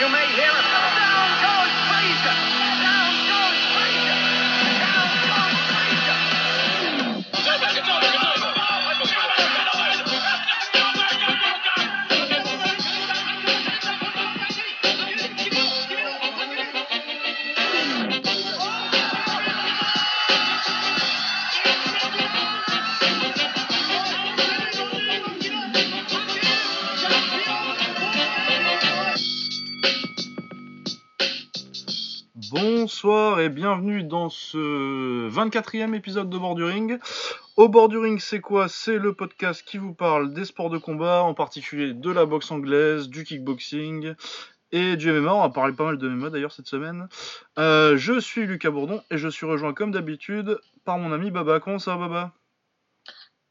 [0.00, 0.63] you may hear,
[33.48, 36.98] bienvenue dans ce 24e épisode de Bord du Ring.
[37.56, 38.68] Au Bord du Ring, c'est quoi?
[38.68, 42.50] C'est le podcast qui vous parle des sports de combat, en particulier de la boxe
[42.50, 44.14] anglaise, du kickboxing
[44.72, 45.34] et du MMA.
[45.34, 47.08] On va parler pas mal de MMA d'ailleurs cette semaine.
[47.58, 51.60] Euh, je suis Lucas Bourdon et je suis rejoint comme d'habitude par mon ami Baba.
[51.60, 52.32] Comment ça Baba?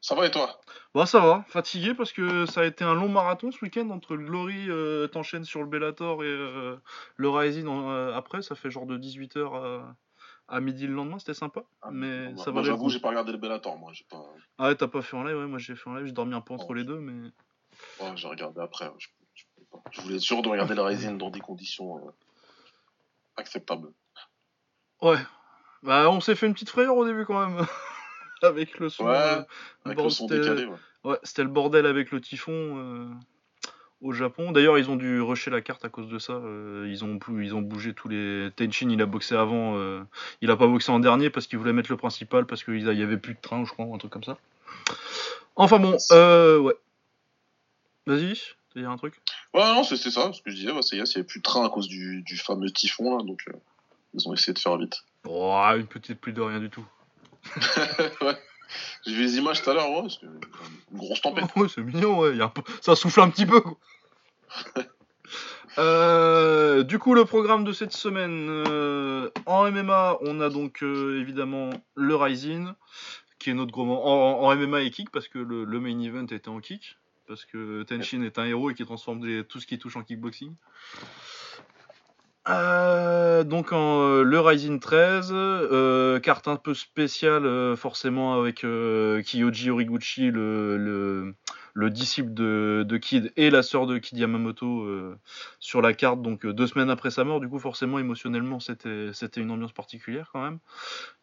[0.05, 0.59] Ça va et toi?
[0.93, 4.17] Bah ça va, fatigué parce que ça a été un long marathon ce week-end entre
[4.17, 6.75] le Glory euh, t'enchaînes sur le Bellator et euh,
[7.15, 9.95] le Rising euh, après, ça fait genre de 18h à,
[10.49, 11.61] à midi le lendemain, c'était sympa.
[11.89, 13.91] mais Moi, ça le j'avoue, j'ai pas regardé le Bellator, moi.
[13.93, 14.21] J'ai pas...
[14.57, 16.35] Ah ouais, t'as pas fait en live, ouais, moi j'ai fait en live, j'ai dormi
[16.35, 16.73] un peu entre Oh.
[16.73, 17.29] les deux, mais.
[18.01, 18.91] ouais, j'ai regardé après.
[18.97, 19.07] Je,
[19.91, 22.11] je voulais être sûr de regarder le Rising dans des conditions euh,
[23.37, 23.87] acceptables.
[25.01, 25.17] Ouais.
[25.81, 27.65] Bah on s'est fait une petite frayeur au début quand même.
[28.43, 29.05] Avec le son.
[29.05, 29.41] Ouais, euh,
[29.85, 30.65] avec bon, le son c'était- décalé.
[30.65, 30.77] Ouais.
[31.05, 33.07] Ouais, c'était le bordel avec le typhon euh,
[34.01, 34.51] au Japon.
[34.51, 36.33] D'ailleurs, ils ont dû rusher la carte à cause de ça.
[36.33, 38.49] euh, ils, ont, bou- ils ont bougé tous les.
[38.55, 39.77] Tenchin, il a boxé avant.
[39.77, 40.01] euh,
[40.41, 43.03] il a pas boxé en dernier parce qu'il voulait mettre le principal parce qu'il y
[43.03, 44.37] avait plus de train, je crois, ou un truc comme ça.
[45.55, 46.73] Enfin bon, euh, ouais.
[48.05, 48.33] Vas-y,
[48.73, 49.21] t'as dit un truc?
[49.53, 50.71] Ouais, non, c'est ça, ce que je disais.
[50.71, 53.23] Ouais, c'est il y avait plus de train à cause du, du fameux typhon, là.
[53.23, 53.53] Donc, euh,
[54.13, 55.03] ils ont essayé de faire vite.
[55.25, 56.85] Oh, une petite pluie de rien du tout.
[58.21, 58.37] ouais.
[59.05, 60.09] J'ai vu les images tout à l'heure, ouais.
[60.09, 61.45] c'est Une grosse tempête.
[61.55, 62.35] Ouais, c'est mignon, ouais.
[62.35, 63.61] y a peu- Ça souffle un petit peu.
[63.61, 63.77] quoi.
[65.79, 71.19] Euh, du coup, le programme de cette semaine euh, en MMA, on a donc euh,
[71.19, 72.67] évidemment le Rising,
[73.39, 74.43] qui est notre gros moment.
[74.45, 76.97] En, en MMA et kick, parce que le, le main event était en kick.
[77.27, 80.53] Parce que Tenshin est un héros et qui transforme tout ce qui touche en kickboxing.
[82.49, 88.65] Euh, donc en, euh, le Rising 13, euh, carte un peu spéciale euh, forcément avec
[89.25, 91.35] Kiyoji Origuchi, le, le,
[91.73, 94.85] le disciple de, de Kid et la sœur de Kid Yamamoto
[95.59, 99.39] sur la carte, donc deux semaines après sa mort, du coup forcément émotionnellement c'était c'était
[99.39, 100.59] une ambiance particulière quand même.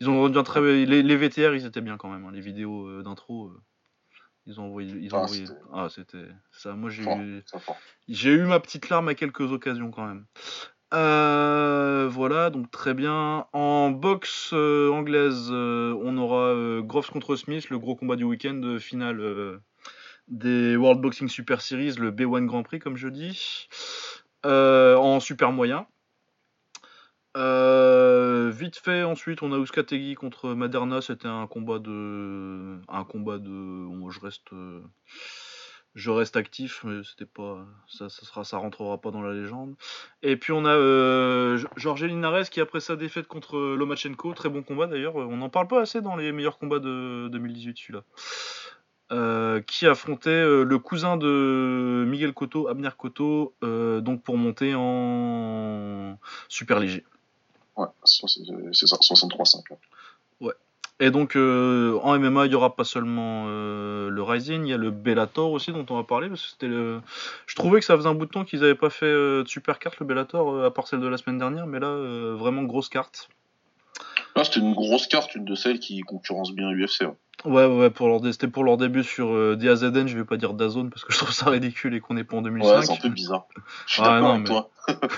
[0.00, 2.40] Ils ont rendu un très les, les VTR ils étaient bien quand même, hein, les
[2.40, 3.52] vidéos d'intro.
[4.46, 6.72] ils ont envoyé, ils ont Ah, envoyé- c'était- ah c'était ça.
[6.72, 7.42] Moi eu,
[8.08, 10.24] j'ai eu ma petite larme à quelques occasions quand même.
[10.92, 13.46] Euh, voilà, donc très bien.
[13.52, 18.76] En boxe euh, anglaise, euh, on aura Groves contre Smith, le gros combat du week-end
[18.80, 19.60] final
[20.28, 23.68] des World Boxing Super Series, le B1 Grand Prix, comme je dis,
[24.44, 25.86] en super moyen.
[27.36, 31.00] Vite fait, ensuite, on a Ouskategui contre Maderna.
[31.00, 34.50] C'était un combat de, un combat de, je reste,
[35.94, 39.74] je reste actif, mais c'était pas, ça, ça rentrera pas dans la légende.
[40.22, 41.58] Et puis on a euh,
[42.00, 45.16] Linares qui après sa défaite contre Lomachenko, très bon combat d'ailleurs.
[45.16, 48.04] On n'en parle pas assez dans les meilleurs combats de 2018 celui-là.
[49.12, 54.74] Euh, qui affrontait euh, le cousin de Miguel Cotto, Abner Cotto, euh, donc pour monter
[54.76, 56.16] en
[56.48, 57.04] super léger.
[57.76, 59.64] Ouais, c'est ça, 63-5.
[61.00, 64.74] Et donc euh, en MMA, il y aura pas seulement euh, le Rising, il y
[64.74, 67.00] a le Bellator aussi dont on va parler parce que c'était le...
[67.46, 69.48] Je trouvais que ça faisait un bout de temps qu'ils avaient pas fait euh, de
[69.48, 71.88] super carte le Bellator à part celle de la semaine dernière, mais là
[72.36, 73.28] vraiment grosse carte.
[74.36, 77.02] Là, c'était une grosse carte, une de celles qui concurrence bien l'UFC.
[77.02, 77.14] Ouais.
[77.46, 80.52] Ouais ouais pour leur c'était pour leur début sur euh, DAZN, je vais pas dire
[80.52, 82.68] Dazone parce que je trouve ça ridicule et qu'on est pas en 2005.
[82.76, 83.46] Ouais, c'est un peu bizarre.
[83.86, 84.70] Je suis Ah, d'accord non, avec mais- toi.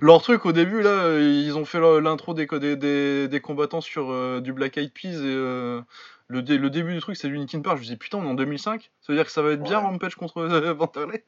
[0.00, 4.10] Leur truc au début là, ils ont fait l'intro des, des, des, des combattants sur
[4.10, 5.80] euh, du Black Eyed Peas et euh,
[6.28, 7.76] le, dé- le début du truc c'est du Linkin Park.
[7.78, 9.62] Je me dis putain on est en 2005, ça veut dire que ça va être
[9.62, 9.84] bien Ouais.
[9.86, 11.24] Rampage contre euh, Vanderlei.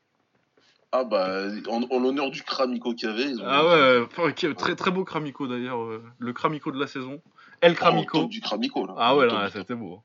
[0.94, 4.77] Ah bah, en, en l'honneur du Kramiko qu'il y avait, ils ont Ah ouais, très
[4.77, 7.21] très beau Kramiko d'ailleurs, euh, le Kramiko de la saison.
[7.62, 8.24] El Oh, Kramiko.
[8.27, 8.94] du Kramiko, là.
[8.98, 9.94] Ah ouais, là, c'était beau.
[9.94, 10.03] hein.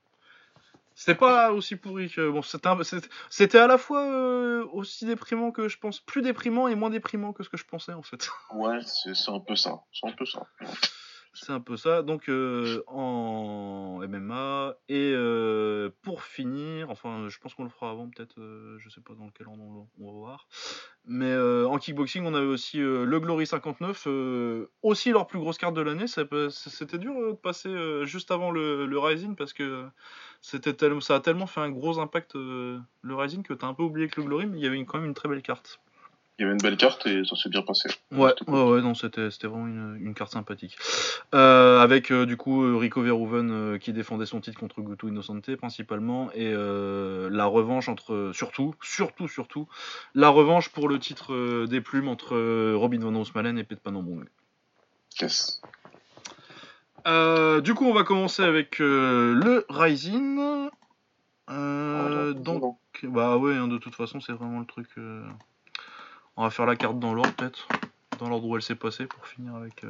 [1.00, 2.28] C'était pas aussi pourri que.
[2.28, 6.00] Bon, c'était un- c'était- c'était à la fois euh, aussi déprimant que je pense.
[6.00, 8.28] Plus déprimant et moins déprimant que ce que je pensais en fait.
[8.52, 9.80] Ouais, c'est c'est un peu ça.
[9.94, 10.48] C'est un peu ça.
[11.34, 12.02] C'est un peu ça.
[12.02, 14.74] Donc euh, en MMA.
[14.90, 18.40] Et euh, pour finir, enfin, je pense qu'on le fera avant peut-être.
[18.40, 19.62] euh, je sais pas dans quel ordre
[20.00, 20.48] on, va voir.
[21.06, 24.06] Mais en kickboxing, on avait aussi le Glory 59.
[24.08, 26.08] euh, aussi leur plus grosse carte de l'année.
[26.08, 27.70] Ça C'était dur de passer
[28.06, 29.86] juste avant le, le Rising parce que
[30.42, 33.74] c'était tellement, ça a tellement fait un gros impact euh, le Rising que t'as un
[33.74, 35.42] peu oublié que le Glory, mais il y avait une- quand même une très belle
[35.42, 35.80] carte.
[36.40, 37.90] Il y avait une belle carte et ça s'est bien passé.
[38.12, 38.74] Ouais, C'était ouais, cool.
[38.76, 40.78] ouais, non, c'était, c'était vraiment une, une carte sympathique.
[41.34, 46.32] Euh, avec euh, du coup Rico Verhoeven qui défendait son titre contre Guto Innocente principalement
[46.34, 49.68] et la revanche entre surtout, surtout, surtout
[50.14, 54.26] la revanche pour le titre des plumes entre Robin van Roosmalen et Pet Panambong.
[55.20, 55.60] Yes.
[57.08, 60.70] Euh, du coup, on va commencer avec euh, le Rising.
[61.50, 64.90] Euh, Voilà, donc, bah ouais, hein, de toute façon, c'est vraiment le truc.
[66.36, 67.68] On va faire la carte dans l'ordre, peut-être.
[68.20, 69.86] Dans l'ordre où elle s'est passée pour finir avec.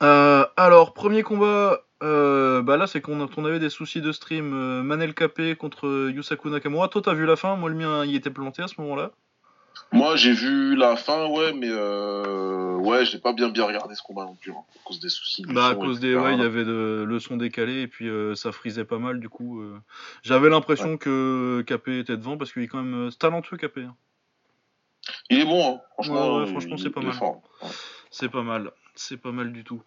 [0.00, 1.80] alors, premier combat.
[2.00, 4.82] bah là, c'est qu'on on avait des soucis de stream.
[4.82, 6.88] Manel Capé contre Yusaku Nakamura.
[6.88, 9.10] Toi, t'as vu la fin Moi, le mien, il était planté à ce moment-là.
[9.92, 12.76] Moi, j'ai vu la fin, ouais, mais euh...
[12.76, 15.44] ouais, j'ai pas bien bien regardé ce combat non plus, hein, à cause des soucis.
[15.46, 18.34] Bah à cause des ouais il y avait de, le son décalé et puis euh,
[18.34, 19.78] ça frisait pas mal du coup euh,
[20.22, 23.94] j'avais l'impression que Capé était devant parce qu'il est quand même euh, talentueux Capé hein.
[25.30, 25.80] Il est bon, hein.
[25.94, 26.36] franchement.
[26.36, 27.16] Ouais, ouais, euh, franchement, c'est pas est mal.
[27.20, 27.68] Ouais.
[28.10, 29.82] c'est pas mal c'est pas mal du tout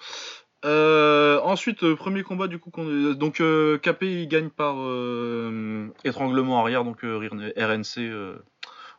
[0.65, 5.87] Euh, ensuite euh, premier combat du coup qu'on donc euh, Capé il gagne par euh,
[6.03, 7.27] étranglement arrière donc euh,
[7.57, 8.37] RNC euh,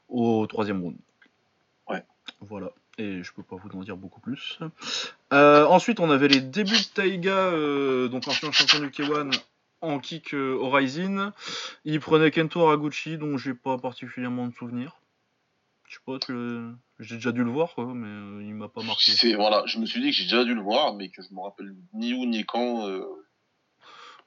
[0.09, 0.97] au troisième round
[1.89, 2.03] Ouais.
[2.41, 4.59] voilà et je peux pas vous en dire beaucoup plus.
[5.35, 9.39] Euh, ensuite, on avait les débuts de Taiga, euh, donc ancien champion du K1
[9.83, 11.29] en kick euh, au Rising.
[11.85, 14.97] Il prenait Kento Haraguchi, dont j'ai pas particulièrement de souvenirs.
[15.87, 18.83] Je sais pas, tu- j'ai déjà dû le voir, quoi, mais euh, il m'a pas
[18.83, 19.13] marqué.
[19.37, 21.41] Voilà, je me suis dit que j'ai déjà dû le voir, mais que je me
[21.43, 22.89] rappelle ni où ni quand.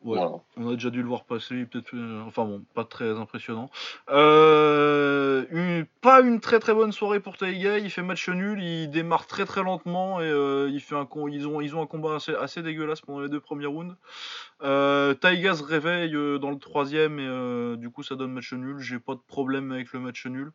[0.02, 0.18] Ouais.
[0.18, 0.32] Voilà.
[0.56, 1.94] On a déjà dû le voir passer, peut-être.
[1.94, 3.70] euh, enfin bon, pas très impressionnant.
[4.10, 7.78] Euh, une- pas une très très bonne soirée pour Taiga.
[7.80, 11.28] Il fait match nul, il démarre très très lentement et euh, il fait un con-
[11.28, 13.96] ils ont ils ont un combat assez, assez dégueulasse pendant les deux premiers rounds.
[14.62, 18.80] Taiga se réveille dans le troisième et du coup ça donne match nul.
[18.80, 20.52] J'ai pas de problème avec le match nul.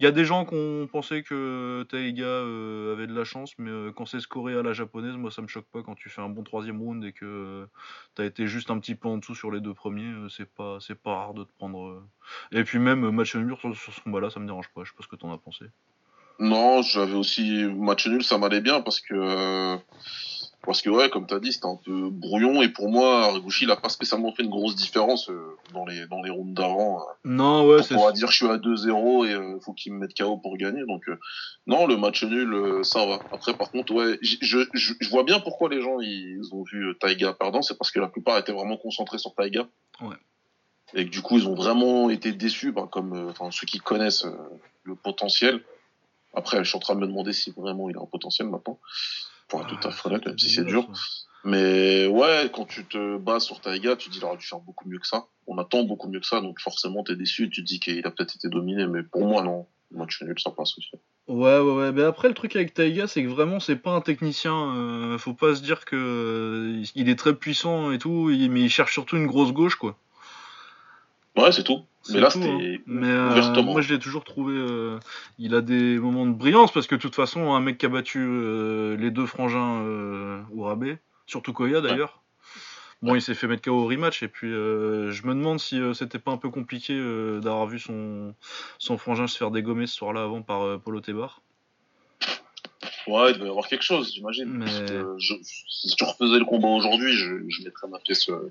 [0.00, 3.52] Il y a des gens qui ont pensé que Taiga euh, avait de la chance,
[3.58, 6.08] mais euh, quand c'est scoré à la japonaise, moi ça me choque pas quand tu
[6.08, 7.66] fais un bon troisième round et que euh,
[8.14, 10.94] t'as été juste un petit peu en dessous sur les deux premiers, c'est pas c'est
[10.94, 12.04] pas rare de te prendre.
[12.52, 14.84] Et puis même match nul sur, sur ce combat-là, ça me dérange pas.
[14.84, 15.64] Je sais pas ce que t'en as pensé.
[16.38, 19.76] Non, j'avais aussi match nul, ça m'allait bien parce que
[20.68, 23.70] parce que ouais, comme t'as dit, c'était un peu brouillon et pour moi, Haraguchi, il
[23.70, 27.00] a pas spécialement fait une grosse différence euh, dans les dans les rounds d'avant.
[27.00, 29.98] euh, Non, ouais, c'est pouvoir dire je suis à 2-0 et euh, faut qu'il me
[30.00, 30.82] mette KO pour gagner.
[30.86, 31.18] Donc euh,
[31.66, 33.18] non, le match nul, ça va.
[33.32, 34.36] Après, par contre, ouais, je,
[34.74, 37.98] je, je vois bien pourquoi les gens ils ont vu Taiga perdant, c'est parce que
[38.00, 39.66] la plupart étaient vraiment concentrés sur Taiga.
[40.02, 40.16] Ouais.
[40.92, 44.26] Et que du coup, ils ont vraiment été déçus, bah, comme ceux qui connaissent
[44.84, 45.62] le potentiel.
[46.34, 48.78] Après, je suis en train de me demander si vraiment il a un potentiel maintenant.
[49.48, 50.86] Pour être tout à fait même si c'est dur.
[51.44, 54.60] Mais ouais, quand tu te bases sur Taiga, tu te dis il aurait dû faire
[54.60, 55.26] beaucoup mieux que ça.
[55.46, 58.10] On attend beaucoup mieux que ça, donc forcément t'es déçu, tu te dis qu'il a
[58.10, 59.66] peut-être été dominé, mais pour moi non.
[59.90, 60.90] Match nul, ça passe aussi.
[61.28, 61.92] Ouais, ouais, ouais.
[61.92, 64.74] Mais après, le truc avec Taiga, c'est que vraiment, c'est pas un technicien.
[64.76, 68.68] euh, faut pas se dire que euh, il est très puissant et tout, mais il
[68.68, 69.96] cherche surtout une grosse gauche, quoi.
[71.38, 71.82] Ouais, c'est tout.
[72.10, 72.78] Mais là, c'était hein.
[72.86, 74.54] Mais euh, moi, je l'ai toujours trouvé.
[74.56, 74.98] euh,
[75.38, 77.88] il a des moments de brillance parce que de toute façon, un mec qui a
[77.88, 82.22] battu euh, les deux frangins euh, au rabais, surtout Koya d'ailleurs.
[83.00, 85.80] Bon, il s'est fait mettre KO au rematch et puis euh, je me demande si
[85.80, 88.34] euh, c'était pas un peu compliqué euh, d'avoir vu son
[88.78, 91.40] son frangin se faire dégommer ce soir-là avant par euh, Polo Tebar.
[93.08, 94.46] Ouais, il devait y avoir quelque chose, j'imagine.
[94.50, 94.66] Mais-
[95.18, 98.28] si tu refaisais le combat aujourd'hui, je, je mettrais ma pièce.
[98.28, 98.48] euh,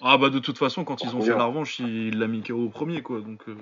[0.00, 2.54] Ah bah de toute façon, quand ils ont fait la revanche, il l'a mis KO
[2.66, 3.20] au premier quoi.
[3.20, 3.48] Donc.
[3.48, 3.56] euh,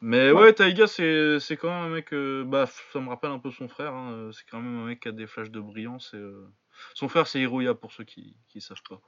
[0.00, 0.42] Mais Ouais.
[0.42, 2.12] ouais, Taiga, c'est c'est quand même un mec.
[2.12, 3.94] euh, bah, ça me rappelle un peu son frère.
[3.94, 6.12] hein, euh, C'est quand même un mec qui a des flashs de brillance.
[6.14, 6.46] Et, euh,
[6.94, 9.00] Son frère, c'est Hiroya pour ceux qui qui savent pas.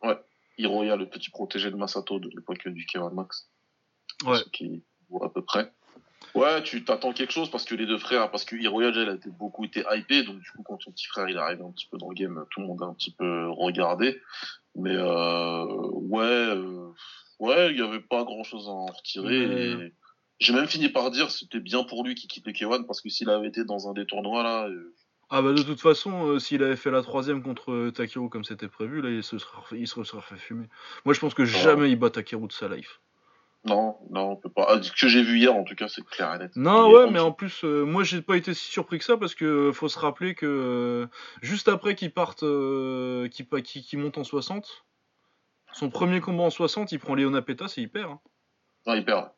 [0.56, 3.50] Hiroya, le petit protégé de Masato de l'époque du K1 Max.
[4.20, 4.38] Pour Ouais.
[4.38, 5.72] Ceux qui voient à peu près.
[6.34, 9.08] Ouais, tu t'attends quelque chose parce que les deux frères, parce que Hiroya, déjà, il
[9.08, 11.70] a été, beaucoup été hypé, donc du coup, quand ton petit frère, il arrive un
[11.70, 14.20] petit peu dans le game, tout le monde a un petit peu regardé.
[14.74, 16.92] Mais euh, ouais, euh,
[17.38, 19.42] ouais, il y avait pas grand chose à en retirer.
[19.42, 19.92] Et
[20.40, 23.08] J'ai même fini par dire c'était bien pour lui qu'il quitte le K1 parce que
[23.08, 24.94] s'il avait été dans un des tournois là, euh,
[25.30, 28.44] Ah bah de toute façon, euh, s'il avait fait la troisième contre euh, Takeru comme
[28.44, 30.66] c'était prévu, là il se serait, il se serait fait fumer.
[31.04, 33.00] Moi je pense que jamais il bat Takeru de sa life.
[33.64, 34.66] Non, non, on peut pas.
[34.68, 36.52] Ah, ce que j'ai vu hier, en tout cas, c'est clair et net.
[36.56, 39.34] Non, ouais, mais en plus, euh, moi j'ai pas été si surpris que ça parce
[39.34, 41.06] que euh, faut se rappeler que euh,
[41.42, 44.84] juste après qu'il parte, euh, qu'il pa- qu'il- qu'il monte en 60,
[45.72, 48.10] son premier combat en 60, il prend Léona Petas et il perd.
[48.12, 48.20] hein.
[48.86, 49.30] Non, il perd.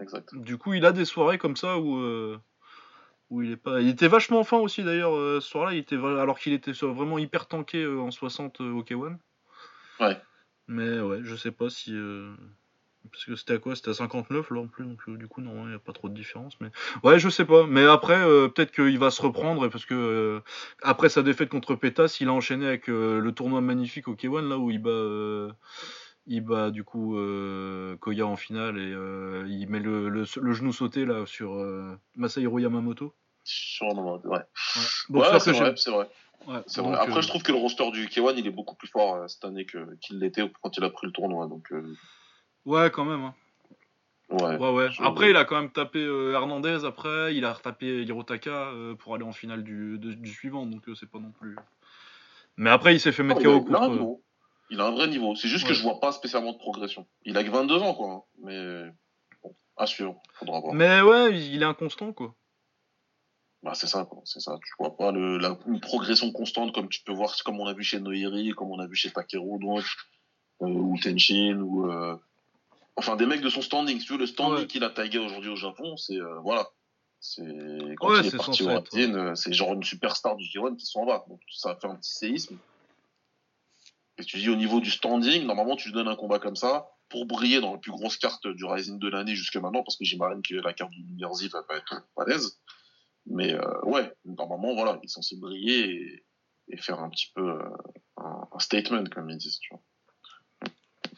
[0.00, 0.34] Exact.
[0.34, 1.98] Du coup, il a des soirées comme ça où,
[3.30, 3.80] où il est pas.
[3.80, 7.46] Il était vachement fin aussi d'ailleurs ce soir-là, il était alors qu'il était vraiment hyper
[7.48, 9.16] tanké en 60 euh, au K1.
[10.00, 10.20] Ouais.
[10.68, 11.92] Mais ouais, je sais pas si.
[13.10, 13.76] Parce que c'était à quoi?
[13.76, 15.92] C'était à 59 là en plus, donc euh, du coup, non, il n'y a pas
[15.92, 16.54] trop de différence.
[16.60, 16.68] Mais
[17.02, 17.66] ouais, je sais pas.
[17.66, 20.40] Mais après, euh, peut-être qu'il va se reprendre parce que euh,
[20.82, 24.58] après sa défaite contre Pétas, il a enchaîné avec le tournoi magnifique au K1 là
[24.58, 25.54] où il bat,
[26.26, 27.16] il bat du coup
[28.00, 28.90] Koya en finale et
[29.52, 31.54] il met le, le, le genou sauté là sur
[32.16, 33.14] Masahiro Yamamoto.
[33.82, 34.30] Moment, ouais.
[34.30, 36.08] Ouais, Ouais, Boxeur c'est vrai, c'est vrai.
[36.46, 37.00] Ouais, C'est donc, vrai.
[37.00, 39.28] Après, euh, je trouve que le roster du K1, il est beaucoup plus fort euh,
[39.28, 41.46] cette année que- qu'il l'était quand il a pris le tournoi.
[41.46, 41.94] Donc, euh,
[42.66, 43.22] ouais, quand même.
[43.24, 43.34] hein.
[44.30, 44.56] ouais.
[44.58, 44.90] Ouais, ouais.
[44.90, 46.84] je- Après, il a quand même tapé euh, Hernandez.
[46.84, 50.66] Après, il a retapé Hirotaka euh, pour aller en finale du, de- du suivant.
[50.66, 51.56] Donc, euh, c'est pas non plus.
[52.56, 54.18] Mais après, il s'est fait mettre KO il contre.
[54.70, 55.34] Il a un vrai niveau.
[55.36, 55.70] C'est juste Ouais.
[55.70, 57.06] que je vois pas spécialement de progression.
[57.24, 58.10] Il a que 22 ans, quoi.
[58.12, 58.22] hein.
[58.42, 58.90] Mais
[59.42, 60.20] bon, à suivre.
[60.32, 60.72] Faudra voir.
[60.74, 62.34] Mais ouais, il est inconstant, quoi.
[63.62, 64.20] Bah, c'est ça, quoi.
[64.24, 64.56] C'est ça.
[64.64, 67.72] Tu vois pas le, la, une progression constante comme tu peux voir, comme on a
[67.74, 69.84] vu chez Noiri, comme on a vu chez Takeru, donc,
[70.60, 71.90] ou Tenshin, ou,
[72.96, 73.98] enfin, des mecs de son standing.
[74.00, 74.66] Si tu veux, le standing Ouais.
[74.66, 76.68] qu'il a tagué aujourd'hui au Japon, c'est, euh, voilà.
[77.20, 77.42] C'est,
[77.98, 80.86] quand Ouais, il est parti au Raptine, euh, c'est genre une superstar du G1 qui
[80.86, 81.24] s'en va.
[81.28, 82.58] Donc, ça fait un petit séisme.
[84.18, 87.26] Et tu dis, au niveau du standing, normalement, tu donnes un combat comme ça pour
[87.26, 90.42] briller dans la plus grosse carte du Rising de l'année jusque maintenant, parce que j'imagine
[90.42, 92.60] que la carte du New Year's Eve va pas être balèze.
[93.26, 96.24] Mais euh, ouais, normalement, voilà, il est censé briller et,
[96.68, 97.68] et faire un petit peu euh,
[98.18, 99.82] un, un statement, comme ils disent, tu vois.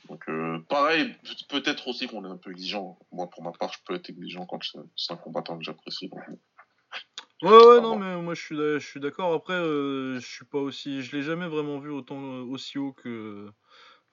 [0.09, 1.15] Donc, euh, pareil,
[1.49, 2.99] peut- peut-être aussi qu'on est un peu exigeant.
[3.13, 4.61] Moi, pour ma part, je peux être exigeant quand
[4.97, 6.09] c'est un combattant que j'apprécie.
[6.09, 6.21] donc,
[7.43, 9.33] Ouais, ouais, Ah non, mais moi, je suis, d'accord.
[9.35, 11.03] Après, euh, je suis pas aussi.
[11.03, 13.51] Je l'ai jamais vraiment vu autant euh, aussi haut que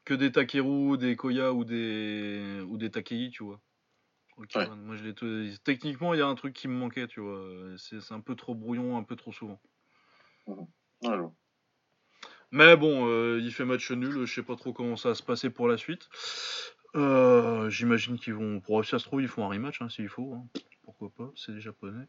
[0.05, 3.62] que des Takeru, des Koya ou des ou des Takei, tu vois.
[4.38, 4.67] Ok, Ouais.
[4.67, 7.75] ouais, Moi, je l'ai Techniquement, il y a un truc qui me manquait, tu vois.
[7.77, 9.62] C'est un peu trop brouillon, un peu trop souvent.
[11.01, 11.33] Je vois.
[12.55, 14.25] Mais bon, euh, il fait match nul.
[14.25, 16.07] Je sais pas trop comment ça va se passer pour la suite.
[16.95, 18.60] Euh, J'imagine qu'ils vont.
[18.60, 20.36] Pour si ça se trouve, ils font un rematch hein, s'il faut.
[20.36, 20.45] hein.
[20.83, 22.05] Pourquoi pas C'est des japonais.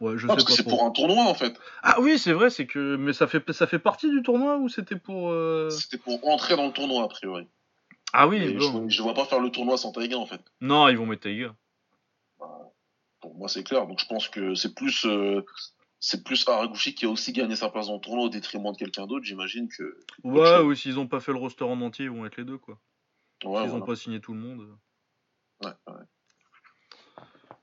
[0.00, 1.56] Ouais, je parce sais que c'est pour un tournoi, en fait.
[1.84, 2.96] Ah oui, c'est vrai, c'est que.
[2.96, 5.30] Mais ça fait ça fait partie du tournoi ou c'était pour.
[5.30, 7.46] euh, C'était pour entrer dans le tournoi, a priori.
[8.12, 8.88] Ah oui, bon.
[8.88, 10.40] je, je vois pas faire le tournoi sans Taiga, en fait.
[10.60, 11.54] Non, ils vont mettre Taiga.
[13.20, 13.86] Pour moi, c'est clair.
[13.86, 15.06] Donc, je pense que c'est plus,
[16.00, 18.76] c'est plus Haraguchi qui a aussi gagné sa place dans le tournoi au détriment de
[18.78, 19.24] quelqu'un d'autre.
[19.24, 19.98] J'imagine que.
[20.24, 22.58] Ouais, ou s'ils ont pas fait le roster en entier, ils vont être les deux,
[22.58, 22.80] quoi.
[23.44, 23.74] Ouais, S'ils voilà.
[23.74, 24.66] ont pas signé tout le monde.
[25.62, 26.02] Ouais, ouais.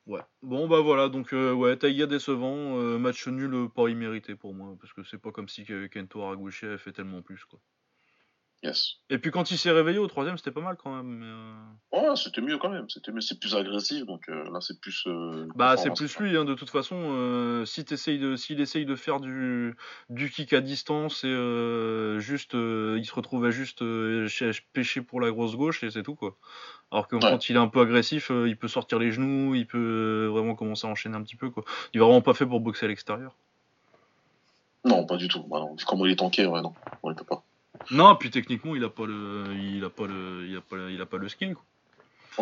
[0.06, 0.22] Ouais.
[0.41, 4.74] Bon, bah voilà, donc euh, ouais, Taiga décevant, euh, match nul pas immérité pour moi,
[4.79, 7.60] parce que c'est pas comme si Kento Haraguchi avait fait tellement plus, quoi.
[8.64, 8.96] Yes.
[9.12, 11.06] Et puis quand il s'est réveillé au troisième, c'était pas mal quand même.
[11.20, 12.90] mais, euh, Ouais, c'était mieux quand même.
[12.90, 13.22] C'était mieux.
[13.22, 15.04] C'est plus agressif, donc euh, là, c'est plus.
[15.06, 16.96] euh, Bah c'est plus lui, hein, de toute façon.
[17.00, 19.76] Euh, si t'essayes de, s'il essaye de faire du,
[20.10, 23.80] du kick à distance et juste, il se retrouve à juste
[24.28, 26.36] ch- pêcher pour la grosse gauche et c'est tout quoi.
[26.92, 27.22] Alors que Ouais.
[27.22, 30.88] quand il est un peu agressif, il peut sortir les genoux, il peut vraiment commencer
[30.88, 31.64] à enchaîner un petit peu quoi.
[31.94, 33.36] Il est vraiment pas fait pour boxer à l'extérieur.
[34.84, 35.44] Non, pas du tout.
[35.44, 35.76] Bah non.
[35.86, 36.74] Comment il est tanké, ouais, non.
[37.04, 37.44] On ne peut pas.
[37.91, 40.91] Non, puis techniquement, il a pas le, il a pas le, il a pas, le-
[40.91, 41.63] il a pas le skill quoi.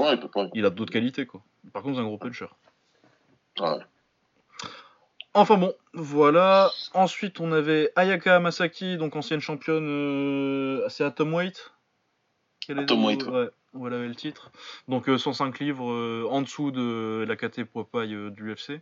[0.03, 0.47] Ouais, il peut pas.
[0.53, 1.41] Il a d'autres qualités quoi.
[1.73, 2.47] Par contre, c'est un gros puncher.
[3.59, 3.79] Ouais.
[5.33, 6.71] Enfin bon, voilà.
[6.93, 11.73] Ensuite, on avait Ayaka Masaki, donc ancienne championne, euh, c'est Atomweight.
[12.61, 13.49] Quel est le- Atomweight, ouais.
[13.73, 14.51] Voilà le titre.
[14.87, 18.81] Donc euh, 105 livres euh, en dessous de la KT Popeye euh, du UFC.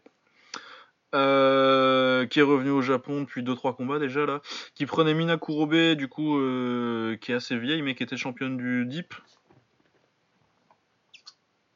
[1.13, 4.41] Euh, qui est revenu au Japon depuis 2-3 combats déjà là.
[4.73, 8.57] Qui prenait Mina Kurobe, du coup, euh, qui est assez vieille, mais qui était championne
[8.57, 9.13] du Deep.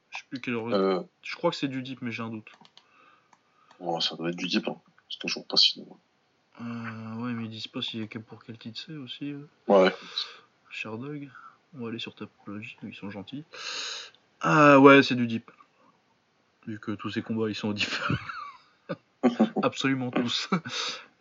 [0.09, 2.49] Je sais plus quelle Euh, Je crois que c'est du Deep, mais j'ai un doute.
[3.79, 4.77] bon, ça doit être du type, hein.
[5.25, 5.83] Je vois pas si.
[6.61, 6.63] Euh,
[7.17, 9.31] ouais, mais ils disent pas si, pour quel titre c'est aussi.
[9.33, 9.47] euh.
[9.67, 9.93] Ouais.
[10.71, 11.29] Sherdog.
[11.75, 13.43] On va aller sur Tapology, ils sont gentils.
[14.41, 15.51] Ah ouais, c'est du deep.
[16.65, 17.89] Vu que tous ces combats, ils sont au deep.
[19.63, 20.49] Absolument tous.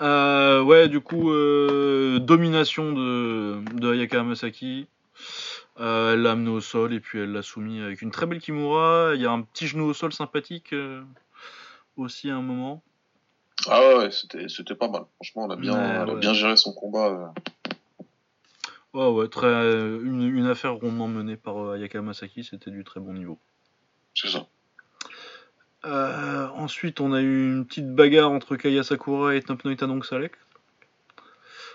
[0.03, 4.89] Euh, ouais, du coup, euh, domination de, de Ayaka Masaki.
[5.81, 8.39] Euh, elle l'a amené au sol et puis elle l'a soumis avec une très belle
[8.43, 9.13] Kimura.
[9.15, 10.75] Il y a un petit genou au sol sympathique
[11.97, 12.83] aussi à un moment.
[13.69, 15.05] Ah ouais, c'était, c'était pas mal.
[15.15, 16.21] Franchement, elle a bien, Ouais, elle a ouais.
[16.21, 17.33] bien géré son combat.
[18.93, 23.15] Ouais, ouais, très, une, une affaire rondement menée par Ayaka Masaki, c'était du très bon
[23.15, 23.39] niveau.
[24.15, 24.47] C'est ça.
[25.87, 30.05] Euh, ensuite, on a eu une petite bagarre entre Kaya Sakura et Top Noita Dong
[30.05, 30.33] Salek.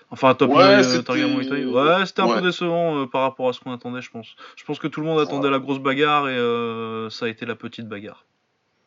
[0.10, 1.12] Enfin, Top Ouais, c'était-.
[1.14, 2.36] Ouais, un Ouais.
[2.36, 4.28] peu décevant euh, par rapport à ce qu'on attendait, je pense.
[4.58, 7.46] Je pense que tout le monde attendait la grosse bagarre et euh, ça a été
[7.46, 8.26] la petite bagarre.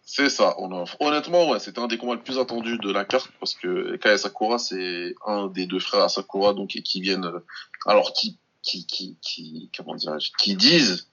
[0.03, 0.55] C'est ça.
[0.59, 0.85] On a...
[1.01, 4.19] Honnêtement, ouais, c'était un des combats les plus attendus de la carte parce que Kaya
[4.19, 7.39] Sakura, c'est un des deux frères à Sakura, donc et qui viennent, euh,
[7.87, 11.09] alors qui, qui, qui, qui, comment dirais-je, qui disent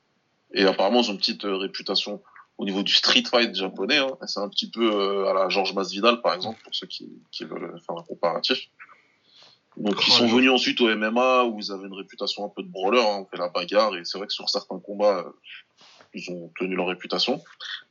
[0.53, 2.21] Et apparemment, ils ont une petite euh, réputation
[2.57, 3.97] au niveau du street fight japonais.
[3.97, 4.17] Hein.
[4.27, 7.43] C'est un petit peu euh, à la Georges Masvidal, par exemple, pour ceux qui, qui
[7.45, 8.59] veulent faire un comparatif.
[9.77, 12.61] Donc, ils Oh, sont venus ensuite au MMA où ils avaient une réputation un peu
[12.61, 15.31] de brawler, hein, on fait la bagarre, et c'est vrai que sur certains combats, euh,
[16.13, 17.41] ils ont tenu leur réputation.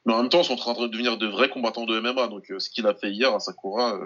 [0.05, 2.29] Mais en même temps, ils sont en train de devenir de vrais combattants de MMA.
[2.29, 3.99] Donc, euh, ce qu'il a fait hier à Sakura,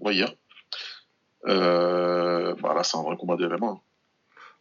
[0.00, 0.32] ouais, hier,
[1.44, 3.66] bah là, c'est un vrai combat de MMA.
[3.66, 3.80] hein.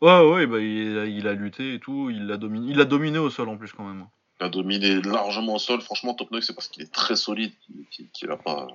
[0.01, 2.67] Ouais, ouais, bah, il, a, il a lutté et tout, il l'a dominé.
[2.71, 4.05] Il a dominé au sol en plus quand même.
[4.39, 5.81] Il a dominé largement au sol.
[5.81, 8.67] Franchement, Top c'est parce qu'il est très solide qu'il- qu'il qu'il a pas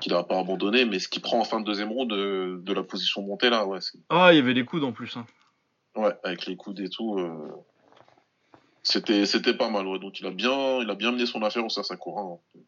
[0.00, 0.84] qu'il pas abandonné.
[0.84, 3.64] Mais ce qu'il prend en fin de deuxième round de, de la position montée là,
[3.66, 3.78] ouais,
[4.10, 5.16] Ah, il y avait les coudes en plus.
[5.16, 5.26] Hein.
[5.96, 7.50] ouais, avec les coudes et tout, euh,
[8.82, 9.86] c'était c'était pas mal.
[9.86, 9.98] Ouais.
[9.98, 12.22] Donc il a bien il a bien mené son affaire au Sakura.
[12.22, 12.60] Hein.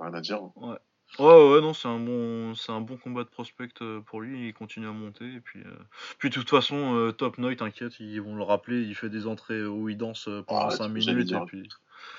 [0.00, 0.40] Rien à dire.
[0.56, 0.76] Ouais,
[1.18, 4.48] ouais, non, c'est un bon, c'est un bon combat de prospect euh, pour lui.
[4.48, 5.76] Il continue à monter et puis, euh,
[6.18, 8.82] puis de toute façon, euh, Top Noy, t'inquiète, ils vont le rappeler.
[8.82, 11.42] Il fait des entrées où il danse euh, pendant Ah, 5 j'allais minutes dire.
[11.42, 11.68] et puis.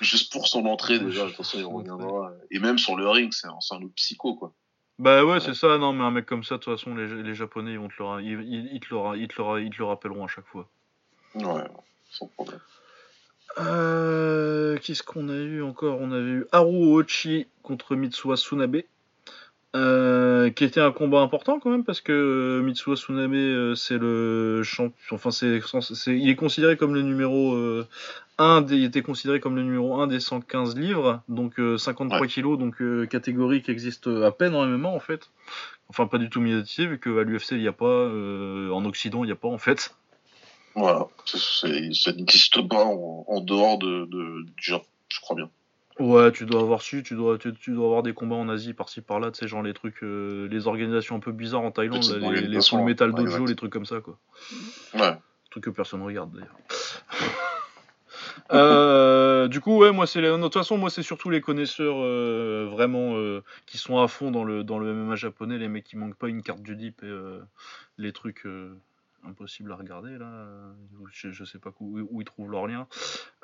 [0.00, 2.32] Juste pour son entrée déjà, de Ouais, toute façon il reviendra.
[2.50, 4.52] Et même sur le ring, c'est un, un autre psycho quoi.
[4.98, 5.78] Bah ouais, c'est ça.
[5.78, 7.94] Non, mais un mec comme ça, de toute façon, les, les Japonais, ils vont te
[7.98, 9.84] le, ra- ils, ils- ils te le, ra- ils te le, ra- ils te le
[9.84, 10.68] rappelleront à chaque fois.
[11.34, 11.64] Ouais,
[12.10, 12.60] sans problème.
[13.58, 15.98] Euh, Qu'est-ce qu'on a eu encore?
[16.00, 18.82] On avait eu Haru Ochi contre Mitsuha Tsunabe.
[19.76, 23.98] Euh, qui était un combat important quand même parce que euh, Mitsuha Tsunabe euh, c'est
[23.98, 25.60] le champion enfin c'est
[26.08, 27.86] il est considéré comme le numéro euh,
[28.38, 32.18] 1 des, il était considéré comme le numéro 1 des 115 livres donc euh, 53
[32.22, 32.28] Ouais.
[32.28, 32.76] kilos donc
[33.10, 35.28] catégorie qui existe à peine en MMA en fait
[35.90, 39.22] enfin pas du tout médiatisé vu qu'à l'UFC il n'y a pas euh, en Occident
[39.22, 39.94] il n'y a pas en fait
[40.74, 45.36] Voilà, C'est- c'est- ça n'existe pas en, en dehors de, de, du Japon, je crois
[45.36, 45.50] bien.
[45.98, 48.72] Ouais, tu dois avoir su, tu dois, tu, tu dois avoir des combats en Asie
[48.72, 52.04] par-ci par-là, tu sais, genre les trucs, euh, les organisations un peu bizarres en Thaïlande,
[52.20, 53.48] là, les, les Full Metal ouais, Dojo, exact.
[53.48, 54.16] les trucs comme ça, quoi.
[54.94, 55.16] Ouais.
[55.50, 56.54] Trucs que personne regarde d'ailleurs.
[58.50, 60.28] Euh, du coup, ouais, moi c'est les...
[60.30, 63.14] de toute façon, moi c'est surtout les connaisseurs euh, vraiment
[63.66, 66.28] qui sont à fond dans le dans le MMA japonais, les mecs qui manquent pas
[66.28, 67.38] une carte du dip et
[67.98, 68.46] les trucs
[69.28, 70.46] impossibles à regarder là.
[71.12, 72.86] Je, je sais pas où, où ils trouvent leur lien.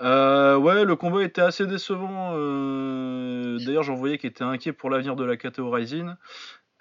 [0.00, 2.32] Euh, ouais, le combat était assez décevant.
[2.34, 6.10] euh, D'ailleurs, j'en voyais qui était inquiet pour l'avenir de la Rising.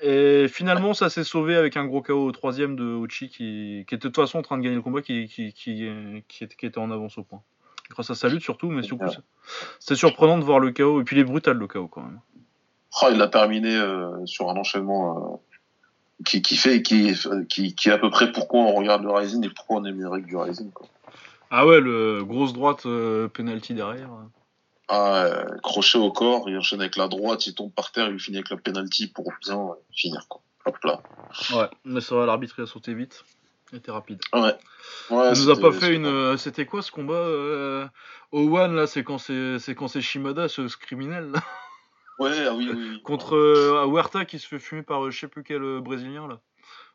[0.02, 3.96] Et finalement, ça s'est sauvé avec un gros KO au troisième de Ochi qui, qui
[3.96, 5.88] était de toute façon en train de gagner le combat, qui, qui, qui,
[6.28, 7.42] qui était, en avance au point.
[7.90, 9.22] Grâce à sa lutte surtout, mais surtout, c'est-
[9.80, 11.00] c'était surprenant de voir le KO.
[11.02, 12.20] Et puis il est brutal le KO quand même.
[13.02, 15.42] Oh, il l'a terminé euh, sur un enchaînement
[16.24, 17.14] qui, qui fait qui,
[17.50, 20.00] qui, qui est à peu près pourquoi on regarde le Rising et pourquoi on aime
[20.00, 20.72] les règles du Rising.
[20.72, 20.88] Quoi.
[21.52, 24.10] Ah ouais, le grosse droite euh, penalty derrière.
[24.90, 28.20] Ah, euh, crochet au corps, il enchaîne avec la droite, il tombe par terre, il
[28.20, 30.26] finit avec la penalty pour bien euh, finir.
[30.28, 30.42] Quoi.
[30.66, 31.02] Hop là.
[31.56, 33.24] Ouais, mais c'est vrai, l'arbitre il a sauté vite.
[33.72, 34.20] Il était rapide.
[34.34, 34.56] Ouais.
[35.10, 36.06] ouais Il nous a pas fait une.
[36.06, 37.88] euh, C'était quoi ce combat euh,
[38.32, 41.40] One là C'est quand c'est c'est quand c'est Shimada, ce, ce criminel là,
[42.20, 42.76] Ouais, ah oui, oui.
[42.92, 43.02] oui.
[43.04, 46.28] contre euh, Huerta qui se fait fumer par euh, je sais plus quel euh, brésilien
[46.28, 46.42] là.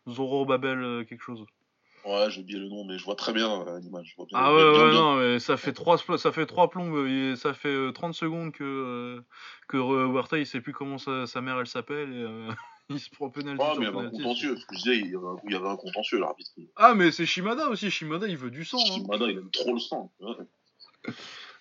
[0.08, 1.44] Zoro Babel euh, quelque chose.
[2.04, 4.14] Ouais, j'ai oublié le nom, mais je vois très bien euh, l'image.
[4.32, 5.00] Ah ouais bien- ouais bien.
[5.00, 8.52] non mais ça fait trois ça fait trois plombes et ça fait euh, 30 secondes
[8.52, 9.22] que
[9.66, 12.48] que Huerta il sait plus comment sa, sa mère elle s'appelle et
[12.90, 14.56] il se prend penalty Ah, mais il y avait un contentieux.
[14.56, 16.52] Ce que je disais, il y avait un, il y avait un contentieux, l'arbitre.
[16.76, 18.78] Ah mais c'est Shimada aussi, Shimada il veut du sang.
[18.78, 18.94] Hein.
[18.94, 20.12] Shimada, il aime trop le sang.
[20.20, 20.34] Ouais,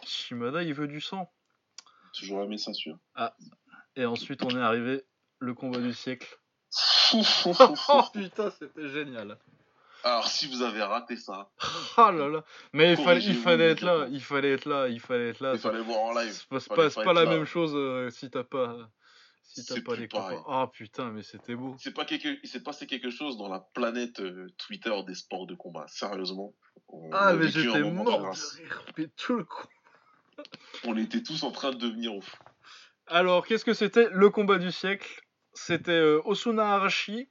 [0.06, 1.30] Shimada il veut du sang.
[2.14, 2.98] Toujours aimé ça, sûr.
[3.96, 5.04] Et ensuite on est arrivé
[5.40, 6.40] le combat du siècle.
[7.14, 9.38] oh putain, c'était génial.
[10.04, 11.50] Alors, si vous avez raté ça,
[11.98, 12.44] Ah là là.
[12.74, 15.40] Mais il fallait, il Corrigez-vous fallait être là, il fallait être là, il fallait être
[15.42, 15.54] là.
[15.54, 16.46] il fallait voir en live.
[16.60, 17.30] C'est pas, la là.
[17.30, 18.78] même chose euh, si t'as pas,
[19.44, 20.08] si t'as pas les.
[20.48, 21.76] Ah putain, mais c'était beau.
[21.80, 22.40] C'est pas quelque...
[22.44, 25.86] Il s'est passé quelque chose dans la planète euh, Twitter des sports de combat.
[25.88, 26.54] Sérieusement.
[26.90, 28.84] On Ah mais j'étais mort de rire.
[28.98, 29.68] Mais tout le coup.
[30.86, 32.36] On était tous en train de devenir ouf.
[33.08, 35.22] Alors, qu'est-ce que c'était le combat du siècle?
[35.54, 37.30] C'était euh, Osuna Arashi,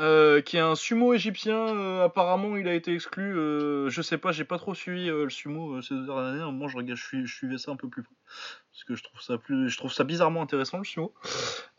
[0.00, 1.56] euh, qui est un sumo égyptien.
[1.56, 3.34] euh, apparemment, il a été exclu.
[3.34, 6.52] je sais pas, j'ai pas trop suivi le sumo ces dernières années.
[6.52, 8.04] Moi, je, regarde, je, suivais ça un peu plus.
[8.80, 11.12] Parce que je trouve ça, plus, je trouve ça bizarrement intéressant, le sumo.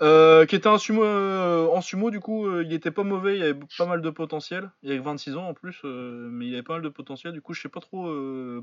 [0.03, 1.03] Euh, qui était un sumo.
[1.03, 3.37] euh, en sumo, du coup, euh, il était pas mauvais.
[3.37, 4.69] Il avait pas mal de potentiel.
[4.83, 7.33] Il avait 26 ans en plus, mais il avait pas mal de potentiel.
[7.33, 8.13] Du coup, je sais pas trop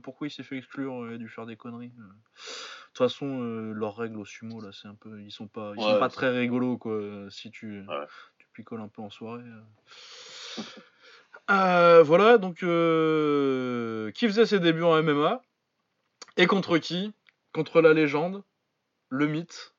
[0.05, 1.09] pourquoi il s'est fait exclure.
[1.09, 1.89] Il a dû faire des conneries.
[1.89, 2.05] De
[2.95, 3.41] toute façon,
[3.75, 5.21] leurs règles au sumo, là, c'est un peu.
[5.21, 6.97] Ils sont pas, ils sont pas très rigolos, quoi.
[7.31, 8.07] Si tu, Ouais.
[8.39, 9.43] tu picoles un peu en soirée.
[11.49, 12.59] voilà, donc.
[14.15, 15.43] qui faisait ses débuts en MMA
[16.37, 17.13] Et contre qui
[17.59, 18.45] Contre la légende,
[19.09, 19.75] le mythe,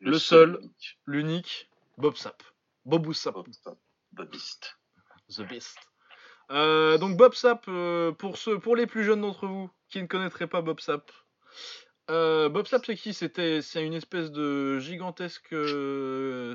[0.00, 0.56] Le seul.
[0.62, 0.98] unique.
[1.04, 2.42] l'unique, Bob Sapp.
[2.86, 3.32] Bob ça,
[4.16, 4.78] The Beast.
[5.36, 5.76] The Beast.
[6.50, 10.06] Euh, donc Bob Sapp, euh, pour ceux, pour les plus jeunes d'entre vous qui ne
[10.06, 11.12] connaîtraient pas Bob Sapp,
[12.08, 13.12] euh, Bob Sapp c'est qui?
[13.12, 15.54] C'était, c'est une espèce de gigantesque,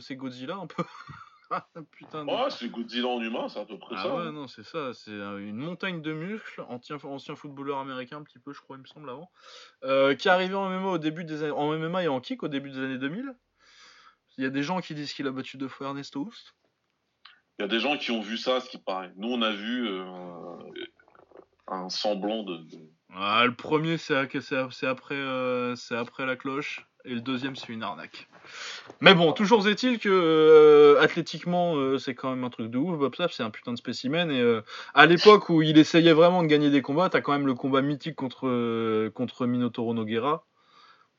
[0.01, 0.83] c'est Godzilla un peu.
[1.55, 2.25] Ah, Putain.
[2.25, 4.15] de- Ouais, c'est Godzilla en humain, c'est à peu près Ah ça.
[4.15, 4.31] ouais, hein.
[4.31, 8.39] non, c'est ça, c'est euh, une montagne de muscles, ancien, ancien footballeur américain un petit
[8.39, 9.29] peu, je crois, il me semble, avant,
[9.83, 12.41] euh, qui est arrivé en MMA, au début des années, en MMA et en kick
[12.43, 13.35] au début des années 2000.
[14.37, 16.55] Il y a des gens qui disent qu'il a battu deux fois Ernesto Houst.
[17.59, 19.11] Il y a des gens qui ont vu ça, ce qui paraît.
[19.15, 20.57] Nous, on a vu euh,
[21.67, 22.57] un semblant de.
[22.57, 27.71] de- Ah, le premier, c'est après, euh, c'est après la cloche, et le deuxième, c'est
[27.71, 28.27] une arnaque.
[29.01, 32.97] Mais bon, toujours est-il que euh, athlétiquement, euh, c'est quand même un truc de ouf.
[32.97, 34.31] Bob Sapp, c'est un putain de spécimen.
[34.31, 34.61] Et euh,
[34.93, 37.81] à l'époque où il essayait vraiment de gagner des combats, t'as quand même le combat
[37.81, 40.45] mythique contre, contre Minotauro Nogueira,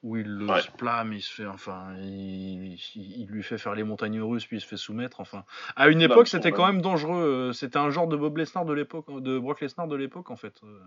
[0.05, 0.61] où il le Ouais.
[0.61, 4.59] splame, il se fait, enfin, il, il- il lui fait faire les montagnes russes, puis
[4.59, 5.21] il se fait soumettre.
[5.21, 5.45] Enfin,
[5.77, 7.23] à une Bah, époque, c'était quand même dangereux.
[7.23, 10.37] euh, C'était un genre de Bob Lesnar de l'époque, de Brock Lesnar de l'époque, en
[10.37, 10.55] fait.
[10.63, 10.79] euh.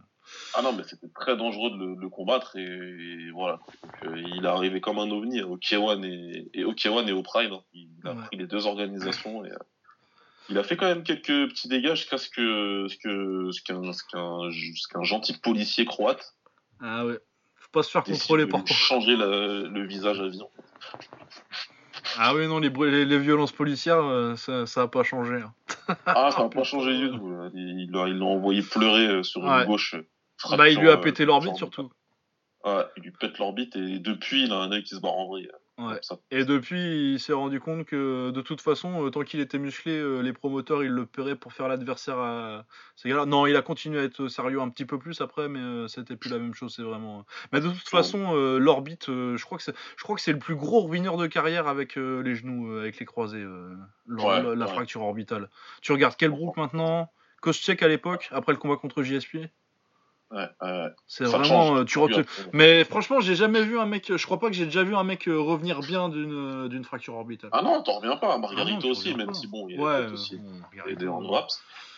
[0.56, 3.60] Ah non, mais c'était très dangereux de le, de le combattre et, et voilà.
[3.84, 7.12] Donc, euh, il est arrivé comme un ovni au K1 et, et au K1 et
[7.12, 7.52] au Pride.
[7.54, 7.64] hein.
[7.74, 8.22] Il a Ouais.
[8.28, 9.58] pris les deux organisations et euh,
[10.50, 12.88] il a fait quand même quelques petits dégâts jusqu'à ce que
[13.64, 16.36] qu'un ce qu'un gentil policier croate
[16.80, 17.20] Ah ouais.
[17.68, 18.74] Faut pas se faire contrôler par contre.
[18.74, 19.26] changer la-
[19.68, 20.42] le visage à vie.
[22.18, 25.36] Ah oui, non, les, brû- les, les violences policières, euh, ça, ça a pas changé.
[25.36, 25.54] hein.
[26.06, 26.60] Ah, ça n'a putain.
[26.62, 27.30] pas changé du tout.
[27.30, 27.50] là.
[27.54, 29.62] Il l'a il l'a envoyé pleurer euh, sur Ouais.
[29.62, 29.96] une gauche.
[29.96, 31.92] euh, Bah, il lui a pété euh, l'orbite surtout.
[32.64, 35.28] Ouais, il lui pète l'orbite et depuis, il a un œil qui se barre en
[35.28, 35.50] vrille.
[35.78, 36.00] Ouais.
[36.32, 39.92] Et depuis, il s'est rendu compte que de toute façon, euh, tant qu'il était musclé,
[39.92, 43.28] euh, les promoteurs, ils le paieraient pour faire l'adversaire à ces gars-là.
[43.28, 46.16] Non, il a continué à être sérieux un petit peu plus après, mais euh, c'était
[46.16, 47.26] plus la même chose, c'est vraiment.
[47.54, 50.56] Mais de toute façon, l'orbite, je crois que c'est, je crois que c'est le plus
[50.56, 54.72] gros ruineur de carrière avec les genoux, avec les croisés, Ouais, la, la ouais.
[54.72, 55.50] fracture orbitale.
[55.84, 57.12] Tu regardes Kelbrook maintenant,
[57.42, 59.38] Koscheck à l'époque, après le combat contre JSP.
[60.30, 60.90] Ouais, ouais.
[61.08, 64.12] C'est vraiment, euh, tu rete- Mais franchement, j'ai jamais vu un mec.
[64.16, 66.84] Je crois pas que j'ai déjà vu un mec euh, revenir bien d'une euh, d'une
[66.84, 67.50] fracture orbitale.
[67.54, 68.34] Ah non, t'en reviens pas.
[68.34, 69.34] Ah Margarito non, t'en aussi, même pas.
[69.34, 70.12] si bon, il y a ouais.
[70.12, 71.38] aussi des, Garrido, des.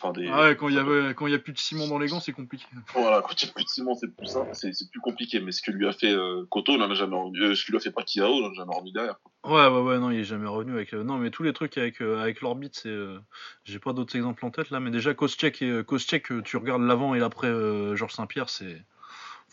[0.01, 0.27] Enfin, des...
[0.31, 2.07] Ah ouais, quand il y avait, quand il y a plus de ciment dans les
[2.07, 2.65] gants, c'est compliqué.
[2.93, 5.41] Voilà, quand il y a plus de ciment, c'est plus simple, c'est plus compliqué.
[5.41, 7.37] Mais ce que lui a fait euh, Koto, il en a jamais remis.
[7.39, 9.15] euh, ce que lui a fait Pacquiao, il en a jamais remis derrière.
[9.43, 10.93] Ouais, ouais, ouais, non, il est jamais revenu avec.
[10.93, 12.87] euh, Non, mais tous les trucs avec avec l'orbite, c'est.
[12.89, 13.19] euh,
[13.65, 17.13] J'ai pas d'autres exemples en tête là, mais déjà Koscheck et Koscheck, tu regardes l'avant
[17.15, 17.49] et l'après
[17.95, 18.81] Georges Saint-Pierre, c'est.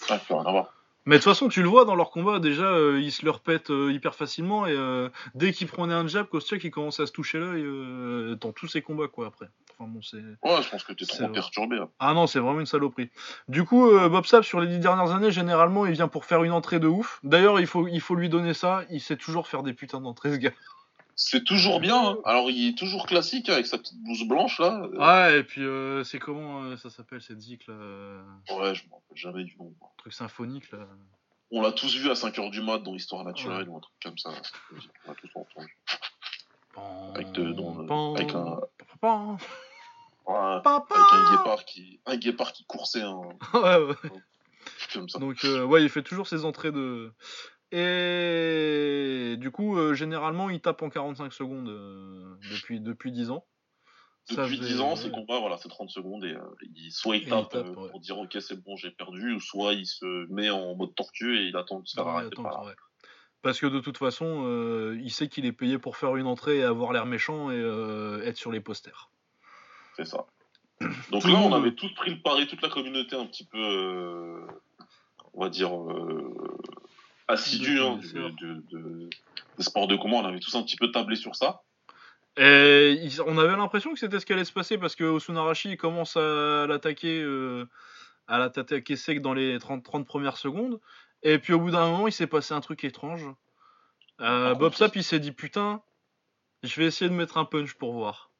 [0.08, 0.72] Ah, rien à voir.
[1.06, 3.30] Mais de toute façon, tu le vois dans leur combat, déjà, euh, ils se le
[3.30, 7.06] répètent euh, hyper facilement et euh, dès qu'il prenait un jab, Koscheck il commence à
[7.06, 9.46] se toucher l'œil euh, dans tous ses combats quoi après.
[9.78, 10.16] Enfin bon, c'est.
[10.16, 11.76] Ouais, je pense que t'es trop perturbé.
[11.78, 11.88] hein.
[11.98, 13.10] Ah non, c'est vraiment une saloperie.
[13.48, 16.42] Du coup, euh, Bob Sapp, sur les dix dernières années, généralement, il vient pour faire
[16.44, 17.20] une entrée de ouf.
[17.22, 18.82] D'ailleurs, il faut, il faut lui donner ça.
[18.90, 20.52] Il sait toujours faire des putains d'entrées, ce gars.
[21.18, 21.96] C'est toujours bien.
[22.10, 22.18] Hein.
[22.26, 24.86] Alors, il est toujours classique hein, avec sa petite blouse blanche là.
[24.88, 28.84] Ouais, et puis, euh, c'est comment euh, ça s'appelle cette zik là euh, Ouais, je
[28.84, 29.74] me rappelle jamais du nom.
[29.96, 30.86] Truc symphonique là.
[31.50, 34.18] On l'a tous vu à 5h du mat dans Histoire naturelle ou un truc comme
[34.18, 34.30] ça.
[35.06, 35.76] On l'a tous entendu.
[37.14, 38.60] Avec de- dans- avec un-
[40.26, 40.84] Ouais, pan.
[40.90, 43.20] avec un guépard qui, un guépard qui coursait un
[43.54, 43.94] Ouais, ouais.
[44.92, 45.18] comme ça.
[45.20, 47.12] Donc, euh, ouais, il fait toujours ses entrées de.
[47.72, 53.44] Et du coup, euh, généralement, il tape en 45 secondes euh, depuis, depuis 10 ans.
[54.28, 56.40] Depuis faisait- 10 ans, ses combats, voilà, c'est 30 secondes et euh,
[56.74, 57.90] il, soit il tape, ouais.
[57.90, 61.38] pour dire ok c'est bon j'ai perdu, ou soit il se met en mode tortue
[61.38, 62.74] et il attend de se faire arrêter attends, par- ouais.
[63.42, 66.64] Parce que de toute façon, il sait qu'il est payé pour faire une entrée et
[66.64, 67.60] avoir l'air méchant et
[68.24, 69.10] être sur les posters.
[69.96, 70.26] C'est ça.
[71.12, 74.44] Donc là, on avait tous pris le pari, toute la communauté un petit peu,
[75.34, 75.70] on va dire,
[77.28, 78.00] assidue De hein,
[78.70, 80.16] de, sports de combat.
[80.16, 81.62] On avait tous un petit peu tablé sur ça.
[82.38, 85.76] Et on avait l'impression que c'était ce qui allait se passer parce que Osunarashi il
[85.78, 87.66] commence à l'attaquer euh,
[88.28, 90.78] à l'attaquer sec dans les 30, 30 premières secondes.
[91.22, 93.24] Et puis au bout d'un moment, il s'est passé un truc étrange.
[94.20, 95.82] Euh, Par Bob Sapp, il s'est dit putain,
[96.62, 98.30] je vais essayer de mettre un punch pour voir.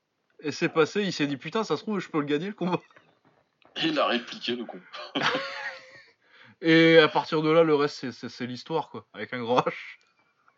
[0.40, 2.53] Et c'est passé, il s'est dit putain, ça se trouve, je peux le gagner le
[2.53, 2.81] combat.
[3.77, 4.81] Et il a répliqué le con.
[6.62, 9.73] Et à partir de là, le reste, c'est- l'histoire, quoi, avec un grand H.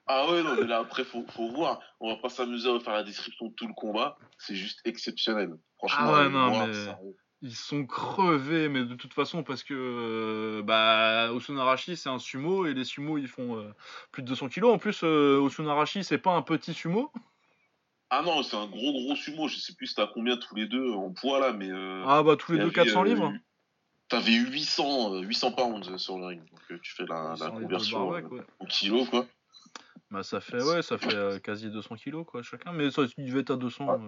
[0.07, 1.81] Ah ouais, non, mais là, après, faut, faut voir.
[2.01, 4.17] On va pas s'amuser à faire la description de tout le combat.
[4.39, 5.51] C'est juste exceptionnel.
[5.77, 6.99] Franchement, Ah ouais, non, voir, mais- ça-
[7.41, 12.67] Ils sont crevés, mais de toute façon, parce que euh, bah, Osunarashi, c'est un sumo,
[12.67, 13.73] et les sumo, ils font euh,
[14.11, 14.75] plus de 200 kilos.
[14.75, 17.13] En plus, euh, Osunarashi, c'est pas un petit sumo?
[18.11, 19.47] Ah non, c'est un gros gros sumo.
[19.47, 21.69] Je sais plus c'était à combien tous les deux en poids là, mais.
[22.07, 23.33] Ah bah, tous les deux avait, 400 euh, livres.
[24.09, 26.41] T'avais 800, euh, 800 pounds sur le ring.
[26.51, 28.41] Donc euh, tu fais la, conversion euh, ouais.
[28.59, 29.27] en kilos quoi.
[30.11, 32.73] Bah, ça fait, ouais, ça fait euh, quasi 200 kilos, quoi, chacun.
[32.73, 33.87] Mais ça, il devait être à 200.
[33.87, 33.99] Ouais.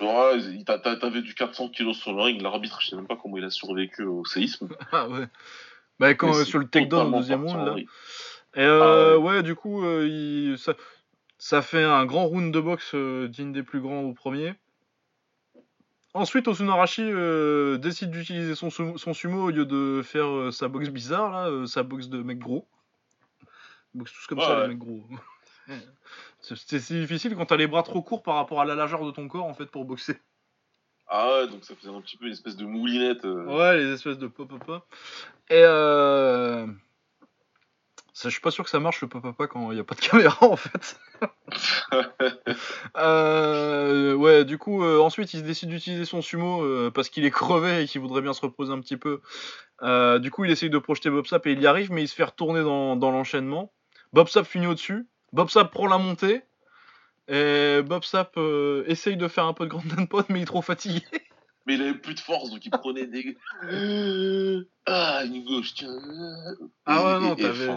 [0.00, 0.36] euh.
[0.36, 3.44] Ouais, t'avais du 400 kilos sur le ring, l'arbitre, je sais même pas comment il
[3.44, 4.68] a survécu au séisme.
[4.92, 5.26] Ah ouais.
[5.98, 7.76] Bah, quand, euh, sur le takedown au deuxième round, en là.
[7.78, 7.86] Et
[8.60, 9.42] euh, Ah ouais.
[9.42, 10.74] du coup, euh, il- ça,
[11.38, 14.54] ça fait un grand round de boxe euh, digne des plus grands au premier.
[16.14, 20.68] Ensuite, Osunarashi euh, décide d'utiliser son, sumo- son sumo au lieu de faire euh, sa
[20.68, 22.68] boxe bizarre, là, euh, sa boxe de mec gros.
[23.94, 25.04] Boxent tous comme Ouais, ça, les mecs gros.
[26.40, 29.10] C'est si difficile quand t'as les bras trop courts par rapport à la largeur de
[29.10, 30.20] ton corps, en fait, pour boxer.
[31.08, 33.24] Ah ouais, donc ça faisait un petit peu une espèce de moulinette.
[33.24, 34.84] Ouais, les espèces de pop-pop.
[35.50, 36.66] Et euh...
[38.22, 40.00] je suis pas sûr que ça marche le pop-pop quand il n'y a pas de
[40.08, 41.00] caméra en fait.
[42.96, 47.24] Euh, ouais, du coup, euh, ensuite il se décide d'utiliser son sumo euh, parce qu'il
[47.24, 49.20] est crevé et qu'il voudrait bien se reposer un petit peu.
[49.82, 52.08] Euh, du coup, il essaye de projeter Bob Sap et il y arrive, mais il
[52.08, 53.72] se fait retourner dans, dans l'enchaînement.
[54.12, 55.06] Bob Sap finit au-dessus.
[55.32, 56.42] Bob Sap prend la montée.
[57.28, 60.46] Et Bob Sap euh, essaye de faire un peu de grand pot, mais il est
[60.46, 61.02] trop fatigué.
[61.66, 63.36] Mais il avait plus de force, donc il prenait des.
[64.86, 65.96] Ah, une gauche, tiens.
[66.84, 67.70] Ah ouais, non, t'avais-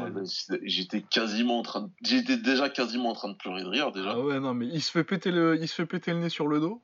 [0.63, 1.89] J'étais quasiment en train de.
[2.03, 4.11] J'étais déjà quasiment en train de pleurer de rire, déjà.
[4.11, 6.27] Ah ouais, non, mais il se fait péter le, il se fait péter le nez
[6.29, 6.81] sur le dos.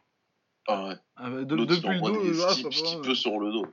[0.68, 0.96] Ah ouais.
[1.18, 3.02] Ah bah, de- depuis le dos, des ah, ça skips va, qui ouais.
[3.02, 3.66] peut sur le dos.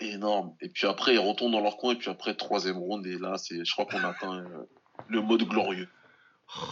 [0.00, 0.54] Énorme.
[0.60, 3.38] Et puis après, ils retournent dans leur coin, et puis après, troisième round, et là,
[3.38, 4.64] c'est, je crois qu'on atteint euh,
[5.08, 5.88] le mode glorieux.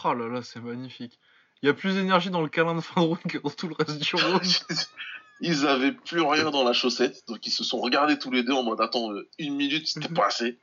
[0.05, 1.21] Oh là là, c'est magnifique.
[1.63, 3.69] Il y a plus d'énergie dans le câlin de fin de round que dans tout
[3.69, 4.43] le reste du round.
[5.41, 8.53] Ils avaient plus rien dans la chaussette, donc ils se sont regardés tous les deux
[8.53, 10.59] en mode attends, euh, une minute, c'était pas assez.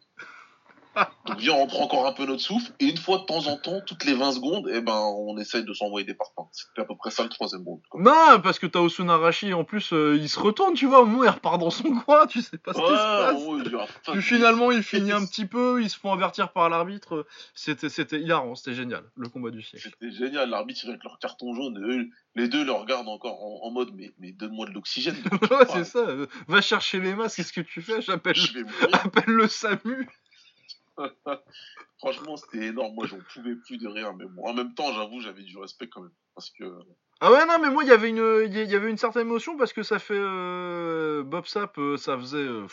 [1.25, 3.55] Donc viens, on prend encore un peu notre souffle, et une fois de temps en
[3.57, 6.47] temps, toutes les 20 secondes, eh ben, on essaye de s'envoyer des parpaings.
[6.51, 7.81] C'était à peu près ça le troisième round.
[7.89, 8.01] quoi.
[8.01, 11.23] non, parce que t'as Osunarashi, en plus, euh, il se retourne, tu vois, au où
[11.23, 13.89] il repart dans son coin, tu sais pas ce qui se Ouais, passe.
[14.03, 17.25] fuck Puis finalement, il finit un petit peu, ils se font avertir par l'arbitre.
[17.53, 19.89] C'était, c'était hilarant, c'était génial, le combat du siècle.
[19.99, 23.67] C'était génial, l'arbitre avec leur carton jaune, et eux, les deux le regardent encore en,
[23.67, 25.15] en mode mais, mais donne-moi de l'oxygène.
[25.51, 26.05] ouais, c'est ça.
[26.47, 28.01] Va chercher les masques, qu'est-ce que tu fais?
[28.01, 28.35] J'appelle,
[28.93, 30.09] appelle le SAMU.
[31.99, 32.93] Franchement, c'était énorme.
[32.95, 34.13] Moi, j'en pouvais plus de rire.
[34.15, 36.11] Mais bon, en même temps, j'avoue, j'avais du respect quand même.
[36.35, 36.63] Parce que.
[37.23, 39.55] Ah ouais non mais moi il y avait une il y avait une certaine émotion
[39.55, 42.65] parce que ça fait euh, Bob Sap euh, ça faisait euh,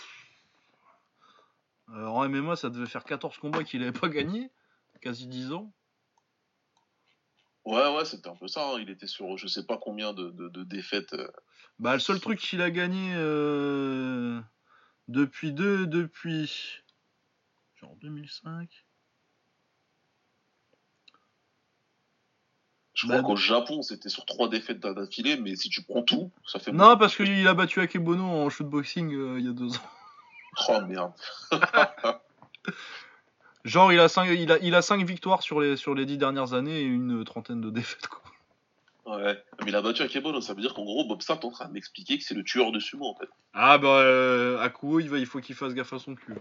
[1.89, 4.51] en MMA ça devait faire 14 combats qu'il avait pas gagné
[5.03, 5.71] quasi 10 ans
[7.67, 8.71] Ouais, ouais, c'était un peu ça.
[8.71, 8.79] hein.
[8.81, 11.13] Il était sur je sais pas combien de, de, de défaites.
[11.13, 11.29] euh.
[11.79, 14.41] bah le seul truc qu'il a gagné euh,
[15.09, 16.81] depuis deux depuis
[17.81, 18.85] genre 2005
[22.95, 25.37] Je Bah, crois qu'au Japon, c'était sur trois défaites d'a- d'affilée.
[25.37, 26.73] Mais si tu prends tout, ça fait.
[26.73, 29.91] non parce qu'il a battu Akebono en shootboxing euh, il y a deux ans
[30.69, 31.13] Oh merde.
[33.65, 36.19] genre il a cinq il a il a cinq victoires sur les sur les 10
[36.19, 38.23] dernières années et une trentaine de défaites quoi
[39.07, 39.43] Ouais.
[39.63, 40.43] Mais il a battu Akebono.
[40.43, 42.45] Ça veut dire qu'en gros, Bob Sapp est en train de m'expliquer que c'est le
[42.45, 43.29] tueur de sumo en fait.
[43.55, 46.35] ah bah euh, Akuo il va il faut qu'il fasse gaffe à son cul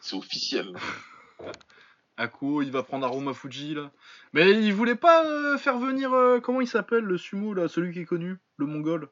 [0.00, 0.72] C'est officiel.
[2.16, 3.92] Akuo, il va prendre Aruma Fuji là.
[4.32, 7.92] Mais il voulait pas euh, faire venir euh, comment il s'appelle le sumo là, celui
[7.92, 9.08] qui est connu, le mongol?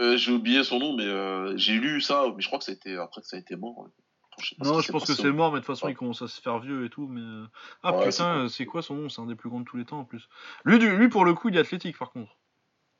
[0.00, 2.24] Euh, j'ai oublié son nom, mais j'ai lu ça.
[2.34, 3.78] Mais je crois que ça a été après que ça a été mort.
[3.78, 3.88] ouais.
[4.58, 6.40] Non, je pense que c'est au- mort, mais de toute façon il commence à se
[6.42, 7.06] faire vieux et tout.
[7.06, 7.46] Mais
[7.82, 9.08] ah Ouais, putain, c'est quoi son nom?
[9.08, 10.28] C'est un des plus grands de tous les temps en plus.
[10.64, 12.36] Lui, du- lui pour le coup, il est athlétique par contre.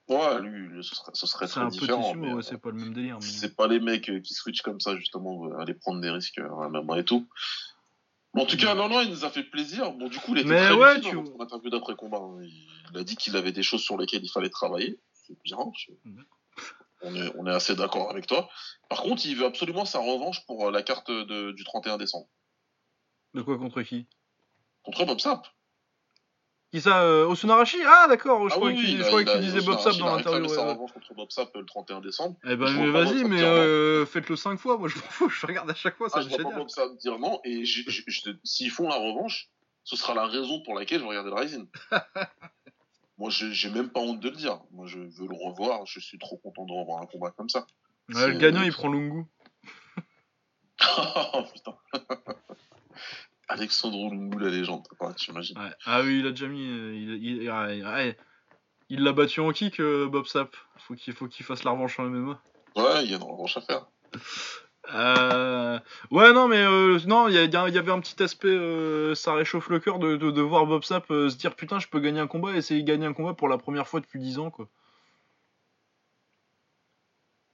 [0.09, 2.15] Ouais, lui, ce serait, ce serait C'est très différent.
[2.15, 3.19] mais, ouais, c'est pas le même délire.
[3.21, 3.27] Mais...
[3.27, 6.39] c'est pas les mecs euh, qui switchent comme ça, justement, euh, aller prendre des risques
[6.39, 7.27] euh, à la main et tout.
[8.35, 9.93] En tout cas, non, non, il nous a fait plaisir.
[9.93, 12.19] Bon, du coup, il était Mais très ouais, tu- dans interview d'après combat.
[12.19, 12.39] hein.
[12.93, 15.01] Il a dit qu'il avait des choses sur lesquelles il fallait travailler.
[15.13, 15.59] C'est bien.
[15.77, 16.25] je- Mhm.
[17.03, 18.49] On est, on est assez d'accord avec toi.
[18.89, 22.29] Par contre, il veut absolument sa revanche pour la carte de- du 31 décembre.
[23.35, 24.07] De quoi contre qui?
[24.83, 25.47] Contre Bob Sapp.
[26.73, 29.27] Qui ça euh, Osunarashi Ah d'accord, je Ah croyais oui, qu'il oui, je il croyais
[29.27, 30.49] il qu'il disait il a- Bob Sap il dans l'interview.
[30.49, 32.37] sa ouais, contre Bob Sapp euh, le 31 décembre.
[32.45, 35.71] Eh ben mais vas-y, mais euh, faites-le 5 fois, moi je m'en fous, je regarde
[35.71, 36.59] à chaque fois, Ah, c'est je vois pas génial.
[36.59, 37.41] Bob Sapp dire non.
[37.45, 37.65] Et
[38.45, 39.49] s'ils font la revanche,
[39.85, 41.69] ce sera la raison pour laquelle je vais regarder le Rising.
[43.19, 44.61] Moi, j'ai même pas honte de le dire.
[44.73, 45.87] Moi, je veux le revoir.
[45.87, 47.65] Je suis trop content de revoir un combat comme ça.
[48.13, 49.25] Ouais, le gagnant il prend Lungu.
[50.99, 51.75] oh putain.
[53.49, 54.87] Alexandre Lungu, la légende.
[55.01, 55.59] Ouais, j'imagine.
[55.59, 55.71] Ouais.
[55.85, 56.67] Ah oui, il a déjà mis.
[56.67, 58.13] euh,
[58.89, 60.57] Il l'a battu en kick, euh, Bob Sap.
[60.79, 62.41] Faut qu'il faut qu'il fasse la revanche en MMA.
[62.77, 63.87] Ouais, il y a une revanche à faire.
[64.95, 65.79] Euh...
[66.11, 69.81] Ouais, non, mais euh, non, il y, avait un petit aspect, euh, ça réchauffe le
[69.81, 72.29] cœur de, de, de voir Bob Sap euh, se dire putain, je peux gagner un
[72.29, 74.69] combat et essayer de gagner un combat pour la première fois depuis 10 ans, quoi.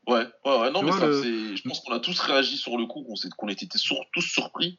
[0.08, 0.70] Ouais, ouais, ouais.
[0.72, 1.56] Non, Tu mais vois, ça, le- c'est.
[1.56, 3.06] Je pense qu'on a tous réagi sur le coup,
[3.38, 4.78] qu'on était sur- tous surpris.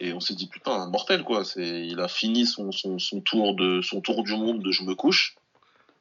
[0.00, 1.44] Et on s'est dit, putain, mortel, quoi.
[1.44, 4.84] C'est, il a fini son, son, son tour de, son tour du monde de je
[4.84, 5.34] me couche.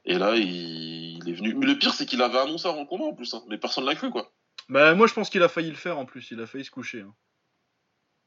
[0.05, 1.53] Et là, il, il est venu.
[1.55, 3.43] Mais le pire, c'est qu'il avait annoncé avant le combat en plus, hein.
[3.49, 4.31] mais personne l'a cru quoi.
[4.69, 6.29] Bah, moi, je pense qu'il a failli le faire en plus.
[6.31, 7.01] Il a failli se coucher.
[7.01, 7.13] hein.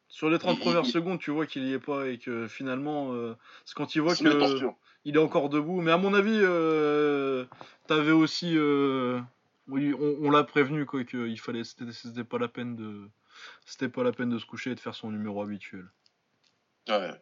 [0.08, 2.48] Sur les 30 Il- premières il- secondes, tu vois qu'il y est pas et que
[2.48, 4.74] finalement, euh, c'est quand il voit Il se met que torture.
[5.04, 5.80] il est encore debout.
[5.80, 7.44] Mais à mon avis, euh,
[7.86, 9.20] t'avais aussi, euh,
[9.68, 13.08] oui, on, on l'a prévenu quoi qu'il fallait, c'était c'était pas la peine de,
[13.64, 15.86] c'était pas la peine de se coucher et de faire son numéro habituel.
[16.88, 17.12] Ouais.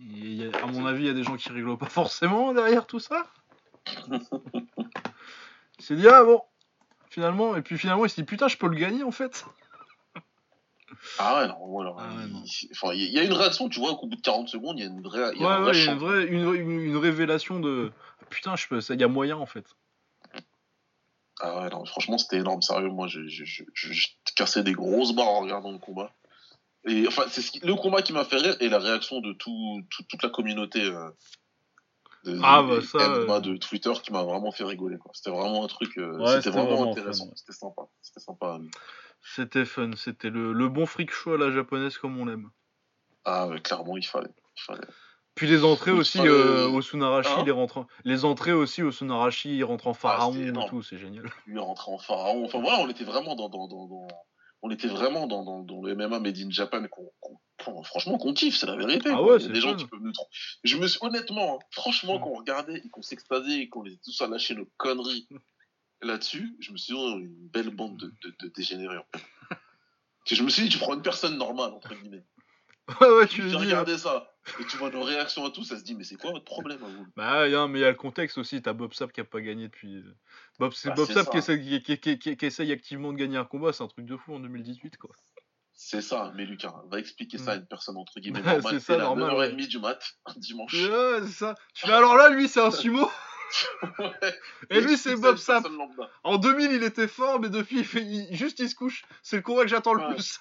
[0.00, 2.86] Y a- à mon avis, il y a des gens qui rigolent pas forcément derrière
[2.86, 3.26] tout ça.
[5.80, 6.40] Il s'est dit ah bon,
[7.10, 9.44] finalement, et puis finalement il s'est dit putain, je peux le gagner en fait.
[11.18, 11.54] Ah ouais, non.
[11.98, 12.42] Ah ouais, il- non.
[12.72, 14.48] Enfin, il y, a- il y a une réaction, tu vois, qu'au bout de 40
[14.48, 15.30] secondes, il y a une vraie.
[15.34, 16.04] Il y Ouais, ouais, vrai il y a une chant.
[16.06, 17.92] vraie, une, une- une révélation de
[18.30, 19.76] putain, je peux, ça, il y a moyen en fait.
[21.40, 22.88] Ah ouais, non, franchement, c'était énorme, sérieux.
[22.88, 26.12] Moi, j'ai j'ai- j'ai- j'ai cassé des grosses barres en regardant le combat.
[26.84, 29.32] Et enfin, c'est ce qui- le combat qui m'a fait rire et la réaction de
[29.34, 31.10] tout, tout- toute la communauté euh,
[32.24, 33.40] de, Ah, de- bah, ça, euh.
[33.40, 34.98] de Twitter qui m'a vraiment fait rigoler.
[34.98, 35.10] quoi.
[35.14, 35.96] C'était vraiment un truc.
[35.98, 37.26] euh, Ouais, c'était vraiment, vraiment intéressant.
[37.26, 37.32] fun.
[37.36, 37.82] C'était sympa.
[38.02, 38.58] C'était sympa.
[39.22, 42.50] C'était fun, c'était le, le bon freak show à la japonaise comme on l'aime.
[43.24, 44.30] Ah, ouais, clairement, il fallait.
[44.56, 44.86] Il fallait.
[45.38, 48.90] Puis les entrées Il aussi euh, au Sunarashi, Hein les, rentrent, les entrées aussi au
[48.90, 51.30] Sunarashi, ils rentrent en pharaon et tout, c'est génial.
[51.46, 52.44] Lui rentrer en pharaon.
[52.44, 54.08] Enfin voilà, on était vraiment dans, dans, dans, dans-
[54.62, 58.56] on était vraiment dans, le MMA Made in Japan qu'on, qu'on- qu'on- franchement qu'on kiffe,
[58.56, 59.10] c'est la vérité.
[59.12, 60.30] Ah ouais, Il y a c'est des gens qui peuvent nous tromper.
[60.64, 62.22] Je me suis honnêtement, hein, franchement, Mm.
[62.22, 65.28] quand on regardait et qu'on s'extasiait et qu'on était tous à lâcher nos conneries
[66.02, 68.96] là-dessus, je me suis dit, oh, une belle bande de, de, de dégénérés.
[68.98, 69.04] en
[70.26, 72.24] je me suis dit, tu prends une personne normale, entre guillemets.
[73.00, 73.58] Ouais, ouais, tu hein.
[73.58, 74.28] regarder ça,
[74.60, 76.82] et tu vois nos réactions à tout, ça se dit, mais c'est quoi votre problème
[76.84, 79.12] à vous Bah, y a- mais il y a le contexte aussi, t'as Bob Sapp
[79.12, 79.96] qui a pas gagné depuis.
[79.96, 80.16] euh,
[80.58, 81.30] Bob, c'est Bah, Bob Sapp ça.
[81.30, 84.06] qui essaye, qui, qui- qui- qui essaye activement de gagner un combat, c'est un truc
[84.06, 85.10] de fou en 2018, quoi.
[85.80, 88.62] C'est ça, mais Lucas, va expliquer ça à une personne entre guillemets normale.
[88.74, 90.74] c'est ça, la normal, 9h30 du mat, un dimanche.
[90.74, 91.54] Ouais, c'est ça.
[91.74, 93.08] Tu fais alors là, lui, c'est un sumo.
[93.98, 94.10] Ouais.
[94.70, 96.10] Et lui, c'est Bob lambda.
[96.22, 99.04] En 2000, il était fort, mais depuis, il fait, il- juste il se couche.
[99.22, 100.40] C'est le combat que j'attends le plus.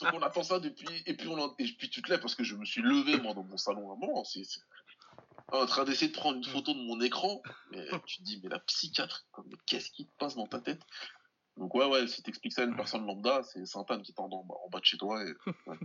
[0.00, 2.44] Donc on attend ça depuis, et puis, on et puis tu te lèves parce que
[2.44, 4.42] je me suis levé moi dans mon salon à un moment, c'est,
[5.52, 8.48] en train d'essayer de prendre une photo de mon écran, mais tu te dis mais
[8.48, 9.26] la psychiatre,
[9.66, 10.82] qu'est-ce qui te passe dans ta tête?
[11.56, 14.44] Donc ouais ouais, si t'expliques ça à une personne lambda, c'est Sainte-Anne qui t'entend en
[14.44, 15.32] bas, en bas de chez toi, et,
[15.66, 15.78] ouais.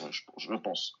[0.00, 0.94] Ouais, je, je pense.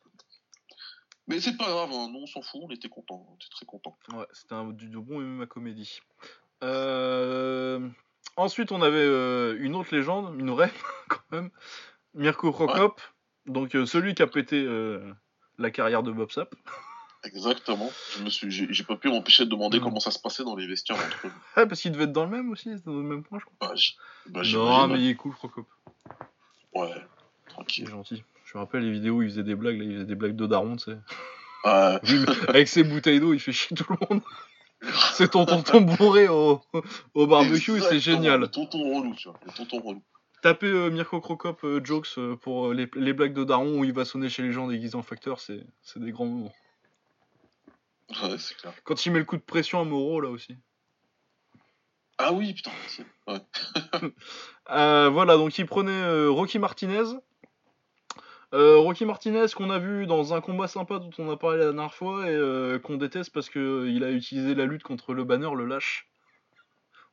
[1.26, 3.66] Mais c'est pas grave, hein, nous on s'en fout, on était contents, on était très
[3.66, 3.96] contents.
[4.12, 6.00] Ouais, c'était un du, du bon MMA comédie.
[6.62, 7.88] Euh,
[8.36, 10.72] Ensuite, on avait euh, une autre légende, une vraie
[11.08, 11.50] quand même,
[12.14, 13.00] Mirko Krokop,
[13.46, 15.12] donc euh, celui qui a pété euh,
[15.58, 16.54] la carrière de Bob Sapp.
[17.22, 17.90] Exactement.
[18.16, 19.82] Je me suis, j'ai, pas pu m'empêcher de demander Mm.
[19.82, 21.32] comment ça se passait dans les vestiaires entre eux.
[21.54, 23.44] Ah, parce qu'il devait être dans le même aussi, c'était dans le même point, je
[23.44, 23.56] crois.
[23.60, 23.74] Bah,
[24.26, 25.66] bah, non, mais il est cool, Krokop.
[26.74, 27.84] Ouais, Il tranquille.
[27.84, 28.24] est gentil.
[28.46, 30.34] Je me rappelle les vidéos où il faisait des blagues, là, il faisait des blagues
[30.36, 30.98] de daron, tu sais.
[31.64, 31.98] Ouais.
[32.48, 34.22] Avec ses bouteilles d'eau, il fait chier tout le monde.
[35.14, 36.60] C'est ton tonton bourré au,
[37.14, 38.40] au barbecue et c'est génial.
[38.40, 39.38] Le tonton relou, tu vois.
[39.44, 40.02] Le tonton relou.
[40.42, 43.92] Tapez euh, Mirko Krokop euh, jokes euh, pour les, les blagues de daron où il
[43.92, 46.52] va sonner chez les gens déguisés en facteur, c'est c'est des grands moments.
[48.22, 48.72] Ouais, c'est clair.
[48.84, 50.56] Quand il met le coup de pression à Moreau, là aussi.
[52.16, 52.70] Ah oui, putain.
[52.88, 53.40] c'est- Ouais.
[55.12, 57.04] Voilà, donc il prenait Rocky Martinez.
[58.52, 61.64] Euh, Rocky Martinez qu'on a vu dans un combat sympa dont on a parlé la
[61.66, 65.50] dernière fois et euh, qu'on déteste parce qu'il a utilisé la lutte contre le banner,
[65.56, 66.08] le lâche.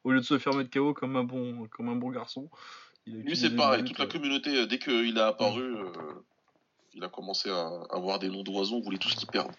[0.04, 2.50] Au lieu de se faire mettre KO comme un bon, comme un bon garçon.
[3.06, 3.82] il a Lui, c'est pareil.
[3.82, 5.84] lutte, Toute la euh, communauté, euh, dès qu'il est apparu, euh,
[6.96, 8.78] il a commencé à avoir des noms d'oiseaux.
[8.78, 9.52] On voulait tous qu'ils perdent.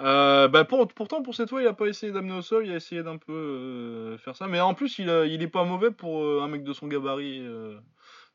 [0.00, 2.72] Euh, bah pour- pourtant pour cette fois il a pas essayé d'amener au sol, il
[2.72, 4.46] a essayé d'un peu euh, faire ça.
[4.48, 6.86] Mais en plus il, a- il est pas mauvais pour euh, un mec de son
[6.88, 7.78] gabarit, euh,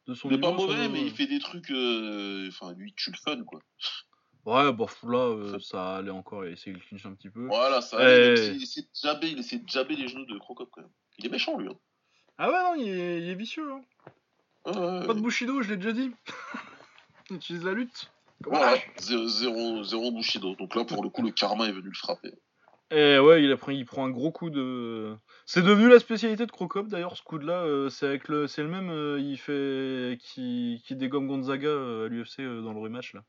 [0.08, 1.04] de son Il est pas mauvais, mais euh.
[1.04, 1.70] il fait des trucs.
[1.72, 3.60] euh, Enfin, lui, tu le fun, quoi.
[4.46, 7.46] Ouais, bon là euh, ça allait encore, il a essayé de clinch un petit peu.
[7.48, 7.98] Voilà, ça.
[8.00, 8.04] Eh.
[8.04, 10.82] allait, s'il Il essaie de jabber, il essaie de jabber les genoux de Crocop, quand
[10.82, 10.90] même.
[11.18, 11.68] Il est méchant, lui.
[11.68, 11.76] Hein.
[12.38, 13.70] Ah ouais non, il est, il est vicieux.
[13.70, 13.82] Hein.
[14.66, 15.22] Ouais, ouais, Pas de ouais.
[15.22, 16.12] Bushido, je l'ai déjà dit.
[17.30, 18.10] il utilise la lutte.
[18.46, 18.90] Voilà, lâche.
[19.00, 20.56] zéro, zéro, zéro Bushido.
[20.56, 22.32] Donc là, pour le coup, le karma est venu le frapper.
[22.92, 25.18] Et ouais, il, a pris, il prend un gros coup de.
[25.50, 27.64] C'est devenu la spécialité de Crocop d'ailleurs, ce coup de là.
[27.64, 32.06] euh, c'est avec le, c'est le même, euh, il fait, qui, qui dégomme Gonzaga euh,
[32.06, 33.24] à l'UFC dans le rematch là.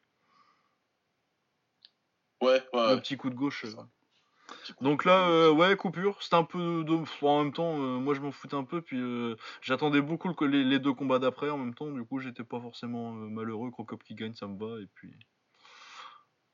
[2.43, 2.95] Ouais, ouais.
[2.95, 3.65] Le petit coup de gauche.
[3.67, 6.21] Coup Donc de- là, ouais, coupure.
[6.21, 7.25] C'était un peu de...
[7.25, 10.65] En même temps, moi je m'en foutais un peu, puis euh, j'attendais beaucoup le- les,
[10.65, 11.91] les deux combats d'après en même temps.
[11.93, 13.71] Du coup, j'étais pas forcément malheureux.
[13.71, 14.81] Crocop qui gagne, ça me va.
[14.81, 15.15] Et puis,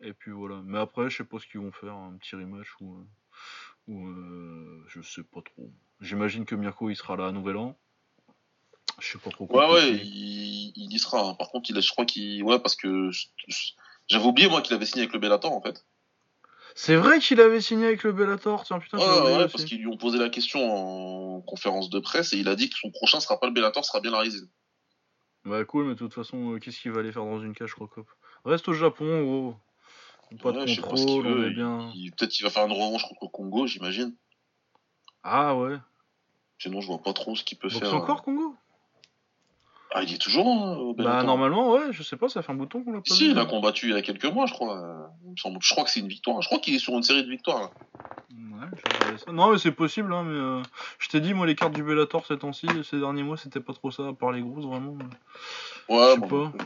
[0.00, 0.60] et puis voilà.
[0.64, 3.06] Mais après, je sais pas ce qu'ils vont faire, un petit rematch ou,
[3.88, 5.70] ou euh, je sais pas trop.
[6.00, 7.76] J'imagine que Mirko il sera là à Nouvel An.
[9.00, 9.46] Je sais pas trop.
[9.46, 11.20] quoi Ouais, ouais, il, il y sera.
[11.30, 11.34] hein.
[11.34, 12.42] Par contre, il je crois qu'il.
[12.42, 13.10] Ouais, parce que.
[14.06, 15.84] J'avais oublié, moi, qu'il avait signé avec le Bellator, en fait.
[16.74, 19.52] C'est vrai qu'il avait signé avec le Bellator, tiens putain, Ouais, oublié ouais, aussi.
[19.52, 22.68] parce qu'ils lui ont posé la question en conférence de presse et il a dit
[22.68, 24.46] que son prochain sera pas le Bellator, sera bien la Rising.
[25.44, 27.74] Bah cool, mais de toute façon, euh, qu'est-ce qu'il va aller faire dans une cage
[27.74, 28.08] Crocop
[28.44, 29.56] Reste au Japon, gros.
[30.42, 31.46] Pas Ouais, de je sais pas ce qu'il contrôle, on veut.
[31.46, 31.92] est bien.
[31.94, 34.14] Il- Peut-être qu'il va faire une revanche contre le Congo, j'imagine.
[35.22, 35.76] Ah ouais.
[36.58, 37.88] Sinon, je vois pas trop ce qu'il peut Donc faire.
[37.88, 38.54] c'est encore Congo?
[39.92, 42.56] Ah, il est toujours hein, au Bah normalement, ouais, je sais pas, ça fait un
[42.56, 43.30] bouton qu'on l'a pas Si, vu.
[43.30, 45.08] il a combattu il y a quelques mois, je crois.
[45.24, 45.58] Il me semble.
[45.62, 46.42] Je crois que c'est une victoire.
[46.42, 47.60] Je crois qu'il est sur une série de victoires.
[47.60, 47.70] là.
[48.30, 48.66] Ouais,
[49.12, 49.32] je ça.
[49.32, 50.62] Non, mais c'est possible, hein, mais euh,
[50.98, 53.72] je t'ai dit, moi, les cartes du Bellator ces temps-ci, ces derniers mois, c'était pas
[53.72, 54.96] trop ça, à part les grosses, vraiment.
[55.88, 56.58] Ouais, bon, pas.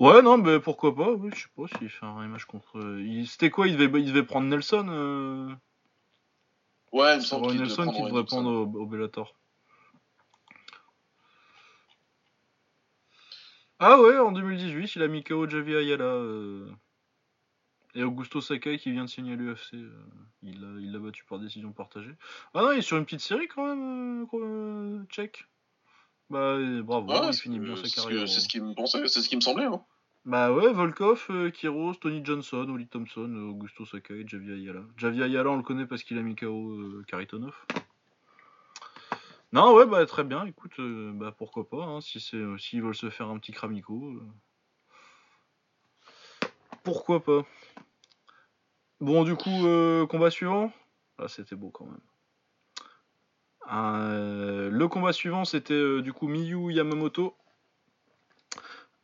[0.00, 2.78] Ouais, non, mais pourquoi pas, oui, je sais pas s'il fait un rematch contre.
[3.00, 5.48] il- C'était quoi il devait, il devait prendre Nelson euh...
[6.92, 9.34] Ouais, il me semble qu'il Nelson qui devrait prendre au, au Bellator.
[13.78, 16.70] Ah ouais, en 2018, il a mis KO Javi Ayala euh,
[17.94, 19.74] et Augusto Sakai qui vient de signer à l'UFC.
[19.74, 19.90] euh,
[20.42, 22.14] il l'a il l'a battu par décision partagée.
[22.54, 25.44] Ah non, il est sur une petite série quand même, tchèque.
[26.30, 28.22] Bah euh, bravo, il finit bien euh, sa c'est ce carrière.
[28.22, 29.66] que- c'est ce qui me pensait, c'est ce qui me semblait.
[29.66, 29.82] Hein.
[30.24, 34.80] Bah ouais, Volkov, euh, Kiros, Tony Johnson, Oli Thompson, euh, Augusto Sakai, Javi Ayala.
[34.96, 37.54] Javi Ayala, on le connaît parce qu'il a mis KO euh, Karitonov.
[39.52, 42.82] Non, ouais, bah très bien, écoute, euh, bah pourquoi pas, hein, si c'est, euh, s'ils
[42.82, 44.02] veulent se faire un petit Kramiko.
[44.02, 44.22] euh,
[46.82, 47.42] Pourquoi pas.
[49.00, 50.72] Bon, du coup, euh, combat suivant?
[51.18, 52.00] Ah, c'était beau quand même.
[53.72, 57.36] Euh, le combat suivant, c'était euh, du coup Miyu Yamamoto.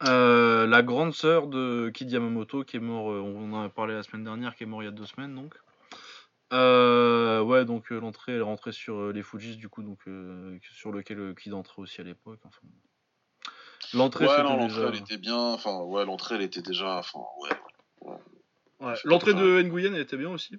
[0.07, 3.95] Euh, la grande sœur de Kid Yamamoto qui est mort, euh, on en a parlé
[3.95, 5.55] la semaine dernière, qui est mort il y a deux semaines donc.
[6.53, 9.99] Euh, ouais, donc euh, l'entrée, elle est rentrée sur euh, les Fujis du coup, donc
[10.09, 12.41] euh, sur lequel euh, Kid entrait aussi à l'époque.
[12.45, 12.67] Enfin,
[13.95, 14.89] l'entrée, Ouais, l'entrée, déjà.
[14.89, 15.37] elle était bien.
[15.39, 16.97] Enfin, ouais, l'entrée, elle était déjà.
[16.99, 17.21] Enfin,
[18.01, 18.95] ouais.
[19.05, 20.59] L'entrée de Nguyen, elle était bien aussi.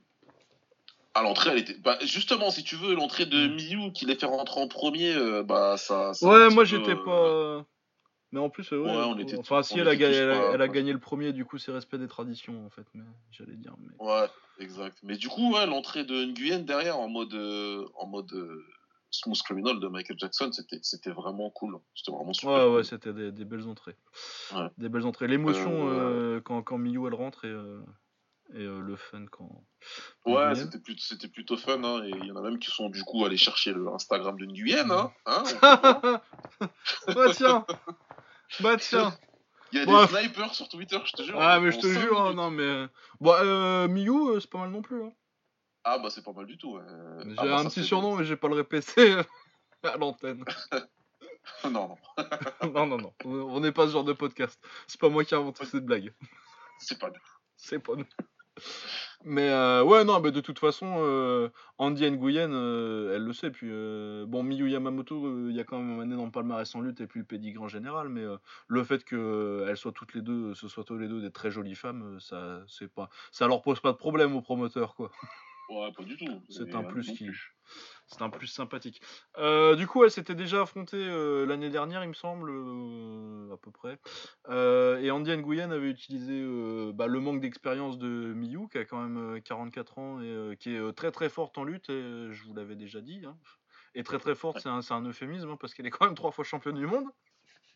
[1.14, 1.78] À l'entrée, elle était.
[1.80, 3.56] Bah, justement, si tu veux, l'entrée de Mm.
[3.56, 6.14] Miyu qui les fait rentrer en premier, euh, bah, ça.
[6.14, 7.66] ça Ouais, moi peu, j'étais euh, pas.
[8.32, 10.32] Mais en plus, euh, ouais, Ouais, on était enfin, si on elle a, gagné, elle,
[10.32, 13.58] a, elle gagné le premier, du coup, c'est respect des traditions en fait, mais j'allais
[13.58, 13.76] dire.
[13.80, 14.06] Mais...
[14.06, 14.28] Ouais,
[14.60, 15.00] exact.
[15.04, 18.64] Mais du coup, ouais, l'entrée de Nguyen derrière en mode, euh, en mode euh,
[19.10, 21.78] Smooth Criminal de Michael Jackson, c'était, c'était vraiment cool.
[21.94, 22.54] C'était vraiment super.
[22.70, 23.98] Ouais, ouais, c'était des, des belles entrées.
[24.78, 25.28] Des belles entrées.
[25.28, 27.82] L'émotion Euh, euh, quand, quand Miyu elle rentre et, euh,
[28.54, 29.64] et euh, le fun quand.
[30.26, 32.90] Ouais, c'était plutôt, c'était plutôt fun, hein, et il y en a même qui sont
[32.90, 36.22] du coup allés chercher le Instagram de Nguyen, hein, hein, on peut voir.
[37.08, 37.66] bah tiens
[38.60, 39.18] Bah tiens
[39.72, 41.40] Il y a des snipers sur Twitter, je te jure.
[41.40, 42.88] Ah, mais je te jure, hein, non mais.
[43.20, 45.04] Bon, euh, Miyu, euh, c'est pas mal non plus.
[45.04, 45.14] Hein.
[45.84, 46.80] Ah, bah c'est pas mal du tout.
[47.26, 49.16] J'ai Ah, bah, un petit surnom, mais je vais pas le répéter
[49.84, 50.44] à l'antenne.
[51.64, 51.98] non, non,
[52.74, 53.14] non, non, non.
[53.26, 54.62] On n'est pas ce genre de podcast.
[54.88, 56.14] C'est pas moi qui ai inventé cette blague.
[56.80, 57.10] c'est pas
[57.56, 58.06] C'est pas nous.
[59.24, 63.52] Mais euh, ouais, non, mais de toute façon, euh, Andy Nguyen, euh, elle le sait.
[63.52, 63.70] Puis
[64.28, 67.24] bon, Miyu Yamamoto, il y a quand même un énorme palmarès en lutte et puis
[67.30, 68.10] le en général.
[68.10, 68.24] Mais
[68.68, 71.76] le fait qu'elles soient toutes les deux, ce soit tous les deux des très jolies
[71.76, 72.64] femmes, ça,
[73.32, 75.12] ça leur pose pas de problème aux promoteurs, quoi.
[75.72, 76.42] Ouais, pas du tout.
[76.50, 77.30] C'est un euh, plus qui-.
[78.08, 79.02] C'est un plus sympathique.
[79.38, 83.58] Euh, du coup, elle s'était déjà affrontée euh, l'année dernière, il me semble, euh, à
[83.58, 83.98] peu près.
[84.50, 86.44] Et Andy Nguyen avait utilisé
[86.94, 90.76] bah, le manque d'expérience de Miyu, qui a quand même euh, 44 ans et qui
[90.76, 93.22] est très très forte en lutte, et je vous l'avais déjà dit.
[93.26, 93.38] hein.
[93.96, 96.44] Et très très forte, c'est un, euphémisme, hein, parce qu'elle est quand même trois fois
[96.44, 97.06] championne du monde.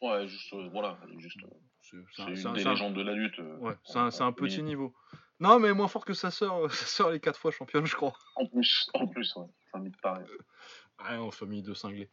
[0.02, 1.40] Ouais, juste, voilà, juste.
[1.82, 3.40] C'est C'est un- une des un- légendes de la lutte.
[3.40, 4.94] ouais, c'est un, petit niveau.
[5.40, 6.70] Non, mais moins fort que sa sœur.
[6.72, 8.14] Sa sœur, elle est quatre fois championne, je crois.
[8.36, 9.48] En plus, en plus, ouais.
[9.72, 10.26] Ça me paraît.
[11.04, 12.10] Ouais, en famille de cinglés.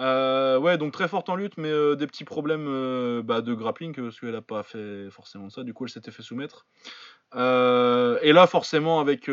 [0.00, 3.52] Euh, ouais, donc très forte en lutte, mais euh, des petits problèmes euh, bah, de
[3.52, 5.64] grappling, parce qu'elle a pas fait forcément de ça.
[5.64, 6.66] Du coup, elle s'était fait soumettre.
[7.34, 9.30] Et là, forcément, avec.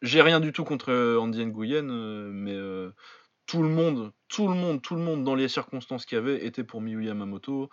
[0.00, 1.84] J'ai rien du tout contre Andy Nguyen,
[2.32, 2.56] mais
[3.46, 6.44] tout le monde, tout le monde, tout le monde, dans les circonstances qu'il y avait,
[6.46, 7.68] était pour Miyu Yamamoto.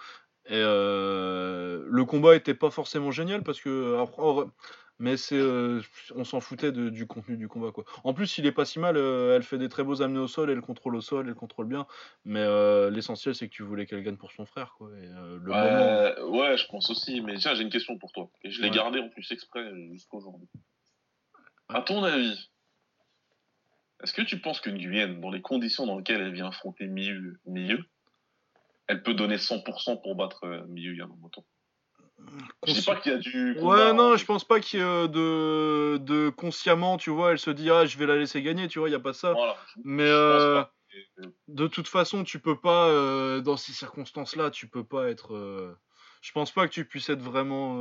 [0.49, 4.51] Et euh, le combat était pas forcément génial parce que après, en-
[4.97, 5.79] mais c'est euh,
[6.15, 7.85] on s'en foutait de- du contenu du combat quoi.
[8.03, 10.27] En plus, il est pas si mal, euh, elle fait des très beaux amenés au
[10.27, 11.85] sol, elle contrôle au sol, elle contrôle bien,
[12.25, 12.43] mais
[12.89, 14.89] l'essentiel c'est que tu voulais qu'elle gagne pour son frère quoi.
[14.97, 17.21] Et, le moment ouais, je pense aussi.
[17.21, 18.29] Mais tiens, j'ai une question pour toi.
[18.43, 18.75] Et je l'ai Ouais.
[18.75, 20.49] gardée en plus exprès jusqu'à aujourd'hui.
[21.69, 22.49] À ton avis,
[24.03, 27.39] est-ce que tu penses que Nguyen, dans les conditions dans lesquelles elle vient affronter Miyu
[28.89, 31.45] elle peut donner 100% pour battre euh, Miyu Yamamoto
[32.65, 33.57] Je dis pas qu'il y a du.
[33.59, 34.17] Ouais, non, hein.
[34.17, 37.69] je pense pas qu'il y ait euh, de, de consciemment, tu vois, elle se dit
[37.69, 39.33] ah je vais la laisser gagner, tu vois, il y a pas ça.
[39.33, 39.55] Voilà.
[39.85, 40.73] Mais euh, pas.
[41.47, 45.35] De toute façon, tu peux pas, euh, dans ces circonstances-là, tu peux pas être.
[45.35, 45.77] euh,
[46.21, 47.77] Je pense pas que tu puisses être vraiment.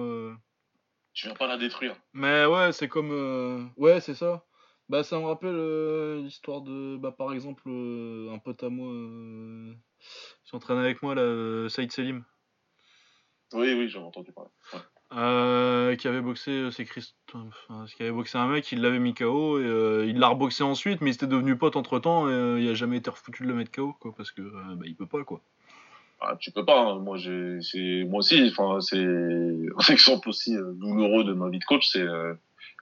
[1.15, 1.97] Tu viens pas la détruire.
[2.13, 3.73] Mais ouais, c'est comme.
[3.77, 4.45] Ouais, c'est ça.
[4.91, 6.99] Bah, ça me rappelle l'histoire de.
[6.99, 8.93] Bah, par exemple, un pote à moi
[10.45, 12.23] qui s'entraîne avec moi, là, euh, Saïd Selim,
[13.53, 14.51] Oui, oui, j'en ai entendu parler.
[14.75, 14.81] Ouais.
[15.17, 16.51] euh, qui avait boxé.
[16.51, 17.17] euh, C'est Christ...
[17.35, 20.63] enfin, qui avait boxé un mec, il l'avait mis KO et euh, il l'a reboxé
[20.65, 23.43] ensuite, mais il s'était devenu pote entre temps et euh, il a jamais été refoutu
[23.45, 25.41] de le mettre KO, quoi, parce que bah, il peut pas, quoi.
[26.21, 26.81] Ah, tu peux pas.
[26.81, 26.99] hein.
[26.99, 28.51] Moi, j'ai, c'est, moi aussi.
[28.51, 32.05] Enfin, c'est un exemple aussi douloureux de ma vie de coach, c'est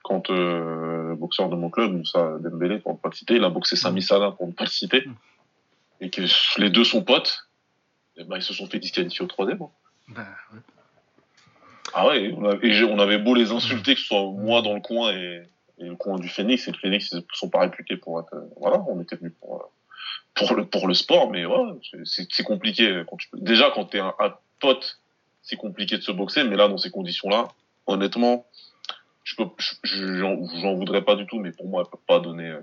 [0.03, 3.49] quand le boxeur de mon club, Moussa Dembélé, pour ne pas le citer, il a
[3.49, 5.13] boxé Sami Salah pour ne pas le citer, Mm.
[6.01, 6.21] Et que
[6.59, 7.47] les deux sont potes.
[8.17, 9.61] Et ben, ils se sont fait disqualifier au troisième.
[9.61, 9.69] hein.
[10.09, 10.59] Bah, ouais.
[11.93, 14.81] Ah ouais, on avait, on avait beau les insulter, que ce soit moi dans le
[14.81, 15.43] coin et,
[15.79, 18.41] et le coin du Phoenix, et le Phoenix, ils sont pas réputés pour être, euh,
[18.57, 19.65] voilà, on était venus pour, euh,
[20.33, 21.73] pour le, pour le sport, mais ouais,
[22.03, 23.03] c'est- compliqué.
[23.09, 24.99] Quand tu, peux- déjà, quand t'es un, un pote,
[25.41, 27.47] c'est compliqué de se boxer, mais là, dans ces conditions-là,
[27.85, 28.45] honnêtement,
[29.23, 32.03] je peux, je- je- j'en j'en voudrais pas du tout, mais pour moi, elle peut
[32.05, 32.59] pas donner, euh,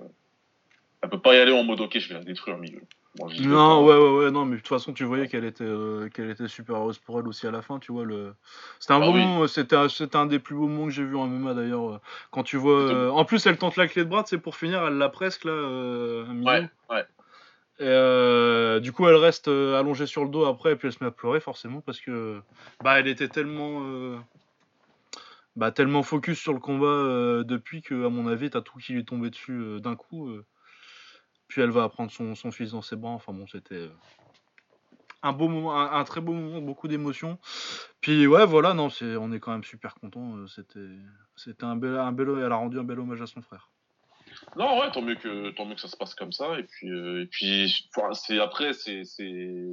[1.02, 2.82] elle peut pas y aller en mode, ok, je vais la détruire, milieu.
[3.16, 6.30] Non, ouais, ouais, ouais, non, mais de toute façon, tu voyais qu'elle était, euh, qu'elle
[6.30, 8.04] était super heureuse pour elle aussi à la fin, tu vois.
[8.04, 8.34] Le...
[8.80, 9.20] C'était un Ah beau oui.
[9.24, 9.76] moment, c'était
[10.16, 11.94] un, des plus beaux moments que j'ai vu en MMA d'ailleurs.
[11.94, 12.00] euh,
[12.32, 12.80] Quand tu vois.
[12.80, 15.44] euh, En plus, elle tente la clé de bras, c'est pour finir, elle l'a presque
[15.44, 16.42] là, euh, un.
[16.42, 17.06] Ouais, ouais.
[17.78, 21.08] Et du coup, elle reste allongée sur le dos après, et puis elle se met
[21.08, 22.40] à pleurer forcément parce que
[22.82, 24.18] bah, elle était tellement,
[25.54, 29.00] bah, tellement focus sur le combat depuis que, à mon avis, t'as tout qui lui
[29.00, 30.30] est tombé dessus d'un coup.
[31.44, 31.48] Euh.
[31.48, 33.12] Puis elle va prendre son, son fils dans ses bras.
[33.12, 33.88] Enfin bon, c'était euh,
[35.22, 37.38] un beau moment, un, un très beau moment, beaucoup d'émotions.
[38.00, 40.46] Puis ouais, voilà, non, c'est, on est quand même super content.
[40.46, 40.80] C'était,
[41.36, 43.70] c'était un bel, un bel, elle a rendu un bel hommage à son frère.
[44.56, 46.58] Non, ouais, tant mieux que tant mieux que ça se passe comme ça.
[46.58, 49.64] Et puis euh, et puis, enfin, c'est après, c'est c'est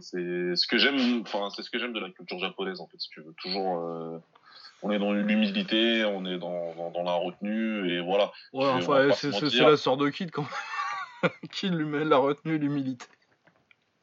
[0.00, 1.22] c'est ce que j'aime.
[1.22, 3.00] Enfin, c'est ce que j'aime de la culture japonaise en fait.
[3.00, 4.18] Si tu veux, toujours, euh,
[4.82, 8.30] on est dans l'humilité, on est dans, dans dans la retenue et voilà.
[8.52, 10.50] Ouais, enfin, c'est, la sœur de Kid quand même.
[11.52, 13.06] Kid lui met la retenue, l'humilité.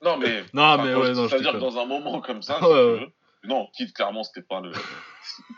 [0.03, 1.59] Non mais Non, mais ouais, non, je c'est-à-dire déconne.
[1.69, 3.13] dans un moment comme ça, Ouais, ouais.
[3.43, 4.71] Non, Kid clairement c'était pas le,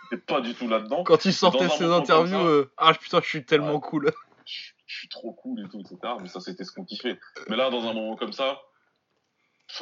[0.10, 1.04] c'était pas du tout là-dedans.
[1.04, 2.46] Quand il sortait ses interviews, ça.
[2.46, 4.12] euh, ah putain, je suis tellement cool.
[4.46, 5.98] je, je suis trop cool et tout, etc.
[6.22, 7.20] Mais ça, c'était ce qu'on kiffait.
[7.50, 8.62] Mais là, dans un moment comme ça,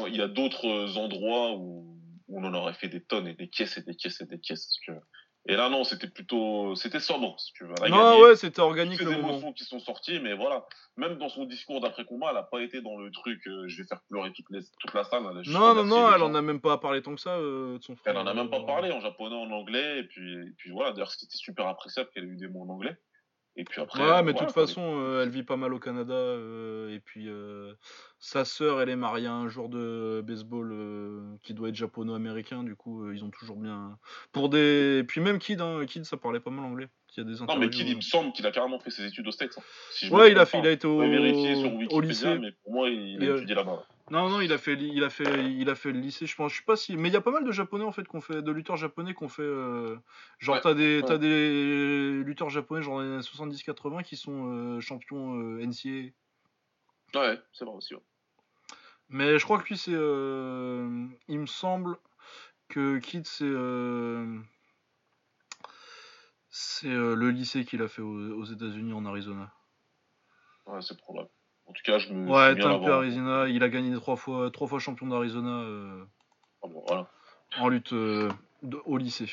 [0.08, 1.96] il y a d'autres endroits où,
[2.28, 4.40] où on en aurait fait des tonnes et des caisses et des caisses et des
[4.40, 4.80] caisses.
[5.48, 7.74] Et là, non, c'était plutôt, c'était sobre, si tu veux.
[7.80, 8.24] Elle a Non, gagné.
[8.24, 9.30] ouais, c'était Toutes organique les le moment.
[9.30, 10.66] émotions qui sont sorties, mais voilà.
[10.98, 13.88] Même dans son discours d'après-combat, elle a pas été dans le truc, euh, je vais
[13.88, 15.24] faire pleurer toute, les, toute la salle.
[15.44, 17.84] Elle Non, non, non, elle en a même pas parlé tant que ça euh, de
[17.84, 18.14] son frère.
[18.14, 20.92] Elle en a même pas parlé en japonais, en anglais, et puis, et puis voilà.
[20.92, 22.96] D'ailleurs, c'était super appréciable qu'elle ait eu des mots en anglais.
[23.58, 24.02] Et puis après.
[24.02, 26.14] Ouais, euh, mais de voilà, toute façon, euh, elle vit pas mal au Canada.
[26.14, 27.74] euh, et puis, euh,
[28.18, 30.74] sa sœur, elle est mariée à un joueur de baseball
[31.44, 32.64] qui doit être japono-américain.
[32.64, 33.98] Du coup, ils ont toujours bien.
[34.32, 35.00] Pour des.
[35.00, 36.88] Et puis, même Kid, hein, Kid, ça parlait pas mal anglais.
[37.18, 39.06] Il y a des Non, mais Kid, il me semble qu'il a carrément fait ses
[39.06, 39.54] études au States.
[39.58, 39.62] hein.
[39.92, 42.00] Si je me Ouais, il a, fait, il a été au, va vérifier sur au
[42.00, 42.40] lycée.
[42.40, 43.84] mais pour moi, il a étudié là-bas.
[44.12, 46.52] Non, non, il a fait, il a fait, il a fait le lycée, je pense.
[46.52, 48.20] Je sais pas si, mais il y a pas mal de japonais en fait qu'on
[48.20, 49.42] fait, de lutteurs japonais qu'on fait.
[49.42, 49.98] euh,
[50.38, 51.06] genre, Ouais, t'as des, ouais.
[51.08, 56.12] t'as des lutteurs japonais genre dans les années 70-80 qui sont euh, champions euh, NCAA.
[57.16, 57.96] Ouais, c'est vrai aussi.
[57.96, 58.02] ouais.
[59.08, 61.98] Mais je crois que lui, c'est, euh, il me semble
[62.68, 63.50] que Kid, c'est,
[66.50, 69.54] c'est le lycée qu'il a fait aux, aux États-Unis en Arizona.
[70.66, 71.30] Ouais, c'est probable.
[71.68, 73.48] En tout cas, je me Ouais, l'avoir- Arizona.
[73.48, 76.04] Il a gagné trois fois, trois fois champion d'Arizona euh,
[76.64, 77.10] Ah bon, voilà.
[77.58, 78.30] en lutte euh,
[78.62, 79.30] de- au lycée.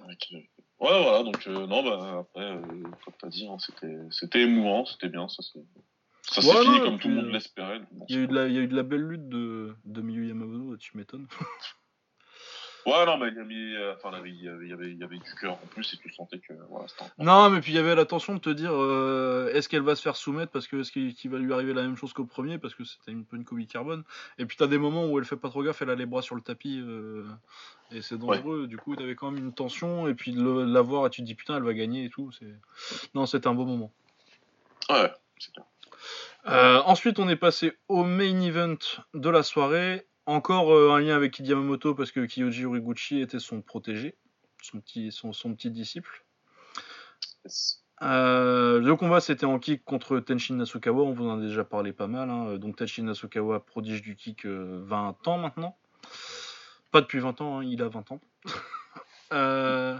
[0.00, 2.60] Ouais, voilà, donc euh, non, bah après, euh,
[3.04, 3.58] comme t'as dit, hein,
[4.10, 5.60] c'était émouvant, c'était bien, ça s'est
[6.48, 7.80] Ouais, fini comme tout le monde l'espérait.
[7.92, 9.28] Bon, Il y, a eu de la, il y a eu de la belle lutte
[9.28, 11.26] de, de Miyu Yamamoto, tu m'étonnes.
[12.86, 14.68] Ouais, non, mais il y avait, euh, enfin, il y avait, il y avait, il
[14.70, 16.86] y avait, il y avait du cœur en plus et tu sentais que voilà,
[17.18, 20.02] Non, mais puis il y avait l'attention de te dire euh, est-ce qu'elle va se
[20.02, 22.74] faire soumettre parce que est-ce qu'il va lui arriver la même chose qu'au premier parce
[22.74, 24.02] que c'était un peu une Kobe Carbone.
[24.38, 26.22] Et puis t'as des moments où elle fait pas trop gaffe, elle a les bras
[26.22, 27.26] sur le tapis euh,
[27.90, 28.66] et c'est dangereux.
[28.66, 31.20] Du coup, t'avais quand même une tension et puis de le- la voir et tu
[31.20, 32.30] te dis putain, elle va gagner et tout.
[32.32, 32.54] C'est
[33.14, 33.92] non, c'était un beau moment.
[34.88, 35.66] Ouais, c'est clair.
[36.46, 38.78] Euh, ensuite, on est passé au main event
[39.12, 40.06] de la soirée.
[40.30, 44.14] Encore euh, un lien avec Kid Yamamoto parce que Kyoji Horiguchi était son protégé,
[44.62, 46.24] son petit, disciple.
[48.02, 51.92] Euh, le combat c'était en kick contre Tenshin Nasukawa, on vous en a déjà parlé
[51.92, 52.30] pas mal.
[52.30, 52.58] hein.
[52.58, 55.76] Donc Tenshin Nasukawa, prodige du kick, euh, 20 ans maintenant.
[56.92, 58.20] Pas depuis 20 ans, hein, il a 20 ans.
[59.32, 59.96] Euh,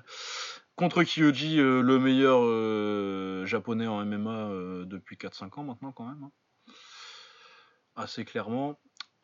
[0.75, 6.05] contre Kyoji, euh, le meilleur euh, japonais en MMA euh, depuis 4-5 ans maintenant quand
[6.05, 6.25] même.
[6.25, 6.33] hein.
[7.95, 8.77] Assez clairement.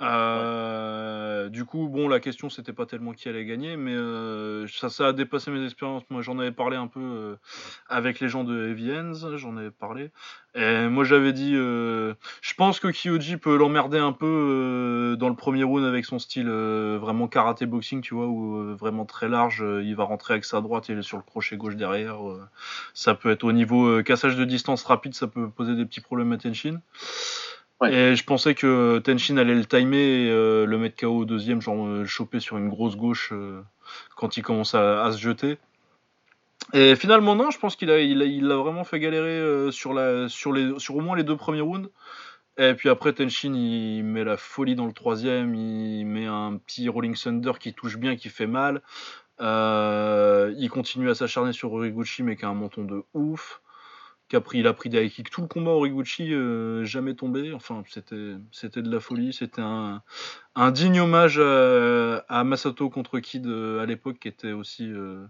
[0.02, 4.90] Euh, Du coup, bon, la question c'était pas tellement qui allait gagner, mais euh, ça,
[4.90, 6.02] ça a dépassé mes expériences.
[6.10, 7.36] Moi, j'en avais parlé un peu euh,
[7.88, 10.10] avec les gens de Heavy Hands, j'en avais parlé.
[10.54, 15.28] Et moi, j'avais dit, euh, je pense que Kyoji peut l'emmerder un peu euh, dans
[15.28, 19.28] le premier round avec son style vraiment karaté boxing, tu vois, où euh, vraiment très
[19.28, 22.18] large, il va rentrer avec sa droite et sur le crochet gauche derrière.
[22.92, 26.32] ça peut être au niveau cassage de distance rapide, ça peut poser des petits problèmes
[26.32, 26.80] à Tenshin.
[27.84, 31.60] Et je pensais que Tenshin allait le timer et euh, le mettre KO au deuxième,
[31.60, 33.60] genre euh, choper sur une grosse gauche euh,
[34.16, 35.58] quand il commence à, se jeter.
[36.72, 41.36] Et finalement non, je pense qu'il a, vraiment fait galérer sur, au moins les deux
[41.36, 41.90] premiers rounds.
[42.58, 46.88] Et puis après Tenshin il met la folie dans le troisième, il met un petit
[46.88, 48.80] Rolling Thunder qui touche bien, qui fait mal.
[49.38, 53.60] Il continue à s'acharner sur Origuchi mais qui a un menton de ouf.
[54.28, 57.14] Qui a pris, il a pris des high kicks tout le combat Origuchi, euh, jamais
[57.14, 57.52] tombé.
[57.52, 59.32] Enfin, c'était, c'était de la folie.
[59.32, 60.02] C'était un,
[60.56, 65.24] un digne hommage à, à Masato contre Kid euh, à l'époque, qui était aussi euh,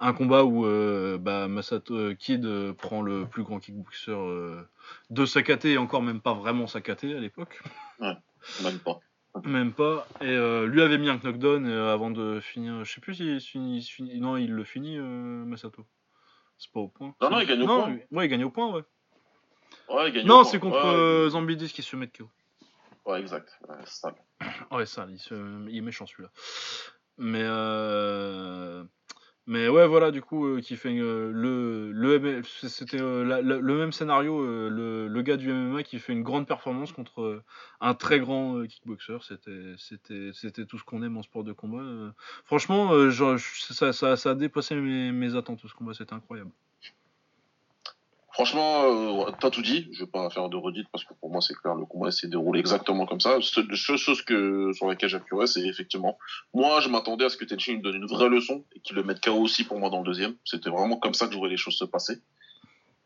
[0.00, 4.16] un combat où euh, bah, Masato Kid prend le plus grand kickboxer
[5.10, 7.62] de Sakate et encore même pas vraiment Sakate à l'époque.
[8.00, 8.98] Même pas.
[9.44, 10.08] Même pas.
[10.20, 12.84] Et euh, lui avait mis un knockdown euh, avant de finir.
[12.84, 15.86] Je sais plus s'il finit, s'il finit- Non, il le finit, euh, Masato.
[16.64, 17.14] C'est pas au point.
[17.20, 17.90] Non, non, il gagne au Non, point.
[17.90, 18.82] lui- Ouais, il gagne au point, ouais.
[19.90, 20.70] Ouais, il gagne Non, au c'est point.
[20.70, 22.30] contre Ouais, euh, Zambidis qui se met KO.
[23.04, 23.50] Ouais, exact.
[23.68, 24.14] Ouais, c'est ça.
[24.70, 26.30] Ouais, ça, il, se- il est méchant celui-là.
[27.18, 28.82] Mais, euh,
[29.46, 33.92] mais ouais, voilà, du coup, euh, qui fait euh, le, le c'était euh, le même
[33.92, 37.42] scénario, le, le gars du MMA qui fait une grande performance contre
[37.80, 39.18] un très grand kickboxer.
[39.20, 39.74] C'était,
[40.32, 41.82] c'était, tout ce qu'on aime en sport de combat.
[42.44, 46.50] Franchement, ça, ça a dépassé mes, mes attentes ce combat, c'était incroyable.
[48.34, 49.88] Franchement, euh, t'as tout dit.
[49.92, 52.26] Je vais pas faire de redite parce que pour moi, c'est clair, le combat s'est
[52.26, 53.38] déroulé exactement comme ça.
[53.40, 56.18] Seule chose que, sur laquelle j'appuierais, c'est effectivement,
[56.52, 59.04] moi, je m'attendais à ce que Tenshin lui donne une vraie leçon et qu'il le
[59.04, 60.34] mette KO aussi pour moi dans le deuxième.
[60.44, 62.18] C'était vraiment comme ça que je voyais les choses se passer.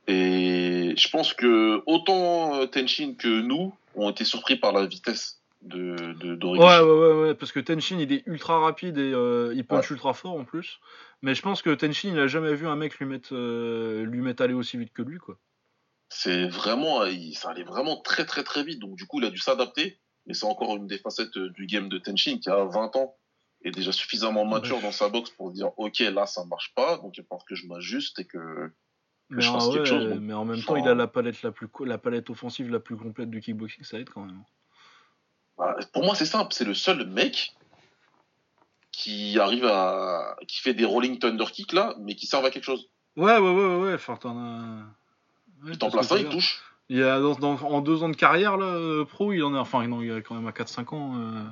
[0.07, 5.43] Et je pense que autant euh, Tenshin que nous ont été surpris par la vitesse
[5.61, 6.47] de, de.
[6.47, 9.91] Ouais, ouais, ouais, ouais, parce que Tenshin il est ultra rapide et euh, il punch
[9.91, 10.81] ultra fort en plus.
[11.23, 14.21] Mais je pense que Tenshin il a jamais vu un mec lui mettre, euh, lui
[14.21, 15.39] mettre aller aussi vite que lui, quoi.
[16.11, 18.79] c'est vraiment, euh, il- ça allait vraiment très très très vite.
[18.79, 20.01] Donc du coup, il a dû s'adapter.
[20.27, 23.16] Mais c'est encore une des facettes euh, du game de Tenshin qui a 20 ans
[23.62, 24.83] et déjà suffisamment mature Ouais.
[24.83, 27.66] dans sa boxe pour dire ok là ça marche pas donc il faut que je
[27.66, 28.71] m'ajuste et que
[29.31, 31.51] Mais, je fasse ah quelque chose, mais en même temps, il a la palette, la,
[31.51, 34.43] plus, la palette offensive la plus complète du kickboxing, ça aide quand même.
[35.57, 37.55] Bah, pour moi c'est simple c'est le seul mec
[39.03, 42.64] qui arrive à qui fait des rolling thunder kicks là mais qui servent à quelque
[42.64, 42.88] chose.
[43.16, 44.61] Ouais, ouais, ouais, ouais, enfin, t'en as.
[45.64, 46.62] Ouais, Il t'en place un il touche.
[46.90, 49.55] Il y a dans, dans- en deux ans de carrière, là, euh, pro, il en
[49.55, 49.59] est.
[49.59, 51.42] Enfin, non, il a quand même à 4-5 ans euh,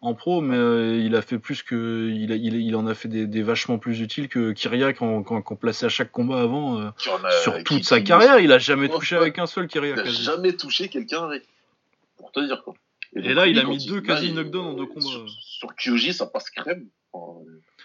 [0.00, 2.08] en pro, mais euh, il a fait plus que.
[2.14, 5.24] Il, a- il, il en a fait des, des vachement plus utiles que Kyriak qu'on
[5.24, 6.78] qu'on qu'on plaçait à chaque combat avant.
[6.78, 9.22] euh, en sur toute sa carrière, il a jamais Ouais, touché ouais.
[9.22, 9.96] avec un seul Kyriak.
[9.96, 10.22] Il a quasi.
[10.22, 11.42] jamais touché quelqu'un avec.
[12.18, 12.74] Pour te dire quoi.
[13.16, 15.00] Et donc, là, il a mis deux quasi knockdowns en deux combats.
[15.00, 15.24] Sur,
[15.56, 16.88] sur Kyoji, ça passe crème.
[17.12, 17.40] Enfin,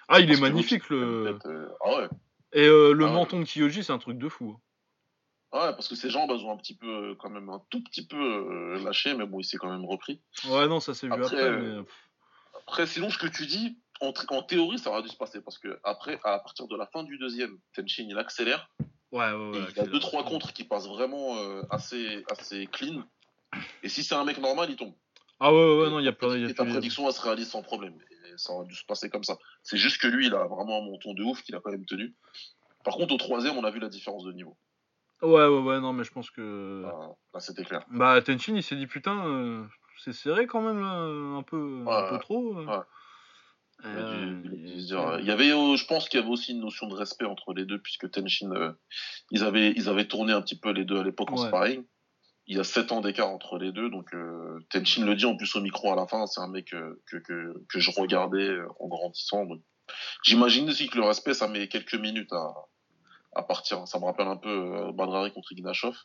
[0.07, 1.37] Ah, il est magnifique le.
[1.45, 2.09] euh, Ah ouais.
[2.53, 3.13] Et euh, le Ah ouais.
[3.13, 4.55] menton de Kyoji, c'est un truc de fou.
[4.57, 4.61] hein.
[5.53, 7.61] Ah ouais, parce que ses jambes, elles ont un petit peu, euh, quand même, un
[7.69, 10.21] tout petit peu lâché, mais bon, il s'est quand même repris.
[10.47, 11.59] Ouais, non, ça s'est vu Après, après.
[11.61, 11.79] mais...
[12.67, 14.13] Après, sinon, ce que tu dis, en,
[14.43, 17.17] théorie, ça aurait dû se passer, parce que après, à partir de la fin du
[17.17, 18.69] deuxième, Tenshin, il accélère,
[19.11, 19.49] Ouais, ouais, et ouais.
[19.53, 19.91] il a accélère.
[19.91, 23.03] deux, trois contres qui passent vraiment euh, assez, assez clean.
[23.83, 24.93] Et si c'est un mec normal, il tombe.
[25.43, 26.35] Ah ouais, ouais, non, il y a plein.
[26.35, 27.95] Et ta prédiction, elle se réalise sans problème.
[28.11, 29.37] Et ça aurait dû se passer comme ça.
[29.63, 31.85] C'est juste que lui, il a vraiment un menton de ouf qu'il a quand même
[31.85, 32.13] tenu.
[32.83, 34.55] Par contre, au troisième, on a vu la différence de niveau.
[35.23, 36.83] Ouais, ouais, ouais, non, mais je pense que.
[36.83, 37.83] Là, là, c'était clair.
[37.89, 39.65] Bah, Tenshin, il s'est dit putain, euh,
[40.03, 42.57] c'est serré quand même, là, un peu, un peu trop.
[42.59, 42.65] euh.
[42.65, 42.83] ouais.
[43.83, 47.25] Euh, il y avait, euh, je pense qu'il y avait aussi une notion de respect
[47.25, 48.71] entre les deux, puisque Tenshin, euh,
[49.31, 51.47] ils, avaient, ils avaient tourné un petit peu les deux à l'époque en Ouais.
[51.47, 51.83] sparring.
[52.51, 55.37] Il y a 7 ans d'écart entre les deux, donc euh, Tenshin le dit en
[55.37, 58.45] plus au micro à la fin, c'est un mec euh, que, que, que je regardais
[58.45, 59.45] euh, en grandissant.
[59.45, 59.61] donc
[60.23, 62.53] J'imagine aussi que le respect, ça met quelques minutes à,
[63.35, 63.87] à partir.
[63.87, 65.95] Ça me rappelle un peu Badrari contre Ignashov.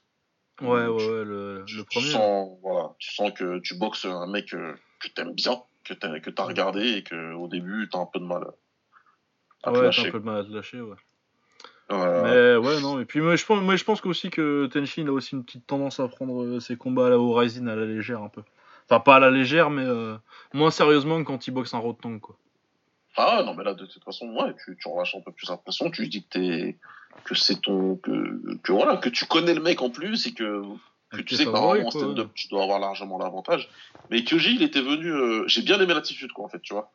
[0.61, 4.05] Ouais, ouais, Tu- ouais, le, tu, le tu sens, voilà, tu sens que tu boxes
[4.05, 7.88] un mec euh, que t'aimes bien, que t'as que t'as regardé et que au début
[7.90, 8.44] t'as un peu de mal
[9.64, 10.09] à te Ouais, t'as lâcher.
[10.09, 10.97] un peu de mal à te lâcher, ouais.
[11.89, 15.07] Ouais, Mais ouais, non, et puis moi je pense, moi, je pense aussi que Tenshin
[15.07, 17.87] a aussi une petite tendance à prendre euh, ses combats à la Horizon à la
[17.87, 18.43] légère un peu.
[18.89, 20.16] Enfin, pas à la légère, mais euh,
[20.53, 22.37] moins sérieusement que quand il boxe un Rotang, quoi.
[23.16, 25.57] Ah non mais là de toute façon ouais tu, tu relâches un peu plus la
[25.57, 26.76] pression, tu dis que t'es
[27.24, 30.62] que c'est ton que, que voilà que tu connais le mec en plus et que
[31.12, 33.70] que tu sais que normalement en stand-up, tu dois avoir largement l'avantage.
[34.11, 35.09] Mais Kyoji, il était venu.
[35.11, 36.91] euh, J'ai bien aimé l'attitude, quoi, en fait, tu vois.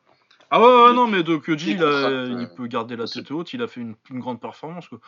[0.54, 3.08] Ah ouais, non, mais de Kyoji, il il, a- contracte, il euh, peut garder la
[3.08, 4.88] tête haute, il a fait une, une grande performance.
[4.90, 5.00] Quoi.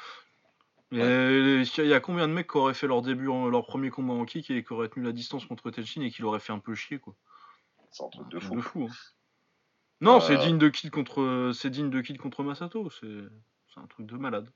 [0.93, 3.89] Et il y a combien de mecs qui auraient fait leur début, en- leur premier
[3.89, 6.53] combat en kick et qui auraient tenu la distance contre Tenshin et qui l'auraient fait
[6.53, 7.13] un peu chier quoi?
[7.91, 8.87] C'est un truc de fou.
[8.89, 8.93] hein.
[10.01, 12.89] Non, Euh, c'est digne de kill contre, c'est digne de contre Masato.
[12.89, 13.07] C'est,
[13.73, 14.49] c'est un truc de malade.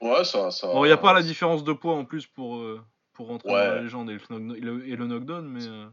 [0.00, 0.50] Ouais, ça.
[0.50, 2.80] ça Bon, il n'y a pas la différence de poids en plus pour, euh,
[3.12, 3.66] pour rentrer Ouais.
[3.68, 5.86] dans la légende et le, knock- et le- et le knockdown, mais, euh,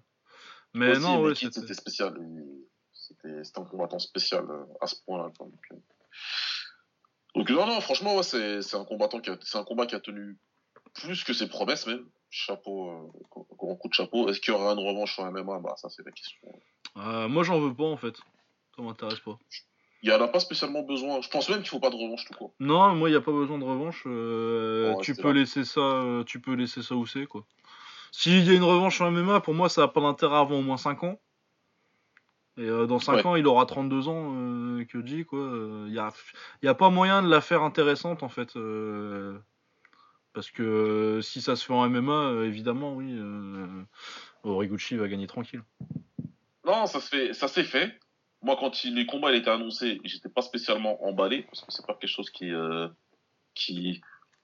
[0.73, 2.13] mais Aussi, non, ouais, Kid, c'était- c'était spécial.
[3.21, 5.31] C'était un combattant spécial euh, à ce point-là.
[5.37, 5.47] quoi.
[5.47, 5.75] Donc, euh,
[7.35, 9.99] donc, non, non, franchement, ouais, c'est un combattant qui a, c'est un combat qui a
[9.99, 10.37] tenu
[10.93, 12.05] plus que ses promesses même.
[12.29, 14.27] Chapeau, euh, grand coup de chapeau.
[14.29, 16.47] Est-ce qu'il y aura une revanche sur MMA Bah, ça c'est la question.
[16.97, 18.15] Euh, moi j'en veux pas en fait.
[18.75, 19.37] Ça m'intéresse pas.
[20.01, 21.21] Il y en a pas spécialement besoin.
[21.21, 22.53] Je pense même qu'il faut pas de revanche tout court.
[22.59, 24.03] Non, moi il y a pas besoin de revanche.
[24.07, 25.39] euh, tu peux là.
[25.39, 27.45] laisser ça, tu peux laisser ça où c'est quoi.
[28.11, 30.61] S'il y a une revanche en MMA, pour moi ça a pas d'intérêt avant au
[30.61, 31.19] moins 5 ans.
[32.57, 33.25] Et euh, dans 5 Ouais.
[33.25, 35.39] ans, il aura 32 ans, euh, dit quoi.
[35.87, 36.11] Il y a,
[36.61, 38.55] y a pas moyen de la faire intéressante en fait.
[38.55, 39.37] euh,
[40.33, 43.83] parce que euh, si ça se fait en MMA, euh, évidemment, oui, euh,
[44.43, 45.63] Origuchi va gagner tranquille.
[46.65, 47.99] Non, ça fait, s'est fait.
[48.41, 51.85] Moi, quand il, les combats il étaient annoncés, j'étais pas spécialement emballé parce que c'est
[51.85, 52.87] pas quelque chose qui, euh,
[53.53, 54.01] qui,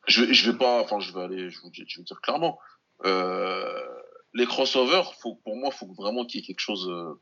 [0.07, 2.22] je, vais- je vais pas, enfin, je vais aller, je vous, dis- je vais dire
[2.22, 2.60] clairement,
[3.05, 3.74] euh,
[4.34, 7.14] les crossovers, faut, pour moi, faut vraiment qu'il y ait quelque chose euh,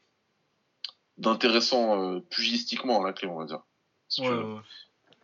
[1.17, 3.61] d'intéressant euh, pugistiquement à la clé, on va dire.
[4.07, 4.53] Si tu Ouais, veux.
[4.55, 4.61] ouais.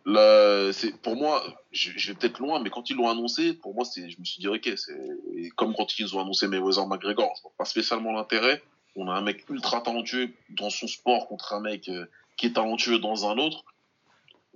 [0.06, 1.42] Là, c'est pour moi,
[1.72, 4.24] je, je vais peut-être loin, mais quand ils l'ont annoncé, pour moi, c'est, je me
[4.24, 4.98] suis dit ok, c'est
[5.34, 8.62] et comme quand ils ont annoncé Mayweather McGregor, je vois pas spécialement l'intérêt.
[8.96, 12.04] On a un mec ultra talentueux dans son sport contre un mec euh,
[12.36, 13.64] qui est talentueux dans un autre.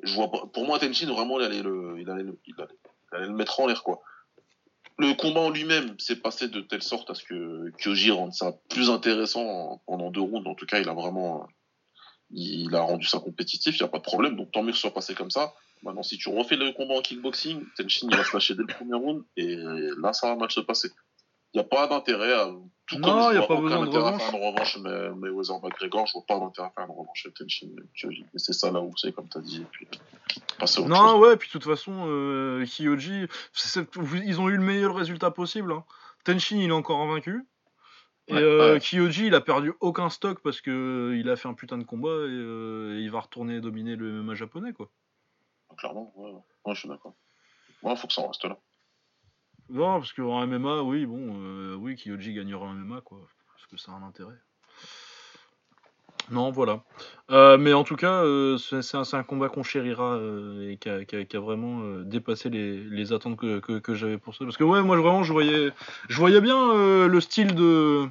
[0.03, 0.45] Je vois pas.
[0.53, 2.75] Pour moi, Tenshin vraiment, il allait le, il allait le, il allait,
[3.13, 4.03] il allait le mettre en l'air quoi.
[4.99, 8.53] Le combat en lui-même s'est passé de telle sorte à ce que Kyoji rende ça
[8.69, 10.49] plus intéressant en- pendant deux rounds.
[10.49, 11.47] En tout cas, il a vraiment,
[12.31, 14.37] il a rendu ça compétitif, il n'y a pas de problème.
[14.37, 15.55] Donc tant mieux que ce soit passé comme ça.
[15.83, 18.75] Maintenant, si tu refais le combat en kickboxing, Tenshin il va se lâcher dès le
[18.75, 19.57] premier round et
[20.03, 20.91] là, ça va mal se passer.
[21.55, 22.51] Il n'y a pas d'intérêt à.
[22.87, 25.61] Tout Non, comme je y a pas besoin de à faire une revanche, mais Mayweather
[25.63, 28.25] McGregor, je vois pas d'intérêt à faire une revanche chez Tenshin Kyoji.
[28.35, 29.61] Et c'est ça là où c'est, comme tu as dit.
[29.61, 29.87] Et puis,
[30.59, 31.21] passer à autre Non, chose.
[31.21, 33.87] ouais, puis de toute façon, euh, Kyoji, c'est-
[34.25, 35.73] ils ont eu le meilleur résultat possible.
[35.73, 35.85] hein.
[36.25, 37.47] Tenshin, il est encore invaincu.
[38.29, 38.81] Et Ouais, euh, ouais.
[38.81, 41.85] Kyoji, il a perdu aucun stock parce que euh, il a fait un putain de
[41.85, 44.89] combat et, euh, il va retourner dominer le MMA japonais, quoi.
[45.77, 46.41] Clairement, ouais, ouais.
[46.65, 47.15] Ouais, je suis d'accord.
[47.83, 48.59] Ouais, faut que ça en reste là.
[49.71, 53.19] Non, parce qu'en MMA, oui, bon, euh, oui, Kyoji gagnera en MMA, quoi.
[53.55, 54.35] Parce que ça a un intérêt.
[56.31, 56.83] Non, voilà.
[57.31, 61.05] Euh, mais en tout cas, euh, c'est un combat qu'on chérira euh, et qui a,
[61.05, 64.35] qui a- qui a vraiment euh, dépassé les, les attentes que, que, que j'avais pour
[64.35, 64.45] ça.
[64.45, 65.71] Parce que ouais, moi vraiment, je voyais,
[66.09, 68.07] je voyais bien euh, le style de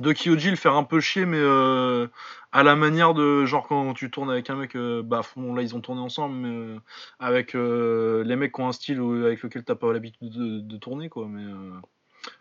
[0.00, 2.08] de Kyoji le faire un peu chier, mais euh,
[2.52, 5.62] à la manière de genre quand tu tournes avec un mec, euh, bah bon, là
[5.62, 6.78] ils ont tourné ensemble, mais euh,
[7.18, 11.08] avec les mecs qui ont un style avec lequel t'as pas l'habitude de, de tourner,
[11.08, 11.26] quoi.
[11.28, 11.44] Mais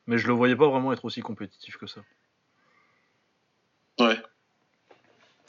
[0.08, 2.02] mais je le voyais pas vraiment être aussi compétitif que ça.
[4.00, 4.20] Ouais.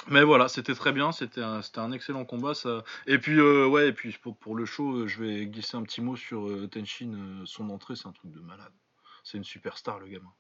[0.09, 2.55] Mais voilà, c'était très bien, c'était un, un excellent combat.
[2.55, 2.85] Ça...
[3.07, 6.17] Et puis, ouais, et puis pour, pour le show, je vais glisser un petit mot
[6.17, 7.43] sur Tenshin.
[7.45, 8.73] son entrée, c'est un truc de malade.
[9.25, 10.33] C'est une superstar, le gamin.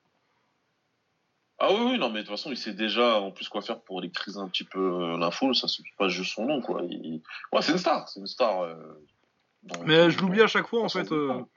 [1.58, 3.80] Ah oui, oui, non, mais de toute façon, il sait déjà en plus quoi faire
[3.80, 5.54] pour électriser un petit peu euh, la foule.
[5.54, 6.82] Ça suffit pas juste son nom, quoi.
[6.82, 7.22] Il...
[7.52, 8.60] Ouais, c'est une star, c'est une star.
[8.60, 8.76] euh,
[9.62, 11.10] dans- Mais je l'oublie à chaque fois, en fait.
[11.12, 11.48] euh, mouvement.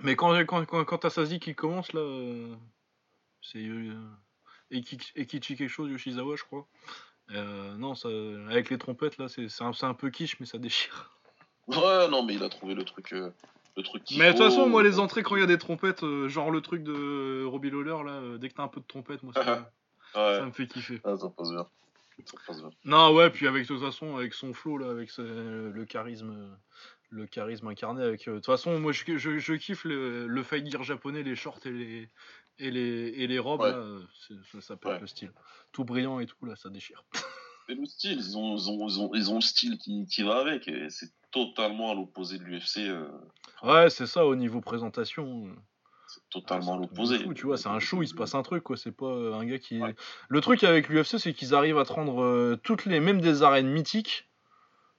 [0.00, 2.54] Mais quand, quand, quand, quand t'as Sasi qui commence, là, euh,
[3.42, 3.58] c'est
[4.72, 6.66] Eki- Ekichi quelque chose, Yoshizawa, je crois.
[7.32, 8.08] Non, ça,
[8.48, 11.16] avec les trompettes, là, c'est un, c'est un peu quiche, mais ça déchire.
[11.68, 13.14] Ouais, non, mais il a trouvé le truc.
[13.76, 15.46] Euh, le truc qu'il Mais de toute façon, moi, les entrées, quand il y a
[15.46, 18.68] des trompettes, euh, genre le truc de Robbie Lawler, là, euh, dès que t'as un
[18.68, 19.70] peu de trompette, moi, ça,
[20.16, 21.00] Ouais, ça me fait kiffer.
[21.04, 21.66] ah, ça passe bien.
[22.26, 22.70] Ça passe bien.
[22.84, 26.30] Non, ouais, puis avec de toute façon, avec son flow, là, avec ce- le charisme,
[26.36, 26.54] euh,
[27.10, 28.02] le charisme incarné.
[28.04, 31.22] Avec, euh, de toute façon, moi, je, je, je kiffe le, le fight gear japonais,
[31.22, 32.08] les shorts et les,
[32.58, 32.80] et les,
[33.16, 33.70] et les robes, Ouais.
[33.70, 35.00] là, euh, c'est- ça, ça pète Ouais.
[35.00, 35.32] le style.
[35.72, 37.04] Tout brillant et tout, là, ça déchire.
[37.74, 40.38] Le style, ils ont, ils ont, ils ont, ils ont le style qui, qui va
[40.38, 40.66] avec.
[40.68, 42.78] Et c'est totalement à l'opposé de l'UFC.
[42.88, 43.06] euh,
[43.62, 45.46] Ouais, c'est ça, au niveau présentation.
[46.08, 47.18] c'est totalement à c'est l'opposé.
[47.20, 48.76] fou, tu vois, c'est un show, il se passe un truc, quoi.
[48.76, 49.78] C'est pas euh, un gars qui.
[49.80, 49.94] Ouais.
[50.28, 53.42] Le truc avec l'UFC, c'est qu'ils arrivent à te rendre euh, toutes les, même des
[53.42, 54.26] arènes mythiques.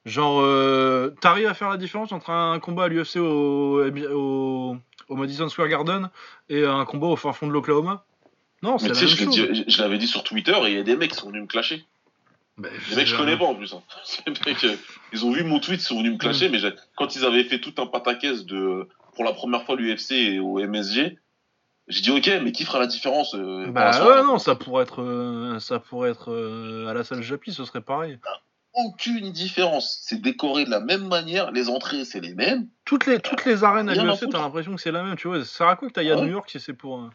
[0.06, 4.78] Genre, euh, t'arrives à faire la différence entre un combat à l'UFC au, au,
[5.10, 6.10] au Madison Square Garden
[6.50, 8.04] et un combat au fin fond de l'Oklahoma?
[8.64, 9.36] Non, c'est Mais la même je, l'ai chose.
[9.36, 11.28] dit- je, je l'avais dit sur Twitter et il y a des mecs qui sont
[11.28, 11.86] venus me clasher.
[12.62, 13.74] Bah, Les mecs, je connais pas en plus.
[13.74, 13.82] Hein.
[14.46, 14.76] Mecs, euh,
[15.14, 16.52] ils ont vu mon tweet, ils sont venus me clasher, Mm.
[16.52, 16.60] mais
[16.96, 20.60] quand ils avaient fait tout un pataquès de, pour la première fois l'UFC et au
[20.60, 21.18] MSG,
[21.88, 24.84] j'ai dit ok, mais qui fera la différence euh, la Bah ouais, non, ça pourrait
[24.84, 28.18] être, euh, ça pourrait être euh, à la salle Japi, ce serait pareil.
[28.74, 30.00] Aucune différence.
[30.04, 32.68] C'est décoré de la même manière, les entrées c'est les mêmes.
[32.86, 35.28] Toutes les, toutes les arènes à à l'UFC, t'as l'impression que c'est la même, tu
[35.28, 35.40] vois.
[35.40, 36.22] Ça sert à quoi que t'ailles à Ouais.
[36.22, 37.10] New York si c'est pour.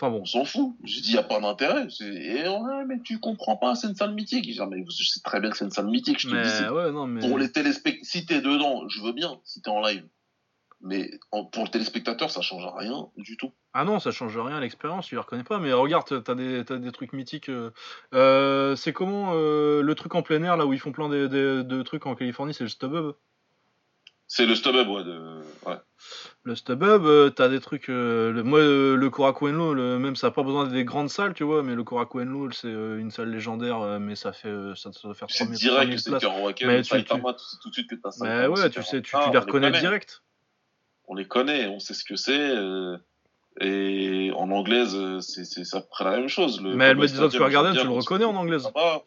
[0.00, 0.20] Enfin bon.
[0.22, 0.76] On s'en fout.
[0.82, 1.86] J'ai dit y a pas d'intérêt.
[2.00, 4.46] Et ouais, mais tu comprends pas, c'est une salle mythique.
[4.46, 6.20] J'ai dit, mais je sais très bien que c'est une salle mythique.
[6.20, 7.20] Je te Mais dis, ouais, non, mais.
[7.20, 8.06] pour les téléspectateurs.
[8.06, 9.38] Si t'es dedans, je veux bien.
[9.44, 10.06] Si t'es en live.
[10.80, 13.52] Mais en- pour le téléspectateur, ça change rien du tout.
[13.74, 15.58] Ah non, ça change rien à l'expérience, tu les reconnais pas.
[15.58, 17.50] Mais regarde, t'as des, t'as des trucs mythiques.
[17.50, 17.70] euh,
[18.14, 21.26] euh, c'est comment euh, le truc en plein air là où ils font plein de,
[21.26, 23.12] de- de trucs en Californie, c'est le StubHub.
[24.32, 25.42] C'est le ouais, de...
[25.66, 25.76] ouais.
[26.44, 27.90] Le StubHub, euh, t'as des trucs.
[27.90, 31.34] euh, le, moi, euh, le Korakuen le, même ça a pas besoin des grandes salles,
[31.34, 31.62] tu vois.
[31.62, 35.00] Mais le Korakuen c'est euh, une salle légendaire, euh, mais ça fait, euh, ça, ça
[35.04, 36.18] doit faire C'est 3000 direct 3000 que c'est.
[36.18, 37.04] Kerouac, Mais tu- tu
[37.62, 38.24] tout de suite que t'as ça.
[38.24, 40.22] Mais ouais, tu sais, tu, Ah, tu les on reconnais direct.
[41.08, 42.54] On les connaît, on sait ce que c'est.
[43.60, 46.62] Et en anglaise, c'est à peu près la même chose.
[46.62, 48.62] Le Mais le Cowboy Madison Square Stadium, Garden, tu le reconnais en anglaise.
[48.62, 49.02] ça va.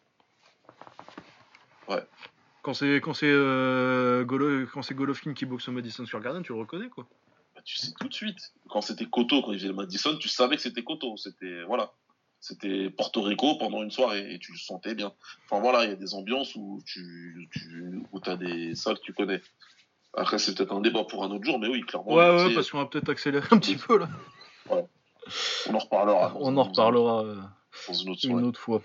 [2.64, 6.42] Quand c'est quand c'est euh, Golo- quand c'est Golovkin qui boxe au Madison Square Garden,
[6.42, 7.06] tu le reconnais quoi.
[7.54, 8.54] Bah, tu sais tout de suite.
[8.70, 11.14] Quand c'était Koto, quand il faisait le Madison, tu savais que c'était Koto.
[11.18, 11.92] C'était voilà,
[12.40, 15.12] c'était Porto Rico pendant une soirée et tu le sentais bien.
[15.44, 19.04] Enfin voilà, il y a des ambiances où tu, tu où t'as des salles que
[19.04, 19.42] tu connais.
[20.14, 22.14] Après c'est peut-être un débat pour un autre jour, mais oui clairement.
[22.14, 24.08] Ouais, ouais, parce qu'on va peut-être accélérer un petit peu là.
[24.70, 26.32] on en reparlera.
[26.36, 27.36] On en reparlera euh,
[28.08, 28.80] autre une autre fois.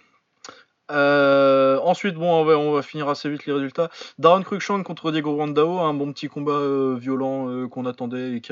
[0.91, 3.89] Euh, ensuite, bon, on va, on va finir assez vite les résultats.
[4.17, 8.41] Darren Cruikshank contre Diego Randao, un bon petit combat euh, violent euh, qu'on attendait et
[8.41, 8.51] qui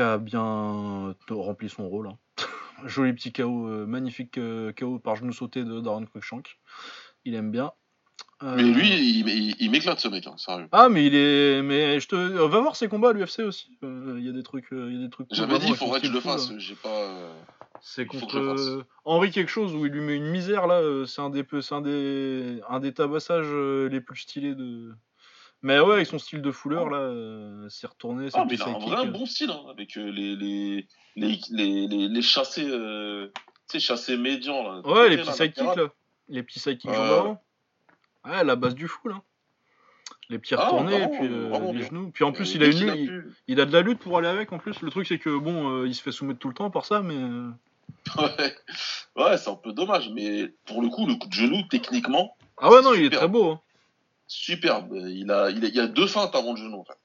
[0.00, 2.08] a, bien rempli son rôle.
[2.08, 2.18] hein.
[2.86, 4.38] Joli petit KO, magnifique
[4.76, 6.58] KO par genou sauté de Darren Cruikshank.
[7.24, 7.72] Il aime bien.
[8.42, 10.68] Mais lui, il, il- il m'éclate ce mec, hein, sérieux.
[10.72, 11.62] Ah, mais il est.
[11.62, 12.14] Mais je te.
[12.16, 13.78] Va voir ses combats à l'UFC aussi.
[13.82, 14.66] Il y a des trucs.
[14.72, 15.28] Il y a des trucs.
[15.30, 16.50] J'avais dit, il faudrait que je le fasse.
[16.50, 16.58] là.
[16.58, 17.08] J'ai pas.
[17.86, 20.76] C'est contre euh, Henri quelque chose où il lui met une misère là.
[20.80, 24.94] euh, C'est un des un des, un des tabassages euh, les plus stylés de.
[25.60, 27.10] Mais ouais, avec son style de fouleur là,
[27.68, 28.28] c'est retourné.
[28.28, 31.38] Ah, c'est mais il a un vrai bon style, hein, avec les, les, les,
[32.08, 32.66] les, chassés,
[33.78, 34.80] chassés médians, là.
[34.86, 35.88] Ouais, les petits sidekicks là,
[36.28, 37.42] les petits sidekicks avant.
[38.24, 39.20] Ouais, la base du fou là.
[40.30, 41.88] Les petits Ah, retournés et vraiment, puis euh, vraiment les bien.
[41.88, 42.10] genoux.
[42.12, 44.58] Puis en plus, il a une il, a de la lutte pour aller avec en
[44.58, 44.80] plus.
[44.80, 47.02] Le truc c'est que bon, euh, il se fait soumettre tout le temps par ça,
[47.02, 47.14] mais.
[47.16, 47.50] euh,
[48.18, 48.54] Ouais,
[49.16, 52.70] ouais c'est un peu dommage, mais pour le coup, le coup de genou, techniquement, Ah
[52.70, 53.50] ouais, non, il est très beau.
[53.52, 53.60] Hein.
[54.26, 54.94] superbe.
[55.08, 56.98] Il a, il, a, il y a deux feintes avant le genou, en fait.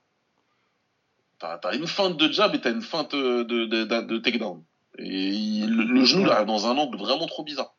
[1.40, 4.62] T'as une feinte de jab et t'as une feinte euh, de, de, de, de takedown.
[4.98, 7.74] Et il- le, le genou, arrive dans un angle vraiment trop bizarre.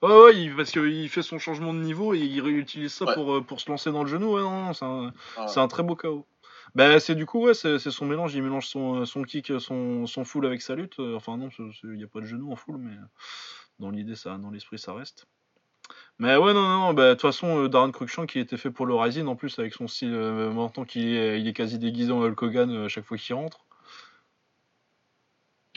[0.00, 3.14] Ouais, ouais, il- parce qu'il fait son changement de niveau et il réutilise ça Ouais.
[3.14, 4.34] pour, euh, pour se lancer dans le genou.
[4.36, 6.24] Ouais, non, non, c'est un, Ah, c'est un très beau KO.
[6.74, 8.34] Bah, c'est du coup, ouais, c'est son mélange.
[8.34, 10.98] Il mélange son, euh, son kick, son, son full avec sa lutte.
[11.00, 11.48] Euh, Enfin, non,
[11.84, 13.06] il n'y a pas de genou en full, mais euh,
[13.78, 15.26] dans l'idée, ça, dans l'esprit, ça reste.
[16.18, 18.86] Mais ouais, non, non, bah, de toute façon, euh, Darren Cruikshank, qui était fait pour
[18.86, 22.12] le Rising en plus, avec son style, euh, maintenant qu'il est, il est quasi déguisé
[22.12, 23.64] en Hulk Hogan euh, à chaque fois qu'il rentre.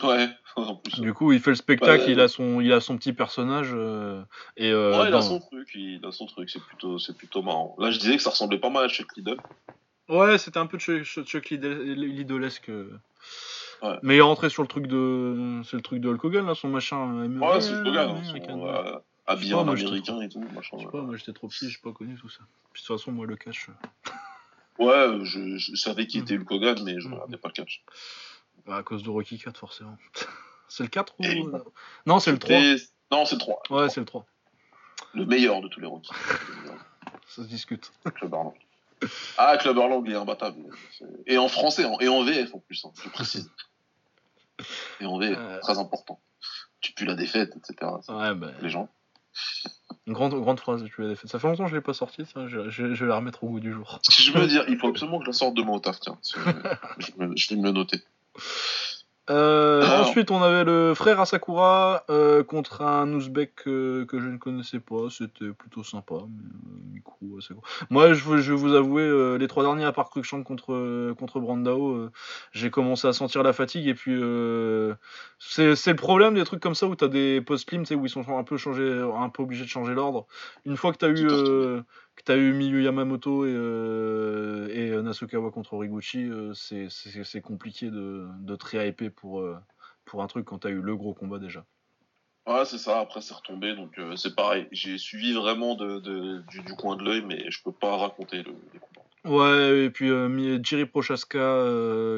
[0.04, 1.00] Ouais, en plus.
[1.00, 2.12] Du coup, il fait le spectacle, Ouais.
[2.12, 3.70] il, a son, il a son petit personnage.
[3.74, 4.24] euh,
[4.58, 7.44] et, euh, ouais, il a son truc, il a son truc, c'est plutôt, c'est plutôt
[7.44, 7.76] marrant.
[7.78, 9.38] Là, je disais que ça ressemblait pas mal à Chuck Liddell.
[10.12, 12.70] Ouais, c'était un peu Chuck, Chuck- Liddellesque.
[12.70, 12.99] euh.
[13.82, 13.97] Ouais.
[14.03, 15.62] Mais il est rentré sur le truc de.
[15.64, 16.97] C'est le truc de Hulk Hogan, là, son machin.
[17.18, 20.78] euh, Ouais, c'est ouais, Hogan, son, euh, habillé en américain et tout, machin.
[20.78, 22.41] Je sais pas, moi j'étais trop petit, j'ai pas connu tout ça.
[22.74, 23.68] Puis de toute façon, moi le cash.
[24.78, 26.24] Ouais, je, je savais qui Mhm.
[26.24, 27.14] était Hulk Hogan, mais je Mhm.
[27.16, 27.84] regardais pas le catch.
[28.68, 29.97] bah, à cause de Rocky 4, forcément.
[30.68, 31.24] c'est le 4 ou.
[31.24, 31.43] Et-
[32.05, 32.55] Non, c'est le 3.
[32.55, 32.76] Et-
[33.12, 33.62] Non, c'est le 3.
[33.72, 34.26] Ouais, c'est le 3.
[35.16, 36.12] Le meilleur de tous les Rocky.
[37.28, 37.91] Ça se discute.
[39.38, 40.64] Ah, Club Arlang, il est imbattable.
[41.26, 43.49] Et en français, et en VF en plus, hein, je précise.
[44.99, 45.60] Et en VF, Euh.
[45.60, 46.20] très important.
[46.82, 47.91] Tu pues la défaite, etc.
[48.10, 48.52] Ouais, bah.
[48.62, 48.89] Les gens.
[50.08, 51.28] Une grande, grande phrase, tu l'as fait.
[51.28, 52.47] Ça fait longtemps que je l'ai pas sorti, ça.
[52.47, 53.99] Je, je- je vais la remettre au goût du jour.
[54.10, 56.18] Si je veux dire, il faut absolument que je la sorte demain au taf, tiens.
[56.97, 58.02] Je, je vais me le noter.
[59.30, 64.38] Euh, ensuite, on avait le frère Asakura euh, contre un Ouzbek euh, que je ne
[64.38, 65.09] connaissais pas.
[65.09, 66.15] C'était plutôt sympa.
[66.28, 67.61] Mais, Asakura.
[67.89, 72.09] Moi, je, vais vous avouer, les trois derniers, à part Cruikshank contre, contre Brandao,
[72.51, 73.88] j'ai commencé à sentir la fatigue.
[73.88, 74.19] Et puis,
[75.39, 78.09] c'est c'est le problème des trucs comme ça où tu as des post-slim où ils
[78.09, 80.26] sont un peu, changés, un peu obligés de changer l'ordre.
[80.65, 81.84] Une fois que tu as eu.
[82.22, 87.41] Que tu as eu Miyu Yamamoto et, euh, et euh, Nasukawa contre Horiguchi, euh, c'est-
[87.41, 89.43] compliqué de, de te réhyper pour,
[90.05, 91.65] pour un truc quand tu as eu le gros combat déjà.
[92.47, 92.99] Ouais, c'est ça.
[92.99, 94.67] Après, c'est retombé, donc c'est pareil.
[94.72, 98.43] J'ai suivi vraiment de, de- du, du coin de l'œil, mais je peux pas raconter
[98.43, 99.07] le, les combats.
[99.24, 100.09] Ouais, et puis
[100.63, 101.65] Jerry Prochaska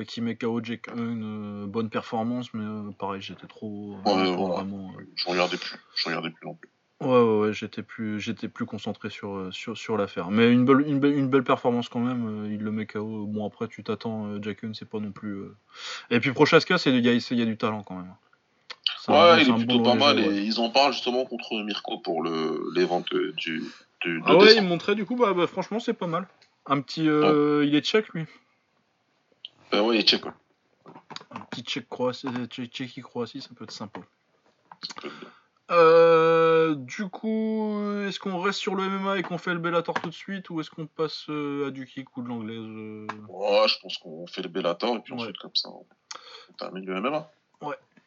[0.08, 3.95] qui met KO Jake une bonne performance, mais pareil, j'étais trop.
[4.06, 5.78] Ouais, vraiment, Je regardais plus.
[5.95, 6.70] Je regardais plus non plus.
[7.06, 10.32] Ouais, ouais, ouais, j'étais plus, j'étais plus concentré sur, euh, sur, sur l'affaire.
[10.32, 12.45] Mais une belle, une, belle, une belle performance quand même.
[12.45, 13.26] euh, il le met KO.
[13.28, 14.28] Bon, après, tu t'attends.
[14.28, 15.34] Euh, Jack Hunt, c'est pas non plus.
[15.34, 15.56] euh.
[16.10, 18.14] Et puis Prochaska, c'est- il y a, il y a du talent quand même.
[18.99, 20.45] C'est un bon- Ouais, c'est il est un plutôt bon pas mal léger, et ouais.
[20.45, 23.64] ils en parlent justement contre Mirko pour le les ventes euh, du,
[24.01, 24.68] du de Ah ouais, il décembre.
[24.70, 26.28] montrait du coup, bah, bah, franchement, c'est pas mal.
[26.68, 27.08] Un petit.
[27.10, 28.26] euh, Il est tchèque, lui.
[29.74, 30.24] Euh, ouais, et check.
[31.32, 33.99] Un petit tchèque Croatie, Tchéquie Croatie, ça peut être sympa.
[35.72, 40.09] Euh, du coup, est-ce qu'on reste sur le MMA et qu'on fait le Bellator tout
[40.09, 43.68] de suite ou est-ce qu'on passe euh, à du kick ou de l'anglaise euh Ouais,
[43.68, 45.22] je pense qu'on fait le Bellator et puis Ouais.
[45.22, 45.86] ensuite comme ça on,
[46.49, 47.30] on termine le MMA.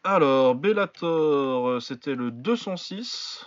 [0.05, 3.45] Alors, Bellator, c'était le 206,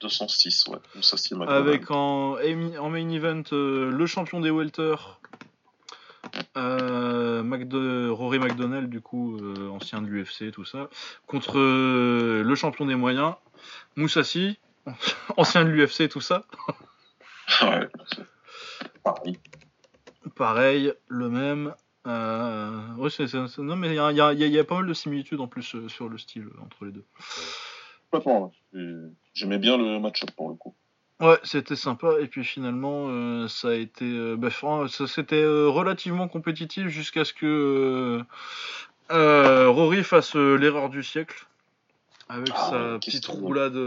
[0.00, 0.78] 206, ouais.
[0.94, 4.94] Donc ça c'est avec en, en main event euh, le champion des welter,
[6.56, 10.88] euh, McDo- Rory McDonnell, du coup, euh, ancien de l'UFC, tout ça,
[11.26, 13.34] contre euh, le champion des moyens,
[13.96, 14.58] Moussassi,
[15.36, 16.44] ancien de l'UFC, tout ça.
[17.62, 17.88] ouais.
[19.02, 19.38] Pareil.
[20.36, 21.74] Pareil, le même.
[22.06, 24.94] Euh, ouais, c'est- c'est- c'est- non, mais il y a, y y pas mal de
[24.94, 27.04] similitudes en plus sur le style entre les deux.
[28.10, 28.52] Complètement,
[29.32, 30.74] J'aimais bien le match-up pour le coup.
[31.20, 32.20] Ouais, c'était sympa.
[32.20, 34.04] Et puis finalement, euh, ça a été.
[34.04, 38.20] euh, bah, ça- c'était euh, relativement compétitif jusqu'à ce que
[39.10, 41.46] Rory fasse l'erreur du siècle.
[42.28, 43.78] Avec Ah sa petite roulade,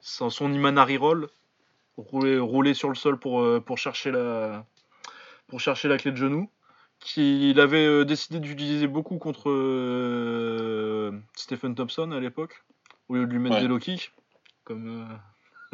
[0.00, 1.28] son, son Imanari roll,
[1.96, 4.64] rouler, rouler sur le sol pour, pour, chercher la,
[5.48, 6.50] pour chercher la clé de genou,
[7.00, 9.50] qu'il avait décidé d'utiliser beaucoup contre
[11.34, 12.62] Stephen Thompson à l'époque,
[13.08, 13.62] au lieu de lui mettre Ouais.
[13.62, 14.12] des low kicks,
[14.64, 15.08] comme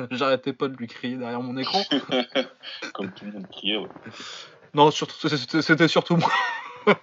[0.10, 1.82] j'arrêtais pas de lui crier derrière mon écran.
[2.94, 3.88] Comme tout le monde criait, ouais.
[4.74, 6.30] Non, surtout, c'était surtout moi.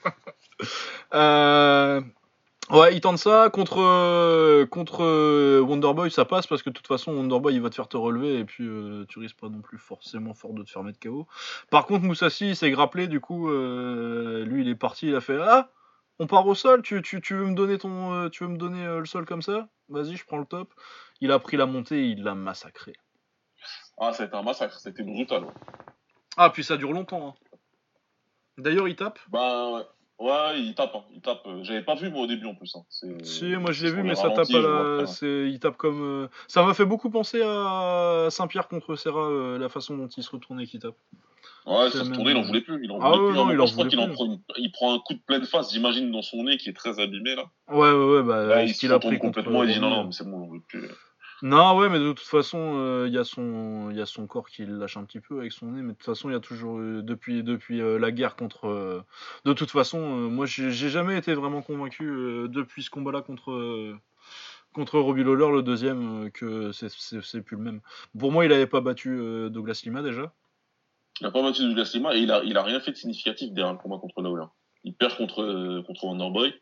[1.14, 2.02] Euh,
[2.72, 6.86] Ouais, il tente ça contre euh, contre euh, Wonderboy, ça passe parce que de toute
[6.86, 9.62] façon Wonderboy il va te faire te relever et puis euh, tu risques pas non
[9.62, 11.26] plus forcément fort de te faire mettre KO.
[11.72, 15.22] Par contre Moussassi il s'est grappelé du coup euh, lui il est parti, il a
[15.22, 15.72] fait ah
[16.20, 18.86] on part au sol, tu, tu, tu veux me donner ton tu veux me donner
[18.86, 19.68] le sol comme ça?
[19.88, 20.72] Vas-y, je prends le top.
[21.22, 22.94] Il a pris la montée, et il l'a massacré.
[23.98, 25.44] Ah, ça a été un massacre, c'était brutal.
[25.44, 25.52] Ouais.
[26.38, 27.30] Ah puis ça dure longtemps.
[27.30, 27.58] hein.
[28.58, 29.20] D'ailleurs il tape?
[29.30, 29.82] Bah, ouais.
[30.20, 31.04] Ouais, il tape, hein.
[31.14, 31.44] il tape.
[31.48, 32.76] Euh, J'avais pas vu moi au début en plus.
[32.76, 32.84] Hein.
[33.24, 35.06] Si, moi je l'ai vu, mais ça tape à la.
[35.48, 36.02] Il tape comme.
[36.02, 40.22] euh, Ça m'a fait beaucoup penser à Saint-Pierre contre Serra, euh, la façon dont il
[40.24, 40.96] se retournait et qu'il tape.
[41.66, 42.84] Ouais, ça se tournait, il en voulait plus.
[42.84, 43.36] Il en Ah voulait ouais, plus.
[43.38, 45.14] non, À un il en je crois voulait qu'il prend une- il prend un coup
[45.14, 47.46] de pleine face, j'imagine, dans son nez qui est très abîmé là.
[47.70, 50.12] Ouais, ouais, ouais, bah, Là, il ce se retourne complètement, il dit non, non, mais
[50.12, 50.82] c'est bon, on veut plus.
[51.42, 54.50] Non, ouais, mais de toute façon, euh, il y, a son- y a son corps
[54.50, 56.40] qui lâche un petit peu avec son nez, mais de toute façon, il y a
[56.42, 56.80] toujours.
[56.82, 58.66] eu- depuis depuis euh, la guerre contre.
[58.68, 59.02] euh,
[59.46, 63.52] De toute façon, euh, moi j'ai jamais été vraiment convaincu euh, depuis ce combat-là contre.
[63.52, 63.98] euh,
[64.74, 66.90] Contre Robbie Lawler, le deuxième, euh, que c'est-
[67.24, 67.82] c'est plus le même.
[68.18, 70.32] Pour moi, il avait pas battu euh, Douglas Lima déjà.
[71.22, 73.52] Il a pas battu Douglas Lima et il a, il a rien fait de significatif
[73.52, 74.46] derrière le combat contre Lawler.
[74.84, 76.54] Il perd contre, euh, contre Wonderboy.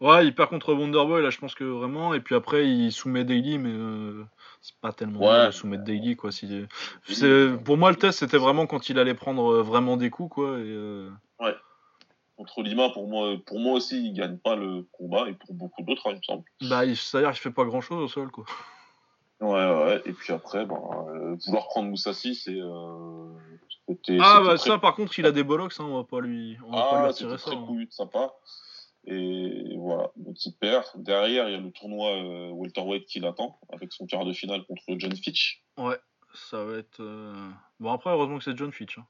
[0.00, 2.14] Ouais, il perd contre Wonderboy, là, je pense que vraiment.
[2.14, 4.24] Et puis après, il soumet Daily, mais euh,
[4.62, 5.46] c'est pas tellement Ouais.
[5.46, 6.30] de soumettre Daily, quoi.
[6.30, 6.48] Si...
[7.04, 10.34] c'est- Pour moi, le test, c'était vraiment quand il allait prendre euh, vraiment des coups,
[10.34, 10.50] quoi.
[10.58, 11.10] Et, euh,
[12.36, 15.82] Contre Lima, pour moi, pour moi aussi, il gagne pas le combat et pour beaucoup
[15.82, 16.44] d'autres, hein, il me semble.
[16.70, 18.44] Bah, il- c'est-à-dire qu'il fait pas grand-chose au sol, quoi.
[19.40, 19.48] Ouais,
[19.84, 20.02] ouais.
[20.06, 22.56] Et puis après, ben, euh, vouloir prendre Moussassi, c'est.
[24.20, 26.56] Ah, bah, très- ça, par contre, il a des bollocks, hein, on va pas lui,
[26.64, 27.50] on va pas lui Ah, retirer c'était ça.
[27.50, 27.64] très hein.
[27.66, 28.30] couillu de sa part.
[29.06, 30.84] Et voilà, donc il perd.
[30.96, 34.64] Derrière, il y a le tournoi euh, welterweight qui l'attend avec son quart de finale
[34.66, 35.62] contre John Fitch.
[35.78, 35.98] Ouais,
[36.34, 37.00] ça va être.
[37.00, 37.48] euh,
[37.80, 38.98] Bon, après, heureusement que c'est John Fitch.
[38.98, 39.06] hein.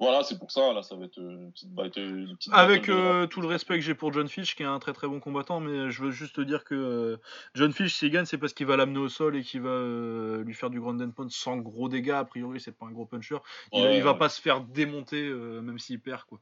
[0.00, 2.04] Voilà, c'est pour ça, là, ça va être une petite bataille.
[2.04, 3.30] Une petite Avec de euh, rap.
[3.30, 5.60] tout le respect que j'ai pour John Fitch, qui est un très très bon combattant,
[5.60, 7.16] mais je veux juste te dire que euh,
[7.54, 10.42] John Fitch, s'il gagne, c'est parce qu'il va l'amener au sol et qu'il va euh,
[10.42, 12.10] lui faire du ground and pound sans gros dégâts.
[12.10, 13.36] A priori, c'est pas un gros puncher.
[13.72, 14.18] Il, Ouais, il va ouais.
[14.18, 16.40] pas se faire démonter, euh, même s'il perd, quoi.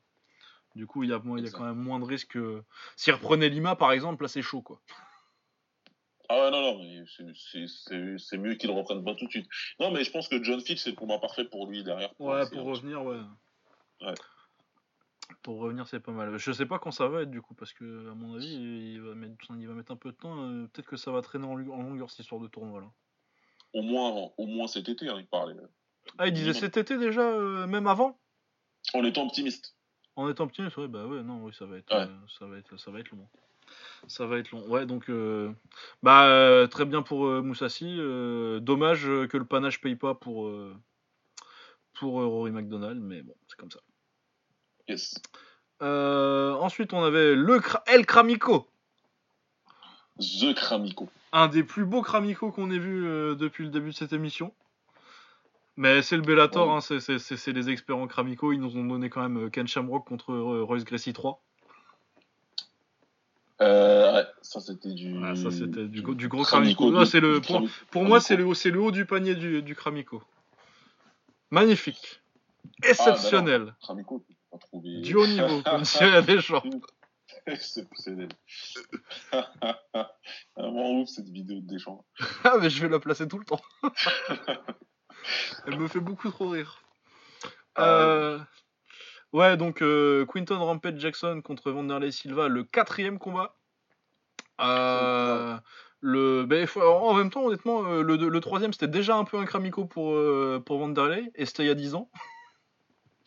[0.74, 1.58] Du coup, il y a, moi, il y a Exact.
[1.58, 2.32] quand même moins de risques.
[2.32, 2.62] que-
[2.96, 4.80] S'il reprenait Lima, par exemple, là, c'est chaud, quoi.
[6.28, 7.04] Ah ouais, non, non, mais
[8.18, 9.48] c'est- mieux qu'il reprenne pas tout de suite.
[9.78, 12.10] Non, mais je pense que John Fitch, c'est le combat parfait pour lui derrière.
[12.18, 13.20] Ouais, pour revenir, ouais.
[14.00, 14.14] Ouais.
[15.42, 16.36] Pour revenir, c'est pas mal.
[16.38, 19.00] Je sais pas quand ça va être, du coup, parce que, à mon avis, il
[19.02, 20.42] va mettre, il va mettre un peu de temps.
[20.42, 22.90] euh, Peut-être que ça va traîner en, longueur, cette histoire de tournoi, là.
[23.74, 25.54] Au moins, au moins cet été, hein, il parlait.
[26.18, 28.18] Ah, il disait cet été déjà, euh, même avant?
[28.94, 29.74] En étant optimiste.
[30.16, 32.02] En étant petit, ouais, bah ouais, non, oui, ça va être, Ouais.
[32.02, 33.26] euh, ça va être, ça va être long.
[34.08, 34.66] Ça va être long.
[34.68, 35.50] Ouais, donc euh,
[36.02, 37.96] bah euh, très bien pour Moussassi.
[38.60, 40.50] dommage que le panache paye pas pour
[41.94, 43.80] pour Rory McDonald, mais bon, c'est comme ça.
[44.88, 45.14] Yes.
[45.80, 48.68] Ensuite, on avait le Kra- El Kramico,
[50.18, 51.08] The Kramico.
[51.32, 53.02] un des plus beaux Kramico qu'on ait vu
[53.36, 54.52] depuis le début de cette émission.
[55.76, 56.74] Mais c'est le Bellator, Ouais.
[56.74, 58.52] hein, c'est- c'est c'est- c'est les experts en Kramico.
[58.52, 61.42] Ils nous ont donné quand même euh, Ken Shamrock contre euh, Royce Gracie 3.
[63.60, 65.14] Euh, ouais, ça c'était du.
[65.24, 66.90] Ah, ça, c'était du gros- du gros Kramico.
[66.90, 66.98] Kramico.
[67.00, 68.26] Ah, du- c'est le- du pour- Pour moi, Kramico.
[68.26, 70.22] c'est le, c'est le haut du panier du, du Kramico.
[71.50, 72.20] Magnifique.
[72.82, 73.74] Exceptionnel.
[73.82, 75.00] Kramico, tu peux pas trouver.
[75.00, 76.62] du haut niveau, comme dirait Deschamps.
[77.46, 78.28] Exceptionnel.
[80.56, 82.04] Vraiment ouf cette vidéo de Deschamps.
[82.44, 83.60] Ah, mais je vais la placer tout le temps.
[85.66, 86.82] Elle me fait beaucoup trop rire.
[87.76, 88.38] Ah, Euh,
[89.32, 93.56] Ouais, donc euh, Quinton Rampage Jackson contre Vanderlei Silva, le quatrième combat.
[94.60, 95.56] Euh,
[96.00, 99.46] le, ben, en même temps, honnêtement, euh, le, le troisième c'était déjà un peu un
[99.46, 102.10] Kramico pour, euh, pour Vanderlei, et c'était il y a 10 ans.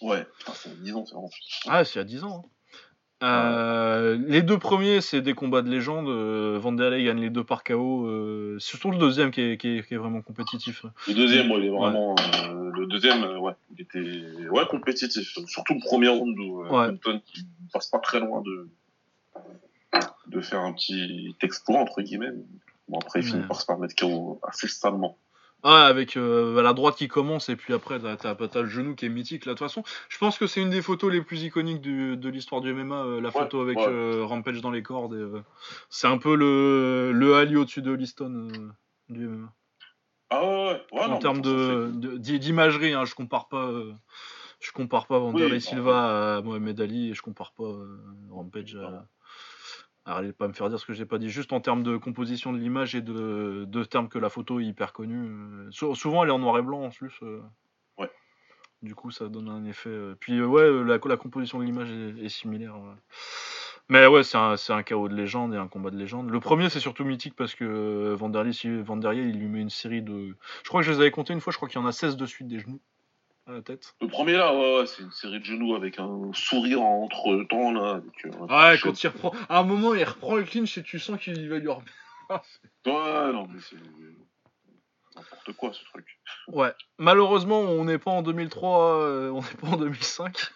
[0.01, 1.29] Ouais, putain, c'est 10 ans, c'est vraiment.
[1.67, 2.43] Ah, c'est il y a 10 ans.
[2.45, 2.49] hein.
[3.23, 6.07] Euh, les deux premiers, c'est des combats de légende.
[6.09, 8.05] Euh, Vanderlei gagne les deux par KO.
[8.07, 10.85] Euh, c'est surtout le deuxième qui est, qui est- qui est vraiment compétitif.
[11.07, 12.15] Le deuxième, ouais, il est vraiment.
[12.49, 15.37] euh, le deuxième, ouais, il était ouais, compétitif.
[15.47, 16.63] Surtout le premier round où.
[16.69, 18.69] Clinton qui passe pas très loin de,
[20.27, 22.33] de faire un petit exploit, entre guillemets.
[22.89, 25.17] Bon, après, il finit par se faire mettre KO assez salement.
[25.67, 28.93] Ah, avec euh, la droite qui commence et puis après t'as, t'as, t'as le genou
[28.93, 29.47] qui est mythique.
[29.47, 32.17] Là, de toute façon, je pense que c'est une des photos les plus iconiques du-
[32.17, 33.87] de l'histoire du MMA, euh, la photo avec ouais.
[33.87, 35.15] euh, Rampage dans les cordes.
[35.15, 35.41] et,
[35.89, 38.69] c'est un peu le, le Ali au-dessus de Liston
[39.09, 39.51] du MMA.
[40.29, 43.71] Ah ouais, en non, termes de, de- d'i- d'imagerie, hein, je compare pas.
[44.59, 47.71] je compare pas Vanderlei Oui, Silva à Mohamed Ali et je compare pas
[48.29, 49.07] Rampage à.
[50.07, 51.29] Allez pas me faire dire ce que j'ai pas dit.
[51.29, 54.65] Juste en termes de composition de l'image et de, de termes que la photo est
[54.65, 55.27] hyper connue.
[55.29, 57.17] euh, sou- souvent, elle est en noir et blanc en plus.
[57.23, 57.41] euh.
[57.97, 58.11] Ouais.
[58.83, 59.89] Du coup, ça donne un effet.
[59.89, 62.75] euh, Puis, ouais, la, la composition de l'image est, est similaire.
[62.77, 62.93] ouais.
[63.89, 66.29] Mais ouais, c'est un, c'est un chaos de légende et un combat de légende.
[66.29, 70.01] Le premier, c'est surtout mythique parce que Vanderlei, si- Vanderlei, il lui met une série
[70.03, 70.35] de.
[70.63, 71.91] Je crois que je les avais comptés une fois, je crois qu'il y en a
[71.91, 72.79] 16 de suite des genoux
[73.47, 73.95] à la tête.
[74.01, 77.71] Le premier là, ouais, ouais, c'est une série de genoux avec un sourire entre temps
[77.71, 77.95] là.
[77.95, 79.31] Avec, euh, Ouais, quand il reprend.
[79.49, 81.93] À un moment, il reprend le clinch et tu sens qu'il va lui remettre.
[82.85, 83.75] Ouais, non, mais c'est
[85.15, 86.19] n'importe quoi ce truc.
[86.47, 86.73] Ouais.
[86.97, 90.51] Malheureusement, on n'est pas en 2003, euh, on n'est pas en 2005.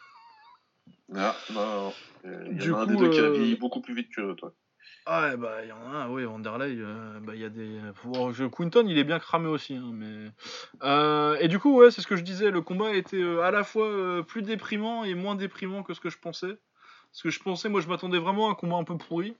[1.16, 1.94] Ah, non, non.
[2.26, 3.94] Il y Du en a un coup, des deux qui a euh, vieilli beaucoup plus
[3.96, 4.54] vite que toi.
[5.12, 7.50] Ah ouais, bah il y en a un, oui, Vanderlei, euh, bah il y a
[7.50, 7.80] des...
[8.32, 10.28] Je- Quinton, il est bien cramé aussi, hein, mais...
[10.84, 13.50] Euh, et du coup, ouais, c'est ce que je disais, le combat était euh, à
[13.50, 16.60] la fois euh, plus déprimant et moins déprimant que ce que je pensais.
[17.12, 19.36] Parce que je pensais, moi je m'attendais vraiment à un combat un peu pourri.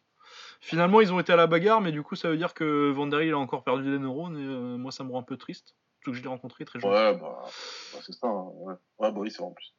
[0.60, 3.28] Finalement, ils ont été à la bagarre, mais du coup, ça veut dire que Vanderlei,
[3.28, 5.76] il a encore perdu des neurones, et euh, moi ça me rend un peu triste.
[5.98, 6.90] Surtout que je l'ai rencontré très jeune.
[6.90, 8.26] Ouais, bah, bah, c'est ça.
[8.26, 8.74] hein, Ouais.
[8.98, 9.76] ouais, vrai en plus.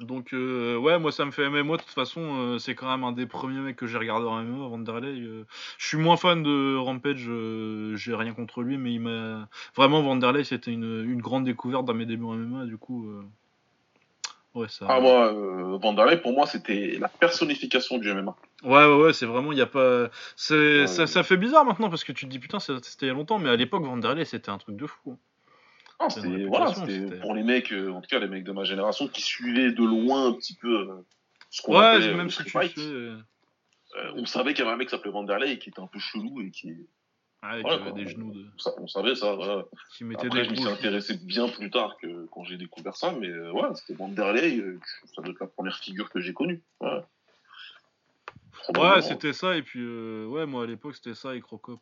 [0.00, 1.48] Donc euh, ouais, moi ça me fait.
[1.48, 3.96] Mais moi de toute façon, euh, c'est quand même un des premiers mecs que j'ai
[3.96, 5.20] regardé en MMA, Vanderlei.
[5.22, 5.44] euh.
[5.78, 10.02] je suis moins fan de Rampage, euh, j'ai rien contre lui, mais il m'a vraiment
[10.02, 12.66] Vanderlei, c'était une, une grande découverte dans mes débuts en MMA.
[12.66, 13.08] Du coup,
[14.54, 14.86] ouais ça.
[14.88, 18.36] Ah, moi, euh, Vanderlei, pour moi, c'était la personnification du MMA.
[18.64, 20.08] Ouais ouais ouais, c'est vraiment il y a pas.
[20.36, 21.06] C'est Ouais, ça, ouais.
[21.06, 23.38] ça fait bizarre maintenant parce que tu te dis putain c'était il y a longtemps,
[23.38, 25.16] mais à l'époque Vanderlei c'était un truc de fou.
[25.98, 26.72] Ah, c'était, voilà,
[27.22, 29.82] pour les mecs, euh, en tout cas les mecs de ma génération, qui suivaient de
[29.84, 31.06] loin un petit peu euh,
[31.50, 32.76] ce qu'on Ouais, appelait, euh, même street fight.
[32.78, 33.18] euh,
[34.14, 36.42] on savait qu'il y avait un mec qui s'appelait Vanderlei qui était un peu chelou
[36.42, 36.68] et qui.
[37.42, 37.92] Ouais, avait quoi.
[37.92, 38.44] des genoux de.
[38.54, 39.64] On sa- on savait ça, voilà.
[39.96, 40.74] qui mettait Après, des je me suis gros.
[40.74, 44.62] intéressé bien plus tard que quand j'ai découvert ça, mais ouais, c'était Vanderlei,
[45.14, 46.62] ça doit être la première figure que j'ai connue.
[48.76, 49.80] Ouais, c'était ça, et puis
[50.26, 51.80] ouais, moi à l'époque c'était ça et Crocop.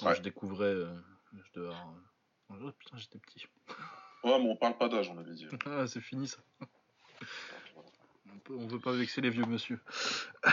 [0.00, 0.14] quand Ouais.
[0.14, 0.64] je découvrais.
[0.66, 0.94] euh,
[1.32, 1.94] je devais avoir,
[2.50, 3.46] oh, putain, j'étais petit.
[4.24, 5.46] Ouais, mais on parle pas d'âge, on avait dit.
[5.66, 6.38] Ah, c'est fini ça.
[8.32, 9.80] On, peut- on veut pas vexer les vieux monsieur.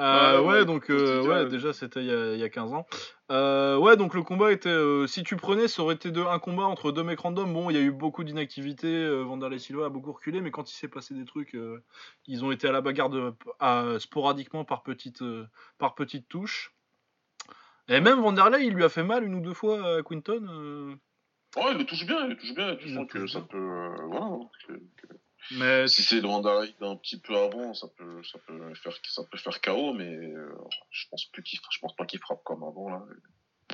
[0.00, 2.48] Euh, Ouais, ouais, ouais, donc euh, ouais, déjà c'était il y, a- il y a
[2.48, 2.86] 15 ans.
[3.32, 6.38] Euh, ouais, donc le combat était, euh, si tu prenais, ça aurait été de, un
[6.38, 7.52] combat entre deux mecs random.
[7.52, 10.70] Bon, il y a eu beaucoup d'inactivité, euh, Vanderlei Silva a beaucoup reculé, mais quand
[10.70, 11.56] il s'est passé des trucs,
[12.28, 15.24] ils ont été à la bagarre de, à- sporadiquement par petites,
[15.78, 16.72] par petites touches.
[17.88, 20.46] Et même Vanderlei, il lui a fait mal une ou deux fois à Quinton.
[20.48, 20.94] euh,
[21.56, 23.56] Ouais, il le touche bien, il le touche bien, tu sens que ça peut.
[23.56, 24.36] euh, voilà,
[24.66, 24.80] que-
[25.52, 29.22] mais si c'est le Vanderlei d'un petit peu avant, ça peut, ça peut faire, ça
[29.30, 30.52] peut faire KO, mais euh,
[30.90, 33.02] je pense plus qu'il, je pense pas qu'il frappe comme avant là.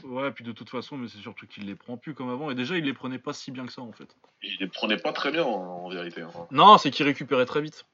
[0.05, 2.49] ouais, puis de toute façon, mais c'est surtout qu'il les prend plus comme avant.
[2.51, 4.17] Et déjà, il les prenait pas si bien que ça en fait.
[4.43, 6.23] Il les prenait pas très bien en, en vérité.
[6.23, 6.31] hein.
[6.53, 7.85] Non, c'est qu'il récupérait très vite.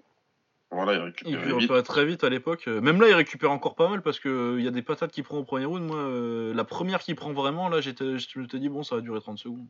[0.72, 1.86] Voilà, il Il récupère vite.
[1.86, 2.68] très vite à l'époque.
[2.68, 5.10] Euh, Même là, il récupère encore pas mal parce que euh, y a des patates
[5.10, 5.84] qu'il prend au premier round.
[5.84, 8.94] Moi, euh, la première qu'il prend vraiment, là, j'étais, je me t'ai dit, bon, ça
[8.94, 9.66] va durer 30 secondes.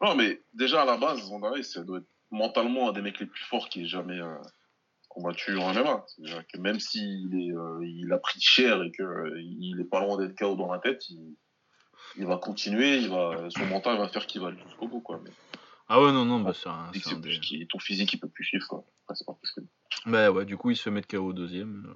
[0.00, 3.26] Non, mais déjà à la base, Vanderlei, ça doit être mentalement un des mecs les
[3.26, 4.36] plus forts qui ait jamais euh,
[5.08, 6.04] combattu en MMA.
[6.06, 10.16] C'est-à-dire que même s'il est, euh, il a pris cher et qu'il est pas loin
[10.16, 11.34] d'être KO dans la tête, il,
[12.16, 15.20] il va continuer, il va, son mental va faire qu'il va aller jusqu'au bout, quoi.
[15.24, 15.30] Mais
[15.94, 18.44] Ah ouais, non, non, bah, c'est un, c'est des- qui- ton physique, il peut plus
[18.44, 18.82] suivre, quoi.
[19.06, 19.66] Pas possible.
[20.06, 21.94] Bah ouais, du coup, il se fait mettre KO au deuxième.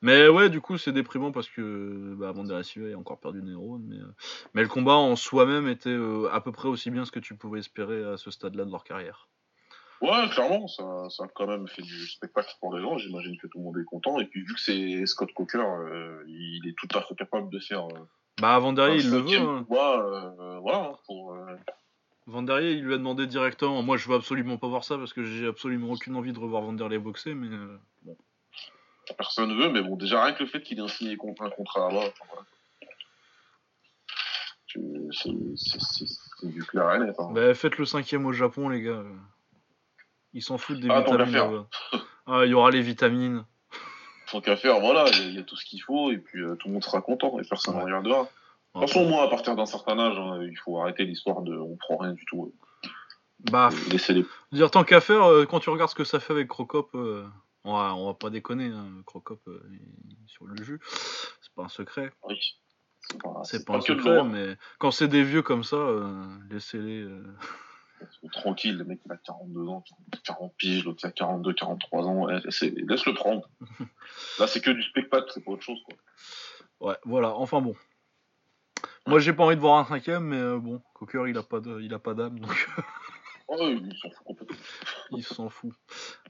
[0.00, 3.50] Mais ouais, du coup, c'est déprimant parce que bah, Vanderlei Silva a encore perdu des
[3.50, 3.84] neurones.
[3.86, 4.14] Mais, euh,
[4.54, 7.36] mais le combat en soi-même était euh, à peu près aussi bien ce que tu
[7.36, 9.28] pouvais espérer à ce stade-là de leur carrière.
[10.00, 12.96] Ouais, clairement, ça, ça a quand même fait du spectacle pour les gens.
[12.96, 14.18] J'imagine que tout le monde est content.
[14.20, 17.58] Et puis, vu que c'est Scott Coker, euh, il est tout à fait capable de
[17.58, 18.08] faire euh,
[18.40, 19.38] Bah, Vanderlei, un il le veut.
[19.38, 19.64] hein.
[19.68, 21.56] combat, voilà, hein,
[22.26, 23.82] Vanderlei, il lui a demandé directement.
[23.82, 26.62] Moi, je veux absolument pas voir ça parce que j'ai absolument aucune envie de revoir
[26.62, 27.34] Vanderlei boxer.
[27.34, 28.16] Mais euh, bon.
[29.18, 29.68] personne veut.
[29.70, 32.10] Mais bon, déjà, rien que le fait qu'il ait signé un contrat voilà.
[34.66, 34.80] Tu-
[35.12, 37.14] c'est- du clair net.
[37.18, 37.30] Hein.
[37.32, 39.02] Bah, faites le cinquième au Japon, les gars.
[40.32, 41.64] Ils s'en foutent des Ah, vitamines.
[42.26, 43.44] Ah, il y aura les vitamines.
[44.30, 46.10] Tant qu'à faire, voilà, il y, a- il y a tout ce qu'il faut.
[46.10, 47.38] Et puis, euh, tout le monde sera content.
[47.38, 47.84] Et personne ne Ouais.
[47.84, 48.28] regardera.
[48.74, 51.56] De toute façon, moi, à partir d'un certain âge, hein, il faut arrêter l'histoire de
[51.56, 52.52] on prend rien du tout.
[53.50, 54.24] Bah, Et laisser les.
[54.52, 57.24] Dire tant qu'à faire, euh, quand tu regardes ce que ça fait avec Crocop, euh,
[57.64, 59.60] on, va, on va pas déconner, hein, Crocop euh,
[60.26, 60.80] sur le jus,
[61.40, 62.38] c'est pas un secret, Oui.
[63.00, 67.02] C'est pas, c'est pas un secret, mais quand c'est des vieux comme ça, euh, laissez-les.
[67.02, 67.22] euh,
[68.32, 69.84] Tranquille, le mec il a 42 ans,
[70.24, 73.46] 40 piges, l'autre il a 42, 43 ans, ouais, c'est- laisse-le prendre.
[74.38, 75.94] Là c'est que du spectacle, c'est pas autre chose quoi.
[76.88, 77.74] Ouais, voilà, enfin bon.
[79.06, 81.60] Moi j'ai pas envie de voir un cinquième, mais euh, bon, Cocker il a pas
[81.60, 82.50] de- il a pas d'âme, donc
[83.48, 84.56] Oh, il s'en fout complètement.
[85.10, 85.70] il s'en fout.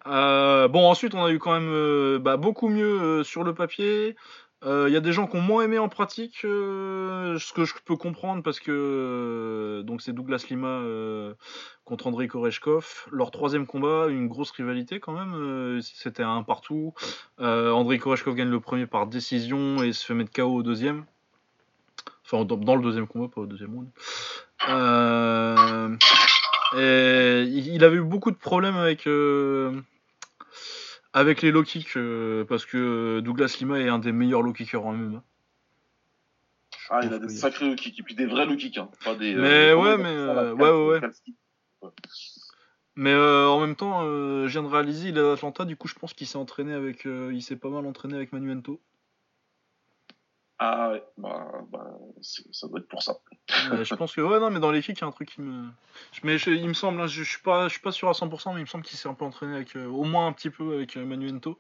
[0.07, 4.17] Euh, bon, ensuite on a eu quand même euh, bah, beaucoup mieux sur le papier.
[4.67, 7.97] Il y a des gens qui ont moins aimé en pratique, ce que je peux
[7.97, 10.81] comprendre parce que donc c'est Douglas Lima
[11.85, 13.07] contre Andrei Koreshkov.
[13.13, 15.83] Leur troisième combat, une grosse rivalité quand même.
[15.83, 16.95] C'était un partout.
[17.39, 21.05] Andrei Koreshkov gagne le premier par décision et se fait mettre KO au deuxième.
[22.25, 23.89] Enfin, dans, dans le deuxième combat, pas au deuxième round.
[24.69, 25.97] Euh,
[26.77, 29.73] et il avait eu beaucoup de problèmes avec euh,
[31.13, 34.85] avec les low kicks euh, parce que Douglas Lima est un des meilleurs low kickers
[34.85, 35.23] en MMA.
[36.91, 38.89] Ah, il a des sacrés low kicks, et puis des vrais low kicks, hein.
[39.05, 39.35] Pas des.
[39.35, 41.91] Mais ouais, mais, euh, ouais, ouais.
[42.97, 45.89] Mais euh, en même temps, euh, je viens de réaliser, il est d'Atlanta, du coup
[45.89, 48.81] je pense qu'il s'est entraîné avec, euh, il s'est pas mal entraîné avec Manuento.
[50.67, 51.91] Ah ouais, bah, bah
[52.23, 53.19] ça doit être pour ça.
[53.71, 55.33] Ouais, je pense que ouais non mais dans les kicks il y a un truc
[55.35, 55.69] qui me,
[56.23, 58.13] mais je- il me semble, hein, je, je suis pas, je suis pas sûr à
[58.13, 60.33] 100%, mais il me semble qu'il s'est un peu entraîné avec, euh, au moins un
[60.33, 61.59] petit peu avec euh, Manuento.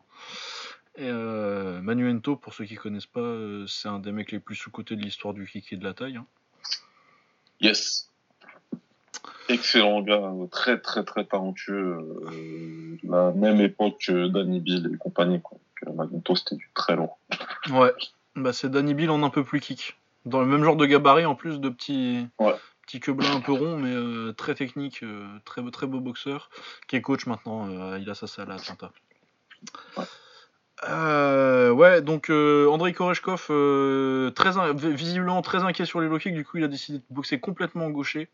[0.96, 3.36] Et euh, Manuento, pour ceux qui connaissent pas,
[3.66, 6.16] c'est un des mecs les plus sous-cotés de l'histoire du kick et de la taille.
[6.16, 6.26] hein.
[7.60, 8.10] Yes.
[9.50, 11.98] Excellent gars, très très très talentueux.
[11.98, 15.42] euh, la même époque que Danny Bill et compagnie.
[15.42, 15.58] Quoi.
[15.84, 17.10] Donc, Magneto c'était du très long.
[17.70, 17.92] Ouais,
[18.36, 19.96] bah c'est Danny Bill en un peu plus kick.
[20.24, 22.54] Dans le même genre de gabarit en plus de petits Ouais.
[22.86, 26.50] petits quebelins un peu ronds mais euh, très technique, euh, très beau- très beau boxeur
[26.88, 28.90] qui est coach maintenant, euh, il a sa salle à Atlanta.
[29.96, 30.04] Ouais.
[30.88, 33.46] Euh, ouais, donc Andrei Koreshkov,
[34.34, 37.38] très visiblement très inquiet sur les low kicks, du coup il a décidé de boxer
[37.40, 38.28] complètement gaucher.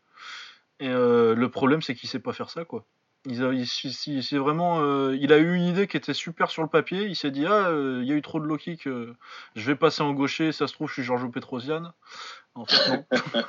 [0.79, 2.83] Et le problème c'est qu'il sait pas faire ça quoi.
[3.27, 6.67] Il a, il, vraiment, euh, il a eu une idée qui était super sur le
[6.67, 7.03] papier.
[7.05, 9.15] Il s'est dit ah, euh, il y a eu trop de low kick, euh,
[9.55, 10.51] je vais passer en gaucher.
[10.51, 11.93] Ça se trouve, je suis Giorgio Petrosian.
[12.55, 13.05] En fait, non.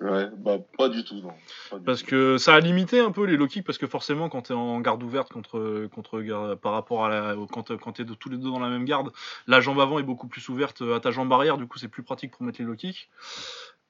[0.00, 1.32] Ouais, bah pas du tout, non.
[1.78, 2.06] Du parce tout.
[2.10, 4.80] que ça a limité un peu les low kicks parce que forcément, quand t'es en
[4.80, 8.36] garde ouverte contre contre gar- par rapport à la, quand quand t'es de- tous les
[8.36, 9.10] deux dans la même garde,
[9.48, 11.58] la jambe avant est beaucoup plus ouverte à ta jambe arrière.
[11.58, 13.08] Du coup, c'est plus pratique pour mettre les low kicks.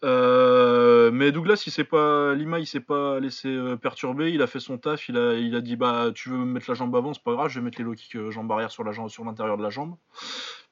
[0.05, 4.33] Euh, mais Douglas, il s'est pas, Lima, il s'est pas laissé euh, perturber.
[4.33, 5.09] Il a fait son taf.
[5.09, 7.33] Il a, il a dit bah, tu veux me mettre la jambe avant, c'est pas
[7.33, 7.49] grave.
[7.49, 9.63] Je vais mettre les low kicks euh, jambe arrière sur la jambe, sur l'intérieur de
[9.63, 9.97] la jambe.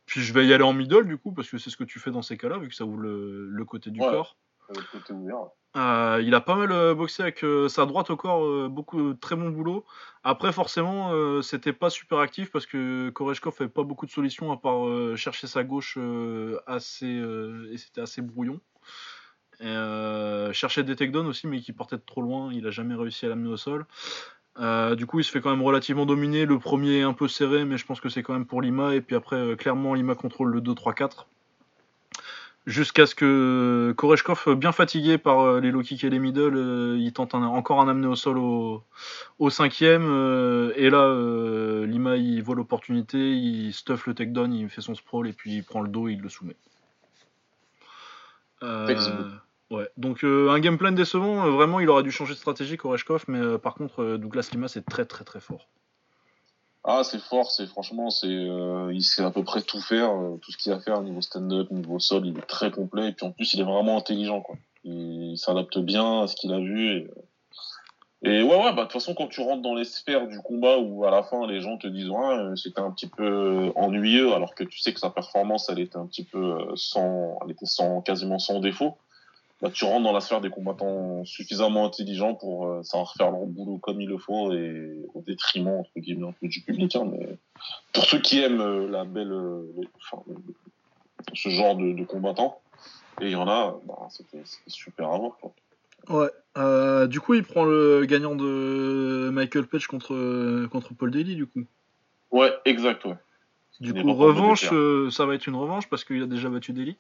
[0.05, 1.99] Puis je vais y aller en middle du coup parce que c'est ce que tu
[1.99, 4.11] fais dans ces cas-là vu que ça ouvre le, le côté du Ouais.
[4.11, 4.37] corps.
[4.93, 5.49] Côté ouvert.
[5.77, 9.37] Euh, il a pas mal boxé avec euh, sa droite au corps, euh, beaucoup très
[9.37, 9.85] bon boulot.
[10.25, 11.13] Après forcément,
[11.43, 15.47] c'était pas super actif parce que Koreshkov avait pas beaucoup de solutions à part chercher
[15.49, 15.99] sa gauche
[16.67, 17.07] assez
[17.71, 18.61] et c'était assez brouillon.
[19.63, 22.51] Euh, chercher des takedowns aussi, mais qui partaient de trop loin.
[22.53, 23.87] Il a jamais réussi à l'amener au sol.
[24.59, 26.47] Euh, du coup, il se fait quand même relativement dominer.
[26.47, 28.95] Le premier est un peu serré, mais je pense que c'est quand même pour Lima.
[28.95, 31.27] Et puis après, euh, clairement, Lima contrôle le 2-3-4.
[32.67, 37.37] Jusqu'à ce que Koreshkov, bien fatigué par les low kicks et les middle, il tente
[37.37, 40.03] encore un amené au sol au, cinquième.
[40.75, 45.33] et là, Lima, il voit l'opportunité, il stuff le takedown, il fait son sprawl et
[45.33, 46.57] puis il prend le dos et il le soumet.
[49.71, 49.89] Ouais.
[49.97, 53.25] Donc euh, un game plan décevant, euh, vraiment il aurait dû changer de stratégie Koreshkov,
[53.29, 55.69] mais euh, par contre Douglas Lima c'est très très très fort.
[56.89, 60.57] Ah, c'est fort, c'est franchement, c'est, il sait à peu près tout faire, tout ce
[60.57, 63.33] qu'il a à faire niveau stand-up, niveau sol, il est très complet, et puis en
[63.33, 64.55] plus, il est vraiment intelligent, quoi.
[64.85, 67.09] Il, s'adapte bien à ce qu'il a vu,
[68.23, 70.79] et, ouais, ouais, bah, de toute façon, quand tu rentres dans les sphères du combat
[70.79, 74.55] où à la fin, les gens te disent, ouais, c'était un petit peu ennuyeux, alors
[74.55, 78.01] que tu sais que sa performance, elle était un petit peu sans, elle était sans,
[78.01, 78.97] quasiment sans défaut.
[79.63, 83.47] Bah, tu rentres dans la sphère des combattants suffisamment intelligents pour euh, savoir faire leur
[83.47, 86.95] boulot comme il le faut et au détriment entre guillemets un peu du public.
[86.95, 87.39] Hein, mais
[87.95, 89.63] pour ceux qui aiment euh, la belle, euh,
[89.97, 90.23] enfin,
[91.33, 92.61] ce genre de, de combattants,
[93.23, 95.39] et il y en a, bah, c'était super à voir.
[95.41, 95.55] Quoi.
[96.11, 97.09] Ouais.
[97.09, 101.65] Du coup, il prend le gagnant de Michael Page contre, contre Paul Daly, du coup.
[102.31, 103.17] Ouais, exact, ouais.
[103.81, 104.71] Du coup, revanche,
[105.11, 106.97] ça va être une revanche parce qu'il a déjà battu Daly.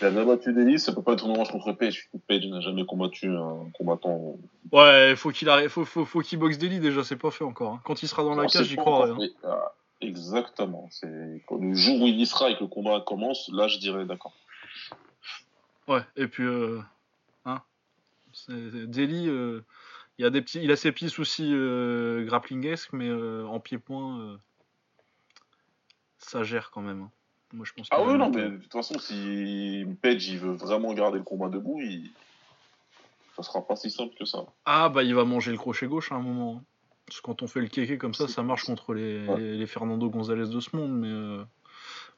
[0.00, 2.08] Il a déjà battu ça peut pas être une revanche contre Page.
[2.26, 4.38] Page n'a jamais combattu un combattant.
[4.72, 7.74] Ouais, faut qu'il arrête, faut, faut, faut qu'il boxe Daly déjà, c'est pas fait encore.
[7.74, 7.80] hein.
[7.84, 9.18] Quand il sera dans la cage, j'y encore, hein.
[9.44, 10.88] ah, exactement.
[10.90, 13.78] C'est quand le jour où il y sera et que le combat commence, là, je
[13.78, 14.32] dirais d'accord.
[15.86, 16.80] Ouais, et puis, euh,
[17.44, 17.60] hein,
[18.48, 19.60] Daly, euh,
[20.18, 24.20] il, a des petits, il a ses petits soucis euh, grapplingesques, mais euh, en pied-point,
[24.20, 24.36] euh,
[26.18, 27.02] ça gère quand même.
[27.02, 27.10] hein.
[27.52, 30.92] Moi, je pense Ah oui, non, mais de toute façon, si Page il veut vraiment
[30.94, 32.10] garder le combat debout, il...
[33.36, 34.44] ça sera pas si simple que ça.
[34.64, 36.62] Ah, bah, il va manger le crochet gauche à un moment.
[37.06, 39.40] Parce que quand on fait le kéké comme ça, ça marche contre les, Ouais.
[39.40, 41.42] les, Fernando González de ce monde, mais euh,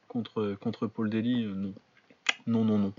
[0.07, 1.73] contre, contre Paul Daly, euh, non.
[2.45, 2.93] Non, non, non.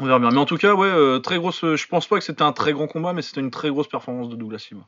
[0.00, 0.30] On verra bien.
[0.30, 1.60] Mais en tout cas, ouais, euh, très grosse.
[1.60, 4.28] Je pense pas que c'était un très grand combat, mais c'était une très grosse performance
[4.28, 4.84] de Douglas Lima.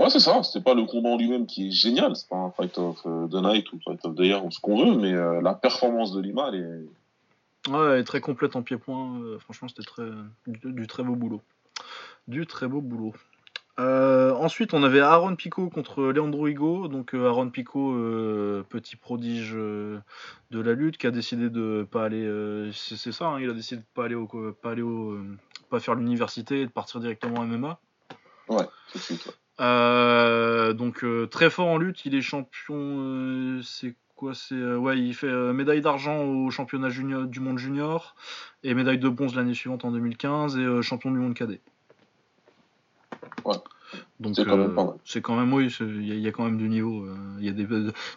[0.00, 0.42] Ouais, c'est ça.
[0.42, 2.16] C'était pas le combat en lui-même qui est génial.
[2.16, 4.58] C'est pas un Fight of euh, the Night ou Fight of the Year ou ce
[4.58, 7.70] qu'on veut, mais euh, la performance de Lima, elle est.
[7.70, 9.20] Ouais, elle est très complète en pied-point.
[9.20, 10.08] euh, franchement, c'était très,
[10.46, 11.42] du, du très beau boulot.
[12.28, 13.12] Du très beau boulot.
[13.78, 16.88] Euh, ensuite, on avait Aaron Pico contre Leandro Higo.
[16.88, 17.92] Donc, Aaron Pico,
[18.70, 20.00] petit prodige de
[20.50, 22.70] la lutte, qui a décidé de pas aller.
[22.72, 24.26] c'est c'est ça, hein, il a décidé de pas aller au,
[24.62, 25.18] pas aller au,
[25.68, 27.78] pas faire l'université et de partir directement en MMA.
[28.48, 29.26] Ouais, tout de suite.
[29.26, 29.32] ouais.
[29.60, 32.76] Euh, donc euh, très fort en lutte, il est champion.
[32.76, 38.14] euh, c'est quoi C'est ouais, il fait médaille d'argent au championnat junior, du monde junior
[38.64, 41.60] et médaille de bronze l'année suivante en 2015 et champion du monde cadet.
[44.20, 44.94] Donc C'est quand même euh, mal.
[45.04, 47.04] c'est quand même oui, il y, a- il y a quand même du niveau.
[47.04, 47.66] euh, Il y a des,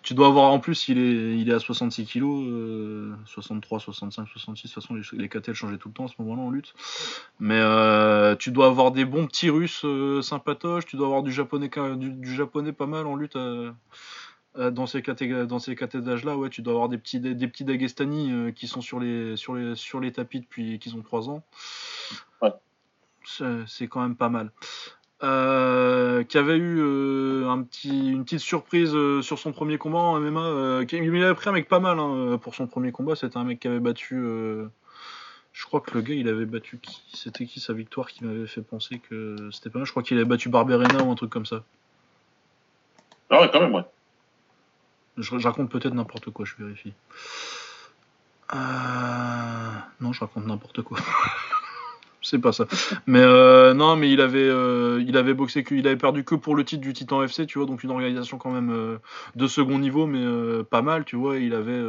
[0.03, 4.27] tu dois avoir en plus, il est, il est à 66 kilos, euh, 63, 65,
[4.27, 4.67] 66.
[4.67, 6.51] De toute façon, les, les KT elles changeaient tout le temps à ce moment-là en
[6.51, 6.73] lutte.
[7.39, 9.85] Mais euh, tu dois avoir des bons petits Russes
[10.21, 10.85] sympatoches.
[10.85, 13.37] Tu dois avoir du japonais, du, du japonais pas mal en lutte.
[14.55, 17.47] dans ces caté- dans ces d'âge là ouais tu dois avoir des petits des, des
[17.47, 21.27] petits Dagestani qui sont sur les sur les sur les tapis depuis qu'ils ont 3
[21.29, 21.43] ans
[22.41, 22.51] Ouais.
[23.65, 24.51] c'est quand même pas mal
[25.23, 29.99] euh, qui avait eu euh, un petit, une petite surprise euh, sur son premier combat
[29.99, 30.41] en MMA.
[30.41, 33.15] euh, qui- il avait pris un mec pas mal hein, pour son premier combat.
[33.15, 34.15] C'était un mec qui avait battu.
[34.17, 34.67] euh,
[35.53, 37.03] je crois que le gars, il avait battu qui?
[37.13, 39.85] C'était qui sa victoire qui m'avait fait penser que c'était pas mal?
[39.85, 41.63] Je crois qu'il avait battu Barberena ou un truc comme ça.
[43.29, 43.85] Ah ouais, quand même, ouais.
[45.17, 46.93] Je, je raconte peut-être n'importe quoi, je vérifie.
[48.53, 48.57] Euh,
[50.01, 50.97] Non, je raconte n'importe quoi.
[52.23, 52.65] C'est pas ça.
[53.05, 56.63] Mais euh, non, mais il avait, euh, il avait boxé, avait perdu que pour le
[56.63, 58.97] titre du Titan FC, tu vois, donc une organisation quand même euh,
[59.35, 61.37] de second niveau, mais pas mal, tu vois.
[61.37, 61.81] Il avait,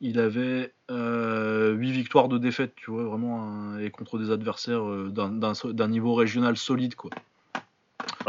[0.00, 5.88] il avait euh, 8 victoires de défaite, tu vois, vraiment, et contre des adversaires d'un
[5.88, 7.10] niveau régional solide, quoi.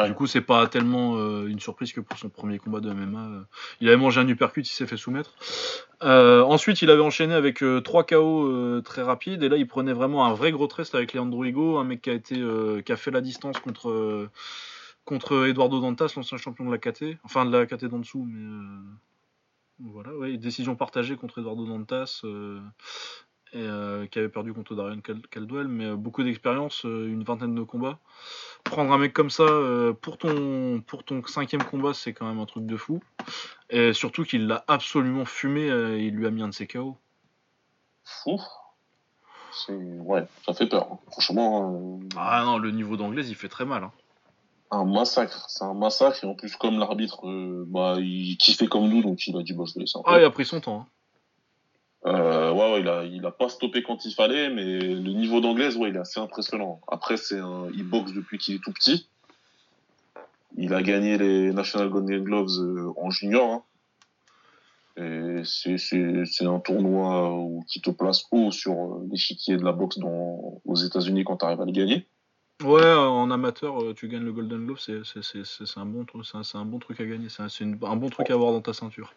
[0.07, 3.19] Du coup, c'est pas tellement euh, une surprise que pour son premier combat de MMA.
[3.19, 3.41] euh,
[3.81, 5.35] il avait mangé un uppercut, il s'est fait soumettre.
[6.03, 9.93] Euh, ensuite, il avait enchaîné avec 3 KO euh, très rapides, et là, il prenait
[9.93, 12.91] vraiment un vrai gros test avec Leandro Higo, un mec qui a, été, euh, qui
[12.91, 14.29] a fait la distance contre, euh,
[15.05, 18.41] contre Eduardo Dantas, l'ancien champion de la KT, enfin de la KT d'en dessous, mais
[18.41, 18.79] euh,
[19.79, 22.21] voilà, ouais, décision partagée contre Eduardo Dantas.
[22.23, 22.59] euh,
[23.53, 27.23] et, euh, qui avait perdu contre Darian Cal- Caldwell, mais euh, beaucoup d'expérience, euh, une
[27.23, 27.97] vingtaine de combats.
[28.63, 29.45] Prendre un mec comme ça
[30.01, 33.01] pour, ton, pour ton cinquième combat, c'est quand même un truc de fou.
[33.69, 36.97] Et surtout qu'il l'a absolument fumé, euh, il lui a mis un de ses KO.
[38.03, 38.39] Fou.
[39.69, 40.87] Ouais, ça fait peur.
[40.91, 40.99] hein.
[41.11, 43.83] Franchement, Ah non, le niveau d'anglaise, il fait très mal.
[43.83, 43.91] hein.
[44.71, 45.45] un massacre.
[45.49, 46.23] C'est un massacre.
[46.23, 47.21] Et en plus, comme l'arbitre,
[47.65, 50.11] bah, il kiffait comme nous, donc il a dit, bah, je vais laisser un peu.
[50.11, 50.81] Ah, il a pris son temps.
[50.81, 50.87] hein.
[52.05, 55.95] Euh, ouais, il a, pas stoppé quand il fallait, mais le niveau d'anglaise, ouais, il
[55.95, 56.81] est assez impressionnant.
[56.87, 57.39] Après, c'est
[57.73, 59.09] il boxe depuis qu'il est tout petit.
[60.55, 63.51] Il a gagné les National Golden Gloves euh, en junior.
[63.51, 63.63] hein.
[65.45, 70.75] C'est, un tournoi où, qui te place haut sur euh, l'échiquier de la boxe aux
[70.75, 72.09] États-Unis quand tu arrives à le gagner.
[72.61, 74.99] Ouais, en amateur, tu gagnes le Golden Glove, c'est
[75.77, 77.29] un, bon truc- à gagner.
[77.29, 79.13] C'est un bon truc à avoir dans ta ceinture.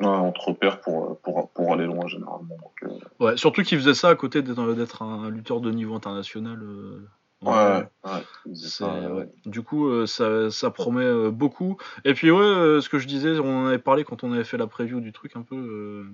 [0.00, 2.56] Ouais, on te repère pour, pour, pour aller loin généralement.
[2.56, 5.94] Donc, euh, Ouais, surtout qu'il faisait ça à côté d'être d'être un lutteur de niveau
[5.94, 6.58] international.
[6.62, 7.06] euh,
[7.42, 9.26] ouais, ouais, ça, euh.
[9.44, 11.76] Du coup, euh, ça, ça promet euh, beaucoup.
[12.06, 14.44] Et puis, ouais, euh, ce que je disais, on en avait parlé quand on avait
[14.44, 15.54] fait la preview du truc un peu.
[15.56, 16.04] euh,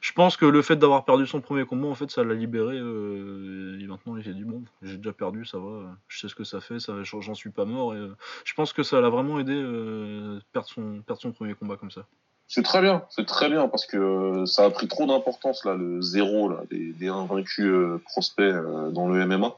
[0.00, 2.78] je pense que le fait d'avoir perdu son premier combat, en fait, ça l'a libéré.
[2.78, 6.36] euh, et maintenant, il s'est dit, bon, j'ai déjà perdu, ça va, je sais ce
[6.36, 7.92] que ça fait, ça, j'en suis pas mort.
[7.94, 8.14] Et, euh,
[8.44, 11.90] je pense que ça l'a vraiment aidé euh, perdre, son, perdre son premier combat comme
[11.90, 12.06] ça.
[12.54, 15.72] C'est très bien, c'est très bien parce que euh, ça a pris trop d'importance là,
[15.74, 19.56] le zéro là, des, des invaincus euh, prospects euh, dans le MMA.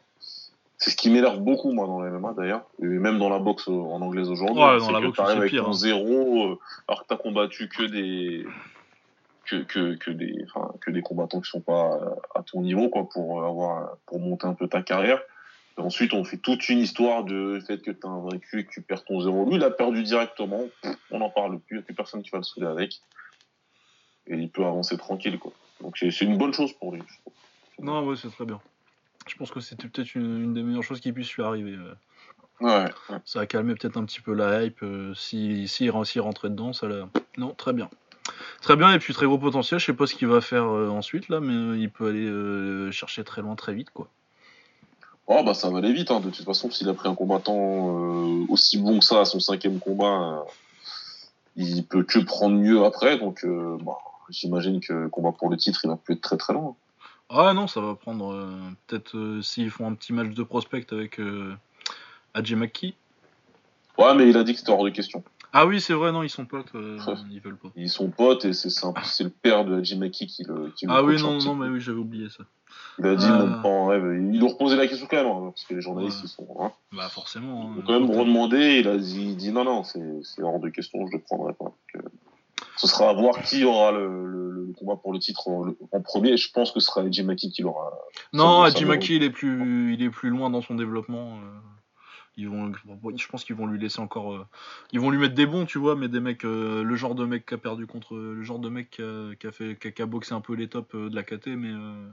[0.78, 3.66] C'est ce qui m'énerve beaucoup moi dans le MMA d'ailleurs, et même dans la boxe
[3.66, 4.62] en anglaise aujourd'hui.
[4.62, 5.74] Ouais, dans c'est la que boxe, t'arrives c'est avec pire, ton hein.
[5.74, 8.46] zéro, euh, alors que t'as combattu que des
[9.46, 10.46] que, que, que des
[10.80, 11.98] que des combattants qui sont pas
[12.36, 15.20] à ton niveau quoi pour avoir pour monter un peu ta carrière.
[15.76, 19.04] Ensuite, on fait toute une histoire de fait que t'as invaincu et que tu perds
[19.04, 19.44] ton zéro.
[19.48, 20.62] Lui, il a perdu directement.
[21.10, 21.76] On n'en parle plus.
[21.76, 23.00] Il n'y a plus personne qui va le souder avec.
[24.28, 25.52] Et il peut avancer tranquille, quoi.
[25.80, 27.02] Donc, c'est une bonne chose pour lui.
[27.06, 27.32] je trouve.
[27.84, 28.60] Non, ouais, c'est très bien.
[29.26, 31.72] Je pense que c'était peut-être une, une des meilleures choses qui puisse lui arriver.
[31.72, 31.94] euh.
[32.60, 32.84] Ouais.
[33.10, 33.18] ouais.
[33.24, 34.82] Ça a calmé peut-être un petit peu la hype.
[34.84, 37.08] euh, si, si, s'il rentrait dedans, ça l'a.
[37.36, 37.90] Non, très bien.
[38.62, 39.80] Très bien, et puis très gros potentiel.
[39.80, 42.92] Je sais pas ce qu'il va faire euh, ensuite, là, mais euh, il peut aller
[42.92, 44.08] chercher très loin, très vite, quoi.
[45.26, 46.20] Oh, bah, ça va aller vite, hein.
[46.20, 49.40] De toute façon, s'il a pris un combattant euh, aussi bon que ça à son
[49.40, 50.50] cinquième combat, euh,
[51.56, 53.18] il peut que prendre mieux après.
[53.18, 53.98] Donc, euh, bah,
[54.28, 56.76] j'imagine que le combat pour le titre, il va plus être très très loin.
[57.30, 58.32] Ah non, ça va prendre.
[58.32, 58.50] euh,
[58.86, 61.18] peut-être s'ils font un petit match de prospect avec
[62.34, 62.94] Adji McKee.
[63.96, 65.22] Ouais, mais il a dit que c'était hors de question.
[65.56, 66.98] Ah oui, c'est vrai, non, ils sont potes, euh,
[67.30, 67.68] ils veulent pas.
[67.76, 71.04] Ils sont potes et c'est c'est le père de Haji Maki qui le, qui Ah
[71.04, 72.42] oui, non, non, mais oui, j'avais oublié ça.
[72.98, 73.38] Il a dit Ah.
[73.44, 74.04] mon grand rêve.
[74.04, 76.24] Il lui reposait la question quand même, hein, parce que les journalistes, Ouais.
[76.26, 76.46] ils sont.
[76.60, 77.72] Hein, Bah forcément.
[77.74, 78.78] ils hein, ont quand même redemandé.
[78.80, 81.64] Il a dit, il dit non, non, c'est hors de question, je le prendrai pas.
[81.64, 82.00] Donc, euh,
[82.76, 85.76] ce sera à voir qui aura le, le, le combat pour le titre en, le-
[85.92, 86.36] en premier.
[86.36, 87.92] Je pense que ce sera Haji Maki qui l'aura.
[88.32, 91.38] Non, McKee, il est plus, il est plus loin dans son développement.
[91.38, 91.58] euh,
[92.36, 92.72] Ils vont,
[93.16, 94.46] je pense qu'ils vont lui laisser encore, euh,
[94.92, 97.24] ils vont lui mettre des bons, tu vois, mais des mecs, euh, le genre de
[97.24, 99.88] mec qui a perdu contre, le genre de mec qui a, qui a fait, qui
[99.88, 102.08] a, qui a boxé un peu les tops euh, de la KT, mais euh,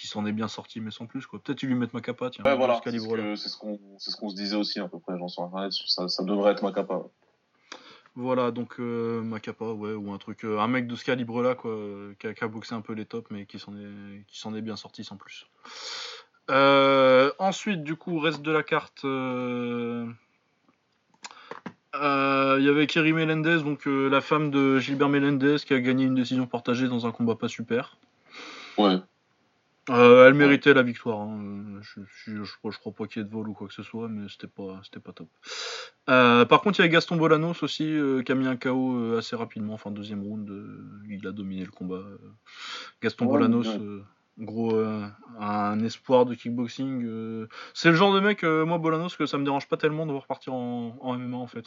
[0.00, 1.38] qui s'en est bien sorti, mais sans plus quoi.
[1.42, 2.42] Peut-être lui mettent Macapa, tiens.
[2.44, 2.80] Ouais, voilà.
[2.82, 2.90] ce
[3.36, 5.72] C'est ce qu'on c'est ce qu'on se disait aussi à peu près, j'en sur internet.
[5.72, 7.02] Ça, ça devrait être Macapa.
[8.16, 11.70] Voilà, donc euh, Macapa, ouais, ou un truc, euh, un mec de ce calibre-là, quoi,
[11.70, 14.38] euh, qui a, qui a boxé un peu les tops, mais qui s'en est, qui
[14.38, 15.46] s'en est bien sorti sans plus.
[16.50, 19.02] Euh, ensuite, du coup, reste de la carte.
[19.04, 20.14] Il
[21.94, 26.46] y avait Kerry Melendez, donc la femme de Gilbert Melendez, qui a gagné une décision
[26.46, 27.98] partagée dans un combat pas super.
[28.78, 28.96] Ouais.
[29.88, 31.20] Euh, elle méritait la victoire.
[31.20, 31.80] hein.
[31.80, 33.72] Je, je, je, crois- je crois pas qu'il y ait de vol ou quoi que
[33.74, 35.28] ce soit, mais c'était pas, c'était pas top.
[36.08, 39.16] Euh, par contre, il y avait Gaston Bolanos aussi, euh, qui a mis un KO
[39.16, 40.48] assez rapidement, enfin deuxième round,
[41.08, 42.02] il a dominé le combat.
[43.02, 44.02] Gaston Ouais, Bolanos, ouais.
[44.38, 44.76] gros,
[45.40, 47.46] un espoir de kickboxing.
[47.74, 50.26] C'est le genre de mec, moi Bolanos, que ça me dérange pas tellement de voir
[50.26, 51.64] partir en, en MMA en fait.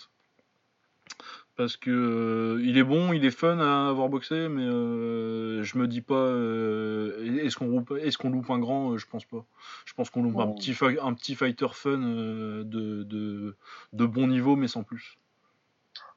[1.56, 5.78] Parce que euh, il est bon, il est fun à avoir boxé, mais euh, je
[5.78, 9.46] me dis pas euh, est-ce qu'on loupe, est-ce qu'on loupe un grand, je pense pas.
[9.86, 12.64] Je pense qu'on loupe un petit fi- un petit fighter fun de,
[13.04, 13.56] de
[13.94, 15.18] de bon niveau, mais sans plus.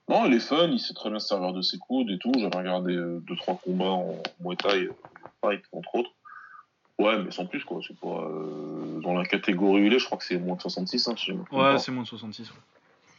[0.09, 2.33] Non, il est fun, il sait très bien se servir de ses coudes et tout.
[2.39, 4.89] J'avais regardé deux trois combats en Muay Thai,
[5.43, 6.11] fight entre autres.
[6.99, 7.81] Ouais, mais sans plus quoi.
[7.87, 8.27] C'est pas
[9.03, 9.99] dans la catégorie où il est.
[9.99, 11.09] Je crois que c'est moins de 66.
[11.09, 12.49] Hein, si je me trompe Ouais, c'est moins de 66.
[12.51, 12.57] ouais.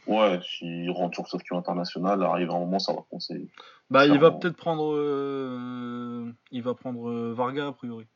[0.08, 3.46] Ouais, s'il rentre sur circuit international, arrive un moment, ça va compter.
[3.90, 8.06] Bah, il va peut-être prendre, euh, il va prendre euh, Varga a priori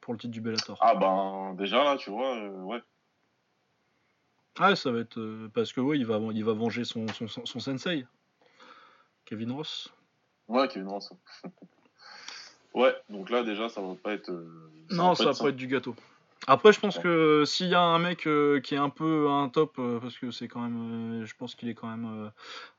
[0.00, 0.78] pour le titre du Bellator.
[0.80, 2.82] Ah ben déjà là, tu vois, euh, ouais.
[4.58, 7.28] Ah, ça va être euh, parce que ouais, il va il va venger son son,
[7.28, 8.06] son, son sensei,
[9.26, 9.92] Kevin Ross.
[10.48, 11.12] Ouais, Kevin Ross.
[12.74, 14.30] ouais, donc là déjà, ça va pas être.
[14.90, 15.94] Non, ça va pas être du gâteau.
[16.48, 19.32] Après, je pense que s'il y a un mec euh, qui est un peu à
[19.32, 22.30] un top, euh, parce que c'est quand même, euh, je pense qu'il est quand même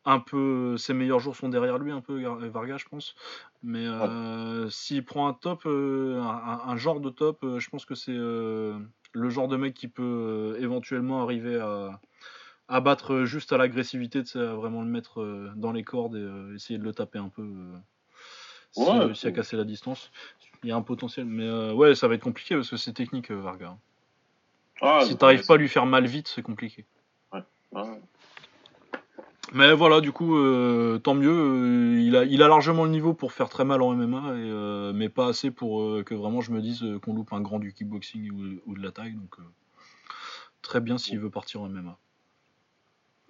[0.06, 3.16] un peu, ses meilleurs jours sont derrière lui, un peu Varga, je pense.
[3.64, 3.86] Mais
[4.70, 9.58] s'il prend un top, un, genre de top, je pense que c'est le genre de
[9.58, 12.02] mec qui peut éventuellement arriver à,
[12.68, 16.84] abattre euh, juste à l'agressivité, à vraiment le mettre dans les cordes et essayer de
[16.84, 17.48] le taper un peu.
[18.78, 20.12] Ouais, réussit à casser la distance,
[20.64, 21.26] il y a un potentiel.
[21.26, 23.78] Mais euh, ouais, ça va être compliqué parce que c'est technique, euh, Varga.
[24.82, 26.86] Ah, si t'arrives pas à lui faire mal vite, c'est compliqué.
[27.32, 27.42] ouais.
[29.54, 31.30] Mais voilà, du coup, euh, tant mieux.
[31.30, 34.50] euh, il, a, il a largement le niveau pour faire très mal en MMA, et,
[34.50, 37.72] euh, mais pas assez pour que vraiment je me dise qu'on loupe un grand du
[37.72, 39.14] kickboxing ou, ou de la taille.
[39.14, 39.36] Donc,
[40.64, 41.98] très bien s'il veut partir en MMA.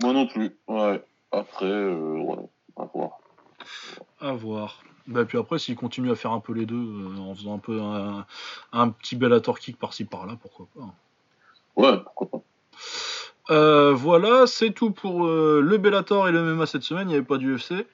[0.01, 0.55] Moi non plus.
[0.67, 1.03] Ouais.
[1.31, 2.37] Après, ouais,
[2.77, 3.19] à voir.
[4.21, 4.81] À voir.
[5.07, 7.59] Bah, puis après, s'il continue à faire un peu les deux, euh, en faisant un
[7.59, 8.25] peu un,
[8.71, 10.93] un petit Bellator kick par-ci par-là, pourquoi pas.
[11.75, 12.41] Ouais, pourquoi pas.
[13.49, 17.09] Euh, voilà, c'est tout pour euh, le Bellator et le MMA cette semaine.
[17.09, 17.85] Il n'y avait pas d'UFC.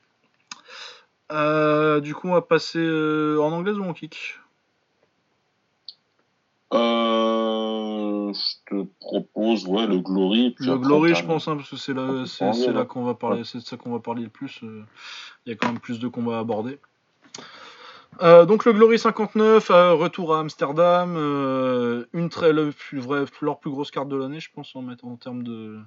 [1.31, 4.35] Euh, du coup, on va passer en anglaise ou en kick?
[8.31, 10.51] Je te propose, ouais, le Glory.
[10.51, 13.15] puis Le Glory, je pense, hein, parce que c'est là, c'est, c'est là qu'on va
[13.15, 14.59] parler, c'est de ça qu'on va parler le plus.
[14.61, 16.77] Il y a quand même plus de combats à aborder.
[18.21, 23.23] Euh, donc le Glory 59, euh, retour à Amsterdam, euh, une très, le plus, vrai-
[23.41, 25.79] leur plus grosse carte de l'année, je pense, en, en termes de,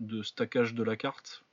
[0.00, 1.44] de stackage de la carte.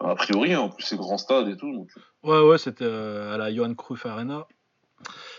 [0.00, 1.72] A priori, hein, en plus, c'est grand stade et tout.
[1.72, 1.90] Donc...
[2.24, 4.48] Ouais, ouais, c'était à la Johan Cruyff Arena.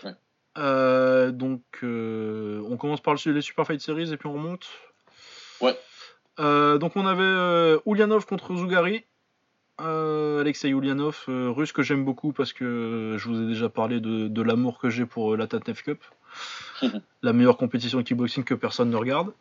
[0.04, 1.32] Ouais.
[1.32, 4.66] Donc, on commence par le- les Super Fight Series et puis on remonte.
[5.60, 5.76] Ouais.
[6.78, 9.04] Donc, on avait Ulyanov contre Zougari.
[9.80, 13.68] Euh, Alexei Ulyanov, euh, russe que j'aime beaucoup parce que euh, je vous ai déjà
[13.68, 16.00] parlé de, de l'amour que j'ai pour la Tatnef Cup.
[17.22, 19.32] la meilleure compétition de kickboxing que personne ne regarde.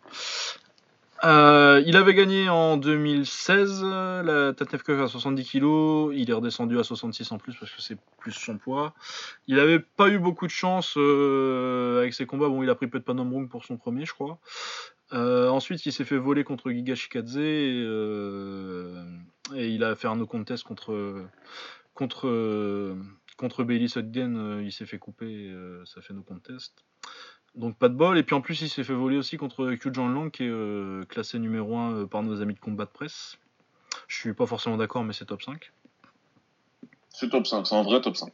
[1.25, 6.13] Il avait gagné en 2016 euh, la Tatnef Cup à 70 kg.
[6.15, 8.93] Il est redescendu à 66 en plus parce que c'est plus son poids.
[9.47, 12.49] Il avait pas eu beaucoup de chance avec ses combats.
[12.49, 14.39] Bon, il a pris peu de Panombrung pour son premier, je crois.
[15.11, 17.85] Ensuite, il s'est fait voler contre Giga Shikadze et,
[19.55, 21.25] et il a fait un no contest contre
[21.93, 22.27] contre
[23.37, 24.37] contre Bailey Sugden.
[24.37, 26.73] euh, il s'est fait couper, euh, ça fait no contest.
[27.55, 28.17] Donc pas de bol.
[28.17, 31.03] Et puis en plus, il s'est fait voler aussi contre Q Lang qui est euh,
[31.03, 33.37] classé numéro 1 par nos amis de combat de presse.
[34.07, 35.71] Je suis pas forcément d'accord, mais c'est top 5.
[37.09, 38.33] C'est top 5, c'est un vrai top 5.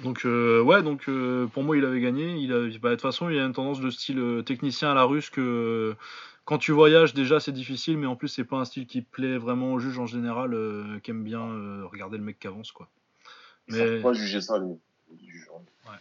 [0.00, 1.08] Donc euh, ouais, donc
[1.52, 2.36] pour moi il avait gagné.
[2.36, 5.04] Il a, bah, de toute façon il a une tendance de style technicien à la
[5.04, 5.94] russe que
[6.50, 9.38] quand tu voyages déjà c'est difficile, mais en plus c'est pas un style qui plaît
[9.38, 12.72] vraiment aux juges en général, euh, qui aiment bien euh, regarder le mec qui avance
[12.72, 12.88] quoi.
[13.68, 14.66] Mais- pas juger ça, les,
[15.16, 15.48] les juges.
[15.54, 15.92] hein.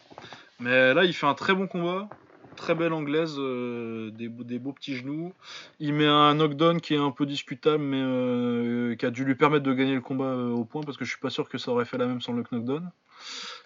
[0.60, 2.10] Mais là il fait un très bon combat,
[2.56, 5.34] très belle anglaise, euh, des, beaux- des beaux petits genoux.
[5.80, 9.36] Il met un knockdown qui est un peu discutable, mais euh, qui a dû lui
[9.36, 11.70] permettre de gagner le combat au point parce que je suis pas sûr que ça
[11.72, 12.90] aurait fait la même sans le knockdown.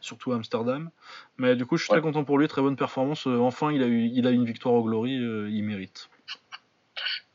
[0.01, 0.89] Surtout à Amsterdam.
[1.37, 1.99] Mais du coup, je suis Ouais.
[1.99, 3.25] très content pour lui, très bonne performance.
[3.25, 6.09] Enfin, il a, eu, il a une victoire au Glory, euh, il mérite.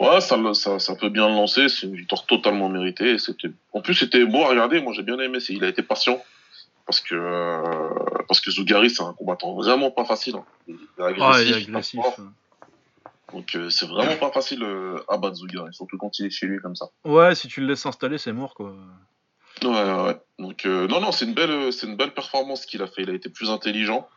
[0.00, 1.68] Ouais, ça, ça, ça peut bien le lancer.
[1.68, 3.18] C'est une victoire totalement méritée.
[3.18, 4.80] C'était, en plus, c'était beau à regarder.
[4.80, 5.38] Moi, j'ai bien aimé.
[5.48, 6.22] Il a été patient.
[6.86, 7.90] Parce que, euh,
[8.28, 10.36] parce que Zougari, c'est un combattant vraiment pas facile.
[10.36, 10.44] hein.
[10.68, 11.22] Il est agressif.
[11.22, 12.00] Ah, il est agressif.
[13.34, 15.74] Donc, euh, c'est vraiment pas facile euh, à battre Zougari.
[15.74, 16.86] Surtout quand il est chez lui comme ça.
[17.04, 18.74] Ouais, si tu le laisses s'installer, c'est mort quoi.
[19.62, 20.16] Ouais, ouais, ouais.
[20.38, 23.02] Donc, euh, non, non, c'est une belle, c'est une belle performance qu'il a fait.
[23.02, 24.08] Il a été plus intelligent.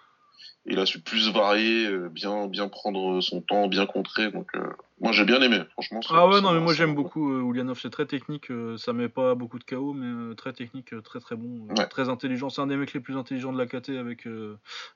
[0.65, 4.31] Il a su plus varier, euh, bien, bien prendre son temps, bien contrer.
[4.31, 4.63] Donc, euh,
[4.99, 5.61] moi, j'ai bien aimé.
[5.71, 6.01] Franchement.
[6.09, 8.93] Ah ouais, non, mais m'a- moi j'aime beaucoup euh, Ulyanov, c'est très technique, euh, ça
[8.93, 11.87] met pas beaucoup de KO, mais euh, très technique, très très bon, Ouais.
[11.87, 12.49] très intelligent.
[12.49, 14.27] C'est un des mecs les plus intelligents de la KT avec,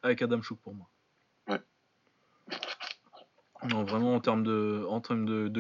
[0.04, 0.88] avec Adam Chouk pour moi.
[1.50, 1.60] Ouais.
[3.70, 5.52] Non, vraiment en termes de, en termes de,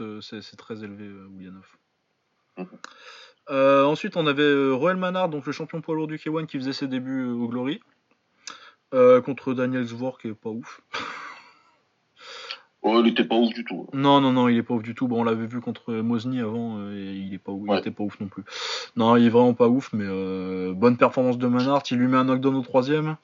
[0.00, 1.66] euh, c'est très élevé, Ulyanov.
[2.56, 2.66] Mhm.
[3.50, 6.72] Euh, ensuite, on avait Roel Manard, donc le champion poids lourd du K1 qui faisait
[6.72, 7.80] ses débuts au Glory,
[8.94, 10.80] euh, contre Daniel Zvor qui est pas ouf.
[12.82, 13.88] Oh, il était pas ouf du tout.
[13.92, 15.06] Non, non, non, il est pas ouf du tout.
[15.06, 17.90] Bon, on l'avait vu contre Mosny avant, euh, et il est pas ouf, il était
[17.90, 18.42] pas ouf non plus.
[18.96, 21.82] Non, il est vraiment pas ouf, mais euh, bonne performance de Manhart.
[21.90, 23.16] Il lui met un knockdown au troisième.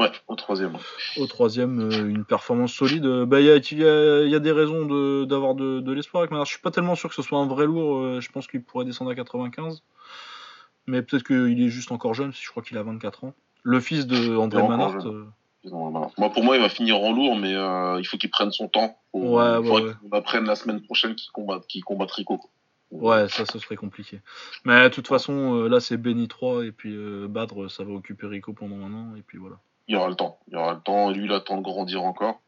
[0.00, 0.76] Ouais, au troisième.
[1.16, 3.06] Au troisième, euh, une performance solide.
[3.06, 5.92] Bah, il y a, il y a- il y a des raisons d'avoir de, de
[5.92, 6.46] l'espoir avec Manhart.
[6.46, 8.20] Je suis pas tellement sûr que ce soit un vrai lourd.
[8.20, 9.82] je pense qu'il pourrait descendre à 95.
[10.88, 13.32] Mais peut-être qu'il est juste encore jeune, si je crois qu'il a 24 ans.
[13.68, 15.00] Le fils de André Manhart.
[15.00, 15.12] jeune.
[15.64, 16.08] euh.
[16.18, 18.68] Moi, pour moi, il va finir en lourd, mais euh, il faut qu'il prenne son
[18.68, 18.96] temps.
[19.10, 19.94] Faut, Ouais, il faudrait ouais, ouais.
[20.08, 22.38] qu'on apprenne la semaine prochaine qu'il combat, qu'il combat quoi.
[22.92, 24.20] Ouais, ça, ce serait compliqué.
[24.64, 27.90] Mais de toute façon, euh, là, c'est Benny 3 et puis euh, Badre, ça va
[27.92, 29.56] occuper Rico pendant un an et puis voilà.
[29.88, 30.38] Il y aura le temps.
[30.46, 31.10] Il y aura le temps.
[31.10, 32.40] Et lui, il attend de grandir encore.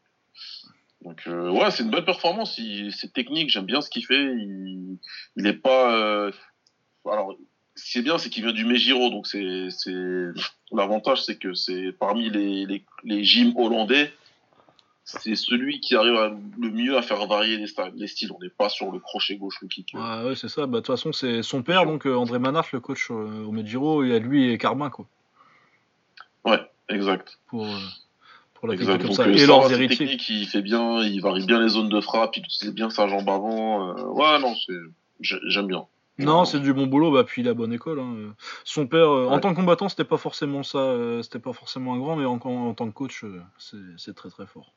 [1.03, 2.57] Donc, euh, ouais, c'est une belle performance.
[2.91, 3.49] C'est technique.
[3.49, 4.23] J'aime bien ce qu'il fait.
[4.37, 4.97] Il,
[5.35, 6.31] il est pas.
[7.05, 7.35] Alors,
[7.79, 9.09] ce qui est bien, c'est qu'il vient du Mejiro.
[9.09, 9.67] Donc, c'est,
[10.71, 14.11] l'avantage, c'est que c'est parmi les, les, les gyms hollandais.
[15.03, 17.91] c'est celui qui arrive à- le mieux à faire varier les, styles.
[17.95, 18.31] les styles.
[18.31, 19.91] On n'est pas sur le crochet gauche, le kick.
[19.95, 20.67] Ouais, ouais, c'est ça.
[20.67, 23.51] Bah, de toute façon, c'est son père, donc euh, André Manart, le coach euh, au
[23.51, 25.05] Medjiro, et à lui et Carbin, quoi.
[26.45, 27.39] Ouais, exact.
[27.47, 27.77] Pour, euh,
[28.53, 28.99] pour la exact.
[28.99, 29.43] technique comme ça.
[29.43, 29.97] Et leurs héritiers.
[30.05, 33.07] technique, il fait bien, il varie bien les zones de frappe, il utilise bien sa
[33.07, 33.97] jambe avant.
[33.97, 34.53] euh, ouais, non,
[35.21, 35.85] j'aime bien.
[36.25, 37.99] Non, c'est du bon boulot, bah puis il a bonne école.
[37.99, 38.35] hein.
[38.63, 41.93] Son père, euh, en tant que combattant, c'était pas forcément ça, euh, c'était pas forcément
[41.93, 43.41] un grand, mais en, en tant que coach, euh,
[43.97, 44.73] c'est très très fort.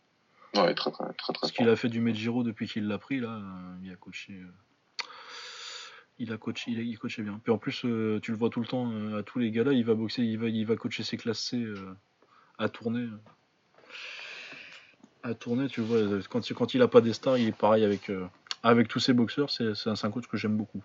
[0.54, 1.32] Ouais, très, très, très.
[1.40, 3.40] Parce qu'il a fait du Medjiro depuis qu'il l'a pris, là,
[3.82, 4.40] il a coaché.
[6.18, 7.40] il a coaché, il, a- il coachait bien.
[7.42, 9.84] Puis en plus, tu le vois tout le temps, à tous les gars là, il
[9.84, 11.94] va boxer, il va, il va coacher ses classes C euh,
[12.58, 13.08] à tourner.
[15.24, 17.84] À tourner, tu vois, quand, il- quand il a pas des stars, il est pareil
[17.84, 18.26] avec, euh,
[18.64, 20.82] avec tous ses boxeurs, c'est un, c'est un coach que j'aime beaucoup.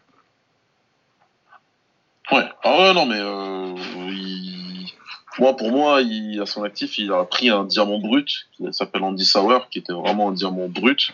[2.32, 3.74] Ouais, ah ouais, non, mais euh,
[4.12, 4.92] il-
[5.40, 9.04] moi, pour moi, il, à son actif, il a pris un diamant brut qui s'appelle
[9.04, 11.14] Andy Sauer, qui était vraiment un diamant brut,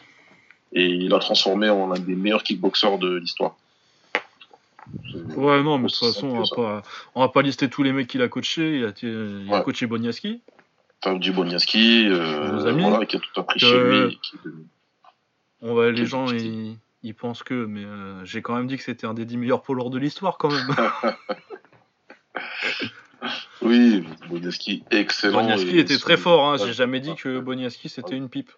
[0.72, 3.56] et il l'a transformé en l'un des meilleurs kickboxers de l'histoire.
[5.36, 6.82] Ouais, non, mais de toute façon, on va, pas,
[7.16, 8.78] on va pas lister tous les mecs qu'il a coachés.
[8.80, 9.64] Il a, il a Ouais.
[9.64, 10.42] coaché Boniaski.
[11.02, 14.20] T'as du Boniaski, euh, voilà, qui a tout appris chez lui.
[14.22, 14.38] qui-
[15.62, 18.84] On va, les gens, ils, ils pensent que, mais euh, j'ai quand même dit que
[18.84, 20.76] c'était un des 10 meilleurs polards de l'histoire quand même.
[23.62, 25.42] Oui, Boniaski, excellent.
[25.42, 26.46] Boniaski était très fort.
[26.50, 26.58] Hein.
[26.58, 27.40] J'ai jamais dit que.
[27.40, 28.52] Boniaski c'était une pipe.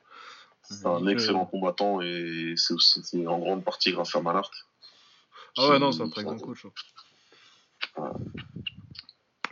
[0.64, 4.50] C'est un que- excellent combattant et c'est en grande partie grâce à Manhart.
[5.58, 6.66] Ah ouais, non, c'est un très grand coach.
[6.66, 6.72] hein.
[8.02, 8.10] Ouais.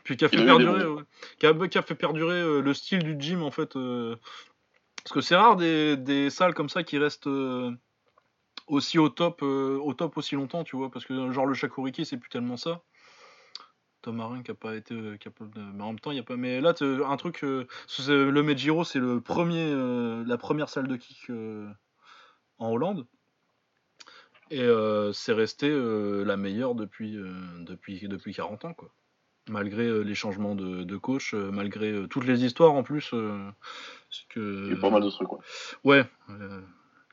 [0.03, 1.03] Puis qui a Il fait perdurer, ouais.
[1.39, 3.75] qui, a, qui a fait perdurer euh, le style du gym en fait.
[3.75, 4.15] euh,
[5.03, 7.71] Parce que c'est rare des, des salles comme ça qui restent euh,
[8.67, 10.89] aussi au top, euh, au top aussi longtemps, tu vois.
[10.89, 12.81] Parce que genre le Shakuriki, c'est plus tellement ça.
[14.01, 15.61] Tom qui a pas été euh, capable de.
[15.61, 16.35] Mais en même temps, il y a pas.
[16.35, 17.43] Mais là, t'as un truc.
[17.43, 17.65] euh,
[18.07, 21.69] le Medjiro, c'est le premier, euh, la première salle de kick euh,
[22.57, 23.07] en Hollande.
[24.51, 28.93] Et euh, c'est resté euh, la meilleure depuis, euh, depuis, depuis 40 ans, quoi.
[29.49, 33.11] Malgré euh, les changements de, de coach, euh, malgré euh, toutes les histoires en plus.
[33.13, 33.39] euh,
[34.29, 35.31] que, Il y a pas mal de trucs.
[35.31, 35.41] Ouais.
[35.83, 36.05] Ouais.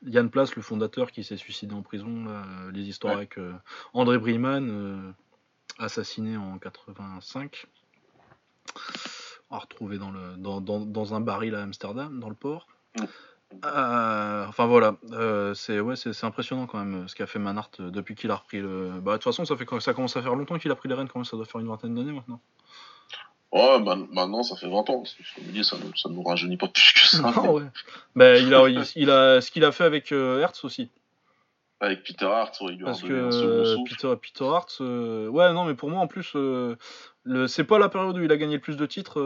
[0.05, 3.19] Yann Place, le fondateur qui s'est suicidé en prison, là, les histoires Ouais.
[3.19, 3.53] avec euh,
[3.93, 5.11] André Briman, euh,
[5.79, 7.67] assassiné en 85,
[9.49, 12.67] à retrouver dans, le, dans, dans, dans un baril à Amsterdam, dans le port.
[13.65, 14.95] Euh, enfin voilà,
[15.55, 19.01] c'est ouais, c'est impressionnant quand même ce qu'a fait Manhart depuis qu'il a repris le.
[19.01, 20.95] Bah de toute façon, ça fait ça commence à faire longtemps qu'il a pris les
[20.95, 22.39] rênes, quand même, ça doit faire une vingtaine d'années maintenant.
[23.51, 25.03] Ouais, man- maintenant ça fait 20 ans.
[25.05, 27.21] Je me dis, ça ne ça nous rajeunit pas plus que ça.
[27.35, 27.63] Ah ouais.
[28.15, 30.89] Bah, il a, il, il a ce qu'il a fait avec euh, Hertz aussi.
[31.81, 33.77] Avec Peter Hart, ouais, il lui a Parce que euh.
[33.89, 36.75] Peter, Peter Hart, euh, ouais, non, mais pour moi, en plus, euh,
[37.23, 39.19] le, c'est pas la période où il a gagné le plus de titres,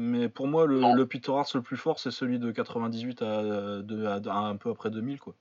[0.00, 0.94] mais pour moi, le, Non.
[0.94, 3.42] le Peter Hart le plus fort, c'est celui de 98 à,
[3.82, 5.34] de- à- à un peu après 2000, quoi.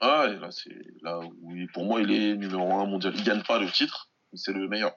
[0.00, 3.14] Ah, et là, c'est là où il- pour moi il est numéro 1 mondial.
[3.16, 4.92] Il gagne pas le titre, mais c'est le meilleur.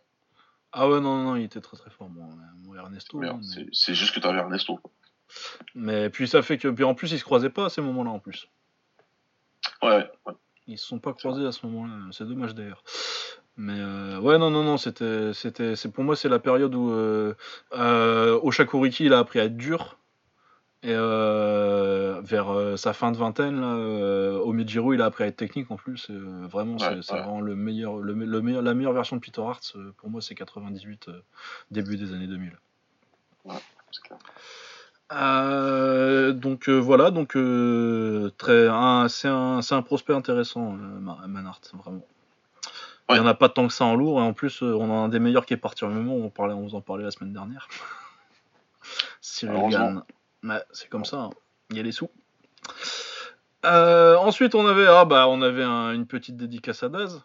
[0.74, 2.28] Ah ouais, non, non, non, il était très très fort, mon,
[2.66, 3.22] mon Ernesto.
[3.22, 3.46] Hein, mais...
[3.46, 4.78] C'est- C'est juste que t'avais Ernesto.
[4.78, 4.92] quoi.
[5.76, 8.10] mais puis ça fait que, puis en plus, ils se croisaient pas à ces moments-là,
[8.12, 8.48] en plus.
[9.82, 10.34] Ouais, ouais.
[10.68, 12.84] Ils se sont pas croisés à ce moment-là, c'est dommage d'ailleurs.
[13.56, 16.90] Mais euh, ouais, non, non, non, c'était, c'était, c'est pour moi c'est la période où
[16.92, 17.36] euh,
[17.74, 20.00] euh, Oshakuriki il a appris à être dur
[20.84, 24.44] et euh, vers euh, sa fin de vingtaine là, euh,
[24.94, 26.10] il a appris à être technique en plus.
[26.10, 27.20] euh, vraiment, c'est, Ouais, c'est ouais.
[27.22, 29.76] vraiment le meilleur, le, me- le meilleur, la meilleure version de Peter Hart.
[29.98, 31.22] pour moi, c'est 98, euh,
[31.72, 32.58] début des années 2000.
[33.92, 34.20] c'est clair.
[35.14, 37.38] Euh, donc voilà, donc
[38.38, 42.06] très, un, c'est un, prospect intéressant, Ma- Manhart, vraiment.
[43.10, 44.94] Il n'y en a pas tant que ça en lourd, et en plus, on a
[44.94, 47.04] un des meilleurs qui est parti au moment où on, parlait, on vous en parlait
[47.04, 47.70] la semaine dernière.
[49.22, 49.70] Cyril.
[49.70, 50.04] Gann.
[50.44, 51.30] Ouais, c'est comme ça, hein.
[51.70, 52.10] il y a les sous.
[53.66, 57.24] Euh, ensuite, on avait, ah, bah, on avait un- une petite dédicace à Daz.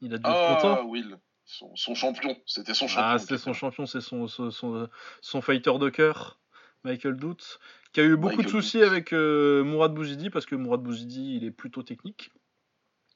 [0.00, 0.84] Il a dû être Ah, content.
[0.86, 2.36] Will, son, son champion.
[2.46, 3.04] C'était son champion.
[3.10, 4.88] Ah, c'était son champion, c'est son, son, son,
[5.20, 6.38] son fighter de cœur,
[6.84, 7.58] Michael Dout,
[7.92, 11.44] qui a eu beaucoup de soucis avec euh, Mourad Bouzidi, parce que Mourad Bouzidi, il
[11.44, 12.30] est plutôt technique.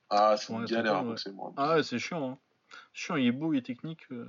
[0.09, 1.17] Ah, c'est une galère ouais.
[1.57, 2.39] Ah c'est chiant, hein.
[2.93, 4.27] Chiant, il est beau, il est technique, euh,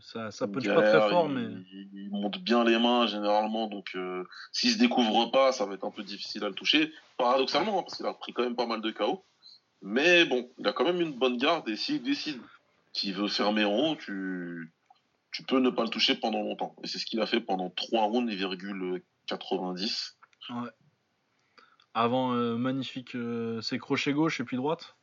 [0.00, 1.64] ça, ça punch pas très fort, il, mais...
[1.72, 5.84] il- monte bien les mains généralement, donc euh, s'il se découvre pas, ça va être
[5.84, 6.92] un peu difficile à le toucher.
[7.16, 9.24] Paradoxalement, hein, parce qu'il a pris quand même pas mal de KO.
[9.82, 12.40] Mais bon, il a quand même une bonne garde et s'il décide
[12.92, 14.72] qu'il veut fermer en haut, tu,
[15.32, 16.74] tu peux ne pas le toucher pendant longtemps.
[16.82, 20.16] Et c'est ce qu'il a fait pendant 3 rounds et virgule 90.
[21.94, 24.96] Avant, euh, magnifique, euh, c'est crochet gauche et puis droite,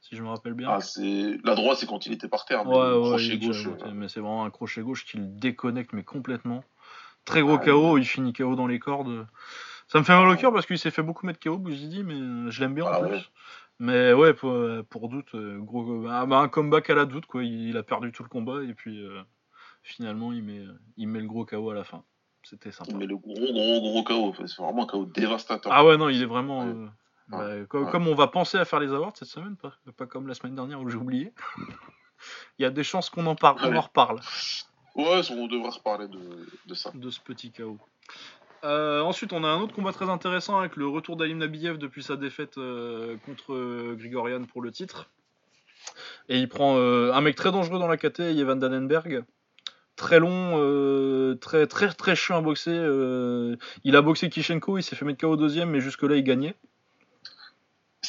[0.00, 0.68] si je me rappelle bien.
[0.70, 3.32] Ah, c'est la droite, c'est quand il était par terre, mais ouais, ouais, crochet il
[3.32, 3.64] est gauche.
[3.64, 6.62] déjà- euh, mais c'est vraiment un crochet gauche qui le déconnecte, mais complètement.
[7.24, 9.26] Très gros Ah, KO, il finit KO dans les cordes.
[9.88, 12.50] Ça me fait mal au cœur parce qu'il s'est fait beaucoup mettre KO, Bouzidi, mais
[12.50, 13.10] je l'aime bien Ah en plus.
[13.10, 13.22] ouais.
[13.80, 14.54] Mais ouais, pour,
[14.90, 17.44] pour doute, euh, gros, ah, bah, un comeback à la doute, quoi.
[17.44, 19.20] Il, il a perdu tout le combat et puis euh,
[19.82, 20.62] finalement, il met,
[20.96, 22.02] il met le gros KO à la fin.
[22.42, 22.92] C'était sympa.
[22.94, 25.72] Mais le gros, gros, gros KO, c'est vraiment un KO dévastateur.
[25.72, 26.60] Ah ouais, non, il est vraiment.
[26.60, 26.66] Ouais.
[26.68, 26.90] euh, Ouais.
[27.28, 27.66] Bah, Ouais.
[27.68, 30.54] comme on va penser à faire les awards cette semaine, pas, pas comme la semaine
[30.54, 31.32] dernière où j'ai oublié.
[32.58, 33.76] il y a des chances qu'on en parle, on Ouais.
[33.76, 34.20] en reparle.
[34.94, 36.90] Ouais, on devrait reparler de, de ça.
[36.94, 37.78] de ce petit chaos.
[38.64, 42.02] Euh, ensuite, on a un autre combat très intéressant avec le retour d'Alim Nabiev depuis
[42.02, 45.08] sa défaite euh, contre euh, Grigorian pour le titre.
[46.28, 49.24] Et il prend euh, un mec très dangereux dans la KT, Evan Dannenberg.
[49.94, 52.70] Très long, très très très chiant à boxer.
[53.84, 56.54] il a boxé Kishenko, il s'est fait mettre KO deuxième, mais jusque-là il gagnait.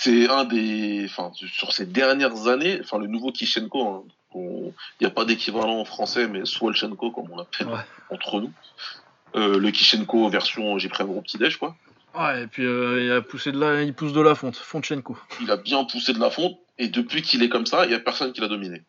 [0.01, 1.05] C'est un des.
[1.05, 4.03] Enfin, sur ces dernières années, enfin, le nouveau Kishenko, hein,
[4.35, 4.71] il
[5.01, 7.81] n'y a pas d'équivalent en français, mais Swolchenko, comme on l'appelle Ouais.
[8.09, 8.51] entre nous.
[9.35, 11.75] Euh, le Kishenko version j'ai pris un gros petit-déj, quoi.
[12.17, 15.17] Ouais, et puis euh, il a poussé de la, il pousse de la fonte, Fontchenko.
[15.41, 17.95] Il a bien poussé de la fonte, et depuis qu'il est comme ça, il n'y
[17.95, 18.81] a personne qui l'a dominé.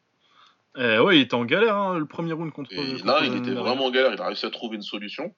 [0.78, 2.72] Eh ouais, il était en galère hein, le premier round contre.
[2.72, 5.34] Et contre là, il était vraiment en galère, il a réussi à trouver une solution.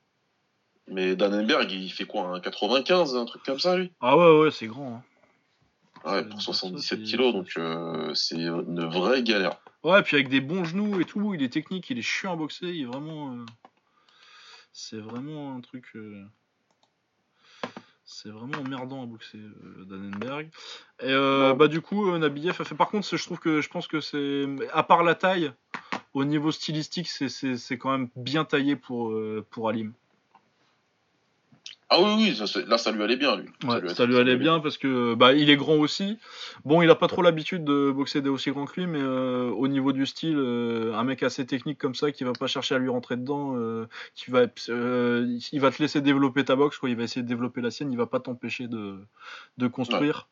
[0.89, 3.91] Mais Dannenberg, il fait quoi Un 95, un truc comme ça, lui?
[4.01, 4.97] Ah ouais, ouais, c'est grand.
[4.97, 5.03] hein.
[6.05, 9.57] Ouais, Euh, pour ça, 77 c'est- kilos, donc euh, c'est une vraie galère.
[9.85, 12.37] Ouais, puis avec des bons genoux et tout, il est technique, il est chiant à
[12.37, 13.35] boxer, il est vraiment.
[13.35, 13.45] euh,
[14.73, 15.85] C'est vraiment un truc.
[15.97, 16.25] euh,
[18.05, 19.39] C'est vraiment emmerdant à boxer,
[19.87, 20.51] Dannenberg.
[21.03, 21.13] Et
[21.57, 22.75] bah, du coup, Nabiev a fait.
[22.75, 24.45] Par contre, je trouve que je pense que c'est.
[24.73, 25.53] À part la taille,
[26.15, 29.15] au niveau stylistique, c'est- quand même bien taillé pour,
[29.51, 29.93] pour Alim.
[31.95, 33.51] Ah oui, oui, ça, là, ça lui allait bien, lui.
[33.65, 36.19] Ouais, ça lui allait bien parce que bah, il est grand aussi.
[36.65, 39.51] Bon, il a pas trop l'habitude de boxer des aussi grands que lui, mais euh,
[39.51, 42.77] au niveau du style, euh, un mec assez technique comme ça qui va pas chercher
[42.77, 46.89] à lui rentrer dedans, euh, qui va, il va te laisser développer ta boxe, quoi.
[46.89, 48.99] Il va essayer de développer la sienne, il va pas t'empêcher de,
[49.59, 50.31] de construire.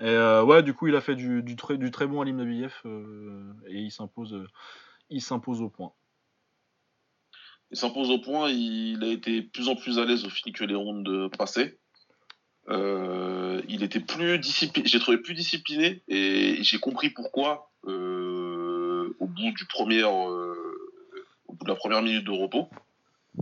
[0.00, 2.72] Et ouais, du coup, il a fait du, du très, du très bon Alim Nabiev
[3.68, 4.42] et il s'impose,
[5.10, 5.92] il s'impose au point.
[7.72, 10.64] Il s'impose au point, il a été plus en plus à l'aise au fil que
[10.64, 11.78] les rounds passaient.
[12.68, 19.26] Euh, il était plus discipliné, j'ai trouvé plus discipliné et j'ai compris pourquoi euh, au
[19.26, 20.54] bout du premier, euh,
[21.48, 22.68] de la première minute de repos,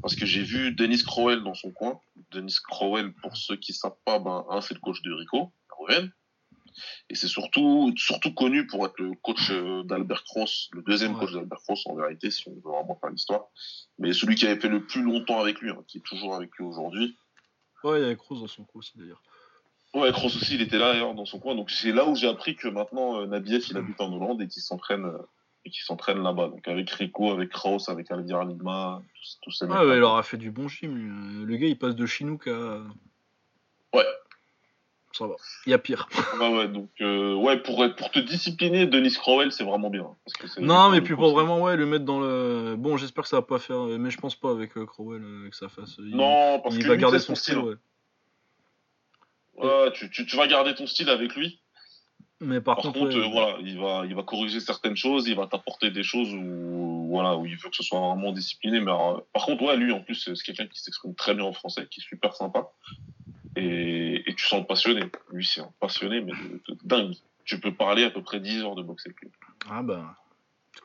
[0.01, 2.01] parce que j'ai vu Dennis Crowell dans son coin.
[2.32, 6.11] Dennis Crowell, pour ceux qui savent pas, ben un c'est le coach de Rico, Ruben,
[7.09, 11.20] et c'est surtout surtout connu pour être le coach euh, d'Albert Cross, le deuxième Ouais.
[11.20, 13.44] coach d'Albert Cross en vérité, si on veut vraiment faire l'histoire
[13.98, 16.51] mais celui qui avait fait le plus longtemps avec lui, hein, qui est toujours avec
[16.56, 17.16] lui aujourd'hui.
[17.84, 19.22] Ouais, il y avait Kroos dans son coup aussi d'ailleurs.
[19.94, 21.55] Ouais, Kroos aussi, il était là d'ailleurs dans son coin.
[21.55, 24.47] Donc c'est là où j'ai appris que maintenant euh, Nabiev il habite en Hollande et
[24.48, 25.18] qu'il s'entraîne euh,
[25.64, 26.48] et qu'il s'entraîne là-bas.
[26.48, 29.76] Donc avec Rico, avec Kroos, avec Aldir Nigma, tous, tous ces mecs.
[29.78, 31.44] Ah ouais, il aura fait du bon gym.
[31.44, 32.82] Le gars, il passe de Chinook à.
[33.94, 34.06] Ouais.
[35.12, 35.35] Ça va.
[35.66, 36.09] Il y a pire.
[36.39, 40.07] Ouais, ouais, donc euh, ouais, pour pour te discipliner, Denis Crowell c'est vraiment bien.
[40.24, 42.77] Parce que c'est- Non, mais puis pour vraiment ouais, le mettre dans le.
[42.78, 43.81] Bon, j'espère que ça va pas faire.
[43.82, 45.97] Mais je pense pas avec euh, Crowell euh, que ça fasse.
[45.99, 47.74] Il, Non, parce il que va lui, garder son style, ouais.
[49.57, 51.61] Ouais, tu, tu, tu vas garder ton style avec lui.
[52.43, 55.37] Mais par, Par, contre, contre, ouais, voilà, il va, il va corriger certaines choses, il
[55.37, 58.81] va t'apporter des choses où, voilà, où il veut que ce soit vraiment discipliné.
[58.81, 61.53] Mais alors, par contre, ouais, lui, en plus, c'est quelqu'un qui s'exprime très bien en
[61.53, 62.70] français, qui est super sympa.
[63.61, 65.03] Et, et tu sens le passionné.
[65.31, 67.15] Lui, c'est un passionné, mais de, de dingue.
[67.45, 69.31] Tu peux parler à peu près 10 heures de boxe avec lui.
[69.69, 70.15] Ah bah.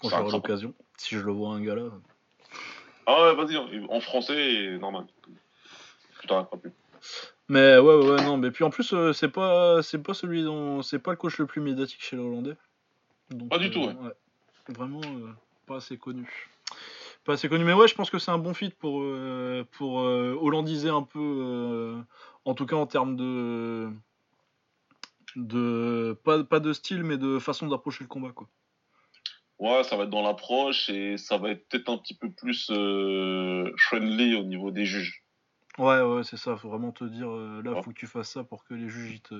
[0.01, 0.73] Quand j'aurai l'occasion.
[0.97, 1.83] Si je le vois un gars là.
[3.05, 5.05] Ah ouais, vas-y, hein, en français, normal.
[6.21, 6.71] Tu t'arrêtes pas plus.
[7.47, 8.37] Mais ouais, ouais, non.
[8.37, 11.37] Mais puis en plus, euh, c'est pas, c'est pas celui dont, c'est pas le coach
[11.37, 12.55] le plus médiatique chez les Hollandais.
[13.29, 13.93] Donc, Pas du tout, ouais.
[14.69, 15.29] Vraiment euh,
[15.67, 16.49] pas assez connu.
[17.23, 17.63] Pas assez connu.
[17.63, 21.03] Mais ouais, je pense que c'est un bon fit pour, euh, pour euh, hollandiser un
[21.03, 22.01] peu, euh,
[22.45, 23.91] en tout cas en termes de,
[25.37, 28.49] de pas, pas de style, mais de façon d'approcher le combat, quoi.
[29.59, 32.69] Ouais, ça va être dans l'approche et ça va être peut-être un petit peu plus
[32.71, 35.25] euh, friendly au niveau des juges.
[35.77, 36.55] Ouais, ouais, c'est ça.
[36.55, 37.83] Faut vraiment te dire, euh, là, Ouais.
[37.83, 39.35] faut que tu fasses ça pour que les juges ils te,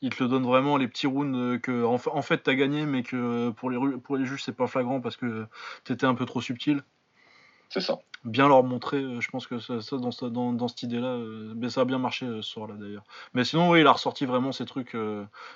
[0.00, 2.86] ils te le donnent vraiment les petits rounds euh, que en, en fait t'as gagné,
[2.86, 5.46] mais que pour les pour les juges c'est pas flagrant parce que
[5.84, 6.82] t'étais un peu trop subtil.
[7.68, 7.98] C'est ça.
[8.24, 11.08] Bien leur montrer, euh, je pense que ça, ça, dans, ce- dans, dans cette idée-là,
[11.08, 13.04] euh, ben, ça a bien marché euh, ce soir-là d'ailleurs.
[13.34, 14.96] Mais sinon, oui, il a ressorti vraiment ces trucs,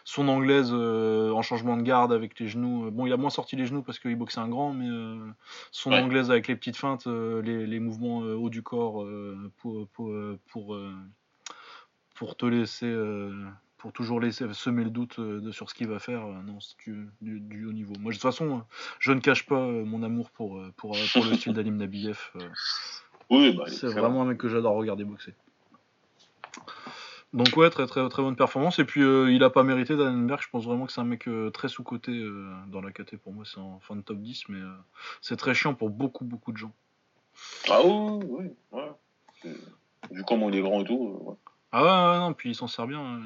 [0.05, 2.91] son anglaise en changement de garde avec les genoux.
[2.93, 4.89] Bon, il a moins sorti les genoux parce qu'il boxait un grand, mais
[5.73, 6.01] son Ouais.
[6.03, 9.05] anglaise avec les petites feintes, les, les mouvements haut du corps
[9.59, 10.13] pour, pour,
[10.49, 10.79] pour,
[12.15, 12.93] pour te laisser,
[13.81, 16.25] pour toujours laisser semer le doute euh, de, sur ce qu'il va faire.
[16.27, 17.95] euh, non, c'est du, du, du haut niveau.
[17.99, 18.63] Moi, de toute façon, euh,
[18.99, 21.77] je ne cache pas euh, mon amour pour, euh, pour, euh, pour le style d'Alim
[21.77, 22.19] Nabiev.
[22.37, 22.49] euh,
[23.31, 25.35] Oui, bah, c'est vraiment un mec que j'adore regarder boxer.
[27.33, 28.81] Donc ouais, très très très bonne performance.
[28.81, 30.43] Et puis euh, il a pas mérité Dannenberg.
[30.43, 32.13] Je pense vraiment que c'est un mec euh, très sous coté
[32.67, 33.17] dans la KT.
[33.19, 34.69] Pour moi, c'est en fin de top 10, mais euh,
[35.21, 36.73] c'est très chiant pour beaucoup beaucoup de gens.
[37.69, 39.53] Ah oui, oui, ouais.
[40.11, 41.37] Vu comment il est grand et tout, euh, ouais.
[41.71, 42.99] Ah ouais, ouais, non, puis il s'en sert bien.
[43.01, 43.21] hein.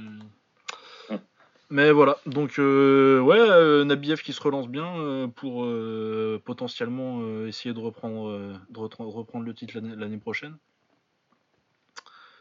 [1.70, 7.46] Mais voilà, donc euh, ouais, euh, Nabiev qui se relance bien euh, pour euh, potentiellement
[7.46, 8.30] essayer de reprendre,
[8.68, 10.56] de retr- reprendre le titre l'année prochaine.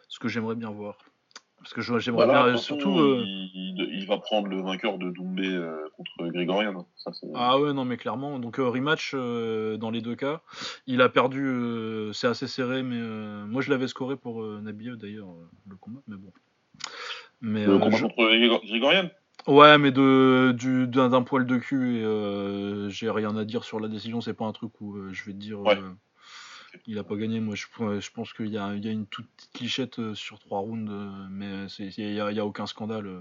[0.09, 0.97] Ce que j'aimerais bien voir.
[1.57, 2.89] Parce que j'aimerais Voilà, bien, surtout.
[2.89, 5.47] il, il- il va prendre le vainqueur de Doumbé
[5.95, 6.81] contre Grégorian.
[6.81, 6.85] hein.
[6.97, 8.37] Ça, Ah ouais, non, mais clairement.
[8.37, 10.41] Donc, rematch dans les deux cas.
[10.85, 15.29] Il a perdu, c'est assez serré, mais euh, moi je l'avais scoré pour Nabiev d'ailleurs,
[15.67, 16.31] le combat, mais bon.
[17.44, 19.10] Mais, le euh, combat je- contre Grégorian
[19.48, 23.65] Ouais, mais de, du, d'un, d'un poil de cul, et euh, j'ai rien à dire
[23.65, 24.22] sur la décision.
[24.22, 25.60] C'est pas un truc où euh, je vais te dire.
[25.60, 25.78] Ouais.
[25.78, 25.91] euh,
[26.88, 27.41] il a pas gagné.
[27.41, 27.65] Moi, je,
[27.99, 30.90] je pense qu'il y a, il y a une toute petite clichette sur trois rounds,
[31.30, 33.11] mais il y a, aucun scandale.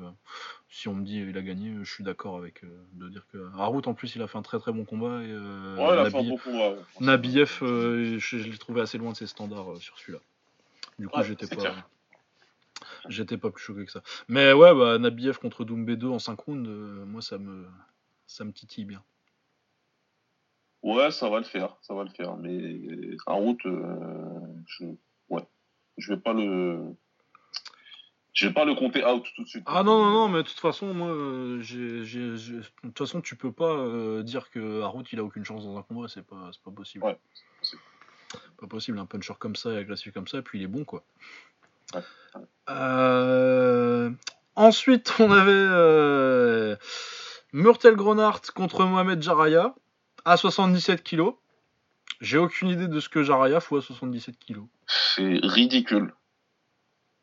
[0.71, 2.63] si on me dit il a gagné, je suis d'accord avec
[2.95, 3.39] de dire que.
[3.59, 5.23] Harout, en plus, il a fait un très très bon combat.
[5.23, 6.75] Et, Ouais, il a fait un bon combat.
[7.01, 10.21] Nabiev, je, je l'ai trouvé assez loin de ses standards sur celui-là.
[11.01, 11.57] Du coup, Ouais, j'étais pas.
[11.57, 11.89] clair.
[13.09, 14.03] J'étais pas plus choqué que ça.
[14.29, 17.67] Mais ouais, bah, Nabiev contre Doumbé 2 en 5 rounds, euh, moi ça me,
[18.27, 19.03] ça me titille bien.
[20.83, 22.37] Ouais, ça va le faire, ça va le faire.
[22.37, 24.85] Mais en route, euh, je,
[25.29, 25.47] ouais,
[25.97, 26.97] je vais pas le,
[28.33, 29.63] je vais pas le compter out tout de suite.
[29.67, 33.77] Ah non, non, non, mais de toute façon, moi, de toute façon, tu peux pas
[33.77, 36.71] euh, dire que Harout il a aucune chance dans un combat, c'est pas, c'est pas
[36.71, 37.05] possible.
[37.05, 37.83] Ouais, c'est possible.
[38.59, 40.85] Pas possible, un puncher comme ça et agressif comme ça, et puis il est bon
[40.85, 41.05] quoi.
[42.69, 44.11] Euh,
[44.55, 46.77] Ensuite, on avait euh,
[47.53, 49.75] Murtel Gronart contre Mohamed Jaraya
[50.25, 51.31] à 77 kg.
[52.21, 54.61] J'ai aucune idée de ce que Jaraya fout à 77 kg.
[54.87, 56.15] C'est ridicule.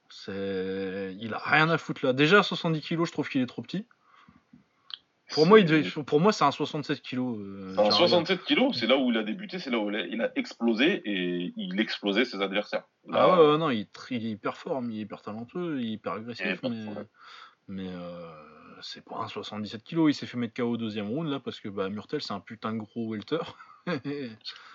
[0.10, 1.16] C'est...
[1.20, 2.14] Il a rien à foutre là.
[2.14, 3.86] Déjà à 70 kg, je trouve qu'il est trop petit.
[5.32, 7.18] Pour moi, il pour moi, c'est un 67 kg.
[7.20, 7.92] euh, Jaraya.
[7.92, 11.54] 67 kilos, c'est là où il a débuté, c'est là où il a, explosé et
[11.56, 12.84] il explosait ses adversaires.
[13.12, 16.14] Ah ouais, ouais, non, il, est hyper fort, il est hyper talentueux, il est hyper
[16.14, 16.62] agressif,
[17.68, 18.32] mais, euh,
[18.82, 20.06] c'est pas un 77 kg.
[20.08, 22.40] Il s'est fait mettre KO au deuxième round là parce que bah, Murtel c'est un
[22.40, 23.38] putain de gros welter.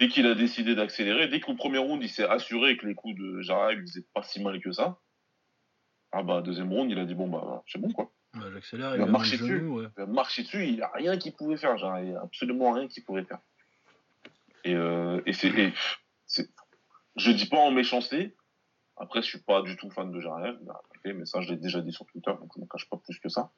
[0.00, 3.16] Dès qu'il a décidé d'accélérer, dès qu'au premier round, il s'est assuré que les coups
[3.16, 4.98] de Jara, ils faisaient pas si mal que ça.
[6.12, 8.12] Ah bah, deuxième round, il a dit bon bah, c'est bon quoi.
[8.34, 9.86] Bah, J'accélère, Il il a a mis marché le genou, ouais.
[9.98, 13.04] Il dessus, il a rien qu'il pouvait faire, Jara, il y a absolument rien qu'il
[13.04, 13.38] pouvait faire.
[14.64, 15.72] Et, euh, et c'est,
[17.16, 18.34] je dis pas en méchanceté.
[18.96, 20.52] Après, je suis pas du tout fan de Jara,
[21.04, 23.28] mais ça, je l'ai déjà dit sur Twitter, donc je ne cache pas plus que
[23.28, 23.50] ça.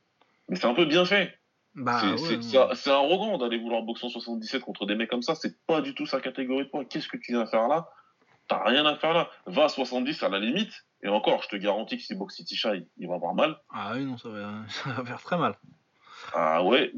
[0.49, 1.39] Mais c'est un peu bien fait.
[1.75, 2.43] Bah, C'est- ouais, c'est ouais.
[2.71, 5.35] c'est- c'est arrogant d'aller vouloir boxer en 77 contre des mecs comme ça.
[5.35, 6.85] C'est pas du tout sa catégorie de poids.
[6.87, 7.89] Qu'est-ce que tu viens faire là?
[8.49, 9.29] T'as rien à faire là.
[9.47, 10.86] Va à 70 à la limite.
[11.07, 13.57] Et encore, je te garantis que si boxe City Shy, il va avoir mal.
[13.73, 15.55] Ah oui, non, ça va, ça va faire très mal.
[16.35, 16.93] Ah ouais,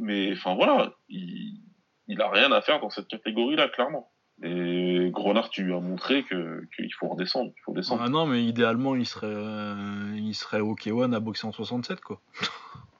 [0.00, 1.60] mais enfin voilà, il,
[2.08, 4.10] il a rien à faire dans cette catégorie-là, clairement.
[4.42, 8.02] Et Grenard, tu lui as montré que qu'il faut redescendre, il faut descendre.
[8.04, 12.00] Ah non, mais idéalement, il serait, euh, il serait au K1 à boxer en 67,
[12.00, 12.20] quoi.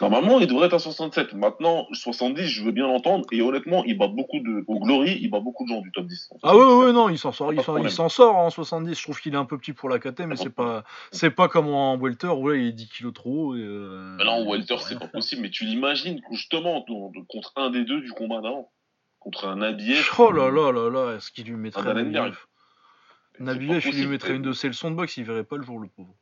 [0.00, 1.34] Normalement, il devrait être à 67.
[1.34, 3.26] Maintenant, 70, je veux bien l'entendre.
[3.32, 6.06] Et honnêtement, il bat beaucoup de, au Glory, il bat beaucoup de gens du top
[6.06, 6.30] 10.
[6.42, 8.98] Ah ouais, ouais, non, il s'en sort, il s'en, sort en 70.
[8.98, 11.48] Je trouve qu'il est un peu petit pour la KT, mais c'est pas, c'est pas
[11.48, 13.56] comme en welter où là, il est 10 kilos trop haut.
[13.56, 15.42] Et, euh, là, en il welter, c'est pas possible.
[15.42, 16.84] Mais tu l'imagines, justement,
[17.28, 18.70] contre un des deux du combat d'avant.
[19.18, 20.08] Contre un Nabiev.
[20.18, 21.94] Oh là là là là, est-ce qu'il lui mettrait Un.
[21.94, 22.36] Nabiev
[23.38, 25.78] pas il lui mettrait une de ses leçons de boxe, il verrait pas le jour,
[25.78, 26.14] le pauvre.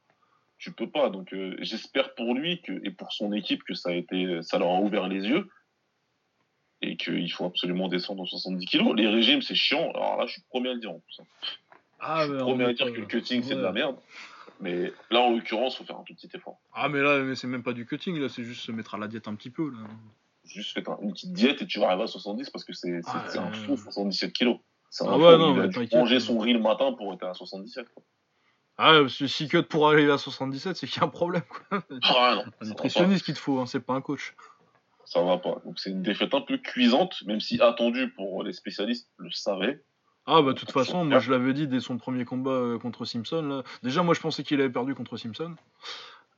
[0.58, 1.08] Tu peux pas.
[1.10, 4.58] Donc, euh, j'espère pour lui que, et pour son équipe que ça a été, ça
[4.58, 5.48] leur a ouvert les yeux.
[6.80, 8.94] Et qu'il faut absolument descendre en 70 kilos.
[8.96, 9.90] Les régimes, c'est chiant.
[9.94, 11.20] Alors là, je suis le premier à le dire en plus.
[11.20, 11.24] hein.
[12.00, 13.96] Ah, je suis premier à dire que le cutting, c'est de la merde.
[14.60, 16.58] Mais là, en l'occurrence, faut faire un tout petit effort.
[16.72, 18.98] Ah, mais là, mais c'est même pas du cutting, là, c'est juste se mettre à
[18.98, 19.78] la diète un petit peu, là.
[20.44, 23.00] Juste fais un- une petite diète et tu vas arriver à 70 parce que c'est
[23.06, 23.52] Ah, un euh.
[23.66, 24.58] faux 77 kilos.
[24.90, 27.24] C'est un Ah ouais, non, il a dû manger son riz le matin pour être
[27.24, 27.88] à 77.
[27.92, 28.02] Quoi.
[28.78, 31.42] Ah, parce que si cut pour arriver à 77, c'est qu'il y a un problème,
[31.48, 31.82] quoi.
[32.04, 34.34] Ah non, Un nutritionniste qu'il te faut, hein, c'est pas un coach.
[35.04, 35.56] Ça va pas.
[35.64, 39.82] Donc c'est une défaite un peu cuisante, même si attendue pour les spécialistes le savaient.
[40.26, 43.04] Ah, bah, de toute façon, moi, je l'avais dit dès son premier combat euh, contre
[43.06, 43.62] Simpson, là.
[43.82, 45.54] Déjà, moi, je pensais qu'il avait perdu contre Simpson.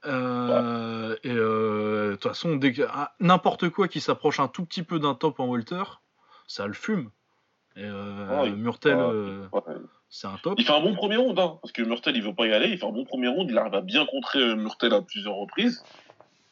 [0.07, 4.65] Euh, Et euh, de toute façon, dès que- ah, n'importe quoi qui s'approche un tout
[4.65, 5.83] petit peu d'un top en welter,
[6.47, 7.11] ça le fume.
[7.77, 8.47] Et Ah.
[8.47, 9.75] Murtel, Ouais.
[10.11, 10.55] C'est un top.
[10.59, 12.69] Il fait un bon premier round, hein, parce que Murtel il veut pas y aller.
[12.69, 15.37] Il fait un bon premier round, il arrive à bien contrer euh, Murtel à plusieurs
[15.37, 15.85] reprises.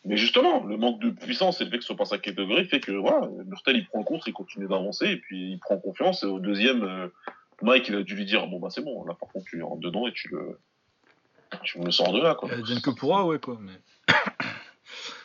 [0.05, 2.65] Mais justement, le manque de puissance et le fait que ce soit pas sa catégorie
[2.67, 5.77] fait que voilà, Murtel il prend le contre, il continue d'avancer et puis il prend
[5.77, 6.23] confiance.
[6.23, 7.09] Et au deuxième, euh,
[7.61, 9.81] Mike il a dû lui dire bon bah c'est bon, là par contre tu rentres
[9.81, 10.59] dedans et tu le
[11.65, 12.49] Tu me sors de là, quoi.
[12.63, 13.59] Vienne que pourra, ouais, quoi.
[13.61, 13.73] Mais...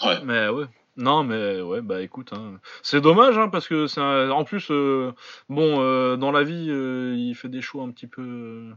[0.05, 0.19] Ouais.
[0.23, 0.65] mais ouais.
[0.95, 2.59] Non, mais ouais, bah écoute, hein.
[2.83, 5.11] c'est dommage, hein, parce que c'est un- en plus, euh,
[5.49, 8.71] bon, euh, dans la vie, euh, il fait des choix un petit peu.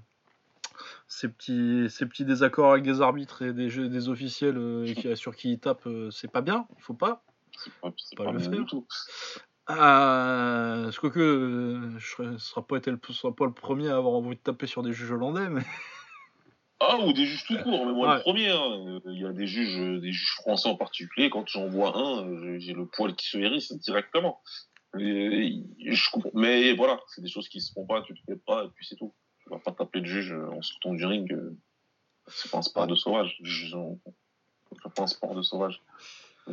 [1.09, 4.57] Ces petits, ces petits désaccords avec des arbitres et des, jeux, des officiels
[5.15, 7.23] sur qui il tape, c'est pas bien, il faut pas.
[7.57, 8.51] C'est pas, c'est Pas pas le faire.
[8.51, 8.87] du tout.
[9.69, 13.89] Euh, crois que je serais- ce sera pas, été le, ce sera pas le premier
[13.89, 15.63] à avoir envie de taper sur des juges hollandais, mais
[16.79, 18.15] Ah, ou des juges tout court, mais moi Ouais.
[18.17, 19.01] le premier, hein.
[19.07, 22.29] il y a des juges, euh, des juges français en particulier, quand j'en vois un,
[22.29, 24.43] euh, j'ai le poil qui se hérisse directement.
[24.99, 26.31] Et, je comprends.
[26.35, 28.87] Mais voilà, c'est des choses qui se font pas, tu te fais pas, et puis
[28.87, 29.15] c'est tout.
[29.41, 31.35] Tu vas pas taper le juge euh, en sortant du ring,
[32.29, 33.41] c'est pas un sport de sauvage.
[33.43, 35.81] C'est pas un sport de sauvage.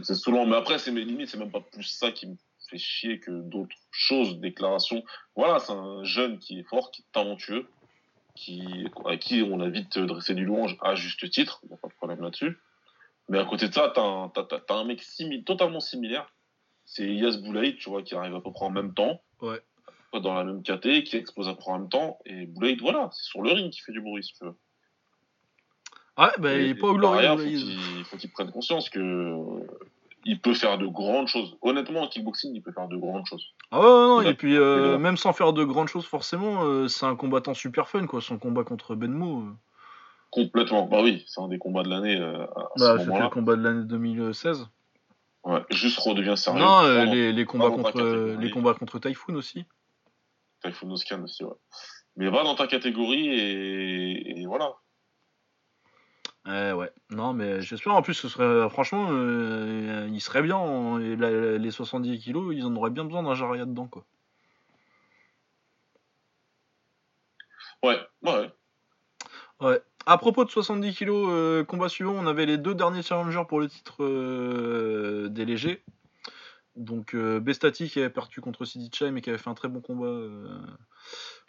[0.01, 2.35] C'est souvent, mais après, c'est mes limites, c'est même pas plus ça qui me
[2.69, 5.03] fait chier que d'autres choses, déclarations.
[5.35, 7.67] Voilà, c'est un jeune qui est fort, qui est talentueux,
[8.35, 11.77] qui, à qui on a vite dressé du louange à juste titre, il n'y a
[11.77, 12.57] pas de problème là-dessus.
[13.29, 15.01] Mais à côté de ça, t'as un, t'as, t'as- t'as un mec
[15.45, 16.31] totalement similaire.
[16.85, 19.21] C'est Yas Boulaïd, tu vois, qui arrive à peu près en même temps.
[19.41, 19.61] Ouais.
[20.13, 22.19] Dans la même KT, qui explose à peu près en même temps.
[22.25, 24.55] Et Boulaïd, voilà, c'est sur le ring qui fait du bruit, si tu veux.
[26.17, 27.47] ouais, bah, il Et- est pas et glorieux.
[27.47, 28.99] il- faut qu'il prenne conscience que
[30.25, 31.57] il peut faire de grandes choses.
[31.61, 33.45] Honnêtement, en kickboxing, il peut faire de grandes choses.
[33.71, 37.05] Ah ouais, non, et puis euh, même sans faire de grandes choses forcément, euh, c'est
[37.05, 39.41] un combattant super fun quoi, son combat contre Benmo.
[39.41, 39.51] euh.
[40.31, 40.85] Complètement.
[40.87, 42.45] Bah oui, c'est un des combats de l'année euh,
[42.77, 44.67] Bah, c'était le combat de l'année 2016.
[45.43, 46.59] Ouais, juste redevient sérieux.
[46.59, 49.65] non, Prendre- les, les combats contre les combats contre Typhoon aussi.
[50.63, 51.51] Typhoon No Scan aussi, ouais.
[52.15, 54.71] Mais va dans ta catégorie et, et voilà.
[56.45, 56.91] Ouais, ouais.
[57.09, 60.57] Non, mais j'espère en plus ce serait franchement, euh, il serait bien.
[60.57, 64.05] hein, et la- les 70 kilos, ils en auraient bien besoin d'un Jaria dedans quoi.
[67.83, 68.51] Ouais, ouais.
[69.61, 69.81] Ouais.
[70.05, 73.59] À propos de 70 kilos, euh, combat suivant, on avait les deux derniers challengers pour
[73.61, 75.83] le titre euh, des légers.
[76.75, 79.67] Donc euh, Bestati qui avait perdu contre Sidi Chai mais qui avait fait un très
[79.67, 80.59] bon combat euh,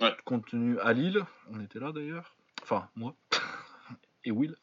[0.00, 0.14] Ouais.
[0.24, 1.24] compte tenu à Lille.
[1.52, 2.34] On était là d'ailleurs.
[2.62, 3.14] Enfin, moi.
[4.24, 4.54] Et Will.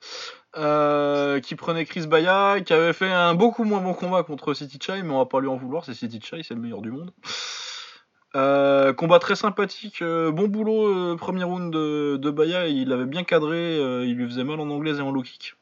[0.57, 4.79] Euh, qui prenait Chris Baya, qui avait fait un beaucoup moins bon combat contre City
[4.81, 6.91] Chai, mais on va pas lui en vouloir, c'est City Chai, c'est le meilleur du
[6.91, 7.11] monde.
[8.35, 13.23] Euh, combat très sympathique, euh, bon boulot, premier round de, de Baya, il avait bien
[13.23, 15.55] cadré, il lui faisait mal en anglaise et en low kick.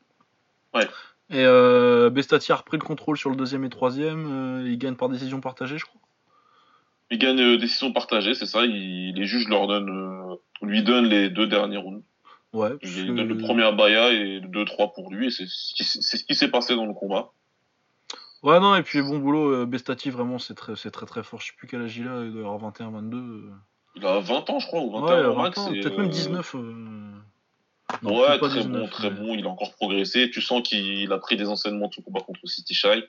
[0.73, 0.88] Ouais.
[1.31, 4.95] Et euh, Bestati a repris le contrôle sur le deuxième et troisième, euh, il gagne
[4.95, 6.01] par décision partagée, je crois.
[7.11, 8.65] Il gagne euh, décision partagée, c'est ça.
[8.65, 12.03] Il, les juges leur donnent, lui donnent les deux derniers rounds.
[12.53, 15.27] Ouais, Il parce donne le que- premier à Baya et le 2-3 pour lui.
[15.27, 17.31] Et c'est ce qui, s'est passé dans le combat.
[18.41, 21.47] Ouais, non, et puis bon boulot, euh, Bestati, vraiment, c'est très, très très fort, je
[21.47, 23.17] sais plus quel âge il a, il doit avoir 21-22.
[23.17, 23.51] euh.
[23.95, 25.65] Il a 20 ans, je crois, ou 21 Ouais, ans 20 max.
[25.69, 26.55] peut-être même euh, 19.
[26.55, 27.11] euh,
[28.01, 29.34] non, ouais, très 19, bon, très mais- bon.
[29.35, 30.30] Il a encore progressé.
[30.31, 33.03] Tu sens qu'il a pris des enseignements de son combat contre City Shy.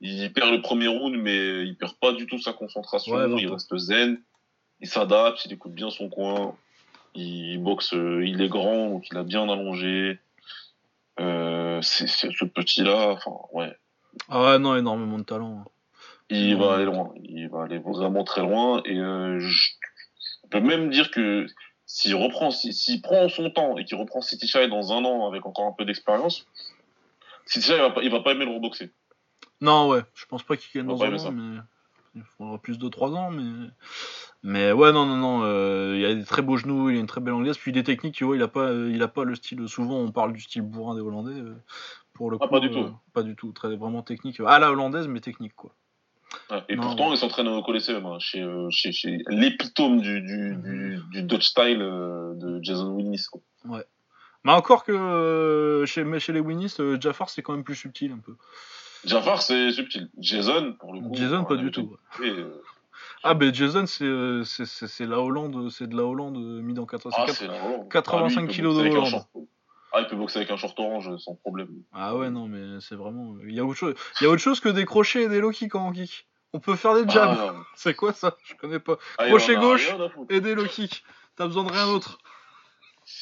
[0.00, 3.14] Il perd le premier round, mais il perd pas du tout sa concentration.
[3.14, 4.20] Ouais, il reste zen.
[4.80, 6.54] Il s'adapte, il écoute bien son coin.
[7.14, 10.18] Il boxe, euh, il est grand, donc il a bien allongé.
[11.20, 13.76] Euh, c'est ce petit-là, enfin, ouais.
[14.28, 15.64] Ah ouais, non, énormément de talent.
[15.66, 15.70] hein.
[16.30, 16.60] Il Ouais.
[16.66, 17.12] va aller loin.
[17.22, 18.82] Il va aller vraiment très loin.
[18.84, 19.70] Et euh, je
[20.50, 21.46] peux même dire que
[21.86, 25.26] s'il reprend, si- s'il prend son temps et qu'il reprend City Shy dans un an
[25.26, 26.46] avec encore un peu d'expérience,
[27.46, 28.90] City Shy, il va pas, il va pas aimer le reboxer.
[29.60, 31.58] Non, ouais, je pense pas qu'il gagne dans un an, mais
[32.14, 33.68] il faudra plus de 3 ans, mais.
[34.44, 37.06] Mais ouais, non, non, non, euh, il a des très beaux genoux, il a une
[37.08, 39.24] très belle anglaise, puis des techniques, tu vois, il a pas, euh, il a pas
[39.24, 41.54] le style, souvent on parle du style bourrin des Hollandais, euh,
[42.14, 42.52] pour le Ah, coup.
[42.54, 42.88] pas du tout.
[43.12, 44.40] Pas du tout, très, vraiment technique.
[44.46, 45.74] À la hollandaise, mais technique, quoi.
[46.50, 46.62] Ouais.
[46.68, 47.14] Et Non, pourtant, ouais.
[47.14, 51.78] il s'entraîne au Coliseum, hein, chez, chez, chez l'épitome du, du, du, du Dutch style
[51.80, 53.26] de Jason Willis.
[53.32, 53.40] quoi.
[54.44, 58.18] Mais encore que chez, mais chez les Winnis, Jafar, c'est quand même plus subtil, un
[58.18, 58.36] peu.
[59.04, 60.10] Jafar, c'est subtil.
[60.18, 61.10] Jason, pour le coup.
[61.12, 61.96] Jason, pas du tout.
[62.20, 62.62] euh,
[63.24, 66.86] Ah, ben Jason, c'est euh, c'est- la Hollande, c'est de la Hollande euh, mis dans
[66.86, 67.88] 4 Ah, c'est c'est la Hollande.
[67.90, 69.06] 85 Ah, lui, il peut kilos de Hollande.
[69.10, 69.28] short-
[69.92, 71.70] Ah, il peut boxer avec un short orange sans problème.
[71.92, 73.36] Ah ouais, non, mais c'est vraiment.
[73.44, 73.94] Il y, a autre chose...
[74.20, 76.26] il y a autre chose que des crochets et des low kicks en kick.
[76.52, 77.36] On peut faire des jabs.
[77.40, 78.36] Ah, C'est quoi ça?
[78.44, 78.98] Je connais pas.
[79.18, 79.90] ah, Crochet en a gauche.
[80.30, 81.02] Et des low kicks.
[81.36, 82.18] T'as besoin de rien d'autre.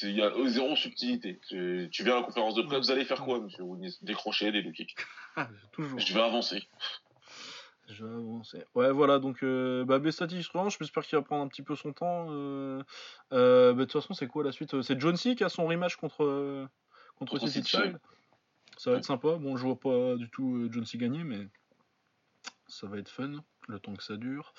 [0.03, 1.39] Il y a euh, zéro subtilité.
[1.49, 4.51] Tu, tu viens à la conférence de presse, vous allez faire quoi, monsieur Willis Décrocher
[4.53, 4.97] des low kicks.
[5.39, 5.99] Ah, toujours.
[5.99, 6.67] Je vais avancer.
[7.89, 8.65] Je vais avancer.
[8.75, 12.27] Ouais, voilà, donc euh, bah, Bestati j'espère qu'il va prendre un petit peu son temps.
[12.31, 12.83] euh,
[13.33, 15.67] euh, bah, de toute façon, c'est quoi la suite C'est John C qui a son
[15.67, 16.67] rematch contre, euh,
[17.17, 18.01] contre City Child.
[18.77, 19.37] Ça va être sympa.
[19.37, 21.47] Bon, je vois pas du tout euh, John C gagner, mais
[22.67, 23.33] ça va être fun,
[23.69, 24.53] le temps que ça dure.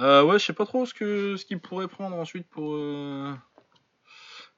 [0.00, 3.32] Euh, ouais, je sais pas trop ce que ce qu'il pourrait prendre ensuite pour, euh,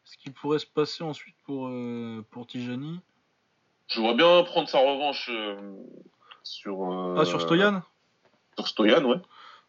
[0.04, 3.00] Ce qui pourrait se passer ensuite pour, euh, pour Tijani.
[3.88, 5.74] Je vois bien prendre sa revanche euh,
[6.42, 6.90] sur.
[6.90, 7.82] euh, Ah, sur Stoyan?
[8.64, 9.16] Stoyan, ouais.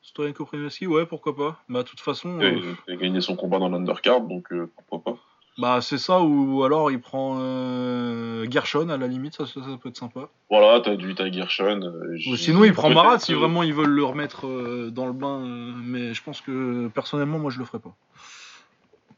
[0.02, 1.60] Stoyan Koprivensky, ouais, pourquoi pas.
[1.70, 4.52] Bah, de toute façon, Il a- euh, il a gagné son combat dans l'undercard, donc
[4.52, 5.20] euh, pourquoi pas.
[5.58, 9.78] bah, c'est ça, ou alors il prend euh, Gershon à la limite, ça, ça, ça
[9.82, 10.30] peut être sympa.
[10.50, 11.82] Voilà, t'as du t'as Gershon.
[12.30, 16.14] Ou sinon, il prend Marat si vraiment ils veulent le remettre dans le bain, mais
[16.14, 17.96] je pense que personnellement, moi je le ferai pas.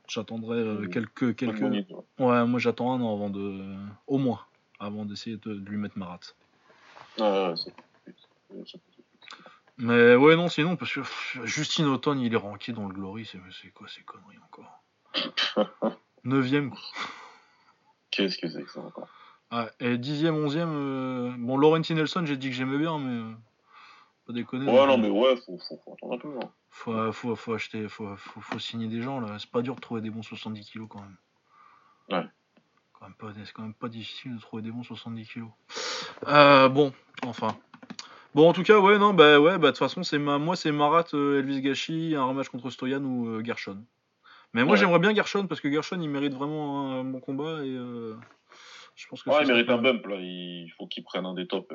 [0.08, 0.90] J'attendrai Mhm.
[0.90, 1.36] quelques.
[1.36, 1.62] Quelques...
[1.62, 1.86] ouais.
[2.20, 3.62] Ouais, moi j'attends un an avant de.
[4.08, 4.40] Au moins,
[4.80, 6.20] avant d'essayer de, de lui mettre Marat.
[7.20, 7.74] Ouais, c'est-
[8.66, 8.80] c'est-
[9.80, 13.26] Mais ouais, non, sinon, parce que pff, Justine Automne, il est ranké dans le Glory,
[13.26, 14.84] c'est quoi ces conneries encore?
[16.24, 16.80] Neuvième, quoi.
[18.12, 19.08] Qu'est-ce que c'est que ça encore?
[19.52, 21.36] Ouais, et dixième, onzième, euh...
[21.38, 23.22] bon, Laurenti Nelson, j'ai dit que j'aimais bien, mais...
[23.22, 23.34] euh,
[24.26, 24.66] Pas déconner.
[24.66, 26.30] Ouais, non, mais ouais, faut, faut, faut attendre un peu.
[26.42, 26.50] hein.
[26.70, 29.38] Faut, euh, faut, faut acheter, faut, faut, faut signer des gens, là.
[29.40, 31.18] C'est pas dur de trouver des bons 70 kilos, quand même.
[32.10, 32.28] Ouais.
[33.00, 35.50] C'est quand même pas difficile de trouver des bons 70 kilos.
[36.28, 36.92] Euh, bon,
[37.26, 37.56] enfin...
[38.36, 40.38] Bon, en tout cas, ouais, non, bah ouais, bah de toute façon, c'est ma...
[40.38, 43.84] moi, c'est Marat, euh, Elvis Gachi, un rematch contre Stoyan ou euh, Gershon.
[44.54, 44.78] Mais moi, Ouais.
[44.80, 48.16] j'aimerais bien Gershon, parce que Gershon, il mérite vraiment un bon combat, et euh,
[48.96, 50.18] je pense que Ouais, il mérite un bump, là.
[50.20, 51.74] Il faut qu'il prenne un des tops.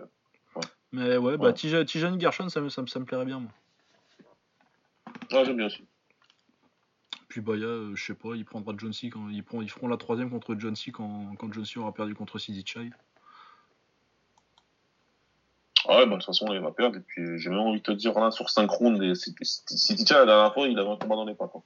[0.92, 1.52] Mais ouais, bah Ouais.
[1.52, 3.50] Tija- Tijani Gershon, ça me, ça, me, ça me plairait bien, moi.
[5.32, 5.84] Ouais, j'aime bien aussi.
[7.28, 9.88] Puis Baya, euh, je sais pas, il prendra John C quand ils, prend, ils feront
[9.88, 12.90] la troisième contre John C quand, quand John C aura perdu contre Sidi Chai.
[15.94, 16.96] Ah ouais, bah, de toute façon, il va perdre.
[16.96, 20.24] Et puis, j'ai même envie de te dire, là, sur 5 rounds, City Chan, la
[20.26, 21.50] dernière fois, il avait un combat dans les pattes.
[21.54, 21.62] hein.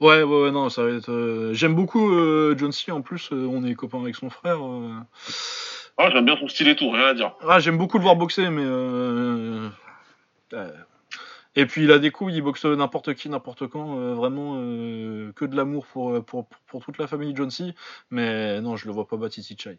[0.00, 1.10] Ouais, ouais, ouais, non, ça va être.
[1.12, 2.90] euh, J'aime beaucoup euh, John C.
[2.90, 4.58] En plus, euh, on est copains avec son frère.
[4.64, 4.98] euh.
[5.98, 7.34] Ah, j'aime bien son style et tout, rien à dire.
[7.46, 8.64] Ah, j'aime beaucoup le voir boxer, mais.
[11.56, 14.54] Et puis il a des couilles, il boxe n'importe qui, n'importe quand, vraiment
[15.34, 17.74] que de l'amour pour, pour, pour toute la famille John C.
[18.10, 19.78] Mais non, je le vois pas battre Sisi Chai.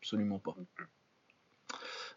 [0.00, 0.54] Absolument pas.
[0.58, 2.13] Euh, te, te, te, te,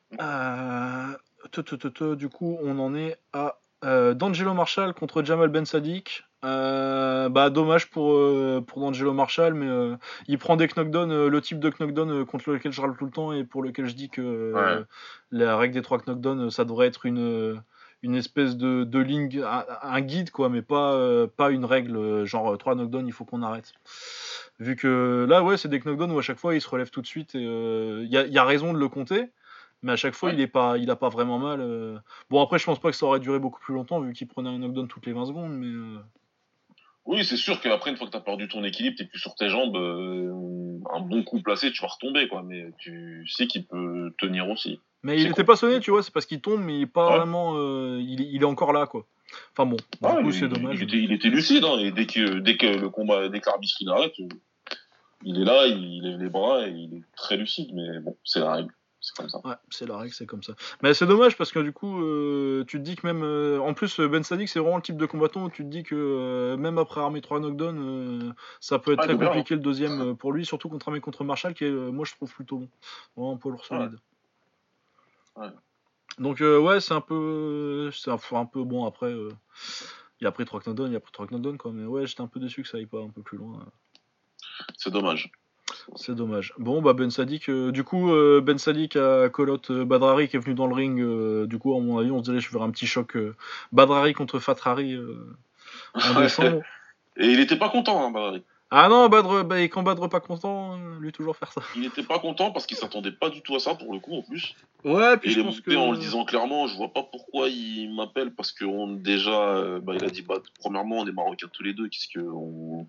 [2.15, 6.23] du coup, on en est à euh, D'Angelo Marshall contre Jamal Ben Sadik.
[6.45, 9.95] Euh, bah dommage pour, euh, pour D'Angelo Marshall, mais euh,
[10.27, 13.05] il prend des knockdowns, euh, le type de knockdown euh, contre lequel je râle tout
[13.05, 14.83] le temps et pour lequel je dis que euh, Ouais.
[15.31, 17.55] la règle des trois knockdowns, euh, ça devrait être une, euh,
[18.03, 21.97] une espèce de, de ligne, un, un guide quoi, mais pas, euh, pas une règle
[21.97, 23.73] euh, genre euh, trois knockdowns, il faut qu'on arrête.
[24.59, 27.01] Vu que là, ouais, c'est des knockdowns où à chaque fois il se relève tout
[27.01, 29.29] de suite et euh, il y, a, il y a raison de le compter.
[29.83, 30.35] Mais à chaque fois, Ouais.
[30.35, 31.59] il est pas, il a pas vraiment mal.
[31.61, 31.97] euh.
[32.29, 34.49] Bon après, je pense pas que ça aurait duré beaucoup plus longtemps vu qu'il prenait
[34.49, 35.99] un knockdown toutes les 20 secondes, mais euh,
[37.05, 39.49] Oui, c'est sûr qu'après, une fois que t'as perdu ton équilibre, t'es plus sur tes
[39.49, 42.43] jambes, euh, un bon coup placé, tu vas retomber, quoi.
[42.43, 44.79] Mais tu sais qu'il peut tenir aussi.
[45.03, 45.47] mais il C'est était con.
[45.47, 47.17] pas sonné, tu vois, c'est parce qu'il tombe, mais il est pas Ouais.
[47.17, 47.53] vraiment,
[47.99, 49.05] il, est- il est encore là quoi.
[49.53, 50.75] Enfin bon, du Ah, coup c'est dommage.
[50.79, 53.45] Il était, il était lucide, hein, et dès que, dès que le combat, dès que
[53.49, 54.13] l'arbitre arrête,
[55.23, 58.39] il est là, il lève les bras et il est très lucide, mais bon, c'est
[58.39, 58.73] la règle.
[59.07, 59.39] C'est comme ça.
[59.45, 60.51] Ouais, c'est la règle, c'est comme ça.
[60.83, 63.23] Mais c'est dommage parce que du coup, euh, tu te dis que même.
[63.23, 65.83] euh, en plus, Ben Sadik, c'est vraiment le type de combattant où tu te dis
[65.83, 69.55] que euh, même après armée 3 knockdowns, euh, ça peut être Ah, très bien, compliqué
[69.55, 72.57] le deuxième pour lui, surtout contre armée contre Marshall, qui est, moi, je trouve plutôt
[72.57, 72.69] bon.
[73.15, 73.97] Vraiment un poids lourd solide.
[75.37, 75.47] Ouais.
[76.19, 77.89] Donc, ouais, c'est un peu.
[77.93, 79.15] C'est un, un peu bon après.
[80.19, 81.71] il a pris 3 knockdowns, il a pris 3 knockdowns, quoi.
[81.71, 83.65] Mais ouais, j'étais un peu déçu que ça aille pas un peu plus loin.
[84.75, 85.31] C'est dommage.
[85.95, 86.53] C'est dommage.
[86.57, 90.35] Bon, bah Ben Sadik, euh, du coup, euh, Ben Sadik a colotte euh, Badrari qui
[90.35, 91.47] est venu dans le ring.
[91.47, 93.17] du coup, à mon avis, on se dirait je vais faire un petit choc
[93.71, 94.97] Badrari contre Fatrari
[95.93, 96.61] en décembre.
[97.19, 98.43] Et il était pas content, hein, Badri.
[98.69, 101.61] Ah non, Badre, bah, et quand Badre pas content, lui toujours faire ça.
[101.75, 104.13] Il était pas content parce qu'il s'attendait pas du tout à ça, pour le coup,
[104.13, 104.55] en plus.
[104.83, 108.35] Ouais, Et il est monté en le disant clairement, je vois pas pourquoi il m'appelle
[108.35, 111.73] parce que on déjà, bah, il a dit, bah, premièrement, on est marocains tous les
[111.73, 112.85] deux, qu'est-ce que on...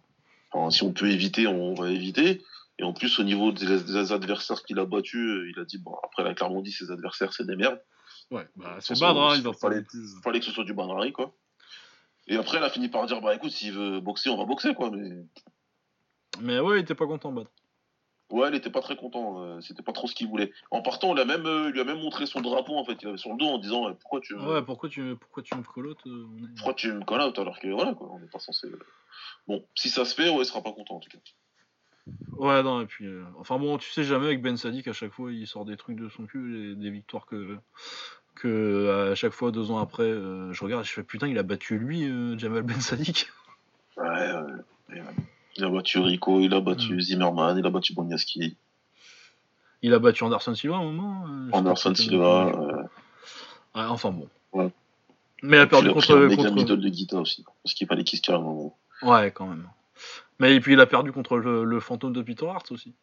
[0.53, 2.43] enfin, si on peut éviter, on va éviter.
[2.79, 5.79] Et en plus, au niveau des, des adversaires qu'il a battus, euh, il a dit,
[5.79, 7.83] bon, après, il a clairement dit, ses adversaires, c'est des merdes.
[8.31, 9.85] Ouais, bah c'est façon, hein, il fallait,
[10.23, 11.35] fallait que ce soit du Banari, quoi.
[12.29, 14.75] Et après, elle a fini par dire, bah écoute, s'il veut boxer, on va boxer,
[14.75, 14.91] quoi.
[14.91, 15.11] Mais
[16.41, 17.51] Mais ouais, il était pas content, Badre.
[18.31, 19.43] ouais, il était pas très content.
[19.43, 20.53] euh, C'était pas trop ce qu'il voulait.
[20.71, 22.97] En partant, il a même, euh, il lui a même montré son drapeau, en fait.
[23.03, 25.63] Il avait sur le dos en disant, pourquoi tu, Ouais, pourquoi tu, pourquoi tu me
[25.63, 28.39] colottes euh, est- pourquoi tu me call out alors que voilà, quoi, on n'est pas
[28.39, 28.69] censé.
[29.49, 31.19] Bon, si ça se fait, ouais, il sera pas content, en tout cas.
[32.37, 33.07] Ouais, non, et puis.
[33.07, 35.77] euh, enfin bon, tu sais jamais avec Ben Sadik, à chaque fois, il sort des
[35.77, 37.57] trucs de son cul et des victoires que.
[38.37, 41.43] Que à chaque fois, deux ans après, euh, je regarde, je fais putain, il a
[41.43, 43.29] battu lui, euh, Jamal Ben Sadik.
[43.97, 44.97] Ouais, ouais.
[44.97, 45.01] Euh,
[45.57, 47.01] Il a battu Rico, il a battu Mm.
[47.01, 48.57] Zimmerman, il a battu Bonyaski,
[49.83, 51.25] Il a battu Anderson Silva à un moment.
[51.27, 52.47] euh, je sais pas Anderson si Silva.
[52.57, 52.83] euh,
[53.75, 54.29] Ouais, enfin bon.
[54.53, 54.71] Ouais.
[55.43, 56.17] Mais il a perdu il a pris contre.
[56.17, 56.55] un méga contre...
[56.55, 57.45] middle de Guita aussi.
[57.65, 58.79] Parce qu'il fallait qu'il se calme un moment.
[59.03, 59.69] Ouais, quand même.
[60.39, 62.95] Mais et puis il a perdu contre le, le fantôme de Peter Hart aussi.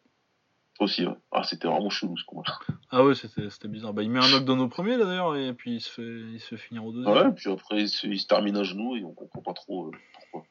[0.78, 1.14] Aussi, ouais.
[1.32, 2.58] Ah, c'était vraiment chelou ce combat.
[2.90, 3.94] Ah ouais, c'était bizarre.
[3.94, 6.38] Bah, il met un knockdown au premier là d'ailleurs, et puis il se fait, il
[6.38, 7.14] se fait finir au deuxième.
[7.14, 9.86] Ouais, puis après, il se, il se termine à genoux et on comprend pas trop
[9.86, 10.46] euh, pourquoi.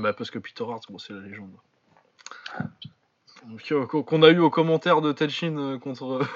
[0.00, 1.52] Bah, parce que Peter Hart, bon, c'est la légende.
[3.72, 6.26] Euh, qu'on a eu au commentaire de Telshin euh, contre.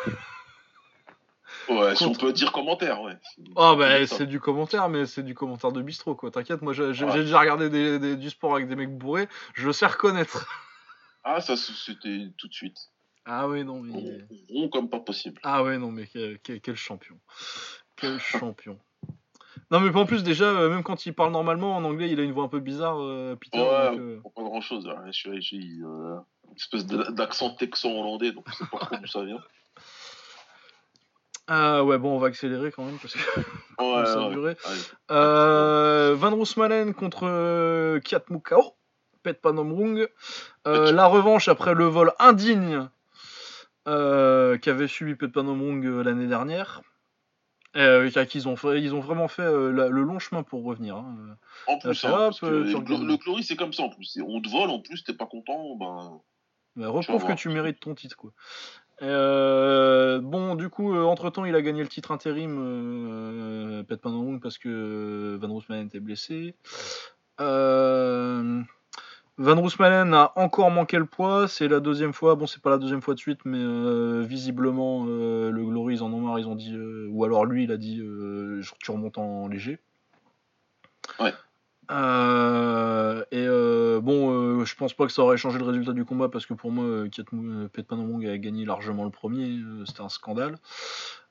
[1.68, 3.16] Ouais, si on peut dire commentaire, ouais.
[3.56, 6.30] Ah bah C'est du commentaire, mais c'est du commentaire de bistrot quoi.
[6.30, 7.14] T'inquiète, moi j'ai Ouais.
[7.20, 10.46] déjà regardé des, des- du sport avec des mecs bourrés, je le sais reconnaître.
[11.24, 12.76] Ah, ça, c'était tout de suite.
[13.24, 14.18] Ah oui non mais Rond,
[14.50, 15.40] rond comme pas possible.
[15.42, 16.06] ah ouais non mais
[16.42, 17.18] quel, champion,
[17.96, 18.78] quel champion.
[19.70, 22.22] Non mais en plus déjà euh, même quand il parle normalement en anglais il a
[22.22, 23.58] une voix un peu bizarre euh, Peter.
[23.58, 24.92] Ouais, donc, euh, pas grand chose.
[25.06, 26.16] Je suis j'ai euh,
[26.50, 29.40] une espèce d'accent texan hollandais, donc je sais pas trop d'où ça vient.
[31.46, 33.18] Ah ouais bon on va accélérer quand même parce que
[33.78, 34.34] Ouais, ça a ouais.
[34.34, 34.56] duré.
[35.10, 38.74] Euh, Van Roosmalen contre euh, Kiat Mukao,
[39.22, 40.06] Pet Panomrung.
[40.66, 42.88] Euh, la revanche après le vol indigne
[43.88, 46.80] euh, qu'avait subi Pet Panomrung euh, l'année dernière.
[47.76, 50.94] Euh, ils ont, fait, ils ont vraiment fait euh, la- le long chemin pour revenir.
[50.96, 51.36] hein.
[51.66, 54.16] En plus, hein, hop, euh, le, le Glory, c'est comme ça en plus.
[54.24, 56.20] On te vole, en plus, t'es pas content, ben.
[56.76, 58.16] Tu reprouve que tu mérites ton titre.
[58.16, 58.30] Quoi.
[59.02, 64.40] Euh, bon, du coup, entre temps, il a gagné le titre intérim, euh, Pet Panomrung,
[64.40, 66.54] parce que euh, Van Roosmalen était blessé.
[67.40, 68.62] Euh,
[69.36, 71.48] Van Roosmalen a encore manqué le poids.
[71.48, 72.36] C'est la deuxième fois.
[72.36, 76.02] Bon, c'est pas la deuxième fois de suite, mais euh, visiblement, euh, le Glory, ils
[76.02, 76.38] en ont marre.
[76.38, 79.80] Ils ont dit, euh, ou alors lui, il a dit, euh, tu remontes en léger.
[81.18, 81.32] Ouais.
[81.90, 84.30] Euh, et euh, bon,
[84.60, 86.70] euh, je pense pas que ça aurait changé le résultat du combat parce que pour
[86.70, 89.58] moi, Kiat Mou- Pet Panomong a gagné largement le premier.
[89.86, 90.56] C'était un scandale.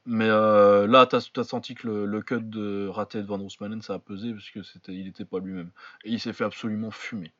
[0.05, 3.93] Mais là, t'as as senti que le, le cut de raté de Van Roosmalen, ça
[3.93, 4.59] a pesé parce que
[4.91, 5.69] il était pas lui-même.
[6.03, 7.31] Et il s'est fait absolument fumer.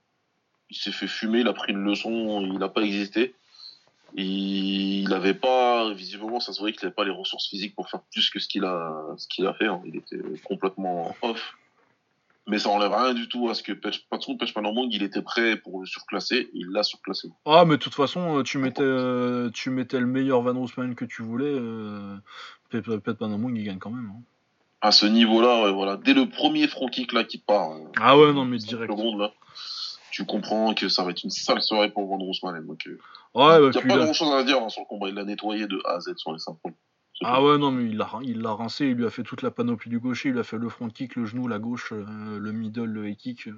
[0.69, 3.35] Il s'est fait fumer, il a pris une leçon, il n'a pas existé.
[4.15, 8.01] Il avait pas, visiblement, ça se voyait qu'il n'avait pas les ressources physiques pour faire
[8.11, 9.67] plus que ce qu'il a, ce qu'il a fait.
[9.67, 9.81] hein.
[9.85, 11.57] Il était complètement off.
[12.45, 14.53] Mais ça enlève rien du tout à ce que Pech, Patron Pech
[14.91, 16.49] il était prêt pour le surclasser.
[16.53, 17.29] Il l'a surclassé.
[17.45, 20.95] Ah, mais de toute façon, euh, tu mettais, euh, tu mettais le meilleur Van Roosmalen
[20.95, 21.45] que tu voulais.
[21.45, 22.17] Euh,
[22.71, 24.11] Panomong, il gagne quand même.
[24.13, 24.21] hein.
[24.81, 25.95] À ce niveau-là, ouais, voilà.
[25.95, 27.71] Dès le premier front kick là qui part.
[27.71, 28.91] euh, Ah ouais, non, mais direct.
[28.91, 29.31] secondes, là,
[30.11, 32.17] tu comprends que ça va être une sale soirée pour Van.
[32.17, 32.99] Donc, euh,
[33.33, 35.07] Ouais, il n'y a pas grand-chose à dire hein, sur le combat.
[35.07, 36.73] Il l'a nettoyé de A à Z sur les 5 points.
[37.21, 39.51] Ah ouais, non, mais il l'a il l'a rincé, il lui a fait toute la
[39.51, 42.39] panoplie du gaucher, il lui a fait le front kick, le genou, la gauche, euh,
[42.39, 43.55] le middle, le high kick, euh,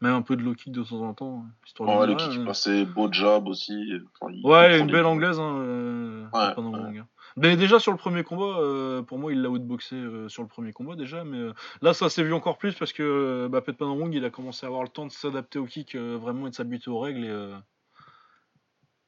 [0.00, 1.44] même un peu de low kick de temps en temps.
[1.46, 3.92] hein, histoire de Ouais, le kick passé, beau jab aussi.
[4.20, 6.78] Enfin, il- Ouais, une belle anglaise, hein, euh, Ouais, pendant ouais.
[6.78, 7.06] mon gars.
[7.36, 10.48] Mais déjà sur le premier combat, euh, pour moi, il l'a outboxé euh, sur le
[10.48, 11.52] premier combat déjà, mais euh,
[11.82, 14.68] là, ça s'est vu encore plus parce que bah, Pet Panomong, il a commencé à
[14.68, 17.54] avoir le temps de s'adapter au kick vraiment et de s'habituer aux règles et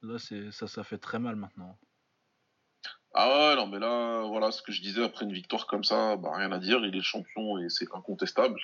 [0.03, 1.77] là, c'est ça, ça fait très mal maintenant.
[3.13, 6.15] Ah ouais, non, mais là, voilà ce que je disais, après une victoire comme ça,
[6.15, 8.59] bah, rien à dire, il est champion et c'est incontestable.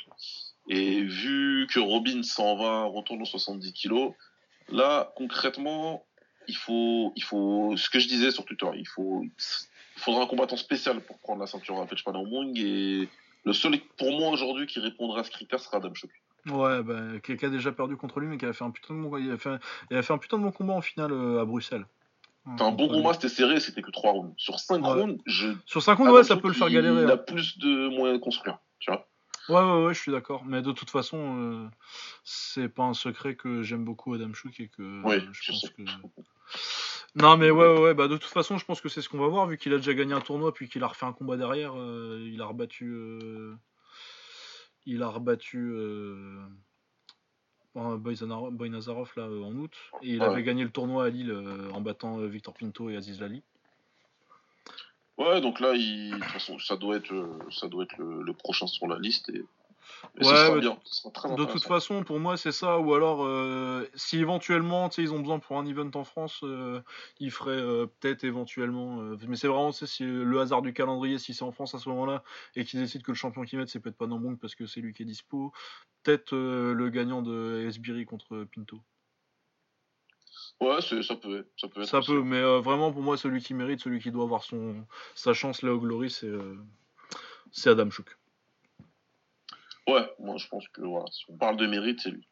[0.69, 4.14] Et vu que Robin s'en va, retourne aux 70 kilos,
[4.69, 6.06] là, concrètement,
[6.48, 10.28] il faut, il faut, ce que je disais sur Twitter, il faut, il faudra un
[10.28, 13.10] combattant spécial pour prendre la ceinture à Pech Panomong et
[13.44, 16.11] le seul, pour moi, aujourd'hui, qui répondra à ce critère sera Adam Shook.
[16.48, 18.94] Ouais, bah, qui qui a déjà perdu contre lui, mais qui a fait un putain
[18.94, 19.57] de bon, il a fait,
[19.91, 21.86] il a fait un putain de bon combat en finale euh, à Bruxelles.
[22.53, 22.94] Enfin, un bon lui.
[22.98, 24.34] combat, c'était serré, c'était que 3 rounds.
[24.38, 24.94] Sur 5 Ouais.
[25.02, 27.03] rounds, je, Sur 5 rounds, ouais, ça peut le faire galérer.
[27.03, 27.18] Il a hein.
[27.18, 29.07] plus de moyens de construire, tu vois.
[29.49, 30.44] Ouais, ouais, ouais, je suis d'accord.
[30.45, 31.68] Mais de toute façon, euh,
[32.24, 35.52] c'est pas un secret que j'aime beaucoup Adam Chouk et que Oui, euh, je je
[35.52, 35.74] pense sais.
[35.74, 35.84] que.
[37.15, 39.18] Non, mais ouais, ouais, ouais, bah de toute façon, je pense que c'est ce qu'on
[39.19, 41.38] va voir vu qu'il a déjà gagné un tournoi puis qu'il a refait un combat
[41.38, 41.74] derrière.
[41.78, 42.91] euh, il a rebattu.
[42.94, 43.56] euh,
[44.86, 45.74] Il a rebattu.
[47.77, 49.71] Euh, bon, Boy, Zanaro- Boy Nazarov là euh, en août
[50.01, 50.27] et il Ouais.
[50.27, 53.43] avait gagné le tournoi à Lille euh, en battant euh, Victor Pinto et Aziz Lali.
[55.17, 56.11] Ouais, donc là, il...
[56.11, 57.13] de toute façon, ça doit être,
[57.49, 59.43] ça doit être le, le prochain sur la liste et,
[60.19, 60.80] et ce Ouais, sera mais bien.
[60.84, 62.80] Ce sera très De toute façon, pour moi, c'est ça.
[62.80, 66.41] Ou alors, euh, si éventuellement, tu sais, ils ont besoin pour un event en France,
[66.43, 66.81] euh,
[67.19, 68.97] ils feraient euh, peut-être éventuellement.
[69.27, 72.23] mais c'est vraiment, si le hasard du calendrier, si c'est en France à ce moment-là,
[72.55, 74.81] et qu'ils décident que le champion qu'ils mettent, c'est peut-être pas Nambong parce que c'est
[74.81, 75.51] lui qui est dispo.
[76.03, 78.80] Peut-être le gagnant de Esbiri contre Pinto.
[80.59, 81.88] Ouais, ça peut, être- ça peut être.
[81.89, 84.85] Ça peut, mais vraiment, pour moi, celui qui mérite, celui qui doit avoir son
[85.15, 86.31] sa chance là au Glory, c'est
[87.51, 88.18] c'est Adam Chouk.
[89.88, 92.27] Ouais, moi je pense que voilà, si on parle de mérite, c'est lui.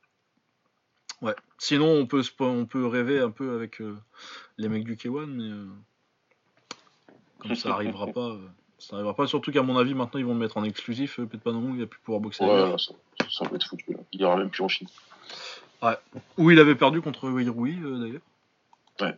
[1.22, 1.36] Ouais.
[1.58, 3.98] Sinon, on peut, on peut rêver un peu avec euh,
[4.58, 5.66] les mecs du K1, mais euh,
[7.40, 9.28] comme ça arrivera pas, euh, ça arrivera pas.
[9.28, 11.16] Surtout qu'à mon avis, maintenant, ils vont le mettre en exclusif.
[11.16, 12.44] Peut-être pas non, il va plus pouvoir boxer.
[12.44, 12.94] Ouais, là, ça,
[13.30, 13.94] ça va être foutu.
[13.94, 14.00] Là.
[14.12, 14.88] Il ira même plus en Chine.
[16.38, 18.22] Où il avait perdu contre Wei Rui, d'ailleurs.
[19.02, 19.18] Ouais.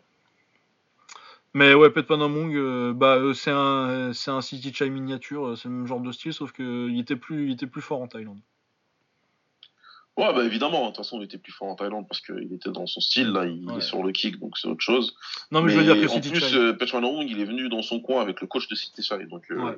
[1.57, 5.55] Mais ouais, Pet Panamong, euh, bah, euh, c'est un, c'est un City Chai miniature, euh,
[5.55, 8.07] c'est le même genre de style, sauf qu'il était plus, il était plus fort en
[8.07, 8.37] Thaïlande.
[10.17, 12.69] Ouais, bah évidemment, de toute façon, il était plus fort en Thaïlande parce qu'il était
[12.69, 13.77] dans son style, là, il Ouais.
[13.77, 15.15] est sur le kick, donc c'est autre chose.
[15.49, 16.55] Non, mais, je veux dire que en City plus, Chai.
[16.57, 19.25] euh, Pet Hong, il est venu dans son coin avec le coach de City Chai,
[19.25, 19.77] donc euh, Ouais.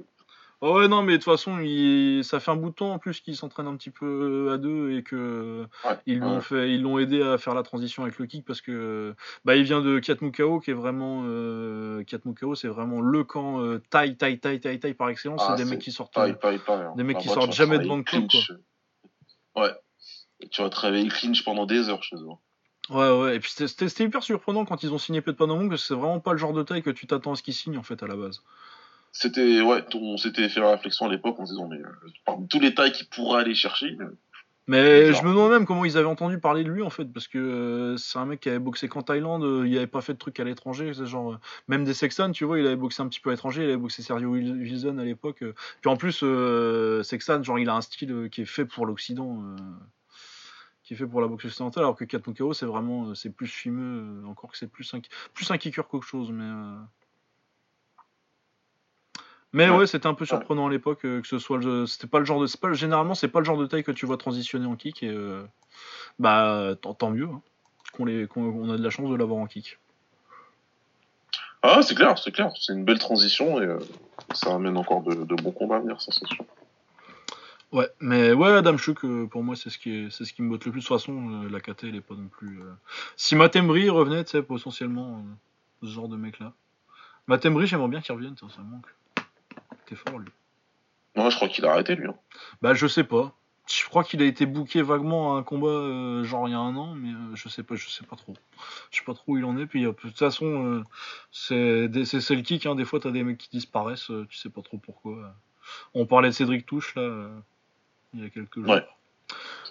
[0.61, 2.21] Oh ouais, non, mais de toute façon, il...
[2.25, 4.91] ça fait un bout de temps en plus qu'ils s'entraînent un petit peu à deux
[4.91, 6.41] et que ouais, ils l'ont ouais.
[6.41, 9.15] fait, ils l'ont aidé à faire la transition avec le kick parce que
[9.45, 13.81] bah il vient de Kiatmukao qui est vraiment euh, Kiatmukao, c'est vraiment le camp euh,
[13.89, 15.39] Thaï, Thaï, Thaï, Thaï, Thaï par excellence.
[15.41, 16.13] Ah, c'est des c'est mecs qui sortent.
[16.13, 16.35] Pareil.
[16.67, 16.93] hein.
[16.97, 18.51] Des mecs qui sortent jamais de Bangkok, clinch.
[19.55, 19.71] Ouais.
[20.41, 22.27] Et tu vas travailler clinch pendant des heures chez eux.
[22.89, 23.35] Ouais, ouais.
[23.35, 26.19] Et puis c'était- hyper surprenant quand ils ont signé Pet Panamong parce que c'est vraiment
[26.19, 28.07] pas le genre de taille que tu t'attends à ce qu'ils signent en fait à
[28.07, 28.41] la base.
[29.11, 31.89] C'était, ouais, on s'était fait la réflexion à l'époque en se disant, mais euh,
[32.25, 34.15] parmi tous les tailles qu'ils pourraient aller chercher, euh,
[34.67, 37.27] Mais je me demande même comment ils avaient entendu parler de lui en fait, parce
[37.27, 40.13] que euh, c'est un mec qui avait boxé qu'en Thaïlande, euh, il avait pas fait
[40.13, 41.37] de trucs à l'étranger, c'est genre euh,
[41.67, 43.77] même des Sexton, tu vois, il avait boxé un petit peu à l'étranger, il avait
[43.77, 45.43] boxé Sergio Wil- Wilson à l'époque.
[45.81, 46.23] Puis en plus,
[47.03, 49.43] Sexton, genre il a un style qui est fait pour l'Occident,
[50.83, 54.23] qui est fait pour la boxe occidentale, alors que Katmukao c'est vraiment, c'est plus fumeux,
[54.27, 55.01] encore que c'est plus un,
[55.33, 56.45] plus un kicker qu'autre chose, mais.
[59.51, 59.87] Mais ouais, Ouais.
[59.87, 62.39] c'était un peu surprenant à l'époque euh, que ce soit le, c'était pas le genre
[62.39, 64.75] de, c'est pas, généralement c'est pas le genre de taille que tu vois transitionner en
[64.75, 65.43] kick et euh,
[66.19, 67.41] bah tant, tant mieux hein,
[67.93, 69.79] qu'on les, qu'on on a de la chance de l'avoir en kick.
[71.61, 72.51] Ah, c'est clair, c'est clair.
[72.59, 73.79] C'est une belle transition et euh,
[74.33, 76.45] ça amène encore de, de bons combats à venir, ça c'est sûr.
[77.71, 80.41] Ouais, mais ouais, Adam Chuk, euh, pour moi, c'est ce qui est, c'est ce qui
[80.41, 80.81] me botte le plus.
[80.81, 82.61] De toute façon, la KT, elle est pas non plus.
[83.15, 85.23] Si Matembri revenait, tu sais, potentiellement,
[85.83, 86.53] ce genre de mec-là.
[87.27, 88.87] Matembri, j'aimerais bien qu'il revienne, tiens, ça me manque.
[89.95, 90.29] Fort, lui.
[91.15, 92.07] Ouais, je crois qu'il a arrêté lui.
[92.07, 92.15] hein.
[92.61, 93.33] Bah, je sais pas.
[93.71, 96.59] Je crois qu'il a été booké vaguement à un combat, euh, genre il y a
[96.59, 98.33] un an, mais euh, je sais pas, je sais pas trop.
[98.89, 99.67] Je sais pas trop où il en est.
[99.67, 100.83] Puis euh, de toute façon,
[101.31, 102.65] c'est le kick.
[102.65, 105.35] Hein, des fois, t'as des mecs qui disparaissent, tu sais pas trop pourquoi.
[105.93, 107.29] On parlait de Cédric Touche là,
[108.13, 108.69] il y a quelques jours.
[108.69, 108.85] Ouais.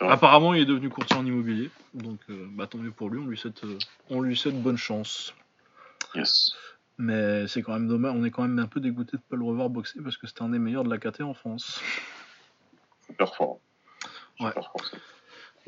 [0.01, 3.19] Apparemment, il est devenu courtier en immobilier, donc euh, bah, tant mieux pour lui.
[3.19, 3.79] On lui souhaite, euh,
[4.11, 5.35] on lui souhaite bonne chance.
[6.15, 6.53] Yes.
[6.99, 8.13] Mais c'est quand même dommage.
[8.15, 10.43] On est quand même un peu dégoûté de pas le revoir boxer parce que c'était
[10.43, 11.81] un des meilleurs de la KT en France.
[13.07, 13.61] Super fort.
[14.41, 14.53] Ouais.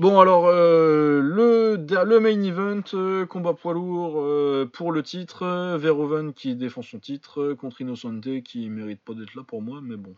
[0.00, 6.32] Bon alors euh, le, main event, euh, combat poids lourd euh, pour le titre, Verhoeven
[6.32, 10.14] qui défend son titre contre Innocente qui mérite pas d'être là pour moi, mais bon.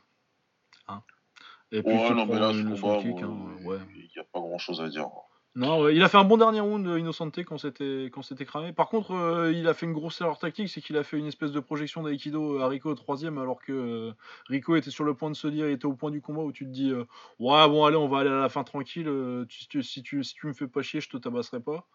[0.87, 1.03] Hein.
[1.73, 4.81] Et puis Ouais, non, mais là, ce combat, hein, il n'y a pas grand chose
[4.81, 5.09] à dire.
[5.55, 8.47] Non, ouais, il a fait un bon dernier round euh, Innocente quand c'était quand c'était
[8.47, 8.73] cramé.
[8.73, 11.27] Par contre, euh, il a fait une grosse erreur tactique, c'est qu'il a fait une
[11.27, 14.13] espèce de projection d'aïkido à Rico au troisième, alors que euh,
[14.49, 16.53] Rico était sur le point de se dire, il était au point du combat où
[16.53, 17.05] tu te dis, euh,
[17.39, 19.09] ouais bon allez, on va aller à la fin tranquille.
[19.09, 21.87] euh, tu- tu- si tu si tu me fais pas chier, je te tabasserai pas.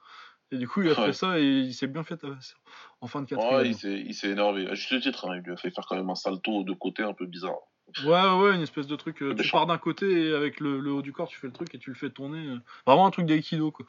[0.52, 1.14] Et du coup, il a fait Ouais.
[1.14, 2.54] ça et il s'est bien fait tabasser
[3.02, 3.66] en fin de Ouais, quatrième.
[3.66, 4.68] il s'est il s'est énervé.
[4.70, 7.02] À juste titre, hein, il lui a fait faire quand même un salto de côté
[7.02, 7.58] un peu bizarre.
[8.04, 9.22] Ouais, ouais, une espèce de truc.
[9.24, 11.54] euh, tu pars d'un côté et avec le, le haut du corps, tu fais le
[11.54, 12.48] truc et tu le fais tourner.
[12.48, 13.86] euh, Vraiment un truc d'aïkido quoi.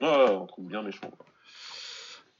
[0.00, 1.10] Ouais, ouais, un truc bien méchant.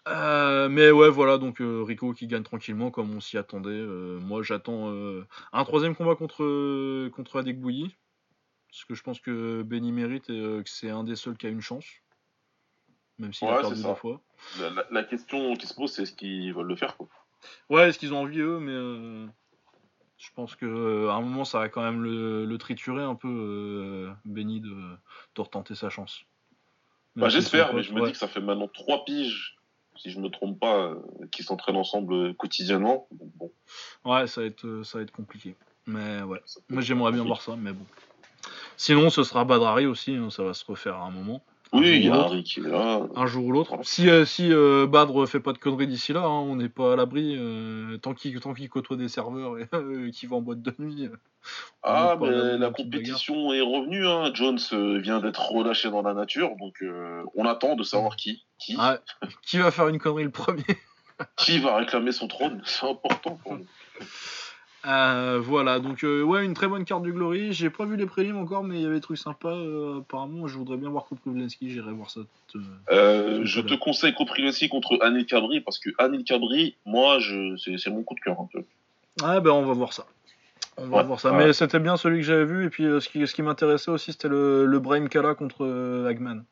[0.08, 3.82] Euh, mais ouais, voilà, donc Rico qui gagne tranquillement comme on s'y attendait.
[3.82, 4.92] Moi, j'attends
[5.52, 7.94] un troisième combat contre, contre Adek Bouilly.
[8.70, 11.50] Parce que je pense que Benny mérite et que c'est un des seuls qui a
[11.50, 11.86] une chance.
[13.18, 14.20] Même s'il a Ouais, perdu c'est deux fois.
[14.60, 17.08] La, la- la question qui se pose, c'est est-ce qu'ils veulent le faire quoi.
[17.70, 19.26] Ouais, est-ce qu'ils ont envie eux, mais euh,
[20.26, 23.14] je pense que euh, à un moment, ça va quand même le, le triturer un
[23.14, 24.74] peu, euh, Benny, de,
[25.36, 26.22] de retenter sa chance.
[27.14, 28.08] Bah, J'espère, mais je me ouais.
[28.08, 29.56] dis que ça fait maintenant trois piges,
[29.94, 30.96] si je me trompe pas, euh,
[31.30, 33.06] qui s'entraînent ensemble quotidiennement.
[33.12, 33.52] Bon,
[34.04, 35.54] Ouais, ça va être, ça va être compliqué.
[35.86, 36.42] Mais ouais.
[36.68, 37.86] Moi j'aimerais bien voir ça, mais bon.
[38.76, 41.40] Sinon, ce sera Badrari aussi, hein, ça va se refaire à un moment.
[41.80, 43.06] Oui, il y a Harry qui est là.
[43.14, 43.76] Un jour ou l'autre.
[43.82, 44.86] Si, euh, si euh,
[45.26, 47.36] fait pas de conneries d'ici là, hein, on n'est pas à l'abri.
[47.36, 48.38] euh, tant qu'il
[48.68, 49.68] côtoie des serveurs et
[50.12, 51.08] qu'il va en boîte de nuit.
[51.82, 54.06] Ah, mais la compétition est revenue.
[54.06, 54.30] Hein.
[54.34, 54.58] Jones
[55.00, 56.82] vient d'être relâché dans la nature, donc
[57.34, 58.44] on attend de savoir qui.
[58.58, 58.98] Qui, Ouais.
[59.42, 60.64] qui va faire une connerie le premier?
[61.36, 62.62] Qui va réclamer son trône?
[62.64, 63.66] C'est important pour nous.
[64.86, 67.52] Euh, Voilà, donc euh, ouais, une très bonne carte du Glory.
[67.52, 69.54] J'ai pas vu les prélims encore, mais il y avait des trucs sympas.
[69.54, 72.20] euh, apparemment, je voudrais bien voir Koprivlensky, j'irai voir ça.
[72.90, 77.90] je te conseille Koprivensky contre Anil Cabri parce que Anil Cabri, moi, je, c'est, c'est
[77.90, 78.62] mon coup de cœur un peu.
[79.22, 80.06] Ah ben on va voir ça.
[80.76, 81.32] On va Ouais, voir ça.
[81.32, 81.46] ouais.
[81.46, 82.66] Mais c'était bien celui que j'avais vu.
[82.66, 85.66] Et puis ce qui, ce qui m'intéressait aussi, c'était le, le Brahim Kala contre
[86.08, 86.44] Hagman.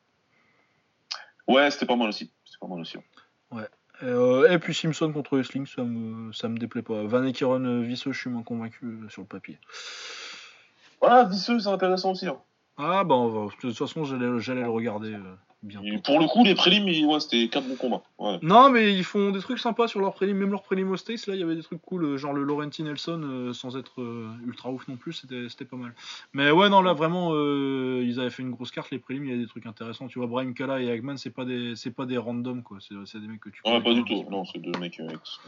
[1.47, 2.31] Ouais, c'était pas mal aussi.
[2.43, 2.97] C'était pas mal aussi.
[2.97, 3.57] Et,
[4.03, 7.03] euh, et puis Simpson contre Wrestling, ça me, ça me déplaît pas.
[7.03, 9.57] Van Ekeren euh, Visseux, je suis moins convaincu euh, sur le papier.
[11.01, 12.27] Voilà, Visseux, c'est intéressant aussi.
[12.27, 12.39] Hein.
[12.77, 13.45] Ah bah on va.
[13.45, 15.35] De toute façon, j'allais j'allais le regarder euh.
[15.83, 18.03] Et pour le coup, les prélims, ils- ouais, c'était 4 bons combats.
[18.19, 18.37] Ouais.
[18.41, 21.27] Non, mais ils font des trucs sympas sur leurs prélims, même leurs prélims au States,
[21.27, 24.01] là, il y avait des trucs cool, euh, genre le Laurenti Nelson, euh, sans être
[24.01, 25.93] euh, ultra ouf non plus, c'était pas mal.
[26.33, 29.31] Mais ouais, non, là, vraiment, euh, ils avaient fait une grosse carte, les prélims, il
[29.31, 30.07] y a des trucs intéressants.
[30.07, 33.19] Tu vois, Brian Kala et Eggman, c'est pas des c'est pas des randoms, quoi, c'est
[33.19, 34.25] des mecs que tu Ouais, pas du tout.
[34.29, 35.07] Non, c'est deux mecs euh,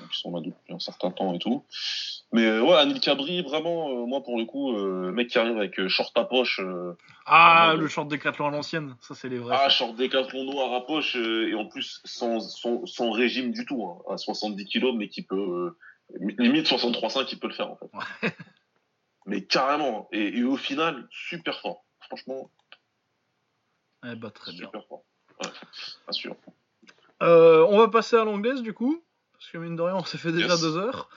[0.10, 1.64] qui, sont, là depuis un certain temps et tout.
[2.34, 5.57] Mais euh, ouais, Anil Cabri, vraiment, euh, moi pour le coup, euh, mec qui arrive
[5.57, 6.94] avec euh, short à poche, euh,
[7.26, 9.56] Ah, le short décathlon à l'ancienne, ça, c'est les vrais.
[9.57, 9.69] ah,
[10.10, 13.84] short décathlon noir à poche, euh, et en plus sans, sans, sans régime du tout,
[13.86, 15.78] hein, à 70 kilos, mais qui peut, euh,
[16.40, 17.90] limite 63,5, qui peut le faire en fait.
[18.24, 18.34] Ouais.
[19.26, 21.86] Mais carrément, et, et au final, super fort.
[22.02, 22.50] Franchement,
[24.06, 24.66] Eh bah, très bien.
[24.68, 25.04] super fort.
[25.44, 25.50] Ouais,
[26.08, 26.36] assure.
[27.24, 29.04] Euh, on va passer à l'anglaise, du coup,
[29.34, 30.62] parce que mine de rien, on s'est fait déjà Yes.
[30.62, 31.10] deux heures.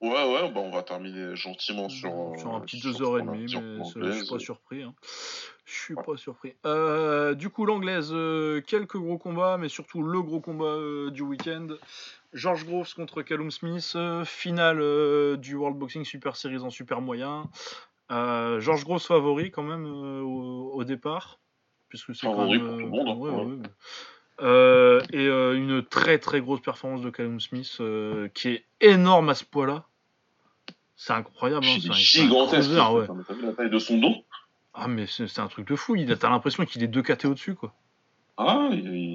[0.00, 3.02] Ouais, ouais, bah on va terminer gentiment sur, euh, sur un petit sur deux ce
[3.02, 4.82] heures et qu'on a demie, dit en mais ça, je suis pas surpris.
[4.84, 4.94] hein.
[5.64, 6.02] Je suis Ouais.
[6.04, 6.54] pas surpris.
[6.66, 11.22] Euh, du coup, l'anglaise, euh, quelques gros combats, mais surtout le gros combat euh, du
[11.22, 11.66] week-end.
[12.32, 17.00] George Groves contre Callum Smith, euh, finale euh, du World Boxing Super Series en super
[17.00, 17.50] moyen.
[18.12, 21.40] Euh, George Groves favori quand même euh, au, au départ,
[21.88, 23.68] puisque c'est quand Favori même, pour tout le euh, monde, hein, ouais, ouais.
[24.40, 29.28] Euh, et euh, une très très grosse performance de Callum Smith euh, qui est énorme
[29.30, 29.84] à ce poids-là.
[30.96, 31.66] C'est incroyable.
[31.66, 32.70] hein, c'est gigantesque.
[32.70, 33.06] creuseur, ouais.
[33.42, 34.14] La taille de son dos
[34.74, 37.54] Ah mais c'est un truc de fou, il t'as l'impression qu'il est deux KT au-dessus
[37.54, 37.74] quoi.
[38.36, 38.70] Ah,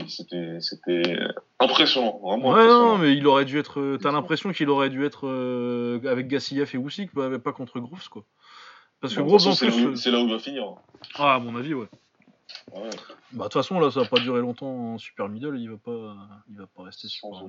[0.09, 1.17] c'était
[1.59, 2.83] impressionnant, vraiment Ouais impressionnant.
[2.93, 5.27] non mais il aurait dû être, t'as l'impression qu'il aurait dû être
[6.05, 8.25] avec Gassiev et Usyk, pas contre Groves quoi.
[8.99, 10.75] Parce que Bon, Groves en plus, c'est là où il va finir.
[11.15, 11.87] ah à mon avis ouais.
[12.71, 12.89] Ouais,
[13.33, 15.77] Bah de toute façon là ça va pas durer longtemps en super middle, il va
[15.77, 16.15] pas,
[16.49, 17.43] il va pas rester super.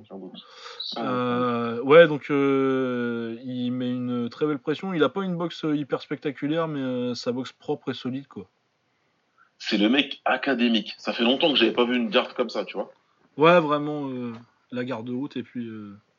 [0.99, 4.93] Euh, ouais, donc euh, il met une très belle pression.
[4.93, 8.27] Il a pas une boxe euh, hyper spectaculaire, mais euh, sa boxe propre et solide,
[8.27, 8.49] quoi.
[9.59, 10.95] C'est le mec académique.
[10.99, 12.93] Ça fait longtemps que j'avais pas vu une garde comme ça, tu vois.
[13.37, 14.11] Ouais, vraiment,
[14.73, 15.67] la garde haute et puis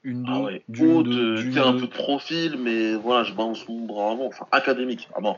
[0.03, 3.23] une deux, Ah ouais, du haute, deux, du t'es un peu de profil, mais voilà,
[3.23, 4.27] je balance mon bras avant.
[4.27, 5.35] Enfin, académique, ah bon.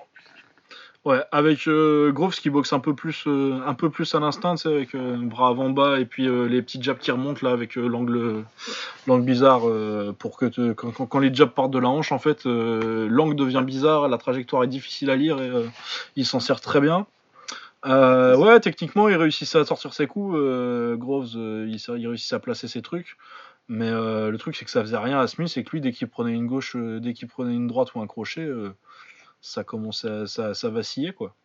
[1.08, 4.56] Ouais, avec euh, Groves qui boxe un peu plus, euh, un peu plus à l'instinct,
[4.66, 7.76] avec euh, bras avant bas et puis euh, les petits jabs qui remontent là avec
[7.76, 8.44] l'angle,
[9.08, 9.62] l'angle bizarre
[10.20, 14.18] pour que quand, les jabs partent de la hanche, en fait, l'angle devient bizarre, la
[14.18, 15.50] trajectoire est difficile à lire et
[16.18, 17.08] il s'en sert très bien.
[17.86, 20.38] Ouais, techniquement, il réussissait à sortir ses coups.
[20.98, 23.16] Groves, il, il réussissait à placer ses trucs.
[23.70, 26.10] Mais le truc, c'est que ça faisait rien à Smith et que lui, dès qu'il
[26.10, 28.46] prenait une gauche, dès qu'il prenait une droite ou un crochet,
[29.48, 31.36] ça commençait à ça, ça vacillait, quoi.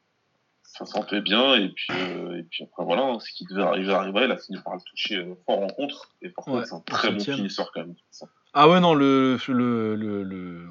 [0.65, 3.93] Ça sentait bien, et puis, euh, et puis après, voilà, hein, ce qui devait arriver
[3.93, 6.09] arriva, il a fini par le toucher euh, fort en contre.
[6.23, 7.95] Et par contre, Ouais, c'est un très bon finisseur quand même.
[8.11, 8.27] Ça.
[8.55, 10.67] Ah ouais, non, le, le, le, le,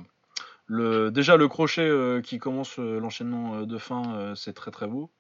[0.66, 5.12] le- déjà le crochet euh, qui commence euh, l'enchaînement de fin, c'est très très beau.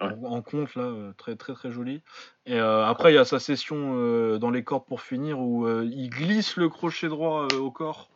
[0.00, 0.08] Ouais.
[0.24, 2.00] En, en compte, là, très très très joli.
[2.46, 6.56] Et après, il y a sa session dans les cordes pour finir où il glisse
[6.56, 8.08] le crochet droit au corps.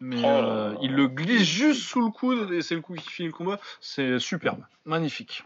[0.00, 3.08] Mais Oh euh, il le glisse juste sous le coude et c'est le coup qui
[3.08, 3.58] finit le combat.
[3.80, 5.44] C'est superbe, magnifique.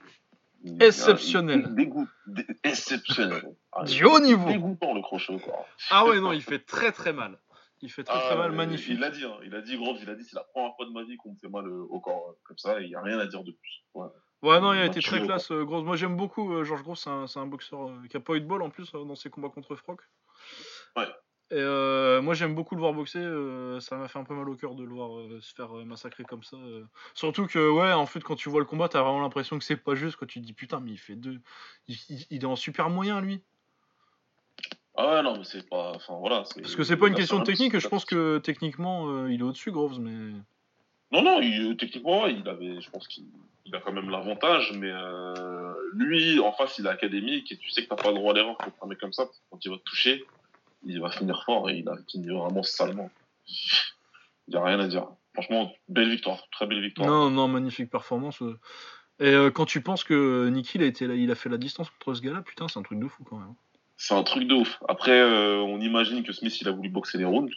[0.81, 1.75] Exceptionnel.
[1.75, 3.43] Dégoût, dé- exceptionnel.
[3.73, 4.49] Ah, Du haut niveau.
[4.49, 5.67] Dégoûtant le crochet corps.
[5.91, 7.39] Ah ouais, non, il fait très très mal.
[7.81, 8.91] Il fait très très Ah, mal, euh, magnifique.
[8.91, 10.87] Il l'a dit, hein, il a dit, Groves, il a dit, c'est la première fois
[10.87, 12.95] de ma vie qu'on me fait mal euh, au corps euh, comme ça, il n'y
[12.95, 13.83] a rien à dire de plus.
[13.95, 14.07] Ouais.
[14.43, 15.85] Ouais, non, il a été très veux, classe, euh, Groves.
[15.85, 16.97] Moi, j'aime beaucoup euh, Georges Groves.
[16.97, 19.49] C'est un, boxeur euh, qui a pas eu de bol en plus dans ses combats
[19.49, 20.01] contre Frock.
[20.97, 21.09] Ouais.
[21.53, 23.19] Et euh, moi, j'aime beaucoup le voir boxer.
[23.19, 25.77] euh, ça m'a fait un peu mal au cœur de le voir euh, se faire
[25.77, 26.57] euh, massacrer comme ça.
[27.15, 29.77] Surtout que, ouais, en fait, quand tu vois le combat, t'as vraiment l'impression que c'est
[29.77, 30.17] pas juste.
[30.17, 31.41] Quand tu te dis, putain, mais il fait deux.
[31.89, 33.43] Il, il- il est en super moyen, lui.
[34.97, 35.93] Ah ouais, non, mais c'est pas.
[35.95, 36.45] Enfin, voilà.
[36.63, 37.79] Parce que c'est pas une question de technique.
[37.79, 40.01] Je pense que techniquement, il est au-dessus, Groves.
[40.01, 40.33] Mais.
[41.13, 43.25] Non, non, il- techniquement, ouais, il avait, je pense qu'il
[43.65, 47.71] il a quand même l'avantage, mais euh, lui, en face, il est académique et tu
[47.71, 49.29] sais que t'as pas le droit à l'erreur contre un mec comme ça.
[49.51, 50.25] Quand il va te toucher,
[50.85, 53.11] il va finir fort et il a fini vraiment salement.
[54.49, 55.09] Il y a rien à dire.
[55.35, 57.09] Franchement, belle victoire, très belle victoire.
[57.09, 58.43] Non, non, magnifique performance.
[58.43, 58.59] euh.
[59.19, 61.57] Et euh, quand tu penses que Nicky, il a, été là, il a fait la
[61.57, 63.55] distance contre ce gars-là, putain, c'est un truc de fou quand même.
[63.97, 64.83] C'est un truc de ouf.
[64.89, 67.55] Après, euh, on imagine que Smith, il a voulu boxer les rounds.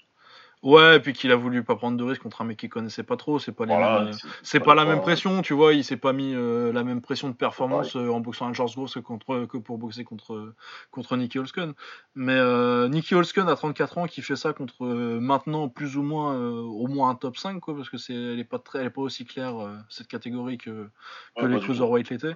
[0.64, 3.04] Ouais, et puis qu'il a voulu pas prendre de risque contre un mec qu'il connaissait
[3.04, 5.84] pas trop, c'est pas Voilà, euh, c'est- c'est pas la même pression, tu vois, il
[5.84, 8.92] s'est pas mis euh, la même pression de performance euh, en boxant avec George Groves
[8.92, 10.56] que, contre, que pour boxer contre,
[10.90, 11.74] contre Nicky Holsken.
[12.16, 16.36] Mais euh, Nicky Holsken à 34 ans qui fait ça contre maintenant plus ou moins
[16.36, 18.90] au moins un top 5 quoi parce que c'est elle est pas très elle est
[18.90, 19.54] pas aussi claire
[19.90, 20.90] cette catégorie que,
[21.38, 22.36] que Ouais, les cruiserweight l'étaient.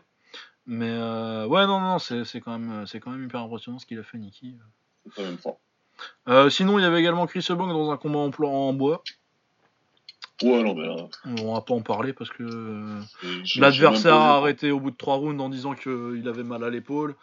[0.67, 3.97] Mais ouais non non, c'est c'est quand même c'est quand même hyper impressionnant ce qu'il
[3.97, 4.57] a fait Nicky.
[5.15, 5.37] C'est même.
[6.27, 9.03] Euh, sinon, il y avait également Chris Eubank dans un combat en, bois.
[10.41, 10.95] Ouais, non, mais là,
[11.43, 13.01] On va pas en parler parce que euh,
[13.57, 17.15] l'adversaire a arrêté au bout de trois rounds en disant qu'il avait mal à l'épaule.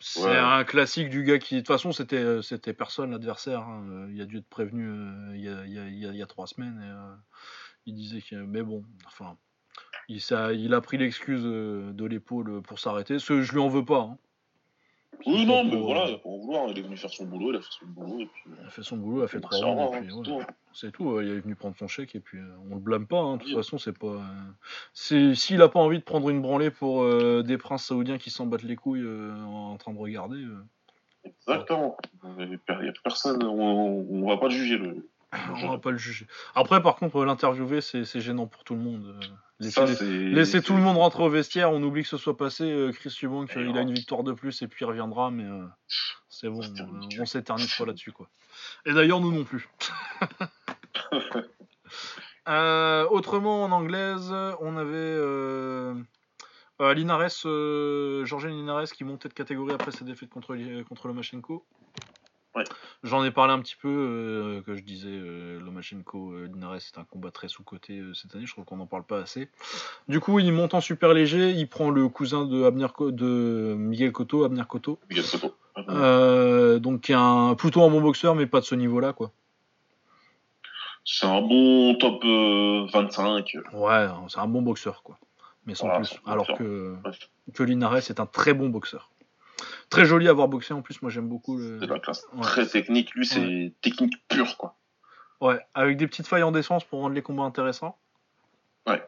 [0.00, 0.36] C'est Ouais.
[0.36, 3.60] un classique du gars qui, de toute façon, c'était euh, c'était personne l'adversaire.
[3.62, 3.84] hein.
[3.90, 6.06] Euh, Il a dû être prévenu euh, il y, a, il y a- il y
[6.06, 6.78] a- il y a trois semaines.
[6.84, 7.14] Et, euh,
[7.86, 9.36] il disait que, mais bon, enfin,
[10.08, 13.18] il, ça, il a pris l'excuse euh, de l'épaule pour s'arrêter.
[13.18, 14.00] Ce, je lui en veux pas.
[14.02, 14.18] hein.
[15.26, 16.70] Oui, non, mais voilà, euh, il a pas en vouloir.
[16.70, 18.20] Il est venu faire son boulot, il a fait son boulot.
[18.20, 20.08] Et puis, Il a fait son boulot, il a fait bah, trois puis,
[20.72, 23.06] c'est tout, euh, il est venu prendre son chèque et puis euh, on le blâme
[23.06, 23.18] pas.
[23.18, 23.54] hein, De toute Oui.
[23.56, 24.06] façon, c'est pas.
[24.06, 24.20] euh,
[24.92, 28.30] c'est S'il a pas envie de prendre une branlée pour euh, des princes saoudiens qui
[28.30, 30.64] s'en battent les couilles euh, en train de regarder, euh,
[31.24, 31.96] Exactement.
[32.38, 34.78] Il n'y a personne, on, on va pas le juger.
[34.78, 35.08] Le...
[35.32, 36.26] on va pas le juger.
[36.54, 39.04] Après, par contre, l'interviewer, c'est c'est gênant pour tout le monde.
[39.06, 39.26] euh,
[39.60, 42.36] Laissez, Ça, c'est- laissez tout le monde rentrer au vestiaire, on oublie que ce soit
[42.36, 42.62] passé.
[42.70, 43.80] euh, Chris Eubank, il a voilà.
[43.82, 45.66] une victoire de plus et puis il reviendra, mais euh,
[46.28, 46.60] c'est bon,
[47.18, 48.12] on s'éternise pas là-dessus.
[48.12, 48.28] quoi.
[48.86, 49.68] Et d'ailleurs, nous non plus.
[52.48, 55.94] Euh, autrement, en anglaise, on avait euh,
[56.80, 61.66] Linares, Linares qui montait de catégorie après sa défaite contre, contre Lomachenko.
[62.58, 62.64] Ouais.
[63.04, 66.98] J'en ai parlé un petit peu, euh, que je disais, euh, Lomachenko, euh, Linares, c'est
[66.98, 69.48] un combat très sous-coté euh, cette année, je trouve qu'on n'en parle pas assez.
[70.08, 73.74] Du coup, il monte en super léger, il prend le cousin de, Abner Co- de
[73.78, 75.54] Miguel Cotto, Abner Cotto, Miguel Cotto.
[75.88, 79.30] euh, donc qui est un, plutôt un bon boxeur, mais pas de ce niveau-là, quoi.
[81.04, 83.56] C'est un bon top euh, 25.
[83.72, 85.18] Ouais, c'est un bon boxeur, quoi.
[85.64, 86.18] Mais sans Voilà, plus.
[86.26, 86.58] Alors boxeur.
[86.58, 87.12] que, Ouais.
[87.54, 89.10] que Linares est un très bon boxeur.
[89.90, 91.78] Très joli à voir boxer en plus, moi j'aime beaucoup le.
[91.80, 92.26] C'est de la classe.
[92.34, 92.42] Ouais.
[92.42, 93.14] Très technique.
[93.14, 94.76] Lui, c'est technique pure, quoi.
[95.40, 97.96] Ouais, avec des petites failles en défense pour rendre les combats intéressants.
[98.86, 99.02] Ouais.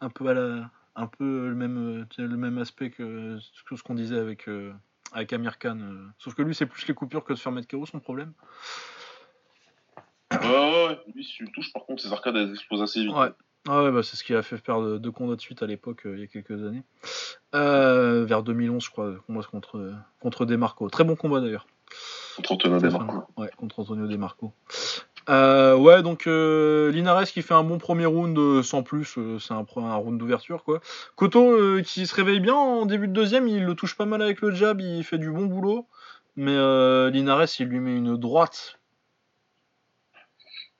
[0.00, 0.70] Un peu à la.
[0.96, 3.38] Un peu le même, euh, le même aspect que
[3.68, 4.72] que ce qu'on disait avec, euh,
[5.12, 5.78] avec Amir Khan.
[5.80, 6.08] euh.
[6.18, 8.32] Sauf que lui, c'est plus les coupures que de faire mettre KO son problème.
[10.32, 10.98] Ouais, ouais, ouais.
[11.14, 13.14] Lui, si tu le touches, par contre, ses arcades, elles explosent assez vite.
[13.14, 13.30] Ouais.
[13.70, 16.06] Ah ouais, bah, c'est ce qui a fait perdre deux combats de suite à l'époque,
[16.06, 16.82] euh, il y a quelques années.
[17.54, 20.88] Euh, vers 2011, je crois, combat contre, contre Demarco.
[20.88, 21.66] Très bon combat d'ailleurs.
[22.36, 23.24] Contre Antonio Demarco.
[23.36, 24.52] Ouais, contre Antonio Demarco.
[25.28, 29.38] Euh, ouais, donc euh, Linares qui fait un bon premier round euh, sans plus, euh,
[29.38, 30.80] c'est un, un round d'ouverture quoi.
[31.34, 34.40] Euh, qui se réveille bien en début de deuxième, il le touche pas mal avec
[34.40, 35.86] le jab, il fait du bon boulot.
[36.36, 38.77] Mais euh, Linares il lui met une droite.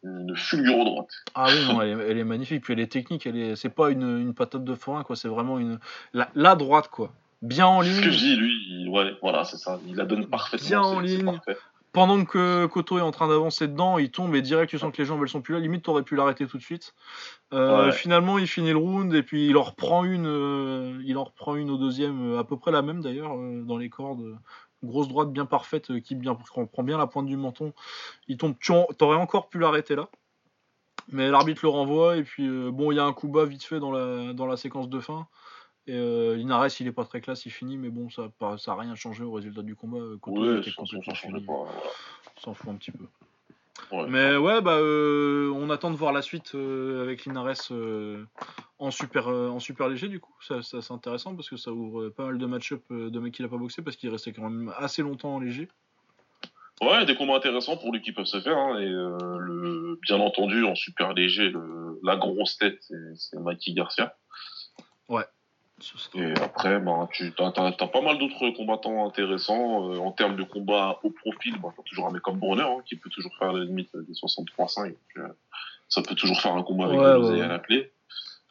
[0.04, 1.10] Une fulguro droite.
[1.34, 2.62] Ah oui, non, elle est, elle est magnifique.
[2.62, 5.28] Puis elle est technique, elle est, c'est pas une, une patate de forain quoi, c'est
[5.28, 5.78] vraiment une
[6.12, 7.12] la, la droite quoi.
[7.42, 8.12] Bien en C'est ce que ligne.
[8.12, 9.78] je dis, lui, il- ouais, voilà, c'est ça.
[9.86, 10.68] Il la donne parfaitement.
[10.68, 11.24] Bien en ligne.
[11.24, 11.56] parfait.
[11.92, 14.98] pendant que Koto est en train d'avancer dedans, il tombe et direct tu sens que
[15.02, 15.60] les jambes elles sont plus là.
[15.60, 16.94] Limite t'aurais pu l'arrêter tout de suite.
[17.52, 17.92] Euh, Ouais.
[17.92, 21.56] Finalement il finit le round et puis il en reprend une, euh, il en reprend
[21.56, 24.36] une au deuxième, euh, à peu près la même d'ailleurs euh, dans les cordes.
[24.82, 27.72] Grosse droite bien parfaite euh, qui bien prend bien la pointe du menton.
[28.28, 28.54] Il tombe.
[28.60, 30.08] tu en- T'aurais encore pu l'arrêter là.
[31.10, 33.64] Mais l'arbitre le renvoie et puis euh, bon il y a un coup bas vite
[33.64, 35.26] fait dans la dans la séquence de fin.
[35.86, 38.58] Et euh, Linares il est pas très classe, il finit mais bon ça a pas-
[38.58, 39.96] ça a rien changé au résultat du combat.
[39.98, 41.46] euh, Koto il Ouais, était complètement fini
[42.36, 43.04] s'en fout un petit peu.
[43.90, 44.06] Ouais.
[44.08, 48.24] Mais ouais, bah, euh, on attend de voir la suite euh, avec Linares euh,
[48.78, 50.34] en, super, euh, en super léger, du coup.
[50.40, 53.42] Ça, ça, c'est intéressant parce que ça ouvre pas mal de match-up de mecs qui
[53.42, 55.68] n'a pas boxé parce qu'il restait quand même assez longtemps en léger.
[56.80, 58.56] Ouais, des combats intéressants pour lui qui peuvent se faire.
[58.56, 63.38] hein, et euh, le, bien entendu, en super léger, le, la grosse tête, c'est- c'est
[63.40, 64.16] Mikey Garcia.
[65.08, 65.26] Serait-
[66.14, 69.90] Et après, ben, tu as, pas mal d'autres combattants intéressants.
[69.90, 72.82] euh, en termes de combat au profil, ben, t'as toujours un mec comme Bronner, hein,
[72.84, 74.86] qui peut toujours faire la limite des 63-5.
[74.88, 75.28] donc, euh,
[75.88, 77.92] ça peut toujours faire un combat avec Ouais, à la clé.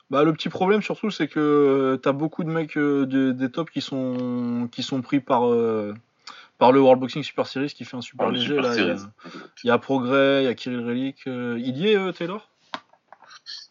[0.10, 3.52] Bah, le petit problème surtout, c'est que euh, t'as beaucoup de mecs euh, de- des
[3.52, 5.94] tops qui sont, qui sont pris par, euh,
[6.58, 8.48] par le World Boxing Super Series qui fait un super Ah, léger.
[8.56, 8.96] Super là, il, y a,
[9.64, 11.28] il y a Progrès, il y a Kirill Relic.
[11.28, 12.50] euh, il y est, euh, Taylor?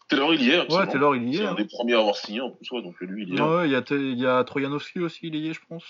[0.07, 0.71] Taylor, il y est.
[0.73, 0.87] Ouais.
[0.87, 1.37] Taylor, il y est.
[1.39, 1.55] C'est un hein.
[1.55, 3.41] des premiers à avoir signé en plus, ouais, donc lui, il y est.
[3.41, 5.83] Ouais, il y a, Te- il y a Trojanovski aussi, il y est, je pense.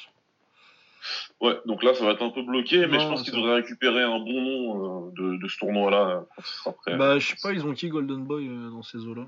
[1.39, 3.37] Ouais, donc là, ça va être un peu bloqué, mais Non, je pense qu'il ça-
[3.37, 6.97] devrait récupérer un bon nom euh, de, de ce tournoi-là quand il sera prêt.
[6.97, 9.27] Bah, je sais pas, ils ont qui Golden Boy euh, dans ces eaux-là?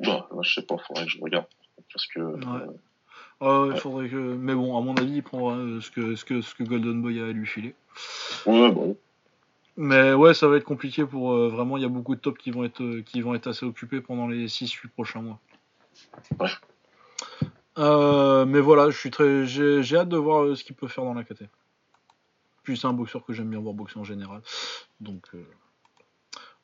[0.00, 1.46] Bah, là, je sais pas, faudrait que je regarde.
[1.92, 2.20] Parce que.
[2.20, 2.44] Ouais.
[2.44, 2.66] euh,
[3.40, 3.76] Ah ouais, Ouais.
[3.78, 4.16] faudrait que.
[4.16, 7.20] Mais bon, à mon avis, il prendra ce que, ce que, ce que Golden Boy
[7.20, 7.74] a à lui filer.
[8.46, 8.96] ouais, bon.
[9.76, 11.32] Mais ouais, ça va être compliqué pour.
[11.32, 13.46] euh, vraiment, il y a beaucoup de tops qui vont être, euh, qui vont être
[13.46, 15.38] assez occupés pendant les 6-8 prochains mois.
[16.38, 16.48] Ouais.
[17.78, 21.04] Euh, mais voilà, je suis très, j'ai, j'ai hâte de voir ce qu'il peut faire
[21.04, 21.44] dans la KT.
[22.62, 24.42] Puis c'est un boxeur que j'aime bien voir boxer en général.
[25.00, 25.24] Donc.
[25.34, 25.42] euh,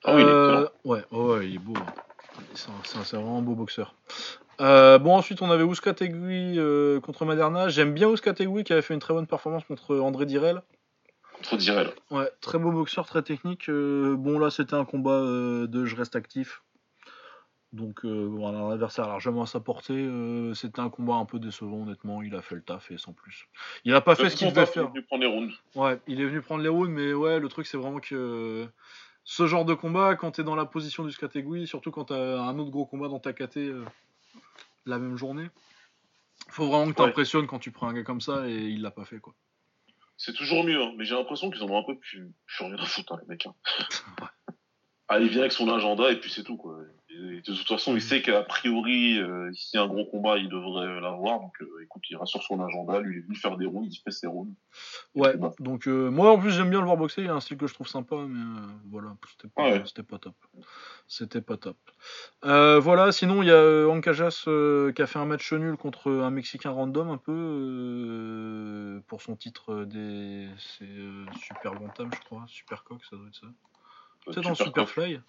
[0.05, 0.69] Ah oui, il est excellent.
[0.85, 1.73] ouais, il est beau.
[1.77, 1.87] hein.
[2.55, 2.69] C'est
[2.99, 3.95] un, c'est vraiment un beau boxeur.
[4.59, 7.69] Bon, ensuite, on avait Ouska Tegui euh, contre Maderna.
[7.69, 10.61] J'aime bien Ouska Tegui qui avait fait une très bonne performance contre André Direl.
[12.11, 13.69] Ouais, très beau boxeur, très technique.
[13.69, 16.63] Euh, bon, là, c'était un combat euh, de je reste actif.
[17.73, 19.93] Donc, euh, bon, un adversaire largement à sa portée.
[19.95, 22.23] euh, C'était un combat un peu décevant, honnêtement.
[22.23, 23.49] Il a fait le taf et sans plus.
[23.85, 24.89] Il a pas fait ce qu'il devait faire.
[24.89, 25.55] venu prendre les rounds.
[25.75, 28.67] Ouais, il est venu prendre les rounds, mais ouais, le truc c'est vraiment que
[29.25, 32.59] ce genre de combat, quand t'es dans la position du Skategui, surtout quand t'as un
[32.59, 33.59] autre gros combat dans ta KT
[34.87, 35.51] la même journée,
[36.49, 37.09] faut vraiment que Ouais.
[37.09, 39.35] t'impressionnes quand tu prends un gars comme ça et il l'a pas fait quoi.
[40.17, 42.75] C'est toujours mieux, hein, mais j'ai l'impression qu'ils en ont un peu plus, plus rien
[42.77, 43.47] à foutre, hein, les mecs.
[43.47, 43.55] hein.
[45.21, 46.79] Il vient avec son agenda et puis c'est tout, quoi.
[47.17, 50.49] De toute façon, il sait qu'a priori, euh, s'il y a un gros combat, il
[50.49, 51.41] devrait l'avoir.
[51.41, 53.01] Donc, euh, écoute, il rassure son agenda.
[53.01, 54.53] Lui, il est venu faire des rounds, il fait ses rounds.
[55.15, 57.57] Ouais, donc euh, moi en plus j'aime bien le voir boxer, il a un style
[57.57, 59.83] que je trouve sympa, mais euh, voilà, c'était pas, Ouais.
[59.87, 60.35] c'était pas top.
[61.07, 61.79] C'était pas top.
[62.43, 64.43] Voilà, sinon il y a Ancajas
[64.95, 69.85] qui a fait un match nul contre un Mexicain random un peu pour son titre
[69.85, 70.85] des c'est
[71.41, 73.47] Super Bantam je crois, Super Coq ça doit être ça.
[73.47, 74.93] Euh, Peut-être en super Super coff.
[74.93, 75.15] Fly.
[75.15, 75.21] C'est-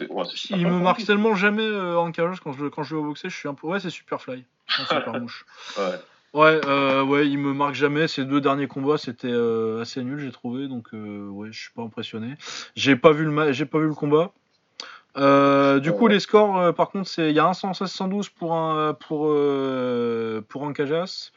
[0.00, 3.28] ouais, Il me marque tellement jamais euh, Ancajas quand je quand je vais au boxer,
[3.28, 4.44] je suis un peu ouais c'est Super Fly.
[4.78, 5.46] Non, Super Mouche.
[5.78, 6.00] Ouais.
[6.34, 8.08] Ouais, euh, ouais, il me marque jamais.
[8.08, 10.68] Ces deux derniers combats, c'était euh, assez nul, j'ai trouvé.
[10.68, 12.34] Donc, euh, ouais, je suis pas impressionné.
[12.74, 14.32] J'ai pas vu le, ma- j'ai pas vu le combat.
[15.16, 18.52] Euh, du coup, les scores, euh, par contre, c'est il y a un 116-112 pour
[18.54, 21.30] un pour euh, pour un Cajas.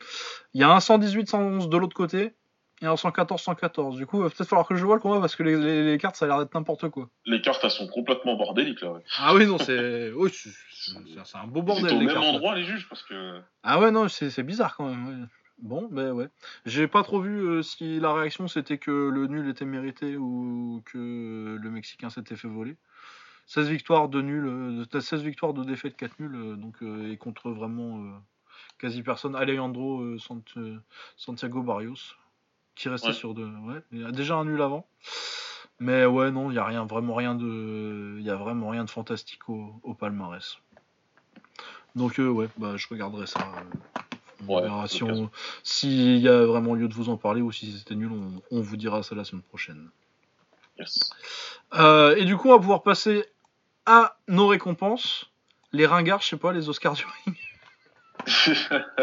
[0.53, 2.33] Il y a un 118-111 de l'autre côté
[2.81, 3.97] et un 114-114.
[3.97, 6.15] Du coup, peut-être falloir que je vois le combat parce que les, les- les cartes,
[6.15, 7.09] ça a l'air d'être n'importe quoi.
[7.25, 8.93] Les cartes, elles sont complètement bordéliques, là.
[8.93, 9.01] Ouais.
[9.19, 11.85] Ah oui, non, c'est oui, c'est- un beau Ils bordel.
[11.85, 12.31] étaient au les même cartes, là.
[12.33, 13.41] endroit, les juges, parce que.
[13.63, 15.07] Ah ouais, non, c'est bizarre quand même.
[15.07, 15.25] ouais.
[15.61, 16.29] Bon, ben ouais.
[16.65, 20.81] J'ai pas trop vu euh, si la réaction c'était que le nul était mérité ou
[20.85, 22.77] que le Mexicain s'était fait voler.
[23.45, 27.11] 16 victoires de nul, euh, t'as 16 victoires de défaite, 4 nuls, euh, donc euh,
[27.11, 28.11] et contre vraiment euh,
[28.77, 29.35] quasi personne.
[29.35, 30.77] Alejandro euh, Sant- euh,
[31.17, 32.15] Santiago Barrios,
[32.79, 33.13] qui restait Ouais.
[33.13, 33.45] sur deux.
[33.45, 34.85] Ouais, il y a déjà un nul avant.
[35.79, 38.83] Mais ouais, non, il y a rien, vraiment rien de, il y a vraiment rien
[38.85, 40.57] de fantastique au, au palmarès.
[41.95, 43.39] Donc euh, ouais, bah je regarderai ça.
[43.39, 44.03] euh,
[44.47, 45.29] on Ouais, verra si on,
[45.63, 48.61] s'il y a vraiment lieu de vous en parler ou si c'était nul, on, on
[48.61, 49.89] vous dira ça la semaine prochaine.
[50.77, 51.09] Yes.
[51.73, 53.25] Euh, et du coup, on va pouvoir passer
[53.85, 55.29] à nos récompenses.
[55.73, 57.35] Les ringards, je sais pas, les Oscars du ring.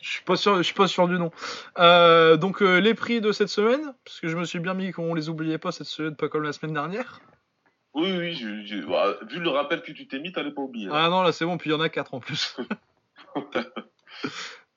[0.00, 1.30] Je suis pas sûr, je suis pas sûr du nom.
[1.78, 4.92] Euh, donc euh, les prix de cette semaine, parce que je me suis bien mis
[4.92, 7.20] qu'on les oubliait pas cette semaine, pas comme la semaine dernière.
[7.94, 10.88] oui, oui, je- je- bah, vu le rappel que tu t'es mis, t'allais pas oublier.
[10.92, 12.56] Ah non, là c'est bon, puis il y en a quatre en plus.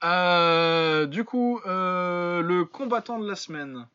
[0.03, 3.87] Euh, du coup, euh, le combattant de la semaine.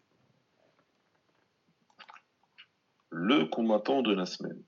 [3.11, 4.63] Le combattant de la semaine.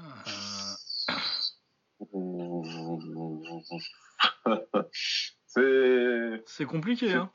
[0.00, 0.74] Euh,
[5.46, 6.42] C'est.
[6.46, 7.28] c'est compliqué, hein.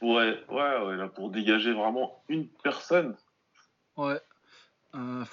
[0.00, 3.16] Ouais, ouais, ouais, là, pour dégager vraiment une personne.
[3.96, 4.20] Ouais.
[4.94, 5.24] Euh,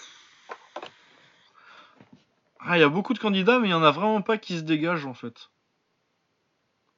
[2.66, 4.58] Ah, il y a beaucoup de candidats, mais il y en a vraiment pas qui
[4.58, 5.50] se dégagent en fait.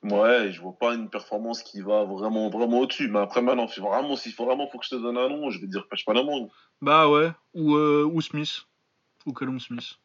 [0.04, 3.10] Ouais, je vois pas une performance qui va vraiment, vraiment au-dessus.
[3.10, 5.50] Mais après, maintenant, si vraiment, s'il faut vraiment faut que je te donne un nom,
[5.50, 6.54] je vais dire Pêche l'amour.
[6.82, 8.68] Bah ouais, ou, euh, ou Smith.
[9.26, 9.96] Ou Callum Smith.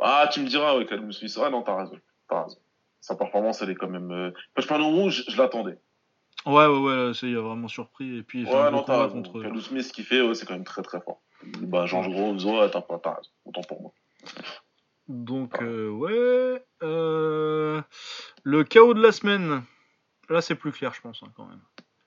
[0.00, 1.36] Ah, tu me diras, ouais, Callum Smith.
[1.42, 1.98] Ah non, t'as raison.
[2.30, 2.58] Raison.
[3.00, 4.10] Sa performance, elle est quand même.
[4.10, 4.30] Euh...
[4.54, 5.78] Pas l'amour, je, je l'attendais.
[6.46, 8.18] Ouais, ouais, ouais, il a vraiment surpris.
[8.18, 9.42] Et puis il fait un Ouais, beau non, combat contre.
[9.42, 11.20] Callum Smith, ce qu'il fait, ouais, c'est quand même très, très fort.
[11.60, 13.18] Bah, Jean Rose, ouais, t'as pas, t'as.
[13.44, 13.92] Autant pour moi.
[15.08, 16.62] Donc, euh, ouais.
[16.82, 17.82] euh,
[18.42, 19.62] Le chaos de la semaine.
[20.30, 21.60] Là, c'est plus clair, je pense, hein, quand même.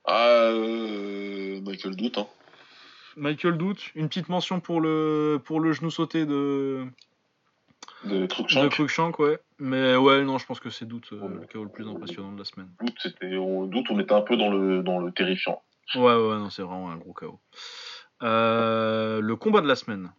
[0.06, 2.28] Ah, euh, Michael Doute, hein.
[3.16, 6.86] Michael Doute, une petite mention pour le, pour le genou sauté de,
[8.04, 8.72] De de Cruikshank.
[8.72, 9.40] Cruikshank, ouais.
[9.60, 11.34] Mais ouais, non, je pense que c'est Doute euh, Ouais.
[11.42, 12.70] le chaos le plus impressionnant de la semaine.
[12.80, 15.62] Doute, c'était, on, Doute, on était un peu dans le, dans le terrifiant.
[15.96, 17.40] Ouais, ouais, non, c'est vraiment un gros chaos.
[18.24, 20.12] Euh, le combat de la semaine.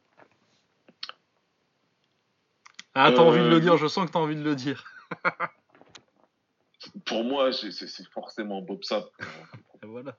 [2.94, 4.84] Ah, t'as Euh, envie de le dire, je sens que t'as envie de le dire.
[7.06, 9.04] Pour moi, c'est, c'est, c'est forcément Bob Sapp.
[9.82, 10.16] Et voilà.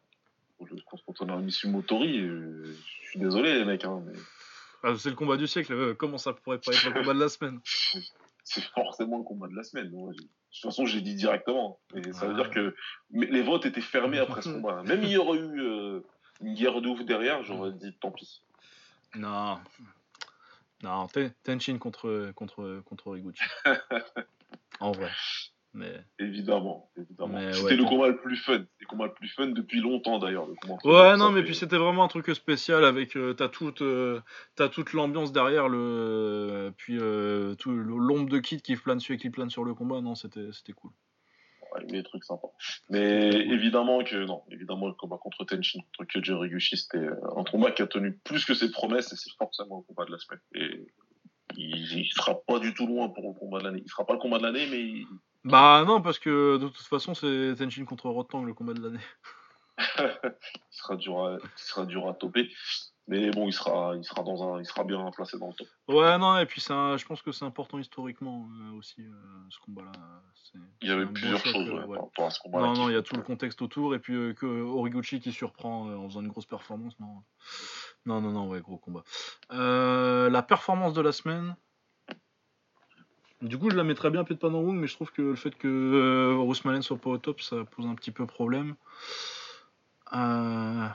[0.61, 2.19] Je pense qu'on a mis sur Motori.
[2.19, 2.63] euh,
[3.03, 4.13] Je suis désolé, les mecs, hein, mais
[4.83, 7.19] Ah, c'est le combat du siècle, euh, comment ça pourrait pas être le combat de
[7.19, 7.59] la semaine?
[8.45, 9.91] C'est forcément le combat de la semaine.
[9.91, 10.27] De toute
[10.63, 11.79] façon, j'ai dit directement.
[11.93, 12.41] Et ça veut Ah.
[12.41, 12.75] dire que
[13.11, 14.81] les votes étaient fermés après ce combat.
[14.83, 15.99] Même il y aurait eu euh,
[16.41, 18.41] une guerre de ouf derrière, j'aurais dit tant pis.
[19.13, 19.59] Non.
[20.81, 23.43] Non, Ten- Tenchin contre, contre, contre Higuchi.
[24.79, 25.11] en vrai.
[25.73, 25.93] Mais...
[26.17, 27.39] Évidemment, évidemment.
[27.53, 28.65] C'était ouais, le combat le plus fun.
[28.79, 30.47] Le combat le plus fun depuis longtemps d'ailleurs.
[30.83, 33.15] Ouais, non, mais puis c'était vraiment un truc spécial avec.
[33.15, 34.19] euh, t'as toute, euh,
[34.55, 39.15] t'as toute l'ambiance derrière, le, puis euh, tout le- l'ombre de Kid qui plane, sur,
[39.17, 40.01] qui plane sur le combat.
[40.01, 40.89] Non, c'était c'était cool.
[41.75, 42.49] arriver des trucs sympas.
[42.89, 47.07] Mais évidemment que non, évidemment le combat contre Tenshin, contre Kyoji Horiguchi, c'était
[47.37, 50.11] un combat qui a tenu plus que ses promesses et c'est forcément le combat de
[50.13, 50.41] la semaine.
[50.55, 50.87] Et
[51.57, 53.81] il, il sera pas du tout loin pour le combat de l'année.
[53.85, 55.05] Il sera pas le combat de l'année, mais il-
[55.43, 58.99] Bah non, parce que de toute façon, c'est Tenshin contre Rotang le combat de l'année.
[59.97, 60.33] il
[60.71, 62.49] sera dur à, il sera dur à toper.
[63.07, 65.67] Mais bon, il sera, il sera dans un, il sera bien placé dans le top.
[65.87, 69.11] Ouais, non, et puis je pense que c'est important historiquement euh, aussi, euh,
[69.49, 69.91] ce combat-là.
[70.81, 71.95] Il y avait plusieurs choc, choses euh, ouais, ouais.
[71.97, 72.67] par rapport à ce combat-là.
[72.67, 74.45] Non, qui non, il y a tout le que- contexte autour, et puis euh, que
[74.45, 77.23] Origuchi qui surprend en faisant une grosse performance, non.
[78.05, 79.03] Non, non, non, ouais, gros combat.
[79.49, 81.55] La performance de la semaine.
[83.41, 85.67] Du coup, je la mettrais bien dans Wong, mais je trouve que le fait que
[85.67, 88.75] euh, soit pas au top, ça pose un petit peu problème.
[90.13, 90.87] Euh,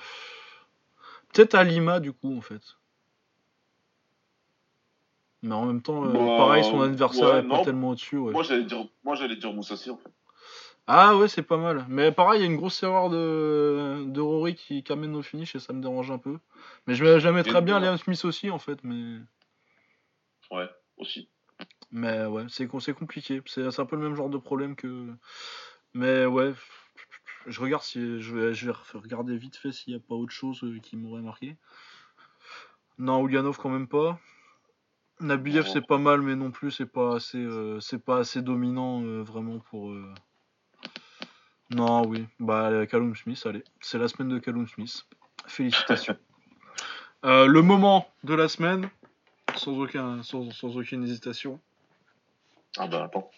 [1.32, 2.76] Peut-être à Lima, du coup, en fait.
[5.42, 8.18] Mais en même temps, euh, Bah, pareil, son adversaire ouais, est pas tellement au-dessus.
[8.18, 8.32] Ouais.
[8.32, 10.10] Moi, j'allais dire, moi, j'allais dire Moussassi, en fait.
[10.86, 11.86] Ah ouais, c'est pas mal.
[11.88, 15.22] Mais pareil, il y a une grosse erreur de, de Rory qui, qui amène au
[15.22, 16.38] finish et ça me dérange un peu.
[16.86, 18.78] Mais je, je la mettrais Et bien Liam Smith aussi, en fait.
[18.84, 19.18] Mais,
[20.50, 21.28] Ouais, aussi.
[21.94, 23.40] Mais ouais, c'est com- c'est compliqué.
[23.46, 25.08] C'est un peu le même genre de problème que.
[25.94, 26.52] Mais ouais,
[27.46, 28.20] je regarde si.
[28.20, 30.96] Je vais, je vais regarder vite fait s'il n'y a pas autre chose euh, qui
[30.96, 31.56] m'aurait marqué.
[32.98, 34.18] Non, Ulyanov quand même pas.
[35.20, 35.72] Nabiev Non.
[35.72, 39.22] c'est pas mal, mais non plus c'est pas assez, euh, c'est pas assez dominant euh,
[39.22, 39.92] vraiment pour.
[39.92, 40.12] euh,
[41.70, 45.06] Non, oui, bah Callum Smith, allez, c'est la semaine de Callum Smith.
[45.46, 46.16] Félicitations.
[47.22, 48.90] Le moment de la semaine,
[49.56, 51.58] sans aucun, sans, sans aucune hésitation.
[52.78, 53.30] Ah bah, attends.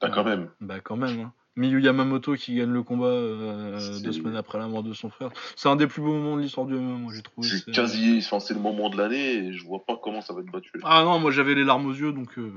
[0.00, 0.50] T'as quand même.
[0.60, 1.20] Bah quand même.
[1.20, 1.32] Hein.
[1.56, 5.30] Miyu Yamamoto qui gagne le combat euh, deux semaines après la mort de son frère.
[5.56, 7.46] C'est un des plus beaux moments de l'histoire du MMA, moi j'ai trouvé.
[7.48, 10.40] C'est quasi, enfin, c'est le moment de l'année et je vois pas comment ça va
[10.40, 10.72] être battu.
[10.84, 12.38] Ah non, moi j'avais les larmes aux yeux, donc...
[12.38, 12.52] euh,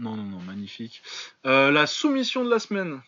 [0.00, 1.02] Non, non, non, magnifique.
[1.46, 3.00] Euh, la soumission de la semaine.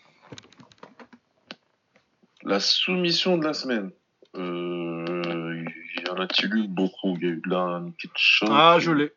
[2.42, 3.90] La soumission de la semaine.
[4.36, 5.64] Euh,
[6.06, 7.16] y en a-t-il eu beaucoup?
[7.16, 8.48] Il y a eu de la petite chose.
[8.50, 9.12] Ah, je l'ai.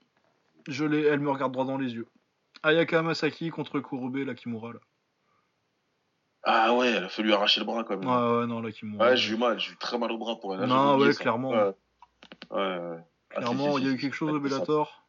[0.68, 2.08] Je l'ai, elle me regarde droit dans les yeux.
[2.64, 4.80] Ayaka Masaki contre Kurube, la Kimura, là.
[6.44, 8.08] Ah ouais, elle a fallu arracher le bras quand même.
[8.08, 9.06] Ouais, ouais, non, la Kimura.
[9.10, 10.62] Ouais, j'ai eu mal, j'ai eu très mal au bras pour elle.
[10.62, 11.22] Là, Non, oublié ouais, ça.
[11.24, 11.50] clairement.
[11.52, 11.74] Ouais,
[12.52, 12.78] ouais.
[12.80, 12.98] ouais.
[13.36, 15.04] Ah, Clairement, il y a eu quelque chose si, Bellator.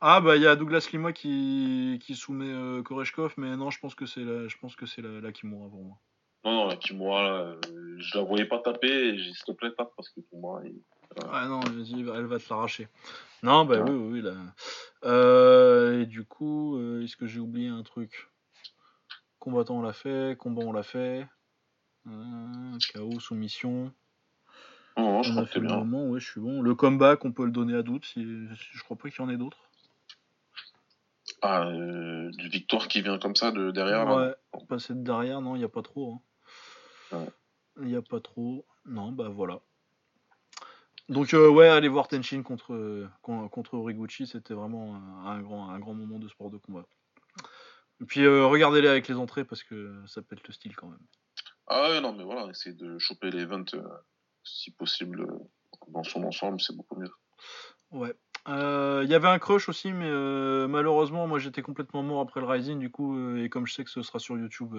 [0.00, 3.78] Ah bah il y a Douglas Lima qui, qui soumet euh, Koreshkov, mais non, je
[3.80, 5.96] pense que c'est la, je pense que c'est la, la Kimura pour moi.
[6.44, 9.92] Non, non, la Kimura, là, euh, je la voyais pas taper s'il te plaît, tape
[9.96, 10.82] parce que pour moi, il-
[11.32, 12.88] Ah non, elle va te l'arracher.
[13.42, 13.90] Non, bah Ouais.
[13.90, 14.34] oui, oui, oui, là.
[15.04, 18.28] Euh, et du coup, euh, est-ce que j'ai oublié un truc?
[19.38, 20.36] Combattant, on l'a fait.
[20.38, 21.26] Combat, on l'a fait.
[22.06, 23.92] Euh, KO, soumission.
[24.96, 25.76] Non, je on crois a fait le bien.
[25.76, 26.60] moment, ouais, je suis bon.
[26.62, 28.04] Le comeback, on peut le donner à doute.
[28.04, 28.24] Si...
[28.24, 29.58] Je crois pas qu'il y en ait d'autres.
[31.42, 34.04] Ah, euh, du victoire qui vient comme ça de derrière.
[34.04, 34.16] là.
[34.16, 36.14] Ouais, passer de derrière, non, il n'y a pas trop.
[37.12, 37.16] hein.
[37.18, 37.28] Ouais.
[37.80, 38.66] Il n'y a pas trop.
[38.86, 39.60] Non, bah voilà.
[41.08, 45.78] Donc, euh, ouais, aller voir Tenshin contre, con- contre Origuchi, c'était vraiment un, grand, un
[45.78, 46.84] grand moment de sport de combat.
[48.00, 51.00] Et puis, euh, regardez-les avec les entrées parce que ça pète le style quand même.
[51.66, 53.82] Ah ouais, non, mais voilà, essayer de choper l'event euh,
[54.44, 55.26] si possible
[55.88, 57.10] dans son ensemble, c'est beaucoup mieux.
[57.90, 58.14] Ouais.
[58.46, 60.10] Il y avait un crush aussi, mais
[60.68, 63.90] malheureusement, moi j'étais complètement mort après le Rising, du coup, et comme je sais que
[63.90, 64.74] ce sera sur YouTube,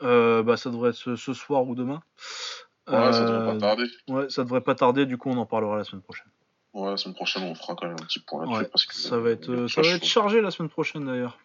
[0.00, 2.02] bah, ça devrait être ce, ce soir ou demain.
[2.88, 3.84] Ouais, ça devrait Euh, pas tarder.
[4.08, 6.26] Ouais, ça devrait pas tarder, du coup on en parlera la semaine prochaine.
[6.72, 8.58] Ouais, la semaine prochaine, on fera quand même un petit point là-dessus.
[8.62, 10.22] Ouais, parce que, ça va être, euh, euh, ça va être chaud.
[10.22, 11.38] chargé la semaine prochaine d'ailleurs.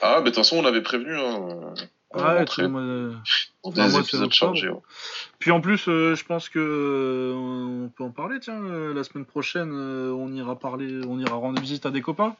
[0.00, 1.16] Ah, mais de toute façon, on avait prévenu.
[1.16, 1.74] Hein, euh,
[2.12, 3.12] on Ouais, moi, euh,
[3.74, 4.68] des c'est épisodes chargés.
[4.68, 4.80] ouais.
[5.38, 8.38] Puis en plus, euh, je pense que euh, on peut en parler.
[8.40, 12.00] Tiens, euh, la semaine prochaine, euh, on ira parler, on ira rendre visite à des
[12.02, 12.36] copains.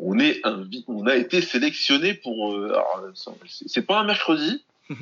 [0.00, 2.52] On, est invi- on a été sélectionné pour.
[2.54, 3.12] euh, euh,
[3.66, 4.64] c'est pas un mercredi.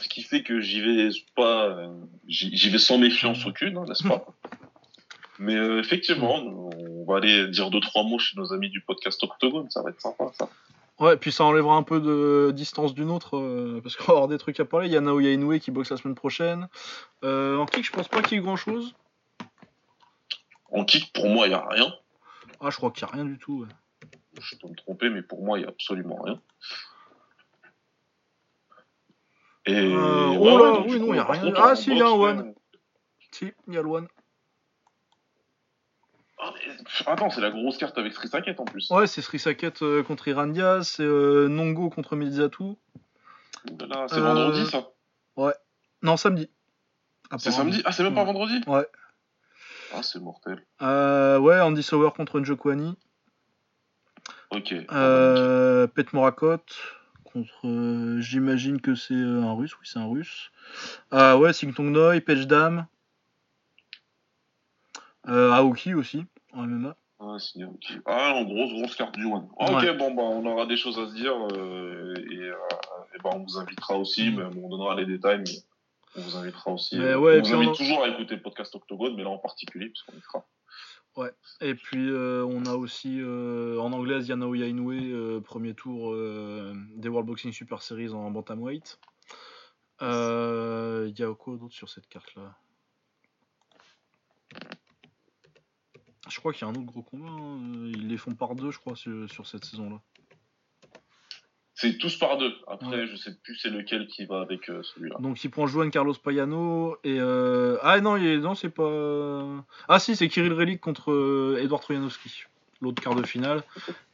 [0.00, 1.90] ce qui fait que j'y vais pas.
[2.26, 4.24] j'y vais sans méfiance aucune, hein, n'est-ce pas?
[5.38, 9.22] Mais euh, effectivement, on va aller dire deux trois mots chez nos amis du podcast
[9.22, 10.48] Octogone, ça va être sympa ça.
[10.98, 14.28] Ouais, puis ça enlèvera un peu de distance d'une autre, euh, parce qu'on va avoir
[14.28, 14.86] des trucs à parler.
[14.86, 16.68] Il y a Naoya Inoue qui boxe la semaine prochaine.
[17.22, 18.94] Euh, en kick, je pense pas qu'il y ait grand chose.
[20.72, 21.92] En kick, pour moi, il y a rien.
[22.60, 23.60] Ah, je crois qu'il y a rien du tout.
[23.60, 24.08] ouais.
[24.40, 26.40] Je peux me tromper, mais pour moi, il y a absolument rien.
[29.66, 31.42] Et Euh, ouais, oh là, donc, oui, non, il a rien.
[31.42, 32.40] contre, Ah, si, il y a un one.
[32.40, 32.54] ouais.
[33.32, 34.06] Si, il y a le one.
[36.38, 36.74] Ah, mais-
[37.06, 38.88] Attends, c'est la grosse carte avec Trisaket en plus.
[38.90, 42.14] Ouais, c'est Sri Saket euh, contre Irandia, c'est euh, Nongo contre
[43.86, 44.88] là, c'est Euh, vendredi ça.
[46.02, 46.48] Non, samedi.
[47.38, 47.82] C'est samedi?
[47.84, 48.26] Ah, c'est même pas Ouais.
[48.26, 48.60] vendredi?
[48.68, 48.86] Ouais.
[49.92, 50.64] Ah, c'est mortel.
[50.82, 52.96] Euh, ouais, Andy Sauer contre Njokwani.
[54.50, 54.74] Ok.
[54.92, 56.58] Euh, Pet Morakot
[57.40, 57.66] contre.
[57.66, 59.74] euh, J'imagine que c'est euh, un russe.
[59.74, 60.50] Oui, c'est un russe.
[61.10, 62.86] Ah ouais, Singtong Noi, Pech Dam.
[65.28, 66.96] Euh, Aoki aussi, en MMA.
[67.18, 67.60] Ah, c'est.
[68.04, 69.48] Ah, en grosse, grosse carte du One.
[69.58, 69.90] Ah, Ouais.
[69.90, 71.34] Ok, bon, bah, on aura des choses à se dire.
[71.52, 72.54] euh, et, euh,
[73.14, 74.30] et bah, on vous invitera aussi.
[74.30, 74.36] Mm.
[74.36, 75.42] Mais bon, on donnera les détails.
[75.46, 75.52] Mais
[76.16, 76.98] on vous invitera aussi.
[76.98, 79.38] Mais ouais, on vous invite on toujours à écouter le podcast Octogone, mais là en
[79.38, 80.22] particulier, parce qu'on y
[81.16, 81.30] fera.
[81.60, 86.12] Et puis euh, on a aussi euh, en anglaise Yana Oya Inoue, euh, premier tour
[86.12, 88.98] euh, des World Boxing Super Series en bantamweight.
[90.00, 92.56] Il y a quoi d'autre sur cette carte là
[96.28, 97.28] Je crois qu'il y a un autre gros combat.
[97.28, 97.60] hein.
[97.86, 100.02] Ils les font par deux, je crois, sur, sur cette saison là.
[101.78, 102.52] C'est tous par deux.
[102.66, 103.06] Après, Ouais.
[103.06, 105.16] je sais plus c'est lequel qui va avec euh, celui-là.
[105.20, 107.76] Donc il prend Juan Carlos Payano et euh...
[107.82, 108.38] ah non, il est...
[108.38, 109.44] non c'est pas
[109.86, 112.44] ah si c'est Kirill Relik contre euh, Edward Trojanowski,
[112.80, 113.62] l'autre quart de finale.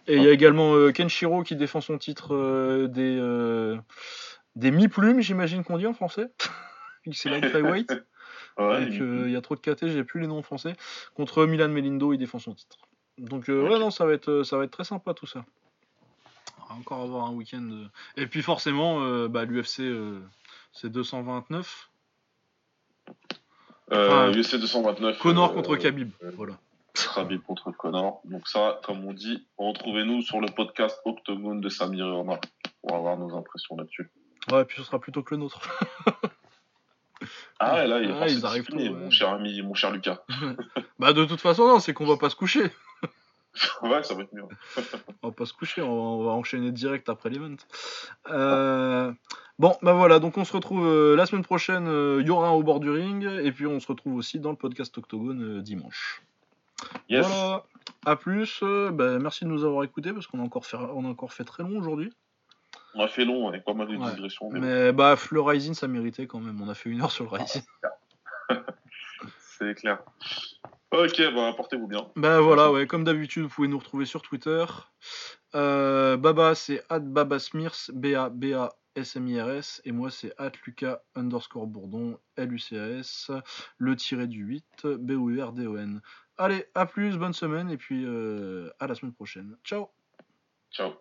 [0.09, 2.35] Et il y a également euh, Kenshiro qui défend son titre
[2.89, 3.77] des
[4.57, 6.27] des mi-plumes, j'imagine qu'on dit en français.
[7.13, 7.91] C'est light flyweight.
[8.59, 10.75] Ouais, il- y a trop de KT, j'ai plus les noms en français.
[11.15, 12.77] Contre Milan Melindo, il défend son titre.
[13.19, 15.45] Donc ouais non, ça va être ça va être très sympa tout ça.
[16.79, 17.61] Encore avoir un week-end.
[17.63, 17.87] de-
[18.17, 20.21] Et puis forcément, euh, bah, l'UFC euh,
[20.73, 21.91] c'est 229.
[23.93, 25.19] euh, enfin, UFC 229.
[25.19, 26.11] Connor euh, contre Khabib.
[26.23, 26.55] euh, Voilà.
[27.15, 28.21] Khabib contre Connor.
[28.25, 32.39] Donc ça, comme on dit, retrouvez-nous sur le podcast Octogone de Samir et Omar
[32.83, 34.11] pour avoir nos impressions là-dessus.
[34.51, 35.61] Ouais, puis ce sera plutôt que le nôtre.
[37.61, 38.89] Ah ouais, là, il Ah, ils arrivent tôt, ouais.
[38.91, 40.19] mon cher ami, mon cher Lucas.
[40.99, 42.65] bah de toute façon, non, c'est qu'on va pas se coucher.
[43.83, 44.45] ouais, ça va être mieux.
[45.23, 47.57] On va pas se coucher, on va, enchaîner direct après l'event.
[48.29, 49.13] Euh,
[49.59, 52.49] Bon, bah voilà, donc on se retrouve euh, la semaine prochaine, euh, il y aura
[52.49, 55.59] un au bord du ring, et puis on se retrouve aussi dans le podcast Octogone
[55.59, 56.23] euh, dimanche.
[57.09, 57.27] Yes.
[57.27, 57.63] Voilà,
[58.07, 61.05] à plus, euh, bah, merci de nous avoir écoutés, parce qu'on a, encore fait- on
[61.05, 62.13] a encore fait très long aujourd'hui.
[62.95, 64.11] On a fait long avec pas mal de Ouais.
[64.11, 64.51] digressions.
[64.51, 67.13] Mais bon, Mais bah, le Rising, ça méritait quand même, on a fait une heure
[67.13, 67.63] sur le Rising.
[69.39, 69.99] c'est clair.
[70.93, 72.07] Ok, bah portez-vous bien.
[72.17, 74.65] Bah voilà, ouais, comme d'habitude, vous pouvez nous retrouver sur Twitter.
[75.55, 83.31] Euh, Baba, c'est at babasmirs, B-A-B-A-S-M-I-R-S, et moi, c'est at Lucas underscore Bourdon, L-U-C-A-S,
[83.79, 86.03] le tiré du 8, B-O-U-R-D-O-N.
[86.37, 89.57] Allez, à plus, bonne semaine, et puis euh, à la semaine prochaine.
[89.65, 89.89] Ciao
[90.71, 90.93] Ciao.